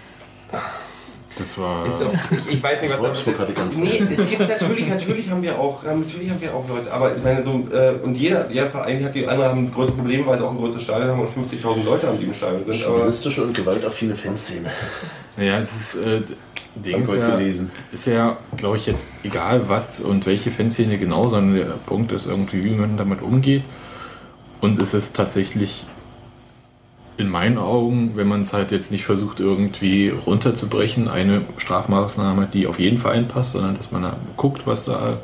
Das 1.37 1.57
war. 1.57 1.85
Ist 1.85 2.03
auch, 2.03 2.11
ich, 2.31 2.55
ich 2.55 2.63
weiß 2.63 2.81
nicht, 2.81 2.91
was 2.91 2.99
Wolfsburg 2.99 3.39
hat 3.39 3.49
die 3.49 3.53
ganz 3.53 3.77
Nee, 3.77 3.97
es 3.97 4.29
gibt 4.29 4.39
natürlich, 4.39 4.89
natürlich 4.89 5.29
haben 5.29 5.41
wir 5.41 5.57
auch, 5.57 5.83
natürlich 5.83 6.29
haben 6.29 6.41
wir 6.41 6.53
auch 6.53 6.67
Leute, 6.67 6.91
aber 6.91 7.15
ich 7.15 7.23
meine 7.23 7.43
so, 7.43 7.51
äh, 7.71 7.93
und 8.03 8.15
jeder, 8.15 8.49
jeder 8.49 8.69
Verein 8.69 9.05
hat 9.05 9.15
die 9.15 9.25
anderen 9.25 9.49
haben 9.49 9.71
größere 9.71 9.95
Probleme, 9.95 10.25
weil 10.25 10.37
sie 10.37 10.45
auch 10.45 10.51
ein 10.51 10.57
größeres 10.57 10.83
Stadion 10.83 11.11
haben 11.11 11.21
und 11.21 11.29
50.000 11.29 11.85
Leute 11.85 12.07
haben, 12.07 12.19
die 12.19 12.25
im 12.25 12.33
Stadion 12.33 12.65
sind. 12.65 12.83
Aber 12.83 12.97
Chauvinistische 12.97 13.43
und 13.43 13.53
gewaltaffine 13.55 14.15
Fanszene. 14.15 14.69
Naja, 15.37 15.61
das 15.61 15.71
ist. 15.71 16.05
Äh, 16.05 16.21
Ding 16.75 17.01
ist 17.01 17.13
ja, 17.13 17.35
gelesen. 17.35 17.71
ist 17.91 18.07
ja, 18.07 18.37
glaube 18.55 18.77
ich, 18.77 18.85
jetzt 18.85 19.07
egal 19.23 19.69
was 19.69 19.99
und 19.99 20.25
welche 20.25 20.51
Fanszene 20.51 20.97
genau, 20.97 21.29
sondern 21.29 21.55
der 21.55 21.65
Punkt 21.85 22.11
ist 22.11 22.27
irgendwie, 22.27 22.63
wie 22.63 22.75
man 22.75 22.97
damit 22.97 23.21
umgeht. 23.21 23.63
Und 24.61 24.77
es 24.77 24.93
ist 24.93 25.15
tatsächlich 25.15 25.85
in 27.17 27.29
meinen 27.29 27.57
Augen, 27.57 28.15
wenn 28.15 28.27
man 28.27 28.41
es 28.41 28.53
halt 28.53 28.71
jetzt 28.71 28.91
nicht 28.91 29.05
versucht, 29.05 29.39
irgendwie 29.39 30.09
runterzubrechen, 30.09 31.09
eine 31.09 31.41
Strafmaßnahme, 31.57 32.47
die 32.47 32.65
auf 32.65 32.79
jeden 32.79 32.97
Verein 32.97 33.27
passt, 33.27 33.53
sondern 33.53 33.75
dass 33.75 33.91
man 33.91 34.03
da 34.03 34.15
guckt, 34.37 34.65
was 34.65 34.85
da 34.85 35.17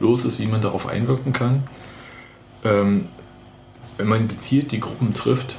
los 0.00 0.24
ist, 0.24 0.38
wie 0.38 0.46
man 0.46 0.62
darauf 0.62 0.88
einwirken 0.88 1.32
kann. 1.32 1.64
Ähm, 2.64 3.08
wenn 3.98 4.06
man 4.06 4.28
gezielt 4.28 4.72
die 4.72 4.80
Gruppen 4.80 5.12
trifft 5.12 5.56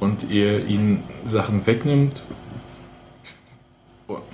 und 0.00 0.30
ihr 0.30 0.66
ihnen 0.66 1.02
Sachen 1.26 1.66
wegnimmt, 1.66 2.22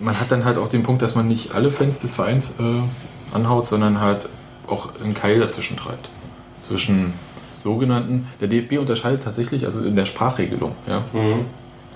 man 0.01 0.19
hat 0.19 0.31
dann 0.31 0.45
halt 0.45 0.59
auch 0.59 0.69
den 0.69 0.83
Punkt, 0.83 1.03
dass 1.03 1.15
man 1.15 1.29
nicht 1.29 1.55
alle 1.55 1.71
Fans 1.71 2.01
des 2.01 2.15
Vereins 2.15 2.57
äh, 2.59 3.35
anhaut, 3.35 3.67
sondern 3.67 4.01
halt 4.01 4.29
auch 4.67 4.91
einen 5.03 5.15
Keil 5.15 5.41
dazwischen 5.41 5.77
treibt. 5.77 6.09
Zwischen 6.61 7.13
sogenannten, 7.57 8.27
der 8.41 8.49
DFB 8.49 8.79
unterscheidet 8.79 9.23
tatsächlich, 9.23 9.65
also 9.65 9.83
in 9.85 9.97
der 9.97 10.07
Sprachregelung, 10.07 10.73
ja, 10.87 11.05
Mhm. 11.13 11.45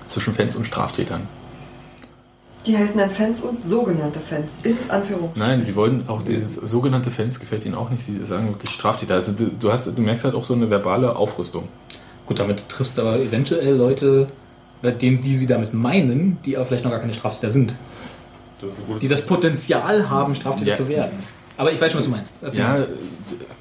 zwischen 0.08 0.34
Fans 0.34 0.56
und 0.56 0.66
Straftätern. 0.66 1.22
Die 2.66 2.76
heißen 2.76 2.96
dann 2.96 3.10
Fans 3.10 3.42
und 3.42 3.58
sogenannte 3.68 4.20
Fans, 4.20 4.64
in 4.64 4.76
Anführung. 4.88 5.30
Nein, 5.34 5.62
sie 5.64 5.76
wollen 5.76 6.04
auch 6.08 6.22
dieses 6.22 6.54
sogenannte 6.54 7.10
Fans 7.10 7.38
gefällt 7.38 7.66
ihnen 7.66 7.74
auch 7.74 7.90
nicht, 7.90 8.02
sie 8.02 8.24
sagen 8.24 8.48
wirklich 8.48 8.70
Straftäter. 8.70 9.14
Also 9.14 9.32
du, 9.32 9.50
du, 9.58 9.70
hast, 9.70 9.86
du 9.86 10.00
merkst 10.00 10.24
halt 10.24 10.34
auch 10.34 10.44
so 10.44 10.54
eine 10.54 10.70
verbale 10.70 11.14
Aufrüstung. 11.16 11.68
Gut, 12.26 12.38
damit 12.38 12.66
triffst 12.70 12.96
du 12.96 13.02
aber 13.02 13.18
eventuell 13.18 13.76
Leute, 13.76 14.28
denen, 14.82 15.20
die 15.20 15.36
sie 15.36 15.46
damit 15.46 15.74
meinen, 15.74 16.38
die 16.44 16.56
aber 16.56 16.64
vielleicht 16.64 16.84
noch 16.84 16.90
gar 16.90 17.00
keine 17.00 17.12
Straftäter 17.12 17.50
sind. 17.50 17.74
Das 18.64 18.98
Die 19.00 19.08
das 19.08 19.26
Potenzial 19.26 20.08
haben, 20.10 20.34
Straftäter 20.34 20.70
Ja. 20.70 20.76
zu 20.76 20.88
werden. 20.88 21.12
Aber 21.56 21.70
ich 21.72 21.80
weiß 21.80 21.92
schon, 21.92 21.98
was 21.98 22.06
du 22.06 22.10
meinst. 22.10 22.36
Erzähl 22.42 22.62
Ja, 22.62 22.68
mal. 22.74 22.88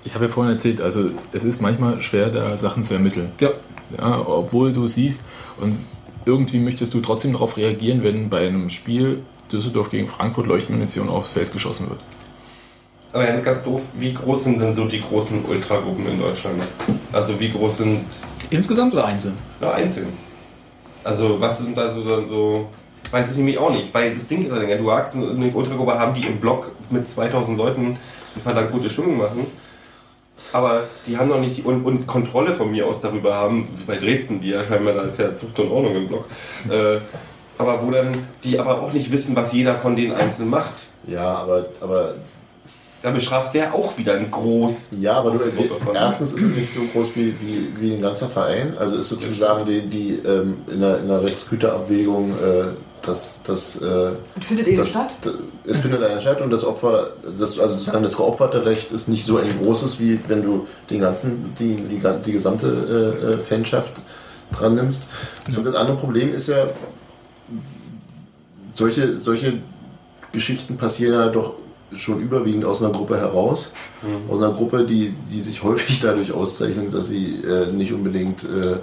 ich 0.04 0.14
habe 0.16 0.26
ja 0.26 0.32
vorhin 0.32 0.54
erzählt, 0.54 0.82
also 0.82 1.10
es 1.32 1.43
ist 1.43 1.62
manchmal 1.62 2.01
schwer, 2.01 2.30
da 2.30 2.58
Sachen 2.58 2.84
zu 2.84 2.93
ermitteln. 2.95 3.32
ja. 3.39 3.49
Ja, 3.97 4.26
obwohl 4.26 4.74
du 4.74 4.88
siehst 4.88 5.22
und 5.62 5.78
irgendwie 6.26 6.58
möchtest 6.58 6.93
du 6.95 7.01
trotzdem 7.01 7.34
darauf 7.34 7.58
reagieren, 7.58 8.01
wenn 8.01 8.28
bei 8.30 8.47
einem 8.47 8.70
Spiel 8.70 9.22
Düsseldorf 9.51 9.91
gegen 9.91 10.08
Frankfurt 10.08 10.47
Leuchtmunition 10.47 11.10
aufs 11.10 11.30
Feld 11.32 11.51
geschossen 11.54 11.89
wird. 11.89 11.99
Aber 13.12 13.26
ganz, 13.26 13.43
ganz 13.43 13.64
doof, 13.64 13.82
wie 13.99 14.14
groß 14.14 14.45
sind 14.45 14.60
denn 14.60 14.74
so 14.74 14.86
die 14.86 15.01
großen 15.01 15.45
Ultragruppen 15.45 16.08
in 16.08 16.20
Deutschland? 16.20 16.60
Also 17.12 17.39
wie 17.39 17.49
groß 17.51 17.78
sind 17.78 17.99
Insgesamt 18.49 18.93
oder 18.93 19.06
einzeln? 19.06 19.38
na, 19.62 19.72
einzeln? 19.74 20.08
Also 21.04 21.39
was 21.39 21.60
sind 21.60 21.78
da 21.78 21.93
so 21.93 22.04
dann 22.04 22.26
so... 22.26 22.68
Weiß 23.14 23.30
ich 23.30 23.38
nämlich 23.38 23.59
auch 23.59 23.70
nicht, 23.70 23.93
weil 23.93 24.16
das 24.16 24.28
Ding 24.28 24.41
ist 24.41 24.51
ja, 24.51 24.76
du 24.76 24.88
sagst, 24.88 25.16
eine 25.16 25.51
Ultragruppe 25.53 25.99
haben, 25.99 26.16
die 26.16 26.28
im 26.28 26.39
Block 26.39 26.72
mit 26.89 27.07
2000 27.07 27.55
Leuten 27.55 27.86
eine 27.86 28.41
verdammt 28.41 28.72
gute 28.72 28.89
Stimmung 28.89 29.20
machen. 29.20 29.45
Aber 30.51 30.86
die 31.05 31.16
haben 31.16 31.30
noch 31.30 31.39
nicht 31.39 31.64
und, 31.64 31.86
und 31.86 32.07
Kontrolle 32.07 32.55
von 32.55 32.72
mir 32.72 32.88
aus 32.88 33.01
darüber 33.01 33.36
haben, 33.36 33.70
bei 33.86 33.97
Dresden, 33.97 34.41
die 34.41 34.49
ja 34.49 34.64
scheinbar, 34.64 34.95
da 34.95 35.03
ist 35.03 35.20
ja 35.20 35.36
Zucht 35.36 35.59
und 35.59 35.70
Ordnung 35.70 35.95
im 35.95 36.07
Block. 36.07 36.26
Äh, 36.68 36.97
aber 37.59 37.86
wo 37.86 37.91
dann 37.91 38.18
die 38.43 38.59
aber 38.59 38.82
auch 38.82 38.91
nicht 38.91 39.11
wissen, 39.11 39.36
was 39.36 39.53
jeder 39.53 39.78
von 39.78 39.95
den 39.95 40.11
einzeln 40.11 40.49
macht. 40.49 40.74
Ja, 41.05 41.36
aber, 41.36 41.68
aber 41.82 42.16
Da 43.03 43.11
bestrafst 43.11 43.53
der 43.53 43.76
auch 43.76 43.95
wieder 43.95 44.16
ein 44.16 44.32
groß. 44.32 44.95
Ja, 45.01 45.18
aber 45.18 45.32
du, 45.32 45.38
große 45.38 45.76
von. 45.86 45.93
erstens 45.93 46.34
ist 46.34 46.41
es 46.41 46.55
nicht 46.55 46.74
so 46.74 46.82
groß 46.91 47.09
wie, 47.16 47.36
wie, 47.39 47.68
wie 47.80 47.93
ein 47.93 48.01
ganzer 48.01 48.28
Verein. 48.28 48.76
Also 48.76 48.95
ist 48.95 49.09
sozusagen 49.09 49.68
die, 49.68 49.88
die 49.88 50.16
ähm, 50.16 50.61
in, 50.68 50.82
der, 50.82 50.97
in 50.97 51.09
der 51.09 51.22
Rechtsgüterabwägung, 51.22 52.32
äh, 52.32 52.64
das, 53.04 53.41
das, 53.43 53.82
äh, 53.82 54.12
findet 54.41 54.78
das, 54.78 54.89
statt? 54.89 55.12
es 55.66 55.80
findet 55.80 56.01
eine 56.01 56.20
statt 56.20 56.41
und 56.41 56.51
das 56.51 56.64
Opfer, 56.64 57.12
das, 57.24 57.60
also 57.60 57.76
sozusagen 57.76 58.04
das 58.04 58.16
geopferte 58.16 58.66
Recht 58.66 58.91
ist 58.91 59.08
nicht 59.08 59.26
so 59.26 59.38
ein 59.38 59.60
großes, 59.62 59.99
wie 59.99 60.20
wenn 60.28 60.41
du 60.41 60.68
den 60.89 61.01
ganzen, 61.01 61.54
die, 61.60 61.76
die, 61.76 62.01
die 62.26 62.32
gesamte 62.32 62.68
äh, 62.68 63.34
äh, 63.34 63.38
Fanschaft 63.38 63.93
dran 64.51 64.76
nimmst. 64.76 65.04
Und 65.56 65.66
das 65.66 65.76
andere 65.76 65.97
Problem 65.97 66.34
ist 66.34 66.47
ja, 66.47 66.68
solche, 68.72 69.20
solche 69.20 69.60
Geschichten 70.32 70.78
passieren 70.78 71.14
ja 71.14 71.28
doch 71.28 71.56
schon 71.95 72.22
überwiegend 72.22 72.66
aus 72.66 72.82
einer 72.82 72.91
Gruppe 72.91 73.18
heraus. 73.18 73.72
Aus 74.30 74.41
einer 74.41 74.54
Gruppe, 74.54 74.86
die, 74.86 75.14
die 75.32 75.41
sich 75.41 75.64
häufig 75.64 75.99
dadurch 76.01 76.32
auszeichnet, 76.32 76.93
dass 76.93 77.08
sie 77.08 77.41
äh, 77.43 77.72
nicht 77.72 77.93
unbedingt 77.93 78.43
äh, 78.43 78.78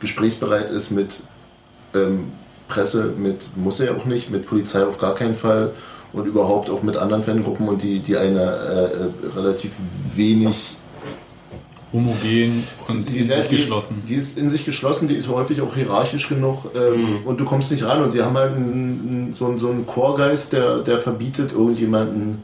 gesprächsbereit 0.00 0.70
ist 0.70 0.90
mit 0.90 1.20
ähm, 1.94 2.32
Presse, 2.68 3.12
mit, 3.16 3.56
muss 3.56 3.80
er 3.80 3.96
auch 3.96 4.04
nicht, 4.04 4.30
mit 4.30 4.46
Polizei 4.46 4.84
auf 4.84 4.98
gar 4.98 5.14
keinen 5.14 5.34
Fall 5.34 5.72
und 6.12 6.26
überhaupt 6.26 6.70
auch 6.70 6.82
mit 6.82 6.96
anderen 6.96 7.22
Fangruppen 7.22 7.68
und 7.68 7.82
die, 7.82 7.98
die 8.00 8.16
eine 8.16 8.40
äh, 8.40 8.84
äh, 8.84 9.36
relativ 9.38 9.72
wenig 10.14 10.76
Homogen 11.92 12.64
und 12.86 13.08
die, 13.08 13.22
sehr- 13.22 13.42
geschlossen. 13.44 14.02
Die, 14.04 14.08
die 14.12 14.14
ist 14.16 14.36
in 14.36 14.50
sich 14.50 14.66
geschlossen, 14.66 15.08
die 15.08 15.14
ist 15.14 15.28
häufig 15.28 15.62
auch 15.62 15.74
hierarchisch 15.74 16.28
genug 16.28 16.66
ähm, 16.76 17.20
und 17.24 17.40
du 17.40 17.44
kommst 17.46 17.72
nicht 17.72 17.84
ran. 17.86 18.02
Und 18.02 18.10
sie 18.12 18.22
haben 18.22 18.36
halt 18.36 18.54
einen, 18.54 19.32
so, 19.32 19.46
einen- 19.46 19.58
so 19.58 19.70
einen 19.70 19.86
Chorgeist, 19.86 20.52
der, 20.52 20.78
der 20.80 20.98
verbietet, 20.98 21.52
irgendjemanden 21.52 22.42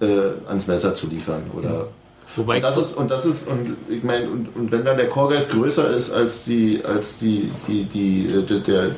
äh, 0.00 0.06
ans 0.48 0.68
Messer 0.68 0.94
zu 0.94 1.08
liefern. 1.08 1.50
Oder 1.56 1.88
Wobei, 2.36 2.56
und 2.56 2.62
das 2.62 2.76
ist, 2.76 2.96
und 2.96 3.10
das 3.10 3.26
ist, 3.26 3.48
und 3.48 3.76
ich 3.88 4.04
meine, 4.04 4.30
und, 4.30 4.54
und 4.54 4.70
wenn 4.70 4.84
dann 4.84 4.96
der 4.96 5.08
Chorgeist 5.08 5.50
größer 5.50 5.90
ist 5.90 6.12
als 6.12 6.44
die, 6.44 6.80
als 6.84 7.18
die, 7.18 7.50
die, 7.66 7.82
die, 7.84 8.26
äh, 8.32 8.42
der, 8.42 8.58
der 8.60 8.90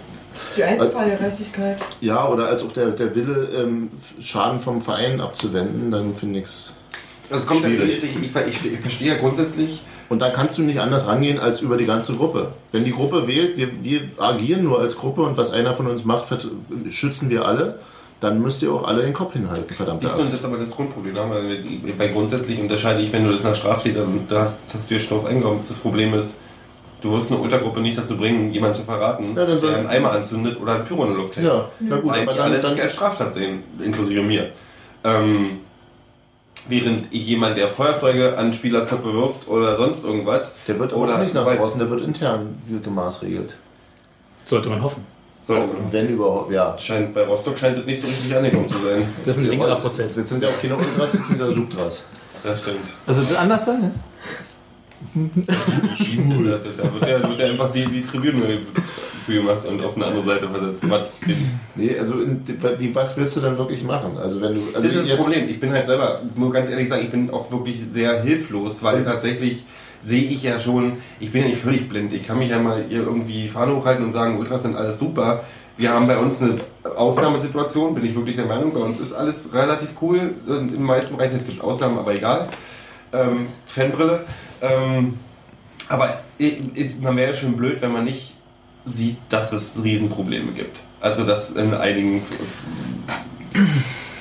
Die 0.56 0.64
Einzelfallgerechtigkeit. 0.64 1.78
ja, 2.00 2.28
oder 2.28 2.48
als 2.48 2.64
auch 2.64 2.72
der, 2.72 2.90
der 2.90 3.14
Wille, 3.14 3.48
ähm, 3.56 3.90
Schaden 4.20 4.60
vom 4.60 4.80
Verein 4.80 5.20
abzuwenden, 5.20 5.90
dann 5.90 6.14
finde 6.14 6.40
ich 6.40 6.44
es. 6.46 6.72
Das 7.30 7.46
kommt 7.46 7.62
ja, 7.62 7.68
Schwierig. 7.68 8.04
ich, 8.04 8.16
ich, 8.16 8.36
ich, 8.36 8.72
ich 8.72 8.80
verstehe 8.80 9.08
ja 9.08 9.18
grundsätzlich, 9.18 9.82
Und 10.12 10.20
dann 10.20 10.34
kannst 10.34 10.58
du 10.58 10.62
nicht 10.62 10.78
anders 10.78 11.06
rangehen 11.06 11.38
als 11.38 11.62
über 11.62 11.78
die 11.78 11.86
ganze 11.86 12.12
Gruppe. 12.12 12.52
Wenn 12.70 12.84
die 12.84 12.92
Gruppe 12.92 13.26
wählt, 13.26 13.56
wir, 13.56 13.82
wir 13.82 14.02
agieren 14.18 14.62
nur 14.62 14.78
als 14.78 14.96
Gruppe 14.96 15.22
und 15.22 15.38
was 15.38 15.52
einer 15.52 15.72
von 15.72 15.86
uns 15.86 16.04
macht, 16.04 16.26
schützen 16.90 17.30
wir 17.30 17.46
alle, 17.46 17.78
dann 18.20 18.42
müsst 18.42 18.62
ihr 18.62 18.70
auch 18.70 18.84
alle 18.86 19.02
den 19.02 19.14
Kopf 19.14 19.32
hinhalten, 19.32 19.74
und 19.88 20.04
das 20.04 20.34
ist 20.34 20.44
aber 20.44 20.58
das 20.58 20.70
Grundproblem. 20.70 21.14
ne? 21.14 21.22
Weil 21.30 21.64
Bei 21.96 22.08
grundsätzlich 22.08 22.60
unterscheide 22.60 23.00
ich, 23.00 23.10
wenn 23.10 23.24
du 23.24 23.32
das 23.32 23.42
nach 23.42 23.74
da 24.28 24.40
hast, 24.42 24.64
hast 24.74 24.90
du 24.90 24.94
dir 24.94 25.00
schon 25.00 25.16
drauf 25.16 25.26
eingegangen. 25.26 25.60
Das 25.66 25.78
Problem 25.78 26.12
ist, 26.12 26.40
du 27.02 27.12
wirst 27.12 27.30
eine 27.30 27.40
Ultragruppe 27.40 27.80
nicht 27.80 27.98
dazu 27.98 28.16
bringen, 28.16 28.52
jemanden 28.52 28.76
zu 28.76 28.84
verraten, 28.84 29.34
Ja, 29.36 29.44
dann 29.44 29.60
der 29.60 29.76
einen 29.76 29.86
Eimer 29.88 30.12
anzündet 30.12 30.58
oder 30.60 30.76
ein 30.76 30.84
Pyro 30.84 31.04
in 31.04 31.10
der 31.10 31.18
Luft 31.18 31.36
hält. 31.36 31.46
Ja, 31.46 31.68
na 31.80 31.96
gut, 31.96 32.10
Weil 32.12 32.22
aber 32.22 32.32
die 32.32 32.38
dann, 32.38 32.52
alle 32.52 32.60
dann 32.60 32.80
als 32.80 32.92
Straftat 32.94 33.34
sehen, 33.34 33.62
inklusive 33.84 34.22
mir. 34.22 34.50
Ähm, 35.04 35.60
während 36.68 37.12
ich 37.12 37.26
jemand, 37.26 37.58
der 37.58 37.68
Feuerzeuge 37.68 38.38
an 38.38 38.54
Spielerköpfe 38.54 39.12
wirft 39.12 39.48
oder 39.48 39.76
sonst 39.76 40.04
irgendwas. 40.04 40.52
Der 40.68 40.78
wird 40.78 40.92
aber 40.92 41.02
oder 41.02 41.16
auch 41.16 41.18
nicht 41.20 41.34
nach 41.34 41.44
draußen, 41.44 41.78
der 41.78 41.90
wird 41.90 42.02
intern 42.02 42.60
gemaßregelt. 42.82 43.54
Sollte 44.44 44.68
man 44.68 44.82
hoffen. 44.82 45.04
Sollte 45.44 45.66
man. 45.66 45.92
Wenn 45.92 46.08
überhaupt, 46.08 46.52
ja. 46.52 46.78
Scheint, 46.78 47.14
bei 47.14 47.22
Rostock 47.24 47.58
scheint 47.58 47.78
das 47.78 47.84
nicht 47.84 48.00
so 48.00 48.06
richtig 48.06 48.34
angekommen 48.36 48.68
zu 48.68 48.78
sein. 48.78 49.08
Das 49.24 49.36
ist 49.36 49.42
ein 49.42 49.48
längerer 49.48 49.76
Prozess. 49.76 50.16
Jetzt 50.16 50.30
sind 50.30 50.42
ja 50.42 50.50
auch 50.50 50.60
keine 50.60 50.76
Ultras, 50.76 51.14
jetzt 51.14 51.28
sind 51.28 51.40
ja 51.40 51.50
Subtras. 51.50 52.04
Das 52.44 52.60
stimmt. 52.60 52.78
Also 53.06 53.22
das 53.22 53.36
anders 53.36 53.64
dann? 53.64 53.92
Ne? 55.14 55.30
da, 55.36 56.82
da 56.82 56.94
wird 56.94 57.10
ja, 57.10 57.28
wird 57.28 57.38
ja 57.40 57.46
einfach 57.46 57.72
die, 57.72 57.86
die 57.86 58.02
Tribüne 58.02 58.42
zugemacht 59.20 59.64
und 59.66 59.84
auf 59.84 59.96
eine 59.96 60.06
andere 60.06 60.24
Seite 60.24 60.48
versetzt. 60.48 60.88
Was- 60.90 61.02
Nee, 61.74 61.96
also 61.98 62.20
in, 62.20 62.42
wie, 62.78 62.94
was 62.94 63.16
willst 63.16 63.36
du 63.36 63.40
dann 63.40 63.56
wirklich 63.56 63.82
machen? 63.82 64.18
Also 64.18 64.40
wenn 64.40 64.52
du. 64.52 64.60
Also 64.74 64.88
Das 64.88 64.96
ist 64.96 65.10
das 65.10 65.16
Problem. 65.24 65.48
Ich 65.48 65.58
bin 65.60 65.72
halt 65.72 65.86
selber, 65.86 66.20
muss 66.34 66.52
ganz 66.52 66.68
ehrlich 66.68 66.88
sagen, 66.88 67.02
ich 67.04 67.10
bin 67.10 67.30
auch 67.30 67.50
wirklich 67.50 67.80
sehr 67.92 68.22
hilflos, 68.22 68.82
weil 68.82 69.04
tatsächlich 69.04 69.64
sehe 70.02 70.22
ich 70.22 70.42
ja 70.42 70.58
schon, 70.60 70.94
ich 71.20 71.30
bin 71.32 71.42
ja 71.42 71.48
nicht 71.48 71.60
völlig 71.60 71.88
blind. 71.88 72.12
Ich 72.12 72.26
kann 72.26 72.38
mich 72.38 72.50
ja 72.50 72.58
mal 72.58 72.84
hier 72.88 73.00
irgendwie 73.02 73.48
Fahne 73.48 73.76
hochhalten 73.76 74.04
und 74.04 74.10
sagen, 74.12 74.38
Ultras 74.38 74.62
sind 74.62 74.76
alles 74.76 74.98
super. 74.98 75.44
Wir 75.78 75.92
haben 75.94 76.06
bei 76.06 76.18
uns 76.18 76.42
eine 76.42 76.56
Ausnahmesituation, 76.96 77.94
bin 77.94 78.04
ich 78.04 78.14
wirklich 78.14 78.36
der 78.36 78.44
Meinung. 78.46 78.74
Bei 78.74 78.80
uns 78.80 79.00
ist 79.00 79.12
alles 79.14 79.54
relativ 79.54 79.90
cool. 80.02 80.34
Und 80.46 80.58
in 80.58 80.68
den 80.68 80.82
meisten 80.82 81.16
Bereichen, 81.16 81.36
es 81.36 81.46
gibt 81.46 81.62
Ausnahmen, 81.62 81.98
aber 81.98 82.14
egal. 82.14 82.48
Ähm, 83.12 83.46
Fanbrille. 83.66 84.24
Ähm, 84.62 85.14
aber 85.88 86.20
man 87.00 87.16
wäre 87.16 87.34
schon 87.34 87.56
blöd, 87.56 87.80
wenn 87.82 87.92
man 87.92 88.04
nicht 88.04 88.34
sieht, 88.86 89.16
dass 89.28 89.52
es 89.52 89.82
Riesenprobleme 89.82 90.52
gibt. 90.52 90.80
Also 91.00 91.24
dass 91.24 91.50
in 91.50 91.74
einigen 91.74 92.22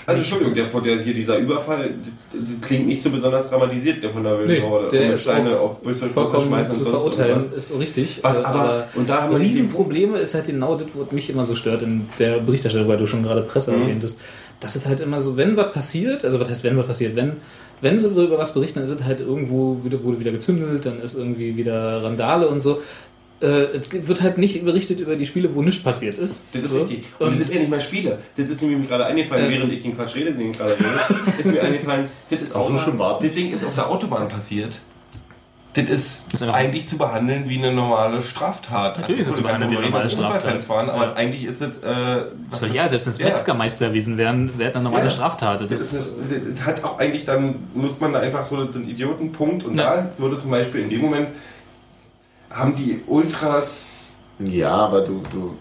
also 0.08 0.20
Entschuldigung, 0.20 0.56
der, 0.56 0.68
von 0.68 0.84
der 0.84 1.00
hier 1.00 1.14
dieser 1.14 1.38
Überfall 1.38 1.92
klingt 2.62 2.88
nicht 2.88 3.02
so 3.02 3.12
besonders 3.12 3.50
dramatisiert, 3.50 4.04
der 4.04 4.10
von 4.10 4.24
der 4.24 4.38
wilden 4.40 4.52
Nee, 4.52 4.62
Horde. 4.62 4.90
der 4.90 5.14
ist 5.14 5.22
Steine 5.22 5.52
auf 5.58 5.82
Brüssel 5.82 6.10
schmeißen 6.10 6.72
und 6.72 6.78
zu 6.78 6.84
sonst 6.84 6.90
verurteilen, 6.90 7.30
irgendwas. 7.38 7.54
ist 7.54 7.68
so 7.68 7.78
richtig. 7.78 8.20
Was 8.24 8.40
Äh, 8.40 8.44
aber- 8.44 8.88
und 8.96 9.08
da 9.10 9.22
haben 9.22 9.36
Riesenprobleme 9.36 10.18
ist 10.18 10.34
halt 10.34 10.48
genau 10.48 10.76
das, 10.76 10.88
was 10.96 11.12
mich 11.12 11.30
immer 11.30 11.46
so 11.46 11.56
stört 11.56 11.84
in 11.84 12.10
der 12.20 12.40
Berichterstattung, 12.40 12.88
weil 12.90 12.98
du 12.98 13.06
schon 13.06 13.24
gerade 13.24 13.44
Presse 13.44 13.72
Mhm. 13.72 13.84
erwähntest. 13.84 14.20
Das 14.60 14.76
ist 14.76 14.88
halt 14.88 15.00
immer 15.02 15.20
so, 15.20 15.38
wenn 15.38 15.56
was 15.56 15.72
passiert, 15.72 16.26
also 16.26 16.40
was 16.40 16.50
heißt, 16.50 16.64
wenn 16.64 16.78
was 16.78 16.88
passiert, 16.88 17.16
wenn, 17.16 17.34
wenn 17.82 18.00
sie 18.00 18.10
über 18.10 18.38
was 18.38 18.54
berichten, 18.54 18.80
dann 18.80 18.86
ist 18.86 18.92
es 19.00 19.04
halt 19.04 19.20
irgendwo 19.20 19.84
wieder, 19.84 20.04
wurde 20.04 20.20
wieder 20.20 20.32
gezündelt, 20.32 20.86
dann 20.86 21.02
ist 21.02 21.16
irgendwie 21.16 21.56
wieder 21.58 22.04
Randale 22.04 22.48
und 22.48 22.60
so. 22.60 22.82
Äh, 23.42 23.48
es 23.80 23.92
wird 24.08 24.22
halt 24.22 24.38
nicht 24.38 24.64
berichtet 24.64 25.00
über 25.00 25.16
die 25.16 25.26
Spiele, 25.26 25.56
wo 25.56 25.64
nichts 25.64 25.82
passiert 25.82 26.18
ist. 26.20 26.46
Das 26.54 26.64
ist 26.66 26.70
so. 26.70 26.82
richtig. 26.84 27.06
Und, 27.18 27.28
Und, 27.30 27.40
das 27.40 27.48
ist 27.50 27.54
ja 27.56 27.60
nicht 27.60 27.72
mal 27.72 27.82
Spiele. 27.82 28.20
Das 28.38 28.48
ist 28.50 28.62
nämlich 28.62 28.80
mir 28.80 28.86
gerade 28.88 29.06
eingefallen, 29.08 29.48
Äh. 29.52 29.56
während 29.56 29.74
ich 29.74 29.82
den 29.82 29.96
Quatsch 29.96 30.16
rede, 30.16 30.32
den 30.34 30.52
ich 30.52 30.58
gerade 30.58 30.74
rede, 30.74 31.40
ist 31.40 31.46
mir 31.52 31.64
eingefallen, 31.64 32.06
das 32.30 32.40
ist 32.40 32.56
auch 32.56 32.68
Also 32.72 32.78
schon 32.78 33.00
warten. 33.00 33.26
das 33.26 33.36
Ding 33.36 33.52
ist 33.52 33.66
auf 33.66 33.74
der 33.74 33.90
Autobahn 33.90 34.28
passiert. 34.30 34.80
Das 35.74 35.86
ist, 35.86 36.34
ist 36.34 36.44
einfach- 36.44 36.56
eigentlich 36.56 36.86
zu 36.86 36.98
behandeln 36.98 37.48
wie 37.48 37.58
eine 37.58 37.72
normale 37.72 38.22
Straftat. 38.24 39.00
Natürlich 39.00 39.22
ist 39.22 39.28
es 39.30 39.36
zu 39.36 39.42
behandeln 39.42 39.72
wie 39.72 39.78
eine 39.78 39.86
normale 39.86 40.10
Fußballfans 40.10 40.64
Straftat. 40.66 40.70
waren, 40.70 40.90
aber 40.90 41.06
Ja. 41.12 41.14
eigentlich 41.14 41.46
ist 41.46 41.62
es. 41.62 41.70
Äh, 41.70 42.26
das 42.52 42.74
ja, 42.74 42.90
selbst 42.90 43.08
wenn 43.08 43.14
es 43.14 43.20
Ja. 43.20 43.28
Metzgermeister 43.30 43.88
gewesen 43.88 44.18
wären, 44.18 44.58
wäre 44.60 44.72
das 44.72 44.76
eine 44.76 44.84
normale 44.84 45.06
Ja. 45.06 45.12
Straftat. 45.12 45.62
Das, 45.62 45.70
Das 45.70 45.82
ist 45.94 46.04
eine, 46.30 46.40
das 46.54 46.66
hat 46.66 46.84
auch 46.84 47.00
eigentlich 47.00 47.24
dann, 47.24 47.56
muss 47.74 48.02
man 48.02 48.12
da 48.12 48.20
einfach 48.20 48.46
so, 48.46 48.62
das 48.62 48.74
sind 48.74 48.90
Idioten, 48.90 49.32
Punkt. 49.32 49.64
Und 49.64 49.76
Ja. 49.78 49.96
da 49.96 50.12
würde 50.20 50.38
zum 50.38 50.52
Beispiel 50.52 50.82
in 50.82 50.90
dem 50.90 51.00
Moment, 51.02 51.30
haben 52.50 52.76
die 52.76 53.00
Ultras, 53.08 53.92
ja, 54.40 54.72
aber 54.76 55.02
du. 55.02 55.24
du 55.32 55.56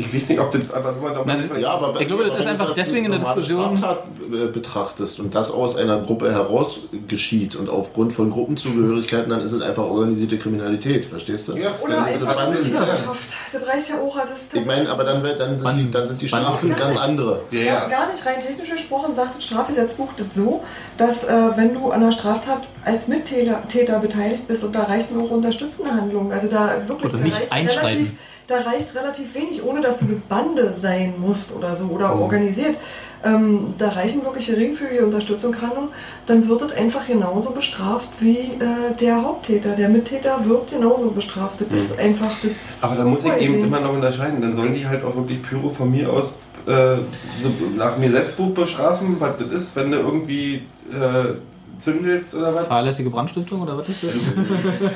ich 0.00 0.14
weiß 0.14 0.28
nicht, 0.30 0.40
ob 0.40 0.50
das, 0.52 0.70
aber 0.72 0.92
so, 0.92 1.00
Na, 1.02 1.32
das 1.34 1.48
ja, 1.60 1.70
aber 1.70 2.00
Ich 2.00 2.06
glaube, 2.06 2.24
das 2.24 2.38
ist 2.38 2.44
wenn 2.44 2.52
einfach 2.52 2.64
du 2.66 2.74
das 2.74 2.86
deswegen 2.86 3.04
in 3.06 3.12
der 3.12 3.20
als 3.20 3.28
Diskussion- 3.34 3.76
Straftat 3.76 4.04
äh, 4.32 4.46
betrachtest 4.46 5.20
und 5.20 5.34
das 5.34 5.50
aus 5.50 5.76
einer 5.76 6.00
Gruppe 6.00 6.32
heraus 6.32 6.80
geschieht 7.08 7.56
und 7.56 7.68
aufgrund 7.68 8.12
von 8.12 8.30
Gruppenzugehörigkeiten, 8.30 9.30
dann 9.30 9.40
ist 9.44 9.52
es 9.52 9.62
einfach 9.62 9.84
organisierte 9.84 10.38
Kriminalität, 10.38 11.04
verstehst 11.04 11.48
du? 11.48 11.56
Ja, 11.56 11.72
Oder 11.80 12.04
einfach. 12.04 12.48
Mitgliedschaft. 12.50 13.36
Das 13.52 13.66
reicht 13.66 13.90
ja 13.90 14.00
auch. 14.00 14.16
Also 14.16 14.32
Ich 14.52 14.64
meine, 14.64 14.88
aber 14.90 15.04
dann, 15.04 15.22
dann, 15.22 15.58
sind 15.58 15.76
die, 15.76 15.90
dann 15.90 16.08
sind 16.08 16.22
die 16.22 16.28
Strafen 16.28 16.74
ganz 16.76 16.96
andere. 16.98 17.40
ja, 17.50 17.60
Ja, 17.60 17.88
gar 17.88 18.08
nicht 18.08 18.24
rein 18.26 18.40
technisch 18.40 18.70
gesprochen 18.70 19.14
sagt 19.14 19.36
das 19.36 19.44
Strafgesetzbuch 19.44 20.08
das 20.16 20.26
so, 20.34 20.62
dass 20.96 21.24
äh, 21.24 21.32
wenn 21.56 21.74
du 21.74 21.90
an 21.90 22.02
einer 22.02 22.12
Straftat 22.12 22.68
als 22.84 23.08
Mittäter 23.08 23.62
Täter 23.68 23.98
beteiligt 24.00 24.46
bist 24.48 24.64
und 24.64 24.74
da 24.74 24.84
reichen 24.84 25.20
auch 25.20 25.30
unterstützende 25.30 25.90
Handlungen. 25.92 26.32
Also 26.32 26.48
da 26.48 26.76
wirklich 26.86 27.12
Oder 27.12 27.18
da 27.18 27.24
nicht 27.24 27.40
reicht 27.40 27.52
einschreiten. 27.52 27.86
relativ, 27.88 28.12
da 28.50 28.60
reicht 28.62 28.94
relativ 28.96 29.34
wenig, 29.34 29.64
ohne 29.64 29.80
dass 29.80 29.98
du 29.98 30.06
eine 30.06 30.20
Bande 30.28 30.74
sein 30.80 31.14
musst 31.18 31.54
oder 31.54 31.74
so 31.74 31.86
oder 31.86 32.18
organisiert. 32.18 32.76
Ähm, 33.22 33.74
da 33.78 33.90
reichen 33.90 34.24
wirklich 34.24 34.46
geringfügige 34.46 35.04
Unterstützungshandlungen, 35.04 35.90
dann 36.26 36.48
wird 36.48 36.62
es 36.62 36.72
einfach 36.72 37.06
genauso 37.06 37.50
bestraft 37.50 38.08
wie 38.20 38.38
äh, 38.38 38.94
der 38.98 39.22
Haupttäter. 39.22 39.76
Der 39.76 39.88
Mittäter 39.88 40.44
wird 40.46 40.70
genauso 40.70 41.10
bestraft. 41.10 41.60
Das 41.60 41.82
ist 41.82 41.98
einfach. 41.98 42.30
Das 42.42 42.50
Aber 42.80 42.96
da 42.96 43.04
muss 43.04 43.24
ich 43.24 43.36
eben 43.40 43.62
immer 43.62 43.80
noch 43.80 43.92
unterscheiden. 43.92 44.40
Dann 44.40 44.54
sollen 44.54 44.74
die 44.74 44.86
halt 44.86 45.04
auch 45.04 45.14
wirklich 45.14 45.42
Pyro 45.42 45.68
von 45.68 45.90
mir 45.90 46.10
aus 46.10 46.34
äh, 46.66 46.96
so 47.40 47.52
nach 47.76 47.94
dem 47.94 48.02
Gesetzbuch 48.02 48.52
bestrafen, 48.52 49.16
was 49.18 49.36
das 49.36 49.48
ist, 49.48 49.76
wenn 49.76 49.92
du 49.92 49.98
irgendwie 49.98 50.62
äh, 50.90 51.34
zündelst 51.80 52.34
oder 52.34 52.54
was. 52.54 52.66
fahrlässige 52.66 53.10
Brandstiftung 53.10 53.62
oder 53.62 53.76
was 53.78 53.88
ist 53.88 54.04
das? 54.04 54.12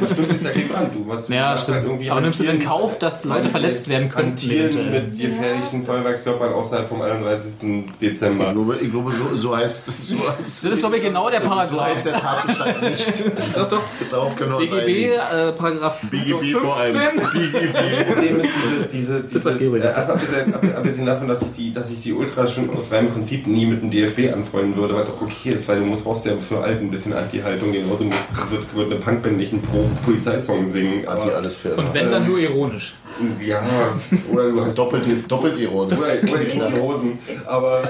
Bestimmt 0.00 0.32
ist 0.32 0.44
ja 0.44 0.50
kein 0.50 0.68
Brand, 0.68 0.94
du. 0.94 1.04
Was, 1.08 1.28
Ja, 1.28 1.54
du 1.54 1.60
stimmt. 1.60 1.84
irgendwie 1.84 2.10
Aber 2.10 2.20
nimmst 2.20 2.40
du 2.40 2.44
in 2.44 2.58
Kauf, 2.60 2.98
dass 2.98 3.24
Leute 3.24 3.48
verletzt 3.48 3.88
werden 3.88 4.08
könnten 4.08 4.30
Hantieren 4.32 4.90
mit 4.92 5.18
gefährlichen 5.18 5.82
Feuerwerkskörpern 5.82 6.52
außerhalb 6.52 6.86
vom 6.88 7.02
31. 7.02 7.52
Ich 7.62 7.92
Dezember. 7.98 8.52
glaube, 8.52 8.76
ich 8.80 8.90
glaube 8.90 9.10
so, 9.12 9.36
so 9.36 9.56
heißt 9.56 9.88
es. 9.88 10.08
So, 10.08 10.16
Das 10.40 10.64
ist, 10.64 10.78
glaube 10.78 10.96
ich, 10.98 11.02
genau 11.04 11.30
der 11.30 11.40
so 11.42 11.48
Paragraph. 11.48 11.86
heißt 11.86 12.06
der 12.06 12.12
Tatbestand 12.14 12.82
nicht. 12.82 13.24
Doch, 13.56 13.68
doch. 13.70 13.82
Darauf 14.10 14.36
können 14.36 14.50
wir 14.52 14.56
uns 14.58 14.70
BGB, 14.70 14.84
einigen. 15.20 15.48
äh, 15.48 15.52
Paragraph 15.52 16.00
BGB 16.10 16.52
vor 16.60 16.76
allem. 16.76 16.94
BGB. 17.32 18.06
Problem 18.06 18.40
ist 18.40 18.50
diese, 18.92 19.20
diese, 19.24 19.54
diese 19.58 19.78
äh, 19.78 19.88
also 19.88 20.12
abgesehen, 20.12 20.54
ab- 20.54 20.64
abgesehen 20.76 21.06
davon, 21.06 21.28
dass 21.28 21.42
ich, 21.42 21.52
die, 21.56 21.72
dass 21.72 21.90
ich 21.90 22.00
die 22.02 22.12
Ultras 22.12 22.52
schon 22.52 22.70
aus 22.76 22.92
reinem 22.92 23.08
Prinzip 23.10 23.46
nie 23.46 23.66
mit 23.66 23.82
dem 23.82 23.90
DFB 23.90 24.32
anfreunden 24.32 24.76
würde, 24.76 24.94
was 24.94 25.08
auch 25.08 25.22
okay 25.22 25.50
ist, 25.50 25.68
weil 25.68 25.80
du 25.80 25.86
musst 25.86 26.04
brauchst 26.04 26.26
ja 26.26 26.36
für 26.36 26.62
Alt 26.74 26.82
ein 26.82 26.90
bisschen 26.90 27.12
Anti-Haltung, 27.12 27.72
genauso 27.72 28.04
musst, 28.04 28.50
wird, 28.50 28.74
wird 28.74 28.90
eine 28.90 29.00
Punkband 29.00 29.36
nicht 29.36 29.52
einen 29.52 29.62
Pro-Polizeisong 29.62 30.66
singen. 30.66 31.06
Anti 31.06 31.28
Aber, 31.28 31.36
alles 31.36 31.54
fair. 31.54 31.78
Und 31.78 31.92
wenn, 31.94 32.10
dann 32.10 32.26
nur 32.26 32.38
ironisch. 32.38 32.94
ja, 33.40 33.62
oder 34.32 34.50
du 34.50 34.64
hast 34.64 34.76
Doppelt, 34.76 35.04
doppelt 35.30 35.56
ironisch. 35.58 35.96
oder, 35.96 36.08
oder 36.32 36.44
die 36.44 36.50
schnappen 36.50 36.82
Hosen. 36.82 37.18
Aber 37.46 37.82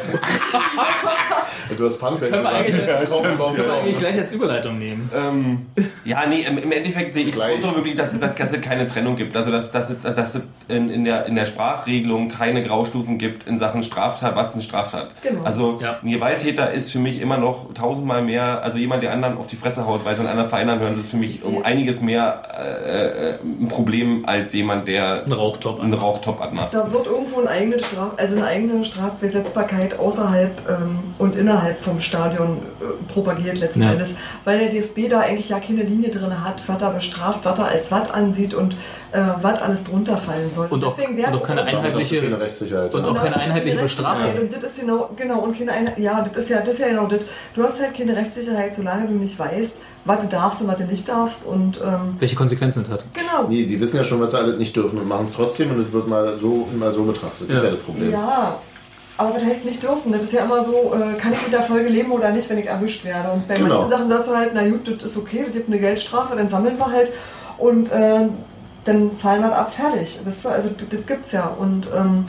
Du 1.79 1.87
hast 1.87 1.99
Punkband 1.99 2.31
Können 2.31 2.43
wir 2.43 2.51
eigentlich 2.51 2.77
komm, 3.09 3.23
Können 3.55 3.69
wir 3.69 3.75
eigentlich 3.75 3.99
gleich 3.99 4.19
als 4.19 4.33
Überleitung 4.33 4.79
nehmen. 4.79 5.11
ähm, 5.15 5.67
ja, 6.05 6.25
nee, 6.29 6.43
im, 6.43 6.59
im 6.59 6.71
Endeffekt 6.73 7.15
sehe 7.15 7.25
ich 7.25 7.35
auch 7.41 7.75
wirklich, 7.77 7.97
dass 7.97 8.13
es, 8.13 8.21
dass 8.21 8.53
es 8.53 8.61
keine 8.61 8.87
Trennung 8.87 9.17
gibt. 9.17 9.35
Also 9.35 9.51
dass, 9.51 9.71
dass, 9.71 9.91
es, 9.91 9.97
dass 10.03 10.35
es 10.35 10.43
in, 10.69 10.91
in, 10.91 11.05
der, 11.07 11.25
in 11.27 11.35
der 11.35 11.47
Sprachregelung 11.47 12.29
keine 12.29 12.63
Graustufen 12.65 13.17
gibt 13.19 13.47
in 13.49 13.59
Sachen 13.59 13.83
Straftat, 13.83 14.37
was 14.37 14.49
ist 14.49 14.55
eine 14.55 14.63
Straftat. 14.63 15.11
Genau. 15.23 15.43
Also 15.43 15.79
Ja. 15.83 15.99
ein 16.03 16.11
Gewalttäter 16.11 16.71
ist 16.71 16.93
für 16.93 16.99
mich 16.99 17.21
immer 17.21 17.39
noch 17.39 17.73
tausendmal 17.73 18.23
mehr, 18.23 18.63
also 18.63 18.74
jemand, 18.79 19.03
der 19.03 19.13
anderen 19.13 19.37
auf 19.39 19.47
die 19.47 19.57
Fresse 19.57 19.87
haut, 19.87 20.05
weil 20.05 20.15
sie 20.15 20.21
an 20.23 20.29
anderen 20.29 20.49
Vereinen 20.49 20.79
hören, 20.81 20.99
ist 20.99 21.11
für 21.11 21.17
mich 21.17 21.43
um 21.45 21.63
einiges 21.65 22.01
mehr 22.01 22.43
äh, 22.57 23.31
äh, 23.33 23.39
ein 23.43 23.69
Problem 23.69 24.25
als 24.27 24.53
jemand, 24.53 24.89
der 24.89 25.25
Ein 25.25 25.33
Rauchtop. 25.33 25.81
einen 25.81 25.95
Rauchtop 25.95 26.41
anmacht. 26.41 26.75
Da 26.75 26.91
wird 26.93 27.07
irgendwo 27.07 27.41
eine 27.41 27.51
eigene 27.51 27.79
Straf, 27.81 28.13
also 28.17 28.37
eine 28.37 28.47
eigene 28.47 28.85
Strafbesetzbarkeit 28.85 29.99
außerhalb 29.99 30.51
ähm, 30.69 30.99
und 31.19 31.37
innerhalb 31.37 31.81
vom 31.83 32.01
Stadion 32.01 32.59
äh, 32.81 33.13
propagiert 33.13 33.59
letzten 33.59 33.83
Ja. 33.83 33.93
Endes, 33.93 34.11
weil 34.45 34.59
der 34.59 34.69
DFB 34.71 35.09
da 35.11 35.21
eigentlich 35.21 35.49
ja 35.49 35.61
keine 35.61 35.83
Linie 35.83 36.11
drin 36.11 36.45
hat, 36.45 36.63
was 36.67 36.81
er 36.83 36.91
bestraft, 36.91 37.45
was 37.45 37.59
er 37.59 37.67
als 37.69 37.91
was 37.93 38.11
ansieht 38.11 38.55
und 38.55 38.75
äh, 39.13 39.21
was 39.43 39.63
alles 39.63 39.85
drunter 39.85 40.17
fallen 40.17 40.51
soll. 40.51 40.67
Und 40.69 40.85
auch- 40.85 40.97
Deswegen 40.97 41.17
werden 41.17 41.35
und 41.35 41.43
auch 41.43 41.47
keine 41.47 41.63
du 41.63 41.67
Einheitliche- 41.69 42.21
keine 42.23 42.41
Rechtssicherheit. 42.41 42.95
und 42.95 43.05
auch 43.05 43.15
keine 43.15 43.37
einheitliche. 43.37 43.79
Bestrafung. 43.79 44.35
Und 44.41 44.53
das 44.55 44.63
ist 44.63 44.81
genau, 44.81 45.11
genau, 45.17 45.41
und 45.41 45.59
keine 45.59 45.73
Einheit, 45.73 45.99
ja, 45.99 46.23
das 46.33 46.45
ist 46.45 46.51
ja, 46.51 46.61
das 46.61 46.69
ist 46.71 46.79
ja 46.81 46.89
genau 46.89 47.07
das. 47.07 47.21
Du 47.55 47.63
hast 47.63 47.81
halt 47.81 47.95
keine 47.97 48.17
Rechtssicherheit, 48.17 48.45
solange 48.75 49.07
du 49.07 49.15
nicht 49.15 49.39
weißt, 49.39 49.75
was 50.05 50.21
du 50.21 50.27
darfst 50.27 50.61
und 50.61 50.69
was 50.69 50.77
du 50.79 50.85
nicht 50.85 51.09
darfst 51.09 51.47
und 51.47 51.81
ähm, 51.81 52.17
Welche 52.19 52.37
Konsequenzen 52.37 52.83
es 52.85 52.91
hat. 52.91 53.05
genau. 53.13 53.49
Nee, 53.49 53.65
sie 53.65 53.81
wissen 53.81 53.97
ja 53.97 54.05
schon, 54.05 54.21
was 54.21 54.33
sie 54.33 54.39
alles 54.39 54.59
nicht 54.59 54.75
dürfen 54.77 54.99
und 54.99 55.09
machen 55.09 55.25
es 55.25 55.33
trotzdem 55.33 55.71
und 55.71 55.81
es 55.87 55.93
wird 55.93 56.09
mal 56.09 56.37
so 56.41 56.69
und 56.71 56.79
mal 56.79 56.93
so 56.93 57.05
betrachtet. 57.05 57.49
Das 57.51 57.59
ist 57.59 57.63
Ja. 57.65 57.69
ja 57.71 57.75
das 57.77 57.85
Problem. 57.85 58.11
Ja, 58.13 58.57
aber 59.17 59.33
das 59.35 59.45
heißt 59.45 59.65
nicht 59.65 59.83
dürfen. 59.83 60.13
Das 60.13 60.23
ist 60.23 60.33
ja 60.33 60.45
immer 60.45 60.65
so, 60.65 60.93
äh, 60.95 61.15
kann 61.19 61.33
ich 61.33 61.43
mit 61.43 61.53
der 61.53 61.63
Folge 61.63 61.89
leben 61.89 62.11
oder 62.13 62.31
nicht, 62.33 62.49
wenn 62.51 62.59
ich 62.59 62.67
erwischt 62.67 63.05
werde. 63.05 63.31
Und 63.33 63.47
bei 63.49 63.55
Genau. 63.55 63.69
manchen 63.69 63.91
Sachen 63.91 64.09
sagst 64.09 64.29
du 64.29 64.37
halt, 64.37 64.51
na 64.55 64.69
gut, 64.69 64.87
das 65.03 65.11
ist 65.11 65.17
okay, 65.17 65.45
das 65.47 65.53
gibt 65.55 65.69
eine 65.69 65.79
Geldstrafe, 65.79 66.37
dann 66.37 66.49
sammeln 66.49 66.77
wir 66.79 66.91
halt 66.91 67.13
und 67.59 67.91
äh, 67.93 68.29
dann 68.85 69.17
zahlen 69.17 69.41
wir 69.41 69.49
das 69.51 69.59
ab, 69.59 69.73
fertig. 69.75 70.21
Weißt 70.25 70.45
du? 70.45 70.49
Also 70.51 70.71
das, 70.77 70.89
das 70.89 71.07
gibt's 71.07 71.33
ja. 71.33 71.47
Und 71.59 71.89
ähm, 71.97 72.27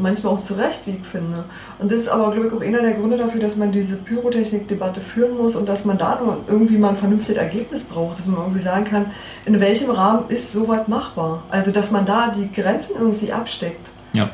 manchmal 0.00 0.34
auch 0.34 0.42
zu 0.42 0.54
Recht, 0.54 0.86
wie 0.86 0.92
ich 0.92 1.06
finde. 1.06 1.44
Und 1.78 1.90
das 1.90 1.98
ist 1.98 2.08
aber, 2.08 2.32
glaube 2.32 2.48
ich, 2.48 2.52
auch 2.52 2.60
einer 2.60 2.82
der 2.82 2.94
Gründe 2.94 3.16
dafür, 3.16 3.40
dass 3.40 3.56
man 3.56 3.72
diese 3.72 3.96
Pyrotechnik-Debatte 3.96 5.00
führen 5.00 5.36
muss 5.36 5.56
und 5.56 5.68
dass 5.68 5.84
man 5.84 5.98
da 5.98 6.20
nur 6.22 6.38
irgendwie 6.46 6.78
mal 6.78 6.90
ein 6.90 6.98
vernünftiges 6.98 7.40
Ergebnis 7.40 7.84
braucht, 7.84 8.18
dass 8.18 8.26
man 8.26 8.40
irgendwie 8.40 8.60
sagen 8.60 8.84
kann, 8.84 9.10
in 9.44 9.60
welchem 9.60 9.90
Rahmen 9.90 10.28
ist 10.28 10.52
sowas 10.52 10.88
machbar. 10.88 11.42
Also, 11.50 11.70
dass 11.70 11.90
man 11.90 12.06
da 12.06 12.32
die 12.34 12.50
Grenzen 12.52 12.96
irgendwie 12.98 13.32
absteckt. 13.32 13.90
Ja. 14.12 14.30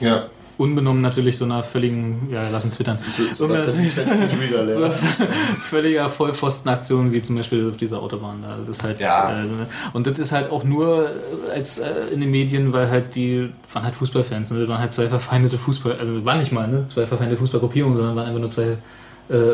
Ja. 0.00 0.26
Unbenommen 0.62 1.02
natürlich 1.02 1.36
so 1.38 1.44
einer 1.44 1.62
völligen, 1.64 2.28
ja, 2.30 2.48
lassen 2.48 2.70
twittern, 2.70 2.96
So, 2.96 3.24
so 3.32 3.48
so 4.68 4.90
völliger 5.60 6.08
Vollpfostenaktion, 6.08 7.12
wie 7.12 7.20
zum 7.20 7.36
Beispiel 7.36 7.68
auf 7.70 7.76
dieser 7.76 8.00
Autobahn 8.00 8.42
da. 8.42 8.56
Das 8.66 8.76
ist 8.76 8.84
halt, 8.84 9.00
Ja. 9.00 9.42
äh, 9.42 9.46
und 9.92 10.06
das 10.06 10.18
ist 10.18 10.32
halt 10.32 10.50
auch 10.50 10.64
nur 10.64 11.06
äh, 11.06 11.52
als 11.56 11.78
äh, 11.78 11.90
in 12.12 12.20
den 12.20 12.30
Medien, 12.30 12.72
weil 12.72 12.88
halt 12.90 13.14
die 13.14 13.50
waren 13.72 13.84
halt 13.84 13.94
Fußballfans, 13.96 14.52
ne? 14.52 14.60
Das 14.60 14.68
waren 14.68 14.80
halt 14.80 14.92
zwei 14.92 15.08
verfeindete 15.08 15.58
Fußball, 15.58 15.98
also 15.98 16.24
waren 16.24 16.38
nicht 16.38 16.52
mal, 16.52 16.68
ne? 16.68 16.86
Zwei 16.86 17.06
verfeindete 17.06 17.38
Fußballgruppierungen, 17.40 17.96
sondern 17.96 18.14
waren 18.16 18.26
einfach 18.26 18.40
nur 18.40 18.50
zwei 18.50 18.78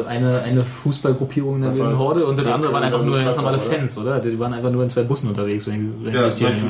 eine, 0.09 0.41
eine 0.43 0.65
Fußballgruppierung 0.65 1.57
in 1.57 1.63
der 1.63 1.71
Das 1.71 1.99
Horde 1.99 2.27
und 2.27 2.39
das 2.39 2.47
andere 2.47 2.73
waren 2.73 2.83
einfach 2.83 3.03
nur 3.03 3.17
ganz 3.19 3.37
normale? 3.37 3.59
Fans, 3.59 3.99
oder? 3.99 4.19
Die 4.19 4.39
waren 4.39 4.53
einfach 4.55 4.71
nur 4.71 4.83
in 4.83 4.89
zwei 4.89 5.03
Bussen 5.03 5.29
unterwegs, 5.29 5.67
wenn, 5.67 6.05
wenn 6.05 6.15
Ja, 6.15 6.27
ich 6.27 6.35
das 6.35 6.43
waren 6.43 6.53
jetzt 6.53 6.63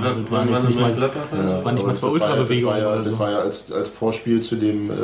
nicht 0.67 0.79
mal, 0.81 0.91
Ja, 0.91 1.65
waren 1.65 1.75
nicht 1.75 1.87
mal 1.87 1.95
zwei 1.95 1.95
das 1.95 2.03
war 2.03 2.09
ja- 2.09 2.13
Ultrabewegungen 2.15 2.65
Das 2.65 2.65
war 2.65 2.79
ja, 2.79 2.89
oder 2.93 2.99
das 3.03 3.09
so. 3.13 3.19
war 3.19 3.31
ja 3.31 3.39
als, 3.39 3.73
als 3.73 3.89
Vorspiel 3.89 4.43
zu 4.43 4.57
dem 4.57 4.91
äh, 4.91 4.95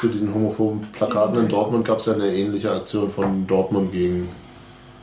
zu 0.00 0.08
diesen 0.08 0.34
homophoben 0.34 0.82
Plakaten 0.92 1.38
in 1.40 1.48
Dortmund 1.48 1.84
gab 1.86 2.00
es 2.00 2.06
ja 2.06 2.14
eine 2.14 2.26
ähnliche 2.34 2.72
Aktion 2.72 3.10
von 3.10 3.46
Dortmund 3.46 3.92
gegen 3.92 4.28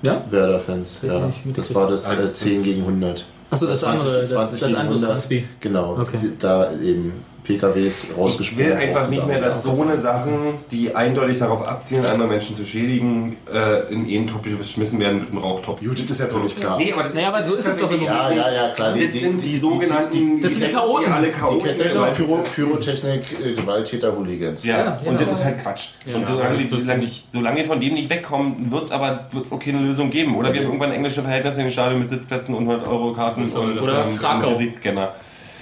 Ja? 0.02 0.24
Werder-Fans. 0.30 0.98
Ja, 1.04 1.32
das 1.56 1.74
war 1.74 1.90
das 1.90 2.12
äh, 2.12 2.34
10 2.34 2.64
gegen 2.64 2.82
100. 2.82 3.26
Achso, 3.50 3.68
das 3.68 3.82
20 3.82 4.08
andere, 4.08 4.22
das, 4.22 4.32
20 4.32 4.60
das 4.60 4.68
gegen 4.70 4.80
andere 4.80 4.96
100. 4.96 5.12
Transpi. 5.12 5.48
Genau, 5.60 5.98
Okay. 6.02 6.18
da 6.40 6.72
eben 6.74 7.14
PKWs 7.44 8.06
Ich 8.12 8.18
rausgesprungen. 8.18 8.68
will 8.68 8.74
einfach 8.76 9.08
nicht 9.10 9.26
mehr, 9.26 9.40
dass 9.40 9.64
so 9.64 9.82
eine 9.82 9.98
Sachen, 10.00 10.56
die 10.70 10.96
eindeutig 10.96 11.40
darauf 11.40 11.68
abzielen, 11.68 12.06
andere 12.06 12.28
Menschen 12.28 12.56
zu 12.56 12.66
schädigen, 12.66 13.38
äh, 13.52 13.92
in 13.94 14.06
einen 14.06 14.28
Topf 14.28 14.44
geschmissen 14.44 15.00
werden 15.00 15.20
mit 15.20 15.30
einem 15.30 15.38
Rauchtopf. 15.40 15.80
Das 15.82 16.00
ist 16.02 16.20
ja 16.20 16.28
völlig 16.28 16.56
klar. 16.60 16.78
Nee, 16.78 16.94
aber, 16.94 17.10
Naja, 17.14 17.30
aber 17.30 17.46
so 17.46 17.56
ist 17.56 17.66
es 17.68 17.78
doch 17.78 17.92
im 17.92 18.02
Ja, 18.02 18.30
ja, 18.32 18.52
ja, 18.52 18.70
klar. 18.74 18.94
Das 18.94 19.20
sind 19.20 19.42
die 19.44 19.58
sogenannten 19.58 20.40
das 20.40 20.52
sind 20.56 20.68
die 20.68 20.72
Chaoten. 20.72 21.06
Die 21.08 21.12
alle 21.12 21.28
Die 21.28 21.34
Chaoten. 21.34 21.64
Kette 21.64 21.84
ist 21.84 22.14
Pyro, 22.16 22.44
Pyrotechnik, 22.56 23.22
äh, 23.44 23.54
Gewalttäter, 23.54 24.16
Hooligans. 24.16 24.64
Ja, 24.64 24.78
Ja, 24.78 24.92
und 25.06 25.18
genau. 25.18 25.32
das 25.32 25.40
ist 25.40 25.46
halt 25.46 25.60
Quatsch. 25.60 25.88
Ja, 26.06 26.16
und 26.18 26.28
solange, 26.28 26.58
die, 26.58 26.68
solange, 26.68 27.04
ich, 27.04 27.24
solange 27.32 27.58
wir 27.58 27.66
von 27.66 27.80
dem 27.80 27.94
nicht 27.96 28.10
wegkommen, 28.10 28.72
wird 28.72 28.84
es 28.84 28.92
aber 28.92 29.28
wird's 29.32 29.52
auch 29.52 29.60
keine 29.60 29.80
Lösung 29.80 30.10
geben. 30.10 30.36
Oder 30.36 30.54
wir 30.54 30.60
haben 30.62 30.68
irgendwann 30.68 30.92
englische 30.92 31.22
Verhältnisse 31.22 31.58
in 31.62 31.66
den 31.68 31.72
Stadion 31.72 32.00
mit 32.00 32.10
Sitzplätzen 32.10 32.56
und 32.56 32.68
100 32.68 32.88
Euro 32.88 33.14
Karten 33.14 33.42
Das 33.42 33.52
ist 33.52 33.58
und, 33.58 33.72
aber 33.78 33.82
Oder 33.84 34.06
und, 34.06 34.18
Krakau. 34.18 34.48
und 34.48 34.54
Gesichtsscanner. 34.54 35.16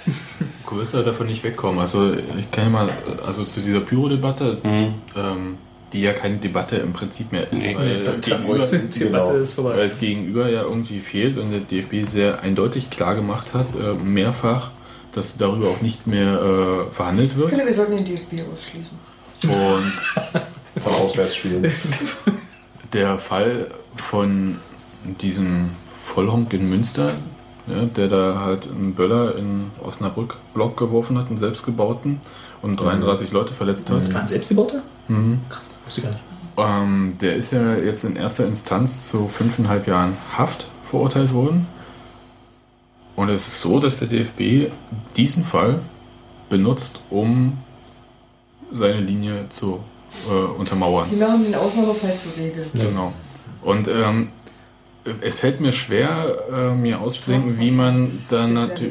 größer 0.66 1.02
davon 1.02 1.26
nicht 1.26 1.42
wegkommen. 1.44 1.80
Also 1.80 2.12
ich 2.12 2.50
kann 2.50 2.64
ja 2.64 2.70
mal, 2.70 2.88
also 3.26 3.44
zu 3.44 3.60
dieser 3.60 3.80
Pyro-Debatte, 3.80 4.58
ähm, 4.64 5.58
die 5.92 6.02
ja 6.02 6.12
keine 6.12 6.36
Debatte 6.36 6.76
im 6.76 6.92
Prinzip 6.92 7.32
mehr 7.32 7.44
ist, 7.44 7.52
Nee, 7.66 7.74
weil, 7.76 8.04
das 8.04 8.20
Gegenüber, 8.20 8.58
ruhig- 8.60 8.70
Die 8.92 8.98
Debatte 9.00 9.32
Genau. 9.32 9.42
ist 9.42 9.52
vorbei. 9.54 9.70
weil 9.76 9.86
es 9.86 9.98
Gegenüber 9.98 10.48
ja 10.48 10.62
irgendwie 10.62 11.00
fehlt 11.00 11.36
und 11.38 11.50
der 11.50 11.60
DFB 11.60 12.04
sehr 12.04 12.42
eindeutig 12.42 12.90
klar 12.90 13.14
gemacht 13.16 13.54
hat, 13.54 13.66
äh, 13.74 13.94
mehrfach, 13.94 14.70
dass 15.12 15.36
darüber 15.36 15.68
auch 15.70 15.80
nicht 15.80 16.06
mehr 16.06 16.40
äh, 16.88 16.92
verhandelt 16.94 17.32
Ich 17.32 17.36
wird. 17.36 17.48
finde, 17.50 17.66
wir 17.66 17.74
sollten 17.74 17.96
den 17.96 18.04
DFB 18.04 18.34
ausschließen. 18.52 18.96
Und 19.48 19.92
Von 20.82 20.94
Auswärtsspielen. 20.94 21.68
der 22.92 23.18
Fall 23.18 23.66
von 23.96 24.56
diesem 25.20 25.70
Vollhonk 25.92 26.52
in 26.52 26.68
Münster, 26.70 27.14
ja, 27.66 27.84
der 27.84 28.08
da 28.08 28.40
halt 28.40 28.68
einen 28.68 28.94
Böller 28.94 29.36
in 29.36 29.70
Osnabrück-Block 29.82 30.76
geworfen 30.76 31.18
hat, 31.18 31.28
einen 31.28 31.38
selbstgebauten, 31.38 32.20
und 32.62 32.78
33 32.78 33.32
Leute 33.32 33.54
verletzt 33.54 33.90
hat. 33.90 34.12
War 34.12 34.20
ein 34.20 34.28
selbstgebauter? 34.28 34.82
Mhm. 35.08 35.40
Krass, 35.48 35.70
wusste 35.84 36.00
ich 36.00 36.06
gar 36.06 36.12
nicht. 36.12 36.24
Ähm, 36.56 37.16
der 37.20 37.36
ist 37.36 37.52
ja 37.52 37.74
jetzt 37.76 38.04
in 38.04 38.16
erster 38.16 38.46
Instanz 38.46 39.08
zu 39.08 39.28
fünfeinhalb 39.28 39.86
Jahren 39.86 40.16
Haft 40.36 40.68
verurteilt 40.84 41.32
worden. 41.32 41.66
Und 43.16 43.28
es 43.28 43.46
ist 43.46 43.60
so, 43.62 43.80
dass 43.80 43.98
der 43.98 44.08
DFB 44.08 44.72
diesen 45.16 45.44
Fall 45.44 45.80
benutzt, 46.48 47.00
um 47.10 47.58
seine 48.72 49.00
Linie 49.00 49.48
zu 49.48 49.80
äh, 50.28 50.32
untermauern. 50.58 51.08
Die 51.10 51.16
machen 51.16 51.44
den 51.44 51.54
Ausnahmefall 51.54 52.16
zur 52.16 52.36
Regel. 52.36 52.66
Genau. 52.72 53.12
Und 53.62 53.88
ähm, 53.88 54.28
es 55.20 55.38
fällt 55.38 55.60
mir 55.60 55.72
schwer, 55.72 56.36
äh, 56.52 56.74
mir 56.74 57.00
auszudenken, 57.00 57.58
wie 57.58 57.70
man, 57.70 58.08
da 58.30 58.48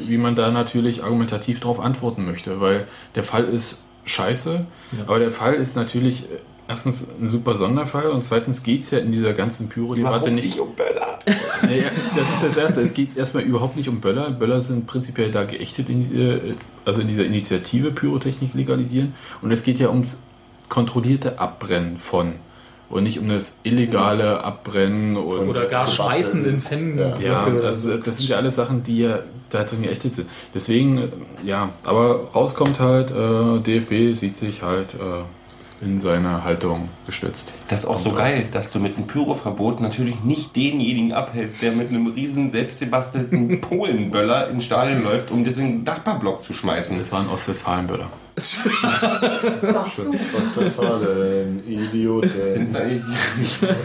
wie 0.08 0.18
man 0.18 0.36
da 0.36 0.52
natürlich 0.52 1.04
argumentativ 1.04 1.60
darauf 1.60 1.80
antworten 1.80 2.26
möchte, 2.26 2.60
weil 2.62 2.88
der 3.16 3.24
Fall 3.24 3.46
ist 3.46 3.82
scheiße, 4.06 4.66
aber 5.06 5.20
der 5.20 5.32
Fall 5.32 5.56
ist 5.56 5.76
natürlich 5.76 6.24
äh, 6.24 6.38
erstens 6.68 7.08
ein 7.20 7.28
super 7.28 7.56
Sonderfall 7.56 8.08
und 8.08 8.26
zweitens 8.26 8.64
geht 8.64 8.84
es 8.84 8.92
ja 8.92 9.00
in 9.00 9.12
dieser 9.12 9.34
ganzen 9.34 9.70
Pyro-Debatte 9.70 10.32
nicht. 10.32 10.60
um 10.60 10.74
Böller? 10.76 11.20
Nee, 11.62 11.84
das 12.16 12.30
ist 12.36 12.44
das 12.44 12.58
Erste. 12.58 12.82
Es 12.82 12.94
geht 12.94 13.18
erstmal 13.18 13.44
überhaupt 13.44 13.76
nicht 13.76 13.90
um 13.90 14.00
Böller. 14.00 14.32
Böller 14.32 14.62
sind 14.62 14.88
prinzipiell 14.88 15.30
da 15.30 15.44
geächtet, 15.44 15.90
in, 15.90 16.16
äh, 16.18 16.54
also 16.86 17.02
in 17.02 17.08
dieser 17.08 17.26
Initiative 17.26 17.92
Pyrotechnik 17.92 18.54
legalisieren. 18.54 19.14
Und 19.42 19.52
es 19.52 19.64
geht 19.64 19.78
ja 19.80 19.90
ums 19.90 20.18
kontrollierte 20.70 21.38
Abbrennen 21.38 21.98
von 21.98 22.36
und 22.90 23.04
nicht 23.04 23.20
um 23.20 23.30
das 23.30 23.58
illegale 23.64 24.44
Abbrennen 24.44 25.16
und 25.16 25.50
Oder 25.50 25.68
gar 25.68 25.88
schmeißen 25.88 26.46
in 26.46 26.62
Fan. 26.62 26.98
Ja. 26.98 27.18
ja, 27.20 27.44
also 27.64 27.98
das 27.98 28.18
sind 28.18 28.30
ja 28.30 28.38
alles 28.38 28.56
Sachen, 28.56 28.84
die 28.84 29.00
ja 29.00 29.20
da 29.50 29.64
drin 29.64 29.84
geächtet 29.84 30.16
sind. 30.16 30.30
Deswegen, 30.54 31.12
ja, 31.44 31.70
aber 31.84 32.30
rauskommt 32.36 32.80
halt, 32.80 33.12
äh, 33.12 33.60
DFB 33.60 34.16
sieht 34.16 34.38
sich 34.38 34.62
halt 34.62 34.96
äh, 34.96 35.24
in 35.82 36.00
seiner 36.00 36.44
Haltung 36.44 36.90
gestützt. 37.06 37.54
Das 37.70 37.80
ist 37.82 37.86
auch 37.86 37.98
so 37.98 38.12
geil, 38.12 38.48
dass 38.52 38.72
du 38.72 38.80
mit 38.80 38.98
einem 38.98 39.08
Pyroverbot 39.08 39.80
natürlich 39.80 40.20
nicht 40.24 40.56
denjenigen 40.56 41.14
abhältst, 41.14 41.62
der 41.62 41.72
mit 41.72 41.90
einem 41.90 42.08
riesen 42.08 42.50
selbstgebastelten 42.50 43.62
Polenböller 43.62 44.50
ins 44.50 44.66
Stadion 44.66 45.04
läuft, 45.04 45.32
um 45.32 45.46
das 45.46 45.58
in 45.58 45.68
den 45.80 45.84
Nachbarblock 45.84 46.42
zu 46.42 46.54
schmeißen. 46.54 47.00
Das 47.00 47.12
war 47.12 47.22
ein 47.22 47.30
Ostwestfalen-Böller. 47.30 48.10
Sagst 48.36 49.98
du? 50.00 50.16
Ostwestfalen, 50.38 51.64
Idioten. 51.68 52.76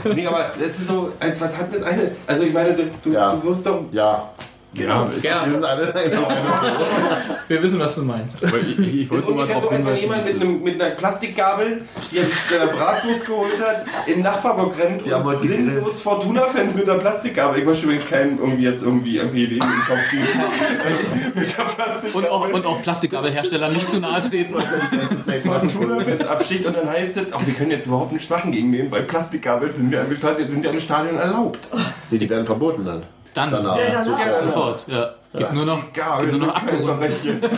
nee, 0.15 0.27
aber 0.27 0.53
das 0.59 0.69
ist 0.79 0.87
so, 0.89 1.13
als 1.19 1.41
was 1.41 1.57
hat 1.57 1.75
das 1.75 1.83
eine? 1.83 2.13
Also 2.27 2.43
ich 2.45 2.53
meine, 2.53 2.73
du, 2.75 2.83
du, 3.03 3.13
Ja. 3.13 3.35
du 3.35 3.45
wirst 3.49 3.67
doch. 3.67 3.85
Ja, 3.93 4.31
Ja, 4.77 5.05
ist, 5.17 5.25
Ja, 5.25 5.45
wir 5.45 5.53
sind 5.53 5.65
alle 5.65 5.95
wir 7.49 7.63
wissen, 7.63 7.79
was 7.81 7.95
du 7.97 8.03
meinst. 8.03 8.45
aber 8.45 8.59
ich, 8.59 8.79
ich, 8.79 8.95
ich 9.03 9.11
wollte 9.11 9.31
mal 9.33 9.47
drauf 9.47 9.71
hinweisen. 9.71 10.01
jemand 10.01 10.25
mit, 10.25 10.35
einem, 10.35 10.63
mit 10.63 10.81
einer 10.81 10.95
Plastikgabel, 10.95 11.83
die 12.11 12.19
er 12.19 12.25
seiner 12.51 12.71
Bratwurst 12.73 13.27
geholt 13.27 13.61
hat, 13.61 13.85
in 14.07 14.15
den 14.15 14.23
Nachbarblock 14.23 14.79
rennt 14.79 15.07
Die 15.07 15.13
haben 15.13 15.27
und 15.27 15.39
sinnlos 15.39 16.03
Fortuna-Fans 16.03 16.75
mit 16.75 16.89
einer 16.89 16.99
Plastikgabel. 16.99 17.61
Ich 17.61 17.67
möchte 17.67 17.85
übrigens 17.85 18.09
keinen 18.09 18.39
irgendwie 18.39 18.65
jetzt 18.65 18.83
irgendwie 18.83 19.19
irgendwie 19.19 19.45
im 19.45 19.61
Kopf 19.61 20.13
mit. 22.05 22.15
Und 22.15 22.29
auch, 22.29 22.53
und 22.53 22.67
auch 22.67 22.83
Plastikgabelhersteller 22.83 23.69
nicht 23.69 23.89
zu 23.91 24.01
nahe 24.01 24.23
treten. 24.23 24.55
Fortuna-Fans 24.55 26.27
absticht 26.27 26.67
und 26.67 26.77
dann 26.77 26.89
heißt 26.89 27.17
es, 27.17 27.33
auch 27.33 27.47
wir 27.47 27.55
können 27.55 27.71
jetzt 27.71 27.87
überhaupt 27.87 28.13
nichts 28.13 28.29
machen 28.31 28.53
gegen 28.53 28.73
den, 28.73 28.91
weil 28.91 29.03
Plastikgabel 29.03 29.73
sind 29.73 29.93
ja 29.93 30.03
im 30.03 30.17
Stadion, 30.17 30.51
sind 30.51 30.65
ja 30.65 30.71
im 30.71 30.81
Stadion 30.81 31.17
erlaubt. 31.19 31.69
Nee, 32.11 32.19
die 32.19 32.29
werden 32.31 32.47
verboten 32.47 32.85
dann. 32.85 33.03
Dann, 33.35 33.51
Danach. 33.51 33.77
Ja, 33.77 33.85
danach. 33.91 34.05
Sofort. 34.05 34.45
sofort. 34.45 34.89
Ja. 34.89 35.15
Gibt 35.37 35.53
nur 35.53 35.67
noch, 35.67 35.93
Gabel 35.93 36.27
gibt 36.29 36.39
nur 36.39 36.47
noch. 36.47 36.63
Verbrechen. 36.63 37.43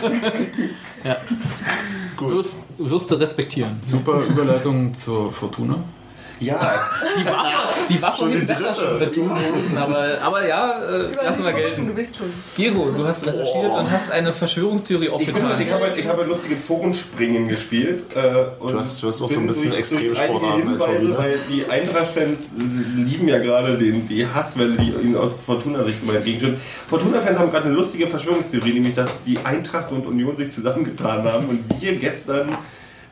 Ja. 1.03 1.15
Du 2.17 2.29
respektieren. 3.19 3.79
Super 3.83 4.21
Überleitung 4.27 4.93
zur 4.95 5.31
Fortuna. 5.31 5.75
Ja, 6.39 6.59
Die 7.19 7.25
Waffe, 7.25 7.55
die 7.89 8.01
Waffe 8.01 8.17
Schon 8.19 8.31
die 8.31 8.45
dritte. 8.45 8.75
schon 8.75 8.99
betonen 8.99 9.37
müssen, 9.55 9.77
aber, 9.77 10.17
aber 10.21 10.47
ja, 10.47 10.79
äh, 10.83 11.25
lassen 11.25 11.43
wir 11.43 11.53
gelten. 11.53 11.87
Du 11.87 11.93
bist 11.95 12.15
schon. 12.17 12.27
Gero, 12.55 12.91
du 12.95 13.07
hast 13.07 13.25
recherchiert 13.25 13.73
und 13.73 13.89
hast 13.89 14.11
eine 14.11 14.31
Verschwörungstheorie 14.33 15.05
ich, 15.05 15.11
bin, 15.25 15.29
aufgetan. 15.35 15.61
ich 15.61 15.71
habe 15.71 15.83
halt, 15.85 15.97
ich 15.97 16.07
habe 16.07 16.23
lustiges 16.25 16.63
Forenspringen 16.65 17.47
gespielt. 17.47 18.03
Äh, 18.15 18.45
und 18.63 18.73
Du 18.73 18.79
hast- 18.79 19.01
du 19.01 19.07
hast 19.07 19.21
auch 19.21 19.29
so 19.29 19.39
ein 19.39 19.47
bisschen 19.47 19.73
einige 19.73 20.15
Sportarten 20.15 20.67
als 20.69 20.83
Hobby, 20.87 21.05
ne? 21.07 21.17
Weil 21.17 21.39
die 21.49 21.65
Eintracht-Fans 21.69 22.51
lieben 22.95 23.27
ja 23.27 23.39
gerade 23.39 23.77
den, 23.77 24.07
die 24.07 24.25
Hasswelle, 24.27 24.75
die 24.77 24.89
ihnen 24.89 25.15
aus 25.15 25.41
Fortuna-Sicht 25.41 26.03
immer 26.03 26.15
entgegensteht. 26.15 26.57
Fortuna-Fans 26.87 27.39
haben 27.39 27.51
gerade 27.51 27.65
eine 27.65 27.73
lustige 27.75 28.07
Verschwörungstheorie, 28.07 28.73
nämlich 28.73 28.93
dass 28.95 29.11
die 29.25 29.39
Eintracht 29.43 29.91
und 29.91 30.05
Union 30.05 30.35
sich 30.35 30.51
zusammengetan 30.51 31.23
haben 31.23 31.47
und 31.49 31.81
wir 31.81 31.95
gestern 31.95 32.49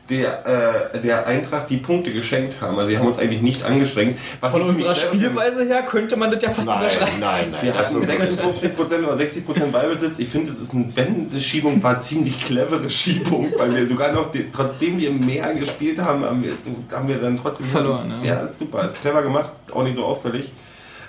der, 0.08 0.92
äh, 0.94 1.00
der 1.00 1.26
Eintracht 1.26 1.68
die 1.68 1.78
Punkte 1.78 2.12
geschenkt 2.12 2.60
haben. 2.60 2.78
Also 2.78 2.90
sie 2.90 2.98
haben 2.98 3.06
uns 3.08 3.18
eigentlich 3.18 3.42
nicht 3.42 3.64
angestrengt. 3.64 4.18
Was 4.40 4.52
Von 4.52 4.62
unserer. 4.62 4.94
Spielweise 4.94 5.64
her 5.64 5.82
könnte 5.82 6.16
man 6.16 6.30
das 6.30 6.42
ja 6.42 6.50
fast 6.50 6.68
Nein, 6.68 6.78
unterschreiben. 6.84 7.12
nein, 7.20 7.50
nein. 7.50 7.62
Wir 7.62 7.74
hatten 7.74 8.06
wird- 8.06 8.20
56% 8.22 9.04
oder 9.04 9.16
60% 9.16 9.72
Ballbesitz. 9.72 10.18
Ich 10.18 10.28
finde, 10.28 10.50
es 10.52 10.60
ist 10.60 10.72
eine 10.74 10.94
Wendeschiebung, 10.94 11.82
war 11.82 11.98
ziemlich 12.00 12.40
clevere 12.40 12.88
Schiebung, 12.88 13.52
weil 13.58 13.74
wir 13.74 13.88
sogar 13.88 14.12
noch, 14.12 14.30
die, 14.30 14.50
trotzdem 14.52 14.98
wir 14.98 15.10
mehr 15.10 15.52
gespielt 15.54 15.98
haben, 15.98 16.24
haben 16.24 16.44
wir, 16.44 16.52
so, 16.60 16.76
haben 16.94 17.08
wir 17.08 17.18
dann 17.18 17.36
trotzdem 17.36 17.66
Verloren, 17.66 18.12
Ja, 18.22 18.34
ja. 18.34 18.40
ist 18.40 18.58
super, 18.58 18.84
ist 18.86 19.00
clever 19.00 19.22
gemacht, 19.22 19.50
auch 19.72 19.82
nicht 19.82 19.96
so 19.96 20.04
auffällig. 20.04 20.52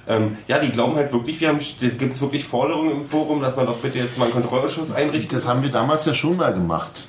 Ähm, 0.10 0.38
ja, 0.48 0.58
die 0.58 0.70
glauben 0.72 0.96
halt 0.96 1.12
wirklich, 1.12 1.40
wir 1.42 1.50
haben, 1.50 1.60
gibt 1.82 2.14
es 2.14 2.22
wirklich 2.22 2.46
Forderungen 2.46 2.92
im 2.92 3.04
Forum, 3.04 3.42
dass 3.42 3.56
man 3.56 3.66
doch 3.66 3.76
bitte 3.78 4.00
jetzt 4.00 4.18
mal 4.18 4.26
einen 4.26 4.34
Kontrollausschuss 4.34 4.92
einrichtet. 4.92 5.34
Das 5.34 5.48
haben 5.48 5.62
wir 5.64 5.70
damals 5.70 6.06
ja 6.06 6.14
schon 6.14 6.38
mal 6.38 6.54
gemacht. 6.54 7.08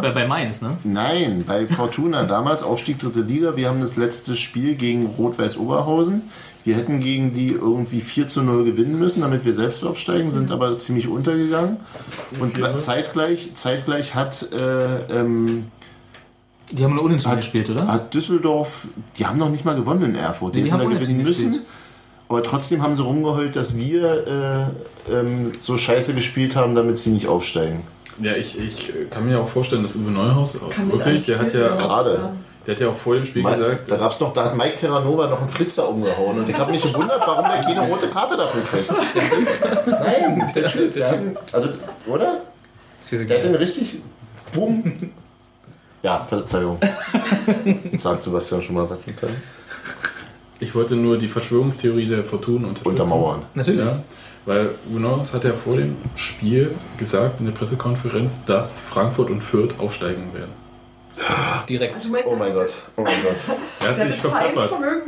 Bei, 0.00 0.10
bei 0.10 0.26
Mainz, 0.26 0.62
ne? 0.62 0.76
Nein, 0.84 1.44
bei 1.46 1.66
Fortuna 1.66 2.22
damals 2.28 2.62
Aufstieg 2.62 2.98
dritte 2.98 3.20
Liga. 3.20 3.56
Wir 3.56 3.68
haben 3.68 3.80
das 3.80 3.96
letzte 3.96 4.36
Spiel 4.36 4.74
gegen 4.74 5.06
Rot-Weiß 5.06 5.58
Oberhausen. 5.58 6.22
Wir 6.64 6.76
hätten 6.76 7.00
gegen 7.00 7.32
die 7.32 7.48
irgendwie 7.50 8.00
4 8.00 8.26
zu 8.28 8.42
0 8.42 8.64
gewinnen 8.64 8.98
müssen, 8.98 9.20
damit 9.20 9.44
wir 9.44 9.52
selbst 9.54 9.84
aufsteigen, 9.84 10.32
sind 10.32 10.50
aber 10.50 10.78
ziemlich 10.78 11.08
untergegangen. 11.08 11.76
Und 12.40 12.58
zeitgleich, 12.80 13.54
zeitgleich 13.54 14.14
hat, 14.14 14.48
äh, 14.52 15.20
ähm, 15.20 15.64
Die 16.72 16.82
haben 16.82 16.94
nur 16.94 17.04
unentschieden 17.04 17.32
Hat- 17.32 17.40
gespielt, 17.42 17.68
oder? 17.68 17.86
hat 17.86 18.14
Düsseldorf, 18.14 18.88
die 19.18 19.26
haben 19.26 19.38
noch 19.38 19.50
nicht 19.50 19.64
mal 19.66 19.74
gewonnen 19.74 20.02
in 20.04 20.14
Erfurt. 20.14 20.54
Die, 20.54 20.60
Nee, 20.60 20.64
die 20.64 20.70
hätten 20.72 20.78
da 20.84 20.90
haben 20.90 20.98
gewinnen 20.98 21.22
müssen. 21.22 21.60
Aber 22.28 22.42
trotzdem 22.42 22.82
haben 22.82 22.96
sie 22.96 23.02
rumgeheult, 23.02 23.54
dass 23.54 23.76
wir 23.76 24.72
äh, 25.08 25.12
ähm, 25.12 25.52
so 25.60 25.76
scheiße 25.76 26.14
gespielt 26.14 26.56
haben, 26.56 26.74
damit 26.74 26.98
sie 26.98 27.10
nicht 27.10 27.28
aufsteigen. 27.28 27.82
Ja, 28.20 28.32
ich, 28.32 28.58
ich 28.58 28.92
kann 29.10 29.26
mir 29.26 29.40
auch 29.40 29.48
vorstellen, 29.48 29.82
dass 29.82 29.96
Uwe 29.96 30.10
Neuhaus 30.10 30.60
auch 30.60 30.70
Kann 30.70 30.90
wirklich, 30.92 31.24
der 31.24 31.38
hat 31.38 31.52
ja, 31.52 31.76
Gerade. 31.76 32.32
Der 32.66 32.74
hat 32.74 32.80
ja 32.80 32.88
auch 32.88 32.94
vor 32.94 33.14
dem 33.14 33.24
Spiel 33.24 33.42
Mike, 33.42 33.56
gesagt, 33.56 33.90
da 33.90 33.96
gab's 33.96 34.20
noch, 34.20 34.32
da 34.32 34.44
hat 34.46 34.56
Mike 34.56 34.76
Terranova 34.78 35.26
noch 35.28 35.40
einen 35.40 35.50
Flitzer 35.50 35.86
umgehauen 35.86 36.38
und 36.38 36.48
ich 36.48 36.56
habe 36.56 36.72
mich 36.72 36.80
gewundert, 36.80 37.20
warum 37.20 37.44
der 37.44 37.60
keine 37.60 37.80
rote 37.82 38.08
Karte 38.08 38.36
dafür 38.36 38.62
kriegt. 38.62 38.90
Nein, 39.86 40.52
der 40.54 40.66
Typ, 40.66 40.94
der 40.94 41.10
hat 41.10 41.18
einen, 41.18 41.36
also, 41.52 41.68
oder? 42.06 42.40
Der 43.10 43.36
hat 43.36 43.44
den 43.44 43.54
richtig, 43.54 44.00
bumm. 44.52 45.10
Ja, 46.02 46.20
Verzeihung. 46.20 46.78
Jetzt 47.90 48.02
sagt 48.02 48.22
Sebastian 48.22 48.62
schon 48.62 48.76
mal 48.76 48.88
was. 48.88 48.98
ich 50.60 50.74
wollte 50.74 50.96
nur 50.96 51.18
die 51.18 51.28
Verschwörungstheorie 51.28 52.06
der 52.06 52.24
Fortuna 52.24 52.68
unterstützen. 52.68 53.00
Untermauern. 53.00 53.42
Natürlich. 53.54 53.84
Ja, 53.84 54.02
weil 54.46 54.70
Neuhaus 54.88 55.32
hat 55.32 55.44
ja 55.44 55.52
vor 55.52 55.74
dem 55.76 55.96
Spiel 56.14 56.74
gesagt 56.98 57.40
in 57.40 57.46
der 57.46 57.52
Pressekonferenz, 57.52 58.44
dass 58.44 58.78
Frankfurt 58.78 59.30
und 59.30 59.42
Fürth 59.42 59.74
aufsteigen 59.78 60.32
werden. 60.34 60.52
Direkt. 61.68 62.04
Du 62.04 62.08
meinst, 62.08 62.26
Oh 62.26 62.36
mein 62.36 62.52
Gott, 62.54 62.72
oh 62.96 63.02
mein 63.02 63.22
Gott. 63.22 63.56
Er 63.80 63.88
hat 63.88 63.96
sich 63.96 64.22
hat 64.22 64.52
verplappert. 64.52 65.02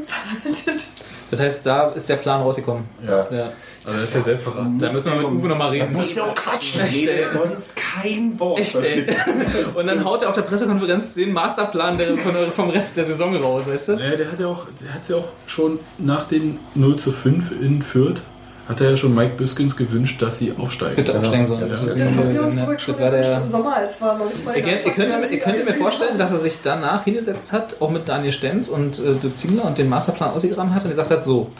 Das 1.30 1.40
heißt, 1.40 1.66
da 1.66 1.88
ist 1.88 2.08
der 2.08 2.16
Plan 2.16 2.40
rausgekommen. 2.40 2.84
Ja. 3.04 3.26
Ja. 3.30 3.52
Also 3.84 3.98
er 3.98 4.04
ist 4.04 4.14
ja 4.14 4.22
selbst 4.22 4.44
verraten. 4.44 4.78
Da 4.78 4.92
müssen 4.92 5.12
wir 5.12 5.28
mit 5.28 5.40
Uwe 5.40 5.48
nochmal 5.48 5.70
reden. 5.70 5.92
Muss 5.92 6.14
ja 6.14 6.22
auch 6.22 6.34
quatschen. 6.34 6.82
Echt, 6.82 7.08
ey. 7.08 7.24
sonst 7.32 7.72
kein 7.74 8.38
Wort. 8.38 8.60
Echt, 8.60 8.76
ey. 8.76 9.06
Und 9.74 9.86
dann 9.88 10.04
haut 10.04 10.22
er 10.22 10.28
auf 10.28 10.36
der 10.36 10.42
Pressekonferenz 10.42 11.14
den 11.14 11.32
Masterplan 11.32 11.98
der, 11.98 12.16
von, 12.16 12.34
vom 12.54 12.70
Rest 12.70 12.96
der 12.96 13.06
Saison 13.06 13.34
raus, 13.36 13.66
weißt 13.66 13.88
du? 13.88 13.96
Naja, 13.96 14.16
der 14.16 14.30
hat 14.30 14.38
ja 14.38 14.46
auch, 14.46 14.66
der 14.80 14.94
hat 14.94 15.08
ja 15.08 15.16
auch 15.16 15.32
schon 15.46 15.80
nach 15.98 16.28
dem 16.28 16.58
0 16.76 16.96
zu 16.96 17.10
5 17.10 17.60
in 17.60 17.82
Fürth, 17.82 18.20
hat 18.68 18.80
er 18.80 18.90
ja 18.90 18.96
schon 18.96 19.14
Mike 19.14 19.34
Biskins 19.36 19.76
gewünscht, 19.76 20.20
dass 20.20 20.38
sie 20.38 20.52
aufsteigen. 20.58 20.96
Bitte 20.96 21.16
aufsteigen 21.18 21.46
sollen. 21.46 21.60
Ja, 21.62 21.68
Das 21.68 21.82
ja. 21.86 21.92
ist 21.92 22.00
Das 22.00 22.38
uns 22.38 22.54
das 22.56 22.82
schon 22.82 22.98
war 22.98 23.10
der. 23.10 23.36
im 23.38 23.46
Sommer, 23.46 23.76
als 23.76 24.00
war 24.00 24.18
noch 24.18 24.28
nicht 24.28 24.44
mal 24.44 24.56
Ihr, 24.56 24.62
könnt, 24.62 24.84
ihr, 24.86 24.92
könnt, 24.92 25.30
ihr 25.30 25.38
könnt 25.38 25.64
mir 25.64 25.70
Ja, 25.70 25.76
vorstellen, 25.76 26.18
dass 26.18 26.32
er 26.32 26.38
sich 26.38 26.58
danach 26.62 27.04
hingesetzt 27.04 27.52
hat, 27.52 27.76
auch 27.80 27.90
mit 27.90 28.08
Daniel 28.08 28.32
Stenz 28.32 28.68
und 28.68 28.98
äh, 28.98 29.14
Dirk 29.14 29.36
Ziegler 29.38 29.64
und 29.66 29.78
den 29.78 29.88
Masterplan 29.88 30.30
ausgegraben 30.30 30.74
hat 30.74 30.82
und 30.82 30.90
gesagt 30.90 31.10
hat, 31.10 31.22
so, 31.24 31.50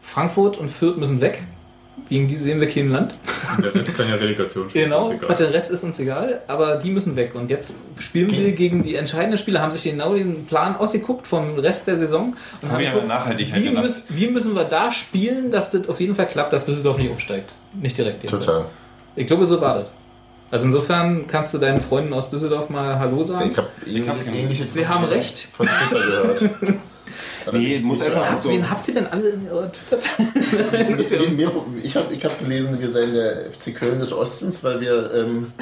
Frankfurt 0.00 0.56
und 0.58 0.70
Fürth 0.70 0.96
müssen 0.96 1.20
weg. 1.20 1.44
Gegen 2.08 2.26
die 2.26 2.36
sehen 2.36 2.60
wir 2.60 2.68
kein 2.68 2.90
Land. 2.90 3.14
Der 3.62 3.74
Rest 3.74 3.96
kann 3.96 4.08
ja 4.08 4.16
Relegation 4.16 4.68
spielen. 4.68 4.90
Genau, 4.90 5.12
der 5.12 5.52
Rest 5.52 5.70
ist 5.70 5.84
uns 5.84 5.98
egal, 5.98 6.40
aber 6.46 6.76
die 6.76 6.90
müssen 6.90 7.16
weg. 7.16 7.34
Und 7.34 7.50
jetzt 7.50 7.74
spielen 7.98 8.30
wir 8.30 8.52
gegen 8.52 8.82
die 8.82 8.96
entscheidenden 8.96 9.38
Spieler, 9.38 9.60
haben 9.60 9.72
sich 9.72 9.84
genau 9.84 10.14
den 10.14 10.46
Plan 10.46 10.76
ausgeguckt 10.76 11.26
vom 11.26 11.58
Rest 11.58 11.86
der 11.88 11.98
Saison 11.98 12.34
und 12.60 12.70
Haben 12.72 12.86
an 12.86 13.06
Nachhaltigkeit 13.06 13.60
wie, 13.60 13.68
gedacht. 13.68 13.82
müssen, 13.84 14.02
wie 14.08 14.26
müssen 14.28 14.54
wir 14.54 14.64
da 14.64 14.92
spielen, 14.92 15.50
dass 15.50 15.72
das 15.72 15.88
auf 15.88 16.00
jeden 16.00 16.14
Fall 16.14 16.26
klappt, 16.26 16.52
dass 16.52 16.64
Düsseldorf 16.64 16.98
nicht 16.98 17.12
aufsteigt. 17.12 17.52
Nicht 17.74 17.96
direkt. 17.96 18.22
jedenfalls. 18.22 18.46
Total. 18.46 18.64
Ich 19.16 19.26
glaube, 19.26 19.46
so 19.46 19.60
war 19.60 19.76
das. 19.76 19.86
Also 20.50 20.66
insofern 20.66 21.26
kannst 21.28 21.54
du 21.54 21.58
deinen 21.58 21.80
Freunden 21.80 22.12
aus 22.12 22.28
Düsseldorf 22.28 22.68
mal 22.68 22.98
Hallo 22.98 23.22
sagen. 23.22 23.50
Ich 23.52 23.56
habe 23.56 23.68
ähnliche, 23.86 24.38
ähnliches 24.38 24.74
Sie 24.74 24.86
haben 24.86 25.04
recht. 25.04 25.48
von 25.54 25.66
Twitter 25.66 26.04
gehört. 26.04 26.50
Nee, 27.52 27.78
muss 27.80 28.00
nicht 28.00 28.10
so 28.12 28.16
einfach 28.20 28.38
so. 28.38 28.50
Wen 28.50 28.70
habt 28.70 28.86
ihr 28.88 28.94
denn 28.94 29.06
alle 29.06 29.28
in 29.30 29.48
eurer 29.50 29.70
Twitter? 29.72 29.98
Ich 31.82 31.96
habe 31.96 32.14
ich 32.14 32.24
hab 32.24 32.38
gelesen, 32.38 32.78
wir 32.80 32.88
seien 32.90 33.12
der 33.14 33.50
FC 33.50 33.74
Köln 33.74 33.98
des 33.98 34.12
Ostens, 34.12 34.62
weil 34.62 34.80
wir 34.80 35.10
ähm, 35.14 35.52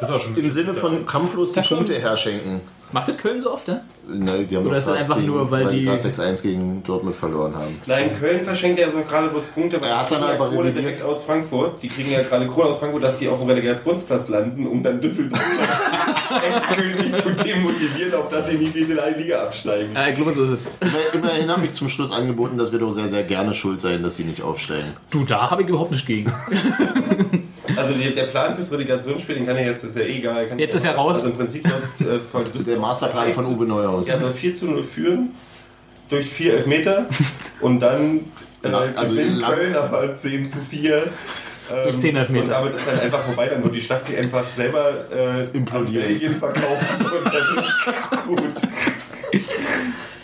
Das 0.00 0.02
ist 0.08 0.10
auch 0.14 0.20
schon 0.20 0.36
im 0.36 0.50
Sinne 0.50 0.74
von 0.74 1.04
kampflos 1.06 1.52
die 1.52 1.60
Punkte 1.60 1.94
herschenken. 1.98 2.60
Macht 2.92 3.08
das 3.08 3.18
Köln 3.18 3.40
so 3.40 3.52
oft, 3.52 3.66
ne? 3.66 3.80
Ne, 4.08 4.44
die 4.44 4.56
haben 4.56 4.62
Oder 4.64 4.74
doch 4.74 4.78
ist 4.78 4.86
das 4.88 4.96
einfach 4.96 5.16
gegen, 5.16 5.26
nur, 5.26 5.50
weil 5.50 5.66
die- 5.66 5.84
gerade 5.84 6.00
6-1 6.00 6.42
gegen 6.42 6.84
Dortmund 6.84 7.16
verloren 7.16 7.56
haben. 7.56 7.80
Nein, 7.86 8.16
Köln 8.18 8.44
verschenkt 8.44 8.78
ja 8.78 8.92
so 8.92 9.00
gerade 9.02 9.26
bloß 9.28 9.46
Punkte, 9.46 9.80
weil 9.80 9.88
Er 9.88 9.98
hat 9.98 10.06
die 10.08 10.14
kriegen 10.14 10.20
dann 10.26 10.36
ja 10.38 10.40
aber 10.44 10.54
Kohle 10.54 10.70
direkt 10.72 11.02
aus 11.02 11.24
Frankfurt. 11.24 11.82
Die 11.82 11.88
kriegen 11.88 12.12
ja 12.12 12.22
gerade 12.22 12.46
Kohle 12.46 12.68
aus 12.68 12.78
Frankfurt, 12.78 13.02
dass 13.02 13.18
sie 13.18 13.28
auf 13.28 13.40
dem 13.40 13.48
Relegationsplatz 13.48 14.28
landen, 14.28 14.68
um 14.68 14.82
dann 14.84 15.00
Düsseldorf 15.00 15.42
endgültig 16.30 17.22
zu 17.22 17.30
demotivieren, 17.30 18.14
auf 18.14 18.28
dass 18.28 18.48
sie 18.48 18.54
nicht 18.56 18.74
in 18.76 18.86
die 18.88 18.92
Liga 19.22 19.42
absteigen. 19.44 19.94
Ja, 19.94 20.08
ich 20.08 20.16
glaube, 20.16 20.32
so 20.32 20.44
ist 20.44 20.50
es. 20.50 20.58
Immer- 20.80 21.14
Immerhin 21.14 21.50
habe 21.50 21.66
ich 21.66 21.72
zum 21.72 21.88
Schluss 21.88 22.10
angeboten, 22.12 22.56
dass 22.58 22.72
wir 22.72 22.78
doch 22.78 22.92
sehr, 22.92 23.08
sehr 23.08 23.24
gerne 23.24 23.54
schuld 23.54 23.80
sein, 23.80 24.02
dass 24.02 24.16
sie 24.16 24.24
nicht 24.24 24.42
aufsteigen. 24.42 24.92
Du, 25.10 25.24
da 25.24 25.50
habe 25.50 25.62
ich 25.62 25.68
überhaupt 25.68 25.92
nicht 25.92 26.06
gegen. 26.06 26.32
Also 27.76 27.92
die, 27.92 28.14
der 28.14 28.24
Plan 28.26 28.54
fürs 28.54 28.72
Relegationsspiel, 28.72 29.34
den 29.34 29.44
kann 29.46 29.56
er 29.56 29.66
jetzt, 29.66 29.84
ist 29.84 29.96
ja 29.96 30.02
eh 30.02 30.16
egal. 30.18 30.46
Kann 30.46 30.58
Jetzt 30.58 30.72
ja- 30.72 30.78
ist 30.78 30.84
er 30.86 30.94
raus. 30.94 31.16
Also 31.16 31.28
im 31.30 31.36
Prinzip 31.36 31.66
soll 31.98 32.08
äh, 32.08 32.18
von 32.20 32.44
Der 32.64 32.78
Masterplan 32.78 33.32
von 33.34 33.44
Uwe 33.44 33.66
Neuhaus. 33.66 34.08
Er 34.08 34.18
soll 34.18 34.32
4 34.32 34.54
zu 34.54 34.66
0 34.66 34.82
führen, 34.82 35.30
durch 36.08 36.26
4 36.26 36.54
Elfmeter 36.54 37.06
und 37.60 37.80
dann 37.80 38.20
äh, 38.62 38.68
also 38.68 39.14
gewinnt 39.14 39.42
Köln 39.42 39.74
aber 39.76 40.14
10 40.14 40.48
zu 40.48 40.58
4. 40.60 41.02
Ähm, 41.70 41.82
Durch 41.84 41.98
10 41.98 42.16
Elfmeter. 42.16 42.44
Und 42.44 42.50
damit 42.50 42.74
ist 42.74 42.86
dann 42.86 43.00
einfach 43.00 43.20
vorbei, 43.20 43.46
dann 43.48 43.62
wird 43.62 43.74
die 43.74 43.80
Stadt 43.80 44.04
sich 44.04 44.16
einfach 44.16 44.44
selber 44.56 45.06
äh, 45.12 45.44
Implodieren. 45.56 46.06
Belgien 46.06 46.34
verkaufen 46.34 47.06
und 47.06 47.24
dann 47.24 47.64
ist 47.64 48.26
gut. 48.26 48.62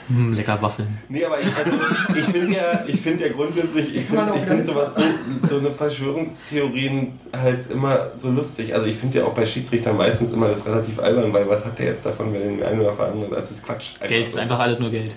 Hm, 0.08 0.34
lecker 0.34 0.60
Waffeln. 0.60 0.98
Nee, 1.08 1.24
aber 1.24 1.40
ich, 1.40 1.46
also, 1.46 1.70
ich 2.14 2.24
finde 2.24 2.54
ja, 2.54 2.84
ich 2.86 3.00
finde 3.00 3.26
ja 3.26 3.32
grundsätzlich, 3.32 3.94
ich 3.94 4.04
finde 4.04 4.32
ich 4.36 4.42
find 4.42 4.64
sowas 4.64 4.94
so, 4.94 5.02
so 5.48 5.58
eine 5.58 5.70
Verschwörungstheorien 5.70 7.18
halt 7.34 7.70
immer 7.70 8.10
so 8.14 8.30
lustig. 8.30 8.74
Also 8.74 8.86
ich 8.86 8.96
finde 8.96 9.18
ja 9.18 9.24
auch 9.24 9.34
bei 9.34 9.46
Schiedsrichtern 9.46 9.96
meistens 9.96 10.32
immer 10.32 10.48
das 10.48 10.66
relativ 10.66 10.98
albern, 10.98 11.32
weil 11.32 11.48
was 11.48 11.64
hat 11.64 11.78
der 11.78 11.86
jetzt 11.86 12.04
davon, 12.04 12.34
wenn 12.34 12.58
den 12.58 12.62
einen 12.62 12.80
oder 12.80 12.98
anderen, 12.98 13.30
das 13.30 13.50
ist 13.50 13.64
Quatsch. 13.64 13.94
Geld 14.06 14.26
ist 14.26 14.34
so. 14.34 14.40
einfach 14.40 14.58
alles 14.58 14.78
nur 14.78 14.90
Geld. 14.90 15.14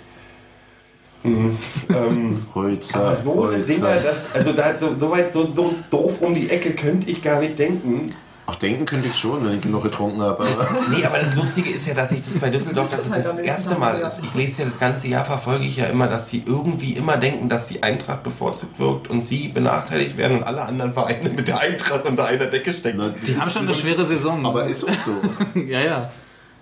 Ähm, 1.89 2.45
Holzer, 2.53 2.99
aber 2.99 3.15
so 3.15 3.47
Dinger, 3.51 3.65
Holzer. 3.67 3.95
das, 4.03 4.35
also 4.35 4.53
da 4.53 4.79
so, 4.79 4.95
so 4.95 5.11
weit, 5.11 5.33
so, 5.33 5.47
so 5.47 5.73
doof 5.89 6.21
um 6.21 6.35
die 6.35 6.49
Ecke 6.49 6.71
könnte 6.71 7.09
ich 7.09 7.21
gar 7.21 7.39
nicht 7.41 7.57
denken. 7.57 8.13
Ach, 8.47 8.55
denken 8.55 8.85
könnte 8.85 9.07
ich 9.07 9.15
schon, 9.15 9.43
wenn 9.43 9.53
ich 9.53 9.61
genug 9.61 9.81
getrunken 9.81 10.21
habe. 10.21 10.43
Aber 10.43 10.67
Nee, 10.95 11.03
aber 11.03 11.17
das 11.17 11.33
Lustige 11.33 11.71
ist 11.71 11.87
ja, 11.87 11.95
dass 11.95 12.11
ich 12.11 12.21
das 12.23 12.37
bei 12.37 12.49
Düsseldorf, 12.51 12.91
dass 12.91 13.09
halt 13.09 13.25
nicht 13.25 13.25
das 13.27 13.39
erste 13.39 13.75
Mal 13.75 13.99
ist. 14.01 14.21
Ich 14.23 14.35
lese 14.35 14.61
ja 14.61 14.67
das 14.67 14.77
ganze 14.77 15.07
Jahr, 15.07 15.25
verfolge 15.25 15.65
ich 15.65 15.77
ja 15.77 15.87
immer, 15.87 16.07
dass 16.07 16.29
sie 16.29 16.43
irgendwie 16.45 16.93
immer 16.93 17.17
denken, 17.17 17.49
dass 17.49 17.69
die 17.69 17.81
Eintracht 17.81 18.21
bevorzugt 18.21 18.79
wirkt 18.79 19.09
und 19.09 19.25
sie 19.25 19.47
benachteiligt 19.47 20.15
werden 20.17 20.37
und 20.37 20.43
alle 20.43 20.61
anderen 20.61 20.93
Vereine 20.93 21.29
mit 21.29 21.47
der 21.47 21.59
Eintracht 21.59 22.05
unter 22.05 22.25
einer 22.25 22.45
Decke 22.45 22.71
stecken. 22.71 22.99
Na, 22.99 23.09
Die 23.25 23.35
haben 23.35 23.49
schon 23.49 23.63
eine 23.63 23.73
schwere 23.73 24.05
Saison. 24.05 24.45
Aber 24.45 24.65
ist 24.65 24.83
auch 24.87 24.93
so. 24.93 25.13
ja, 25.59 25.79
ja. 25.79 26.11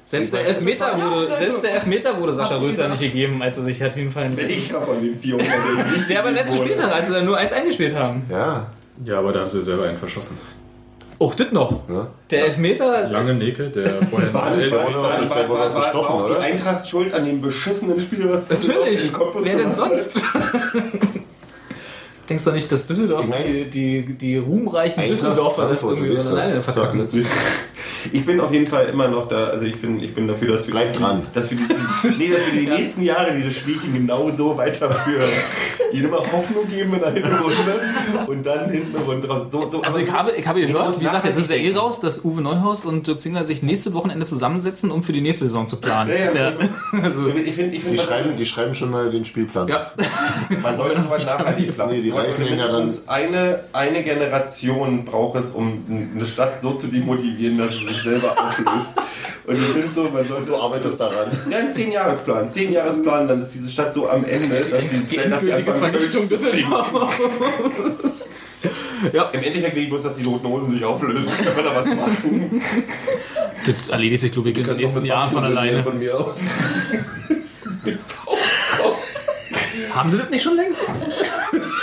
Selbst 0.05 0.33
der 0.33 0.45
Elfmeter 0.45 0.97
wurde, 1.01 1.37
selbst 1.37 1.63
der 1.63 1.75
Elfmeter 1.75 2.19
wurde 2.19 2.33
Sascha 2.33 2.57
Röster 2.57 2.89
nicht 2.89 3.01
gegeben, 3.01 3.41
als 3.41 3.55
er 3.57 3.63
sich 3.63 3.81
hat 3.81 3.95
hinfallen 3.95 4.35
lassen. 4.35 4.49
Ich 4.49 4.73
habe 4.73 4.85
von 4.85 5.01
den 5.01 5.15
400 5.17 5.47
nicht 5.97 6.09
Der 6.09 6.19
aber 6.19 6.31
letzten. 6.31 6.57
Spieltag, 6.57 6.93
als 6.93 7.07
sie 7.07 7.13
dann 7.13 7.25
nur 7.25 7.37
1 7.37 7.53
eingespielt 7.53 7.95
haben. 7.95 8.23
Ja. 8.29 8.67
Ja, 9.05 9.19
aber 9.19 9.31
da 9.31 9.39
haben 9.41 9.49
sie 9.49 9.63
selber 9.63 9.85
einen 9.87 9.97
verschossen. 9.97 10.37
Auch 11.19 11.33
das 11.35 11.51
noch. 11.53 11.87
ja. 11.89 12.07
Der 12.31 12.45
Elfmeter, 12.47 13.07
Lange 13.07 13.33
Neke, 13.35 13.69
der 13.69 14.01
vorher 14.09 14.33
War, 14.33 14.57
Ey, 14.57 14.69
war, 14.69 14.77
war, 14.83 14.91
doch- 14.91 15.03
war, 15.03 15.19
der 15.19 15.49
war, 15.49 15.75
war, 15.75 15.95
auch 15.95 16.25
die 16.25 16.31
oder? 16.31 16.39
Eintracht 16.41 16.87
schuld 16.87 17.13
an 17.13 17.25
dem 17.25 17.39
beschissenen 17.41 17.99
Spiel, 17.99 18.29
was 18.29 18.49
natürlich. 18.49 19.11
Wer 19.39 19.55
denn 19.57 19.73
sonst? 19.73 20.21
Denkst 22.29 22.43
du 22.45 22.51
nicht, 22.51 22.71
dass 22.71 22.85
Düsseldorf 22.87 23.25
die, 23.45 23.69
die, 23.69 24.01
die 24.15 24.37
ruhmreichen 24.37 25.01
Eintracht 25.01 25.11
Düsseldorfer 25.21 25.69
das 25.69 25.83
irgendwie 25.83 26.17
alleine 26.17 26.61
verkacken? 26.61 27.07
Ich 28.11 28.25
bin 28.25 28.39
auf 28.39 28.51
jeden 28.51 28.67
Fall 28.67 28.87
immer 28.87 29.07
noch 29.07 29.27
da, 29.27 29.45
also 29.45 29.65
ich 29.65 29.79
bin, 29.81 30.01
ich 30.03 30.13
bin 30.13 30.27
dafür, 30.27 30.53
dass 30.55 30.67
wir, 30.67 30.73
Bleib 30.73 30.93
dran. 30.93 31.23
dass 31.33 31.49
wir 31.51 31.57
die, 31.57 32.07
nee, 32.17 32.29
dass 32.29 32.41
wir 32.51 32.61
die 32.61 32.67
nächsten 32.77 33.01
Jahre 33.03 33.33
dieses 33.35 33.55
Spielchen 33.57 33.93
genau 33.93 34.29
so 34.31 34.57
weiterführen. 34.57 35.29
Ihnen 35.91 36.05
immer 36.05 36.17
Hoffnung 36.17 36.67
geben 36.67 36.93
in 36.95 36.99
der 37.01 37.11
Hinrunde 37.11 37.81
und 38.27 38.43
dann 38.45 38.69
hinten 38.71 38.97
runter. 38.97 39.47
So, 39.51 39.69
so, 39.69 39.81
Also 39.83 39.87
aber 39.93 39.99
ich 39.99 40.07
so- 40.07 40.13
habe, 40.13 40.31
ich 40.31 40.47
habe 40.47 40.61
gehört, 40.65 40.99
wie 40.99 41.03
gesagt, 41.05 41.25
jetzt 41.25 41.37
ist 41.37 41.49
ja 41.51 41.55
eh 41.55 41.75
raus, 41.75 41.99
dass 41.99 42.25
Uwe 42.25 42.41
Neuhaus 42.41 42.83
und 42.83 43.05
Dirk 43.05 43.21
Zingler 43.21 43.45
sich 43.45 43.61
nächste 43.61 43.93
Wochenende 43.93 44.25
zusammensetzen, 44.25 44.89
um 44.91 45.03
für 45.03 45.13
die 45.13 45.21
nächste 45.21 45.45
Saison 45.45 45.67
zu 45.67 45.79
planen. 45.79 46.09
Ja, 46.09 46.31
ja, 46.33 46.53
Also, 47.03 47.27
Ich 47.29 47.53
finde, 47.53 47.75
ich 47.77 47.83
Die 47.85 47.97
schreiben, 47.99 48.35
die 48.35 48.45
schreiben 48.45 48.73
schon 48.73 48.89
mal 48.89 49.11
den 49.11 49.23
Spielplan. 49.23 49.67
ja. 49.67 49.91
man 50.63 50.77
sollte 50.77 51.01
sowas 51.03 51.25
nachhaltig 51.27 51.71
planen. 51.75 51.91
Nee, 51.93 52.01
die 52.01 52.09
reichen 52.09 52.43
ja 52.43 52.49
mindestens 52.49 53.07
eine, 53.07 53.59
eine 53.73 54.01
Generation 54.03 55.05
braucht 55.05 55.39
es, 55.39 55.51
um 55.51 55.83
eine 56.15 56.25
Stadt 56.25 56.59
so 56.59 56.71
zu 56.73 56.87
demotivieren, 56.87 57.59
dass 57.59 57.71
sie 57.71 57.92
sich 57.93 58.03
selber 58.03 58.35
auflöst. 58.37 58.93
Und 59.45 59.55
ich 59.55 59.61
finde 59.61 59.91
so, 59.91 60.03
man 60.09 60.27
sollte 60.27 60.47
Du 60.47 60.55
arbeitest 60.55 60.99
daran. 60.99 61.27
Ja, 61.49 61.57
ein 61.59 61.69
10-Jahresplan. 61.69 62.49
10-Jahresplan, 62.49 63.27
dann 63.27 63.41
ist 63.41 63.53
diese 63.53 63.69
Stadt 63.69 63.93
so 63.93 64.09
am 64.09 64.23
Ende, 64.25 64.55
dass 64.55 64.67
Die 64.89 65.15
sie 65.15 65.17
endgültige 65.17 65.73
Vernichtung 65.73 66.27
kriegen. 66.27 66.41
Düsseldorf. 66.41 67.19
Im 69.33 69.43
Endeffekt 69.43 69.75
will 69.75 69.83
ich 69.83 69.89
bloß, 69.89 70.03
dass 70.03 70.15
die 70.15 70.23
Roten 70.23 70.47
Hosen 70.47 70.71
sich 70.71 70.85
auflösen, 70.85 71.33
kann 71.43 71.55
man 71.55 71.65
da 71.65 71.75
was 71.75 71.85
machen. 71.85 72.61
Das 73.65 73.89
erledigt 73.89 74.21
sich, 74.21 74.31
glaube 74.31 74.49
ich, 74.51 74.57
in 74.57 74.63
den 74.63 74.77
nächsten 74.77 75.05
Jahren 75.05 75.29
von 75.29 75.43
alleine. 75.43 75.83
Von 75.83 75.99
mir 75.99 76.17
aus. 76.17 76.51
Haben 79.93 80.09
sie 80.09 80.17
das 80.17 80.29
nicht 80.29 80.43
schon 80.43 80.55
längst? 80.55 80.81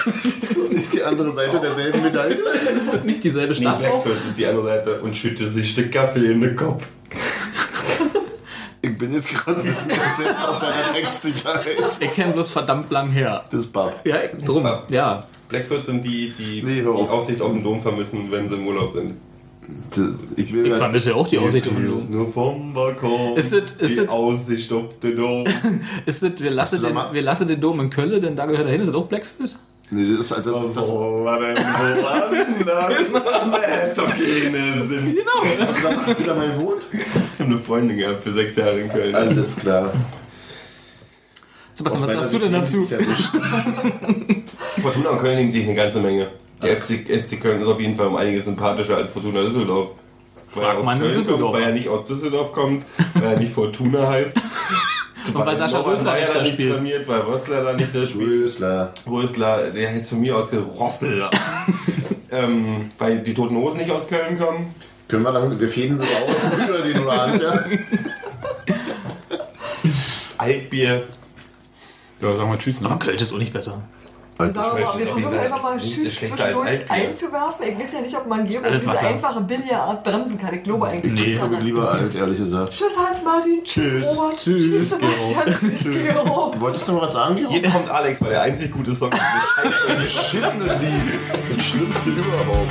Ist 0.41 0.57
das 0.59 0.71
nicht 0.73 0.93
die 0.93 1.03
andere 1.03 1.31
Seite 1.31 1.61
derselben 1.61 2.03
Medaille? 2.03 2.37
Ist 2.77 2.93
das 2.95 3.05
nicht 3.05 3.23
dieselbe 3.25 3.53
Nee, 3.55 3.61
Stadt? 3.61 3.77
auch? 3.85 4.03
Blackfist 4.05 4.29
ist 4.29 4.39
die 4.39 4.47
andere 4.47 4.67
Seite 4.67 5.01
und 5.03 5.17
schütte 5.17 5.49
sich 5.49 5.71
Stück 5.71 5.93
Kaffee 5.93 6.31
in 6.33 6.41
den 6.41 6.57
Kopf. 6.57 6.87
Ich 8.83 8.97
bin 8.97 9.13
jetzt 9.13 9.35
gerade 9.35 9.61
ein 9.61 9.67
bisschen 9.67 9.91
entsetzt 9.91 10.47
auf 10.49 10.59
deiner 10.59 10.93
Textsicherheit. 10.95 11.67
Ich 12.01 12.13
kenne 12.13 12.33
bloß 12.33 12.51
verdammt 12.51 12.91
lang 12.91 13.11
her. 13.11 13.45
Das 13.51 13.67
Bab. 13.67 14.05
Ja, 14.07 14.17
drum. 14.45 14.67
Ja. 14.89 15.25
Blackfist 15.49 15.87
sind 15.87 16.03
die, 16.05 16.33
die 16.39 16.63
Nee, 16.63 16.81
die. 16.83 16.87
Aussicht 16.87 17.41
auf 17.43 17.53
den 17.53 17.63
Dom 17.63 17.83
vermissen, 17.83 18.31
wenn 18.31 18.49
sie 18.49 18.57
im 18.57 18.67
Urlaub 18.67 18.91
sind. 18.93 19.17
Das- 19.91 19.99
Ich 20.37 20.53
will 20.53 20.65
Ich 20.67 20.73
ja- 20.73 20.79
vermisse 20.79 21.15
auch 21.15 21.29
die 21.29 21.39
Aussicht 21.39 21.67
auf 21.69 21.75
den 21.75 21.87
Dom. 21.87 22.07
Nur 22.11 22.29
vom 22.29 22.73
Balkon. 22.73 23.37
Ist 23.37 23.53
das- 23.53 23.73
ist 23.79 23.97
die 23.97 24.01
das- 24.01 24.09
Aussicht 24.09 24.73
auf 24.73 24.99
den 25.01 25.17
Dom. 25.17 25.45
Ist 26.07 26.23
das, 26.23 26.33
wir, 26.39 26.51
lassen 26.51 26.83
den, 26.83 26.97
wir 27.13 27.23
lassen 27.23 27.49
den 27.49 27.61
Dom 27.61 27.81
in 27.81 27.91
Köln, 27.91 28.21
denn 28.21 28.35
da 28.37 28.47
gehört 28.47 28.67
er 28.67 28.73
hin. 28.73 28.81
Ist 28.81 28.89
das 28.89 28.95
auch 28.97 29.07
Blackfish? 29.07 29.53
Nee, 29.93 30.05
das 30.17 30.21
ist 30.21 30.31
das, 30.31 30.45
das, 30.45 30.73
das, 30.73 30.89
Wo 30.89 31.25
war 31.25 31.41
denn 31.41 31.57
woanders? 31.57 32.31
Nee, 32.61 33.95
doch 33.97 34.09
keine 34.09 34.83
Sinn. 34.87 35.17
hast, 35.61 35.79
du 35.79 35.89
da, 35.89 36.07
hast 36.07 36.21
du 36.21 36.27
da 36.27 36.35
mal 36.35 36.49
gewohnt? 36.53 36.87
Ich 36.93 37.41
habe 37.41 37.51
eine 37.51 37.59
Freundin 37.59 37.97
gehabt 37.97 38.23
für 38.23 38.33
sechs 38.33 38.55
Jahre 38.55 38.79
in 38.79 38.89
Köln. 38.89 39.15
Alles 39.15 39.57
klar. 39.57 39.93
Sebastian, 41.75 42.07
was 42.07 42.15
sagst 42.15 42.35
du 42.35 42.39
denn 42.39 42.53
dazu? 42.53 42.87
Fortuna 44.83 45.11
und 45.11 45.19
Köln 45.19 45.37
nehmen 45.39 45.53
sich 45.53 45.65
eine 45.65 45.75
ganze 45.75 45.99
Menge. 46.01 46.29
Der 46.63 46.77
FC, 46.77 47.09
FC 47.09 47.41
Köln 47.41 47.61
ist 47.61 47.67
auf 47.67 47.81
jeden 47.81 47.97
Fall 47.97 48.07
um 48.07 48.17
einiges 48.17 48.45
sympathischer 48.45 48.97
als 48.97 49.11
Fortuna 49.11 49.43
Düsseldorf. 49.43 49.91
Weil 50.55 50.63
Frag 50.65 50.75
er 50.75 50.79
aus 50.81 50.99
Köln 50.99 51.15
Düsseldorfer. 51.15 51.43
kommt, 51.43 51.55
weil 51.55 51.63
er 51.63 51.73
nicht 51.73 51.89
aus 51.89 52.07
Düsseldorf 52.07 52.53
kommt, 52.53 52.85
weil 53.15 53.33
er 53.33 53.39
nicht 53.41 53.53
Fortuna 53.53 54.07
heißt. 54.09 54.37
Und 55.27 55.47
weil 55.47 55.57
Sascha 55.57 55.79
Norbert 55.79 55.95
Rösler 55.95 56.15
nicht 56.21 56.35
da 56.35 56.45
spielt. 56.45 56.75
trainiert, 56.75 57.09
weil 57.09 57.21
Rössler 57.21 57.63
da 57.65 57.73
nicht 57.75 57.95
da 57.95 58.07
spielt. 58.07 58.29
Rösler. 58.29 58.93
Rösler, 59.09 59.71
der 59.71 59.91
heißt 59.91 60.11
von 60.11 60.21
mir 60.21 60.37
aus 60.37 60.53
Rossel. 60.53 61.29
ähm, 62.31 62.91
weil 62.99 63.19
die 63.19 63.35
Toten 63.35 63.57
Hosen 63.57 63.79
nicht 63.79 63.91
aus 63.91 64.09
Köln 64.09 64.39
kommen. 64.39 64.75
Können 65.09 65.25
wir 65.25 65.33
langsam, 65.33 65.59
wir 65.59 65.69
fäden 65.69 65.99
so 65.99 66.05
aus 66.05 66.51
über 66.69 66.79
den 66.79 67.03
Rand, 67.03 67.41
ja? 67.41 67.65
Altbier. 70.39 71.05
Ja, 72.21 72.33
sagen 72.33 72.51
wir 72.51 72.59
Tschüss, 72.59 72.79
Aber 72.83 72.95
ne? 72.95 72.99
Köln 72.99 73.17
ist 73.17 73.33
auch 73.33 73.39
nicht 73.39 73.53
besser. 73.53 73.83
Sagen 74.41 74.55
wir 74.79 74.85
mal, 74.87 74.99
wir 74.99 75.07
versuchen 75.07 75.39
einfach 75.39 75.63
mal 75.63 75.73
als 75.73 75.91
zwischendurch 75.91 76.41
Altbier. 76.43 76.91
einzuwerfen. 76.91 77.67
Ich 77.69 77.79
weiß 77.79 77.93
ja 77.93 78.01
nicht, 78.01 78.17
ob 78.17 78.27
man 78.27 78.47
Gero 78.49 78.63
diese 78.71 78.87
Wasser. 78.87 79.07
einfache 79.09 79.41
Billard 79.43 80.05
bremsen 80.05 80.39
kann. 80.39 80.55
Ich 80.55 80.63
glaube 80.63 80.87
eigentlich 80.89 81.13
Nee, 81.13 81.21
nicht 81.21 81.29
Ich 81.29 81.37
daran. 81.37 81.51
bin 81.51 81.61
lieber 81.61 81.91
alt, 81.91 82.15
ehrlich 82.15 82.39
gesagt. 82.39 82.73
Tschüss 82.73 82.97
Hans-Martin, 82.97 83.61
tschüss, 83.65 83.85
Tschüss. 83.91 84.07
Robert, 84.17 84.37
Tschüss, 84.39 84.63
tschüss 84.67 84.91
Sebastian, 84.91 85.71
tschüss 85.79 85.83
Gero. 86.15 86.55
Wolltest 86.59 86.89
du 86.89 86.93
noch 86.93 87.03
was 87.03 87.13
sagen, 87.13 87.37
Gero? 87.37 87.51
Hier 87.51 87.71
kommt 87.71 87.89
Alex, 87.91 88.21
weil 88.23 88.31
der 88.31 88.43
einzig 88.43 88.71
gute 88.73 88.95
Song 88.95 89.11
ist. 89.13 89.87
Beschissene 90.01 90.65
Lied. 90.65 91.57
Das 91.57 91.65
Schlimmste 91.67 92.11
überhaupt. 92.11 92.69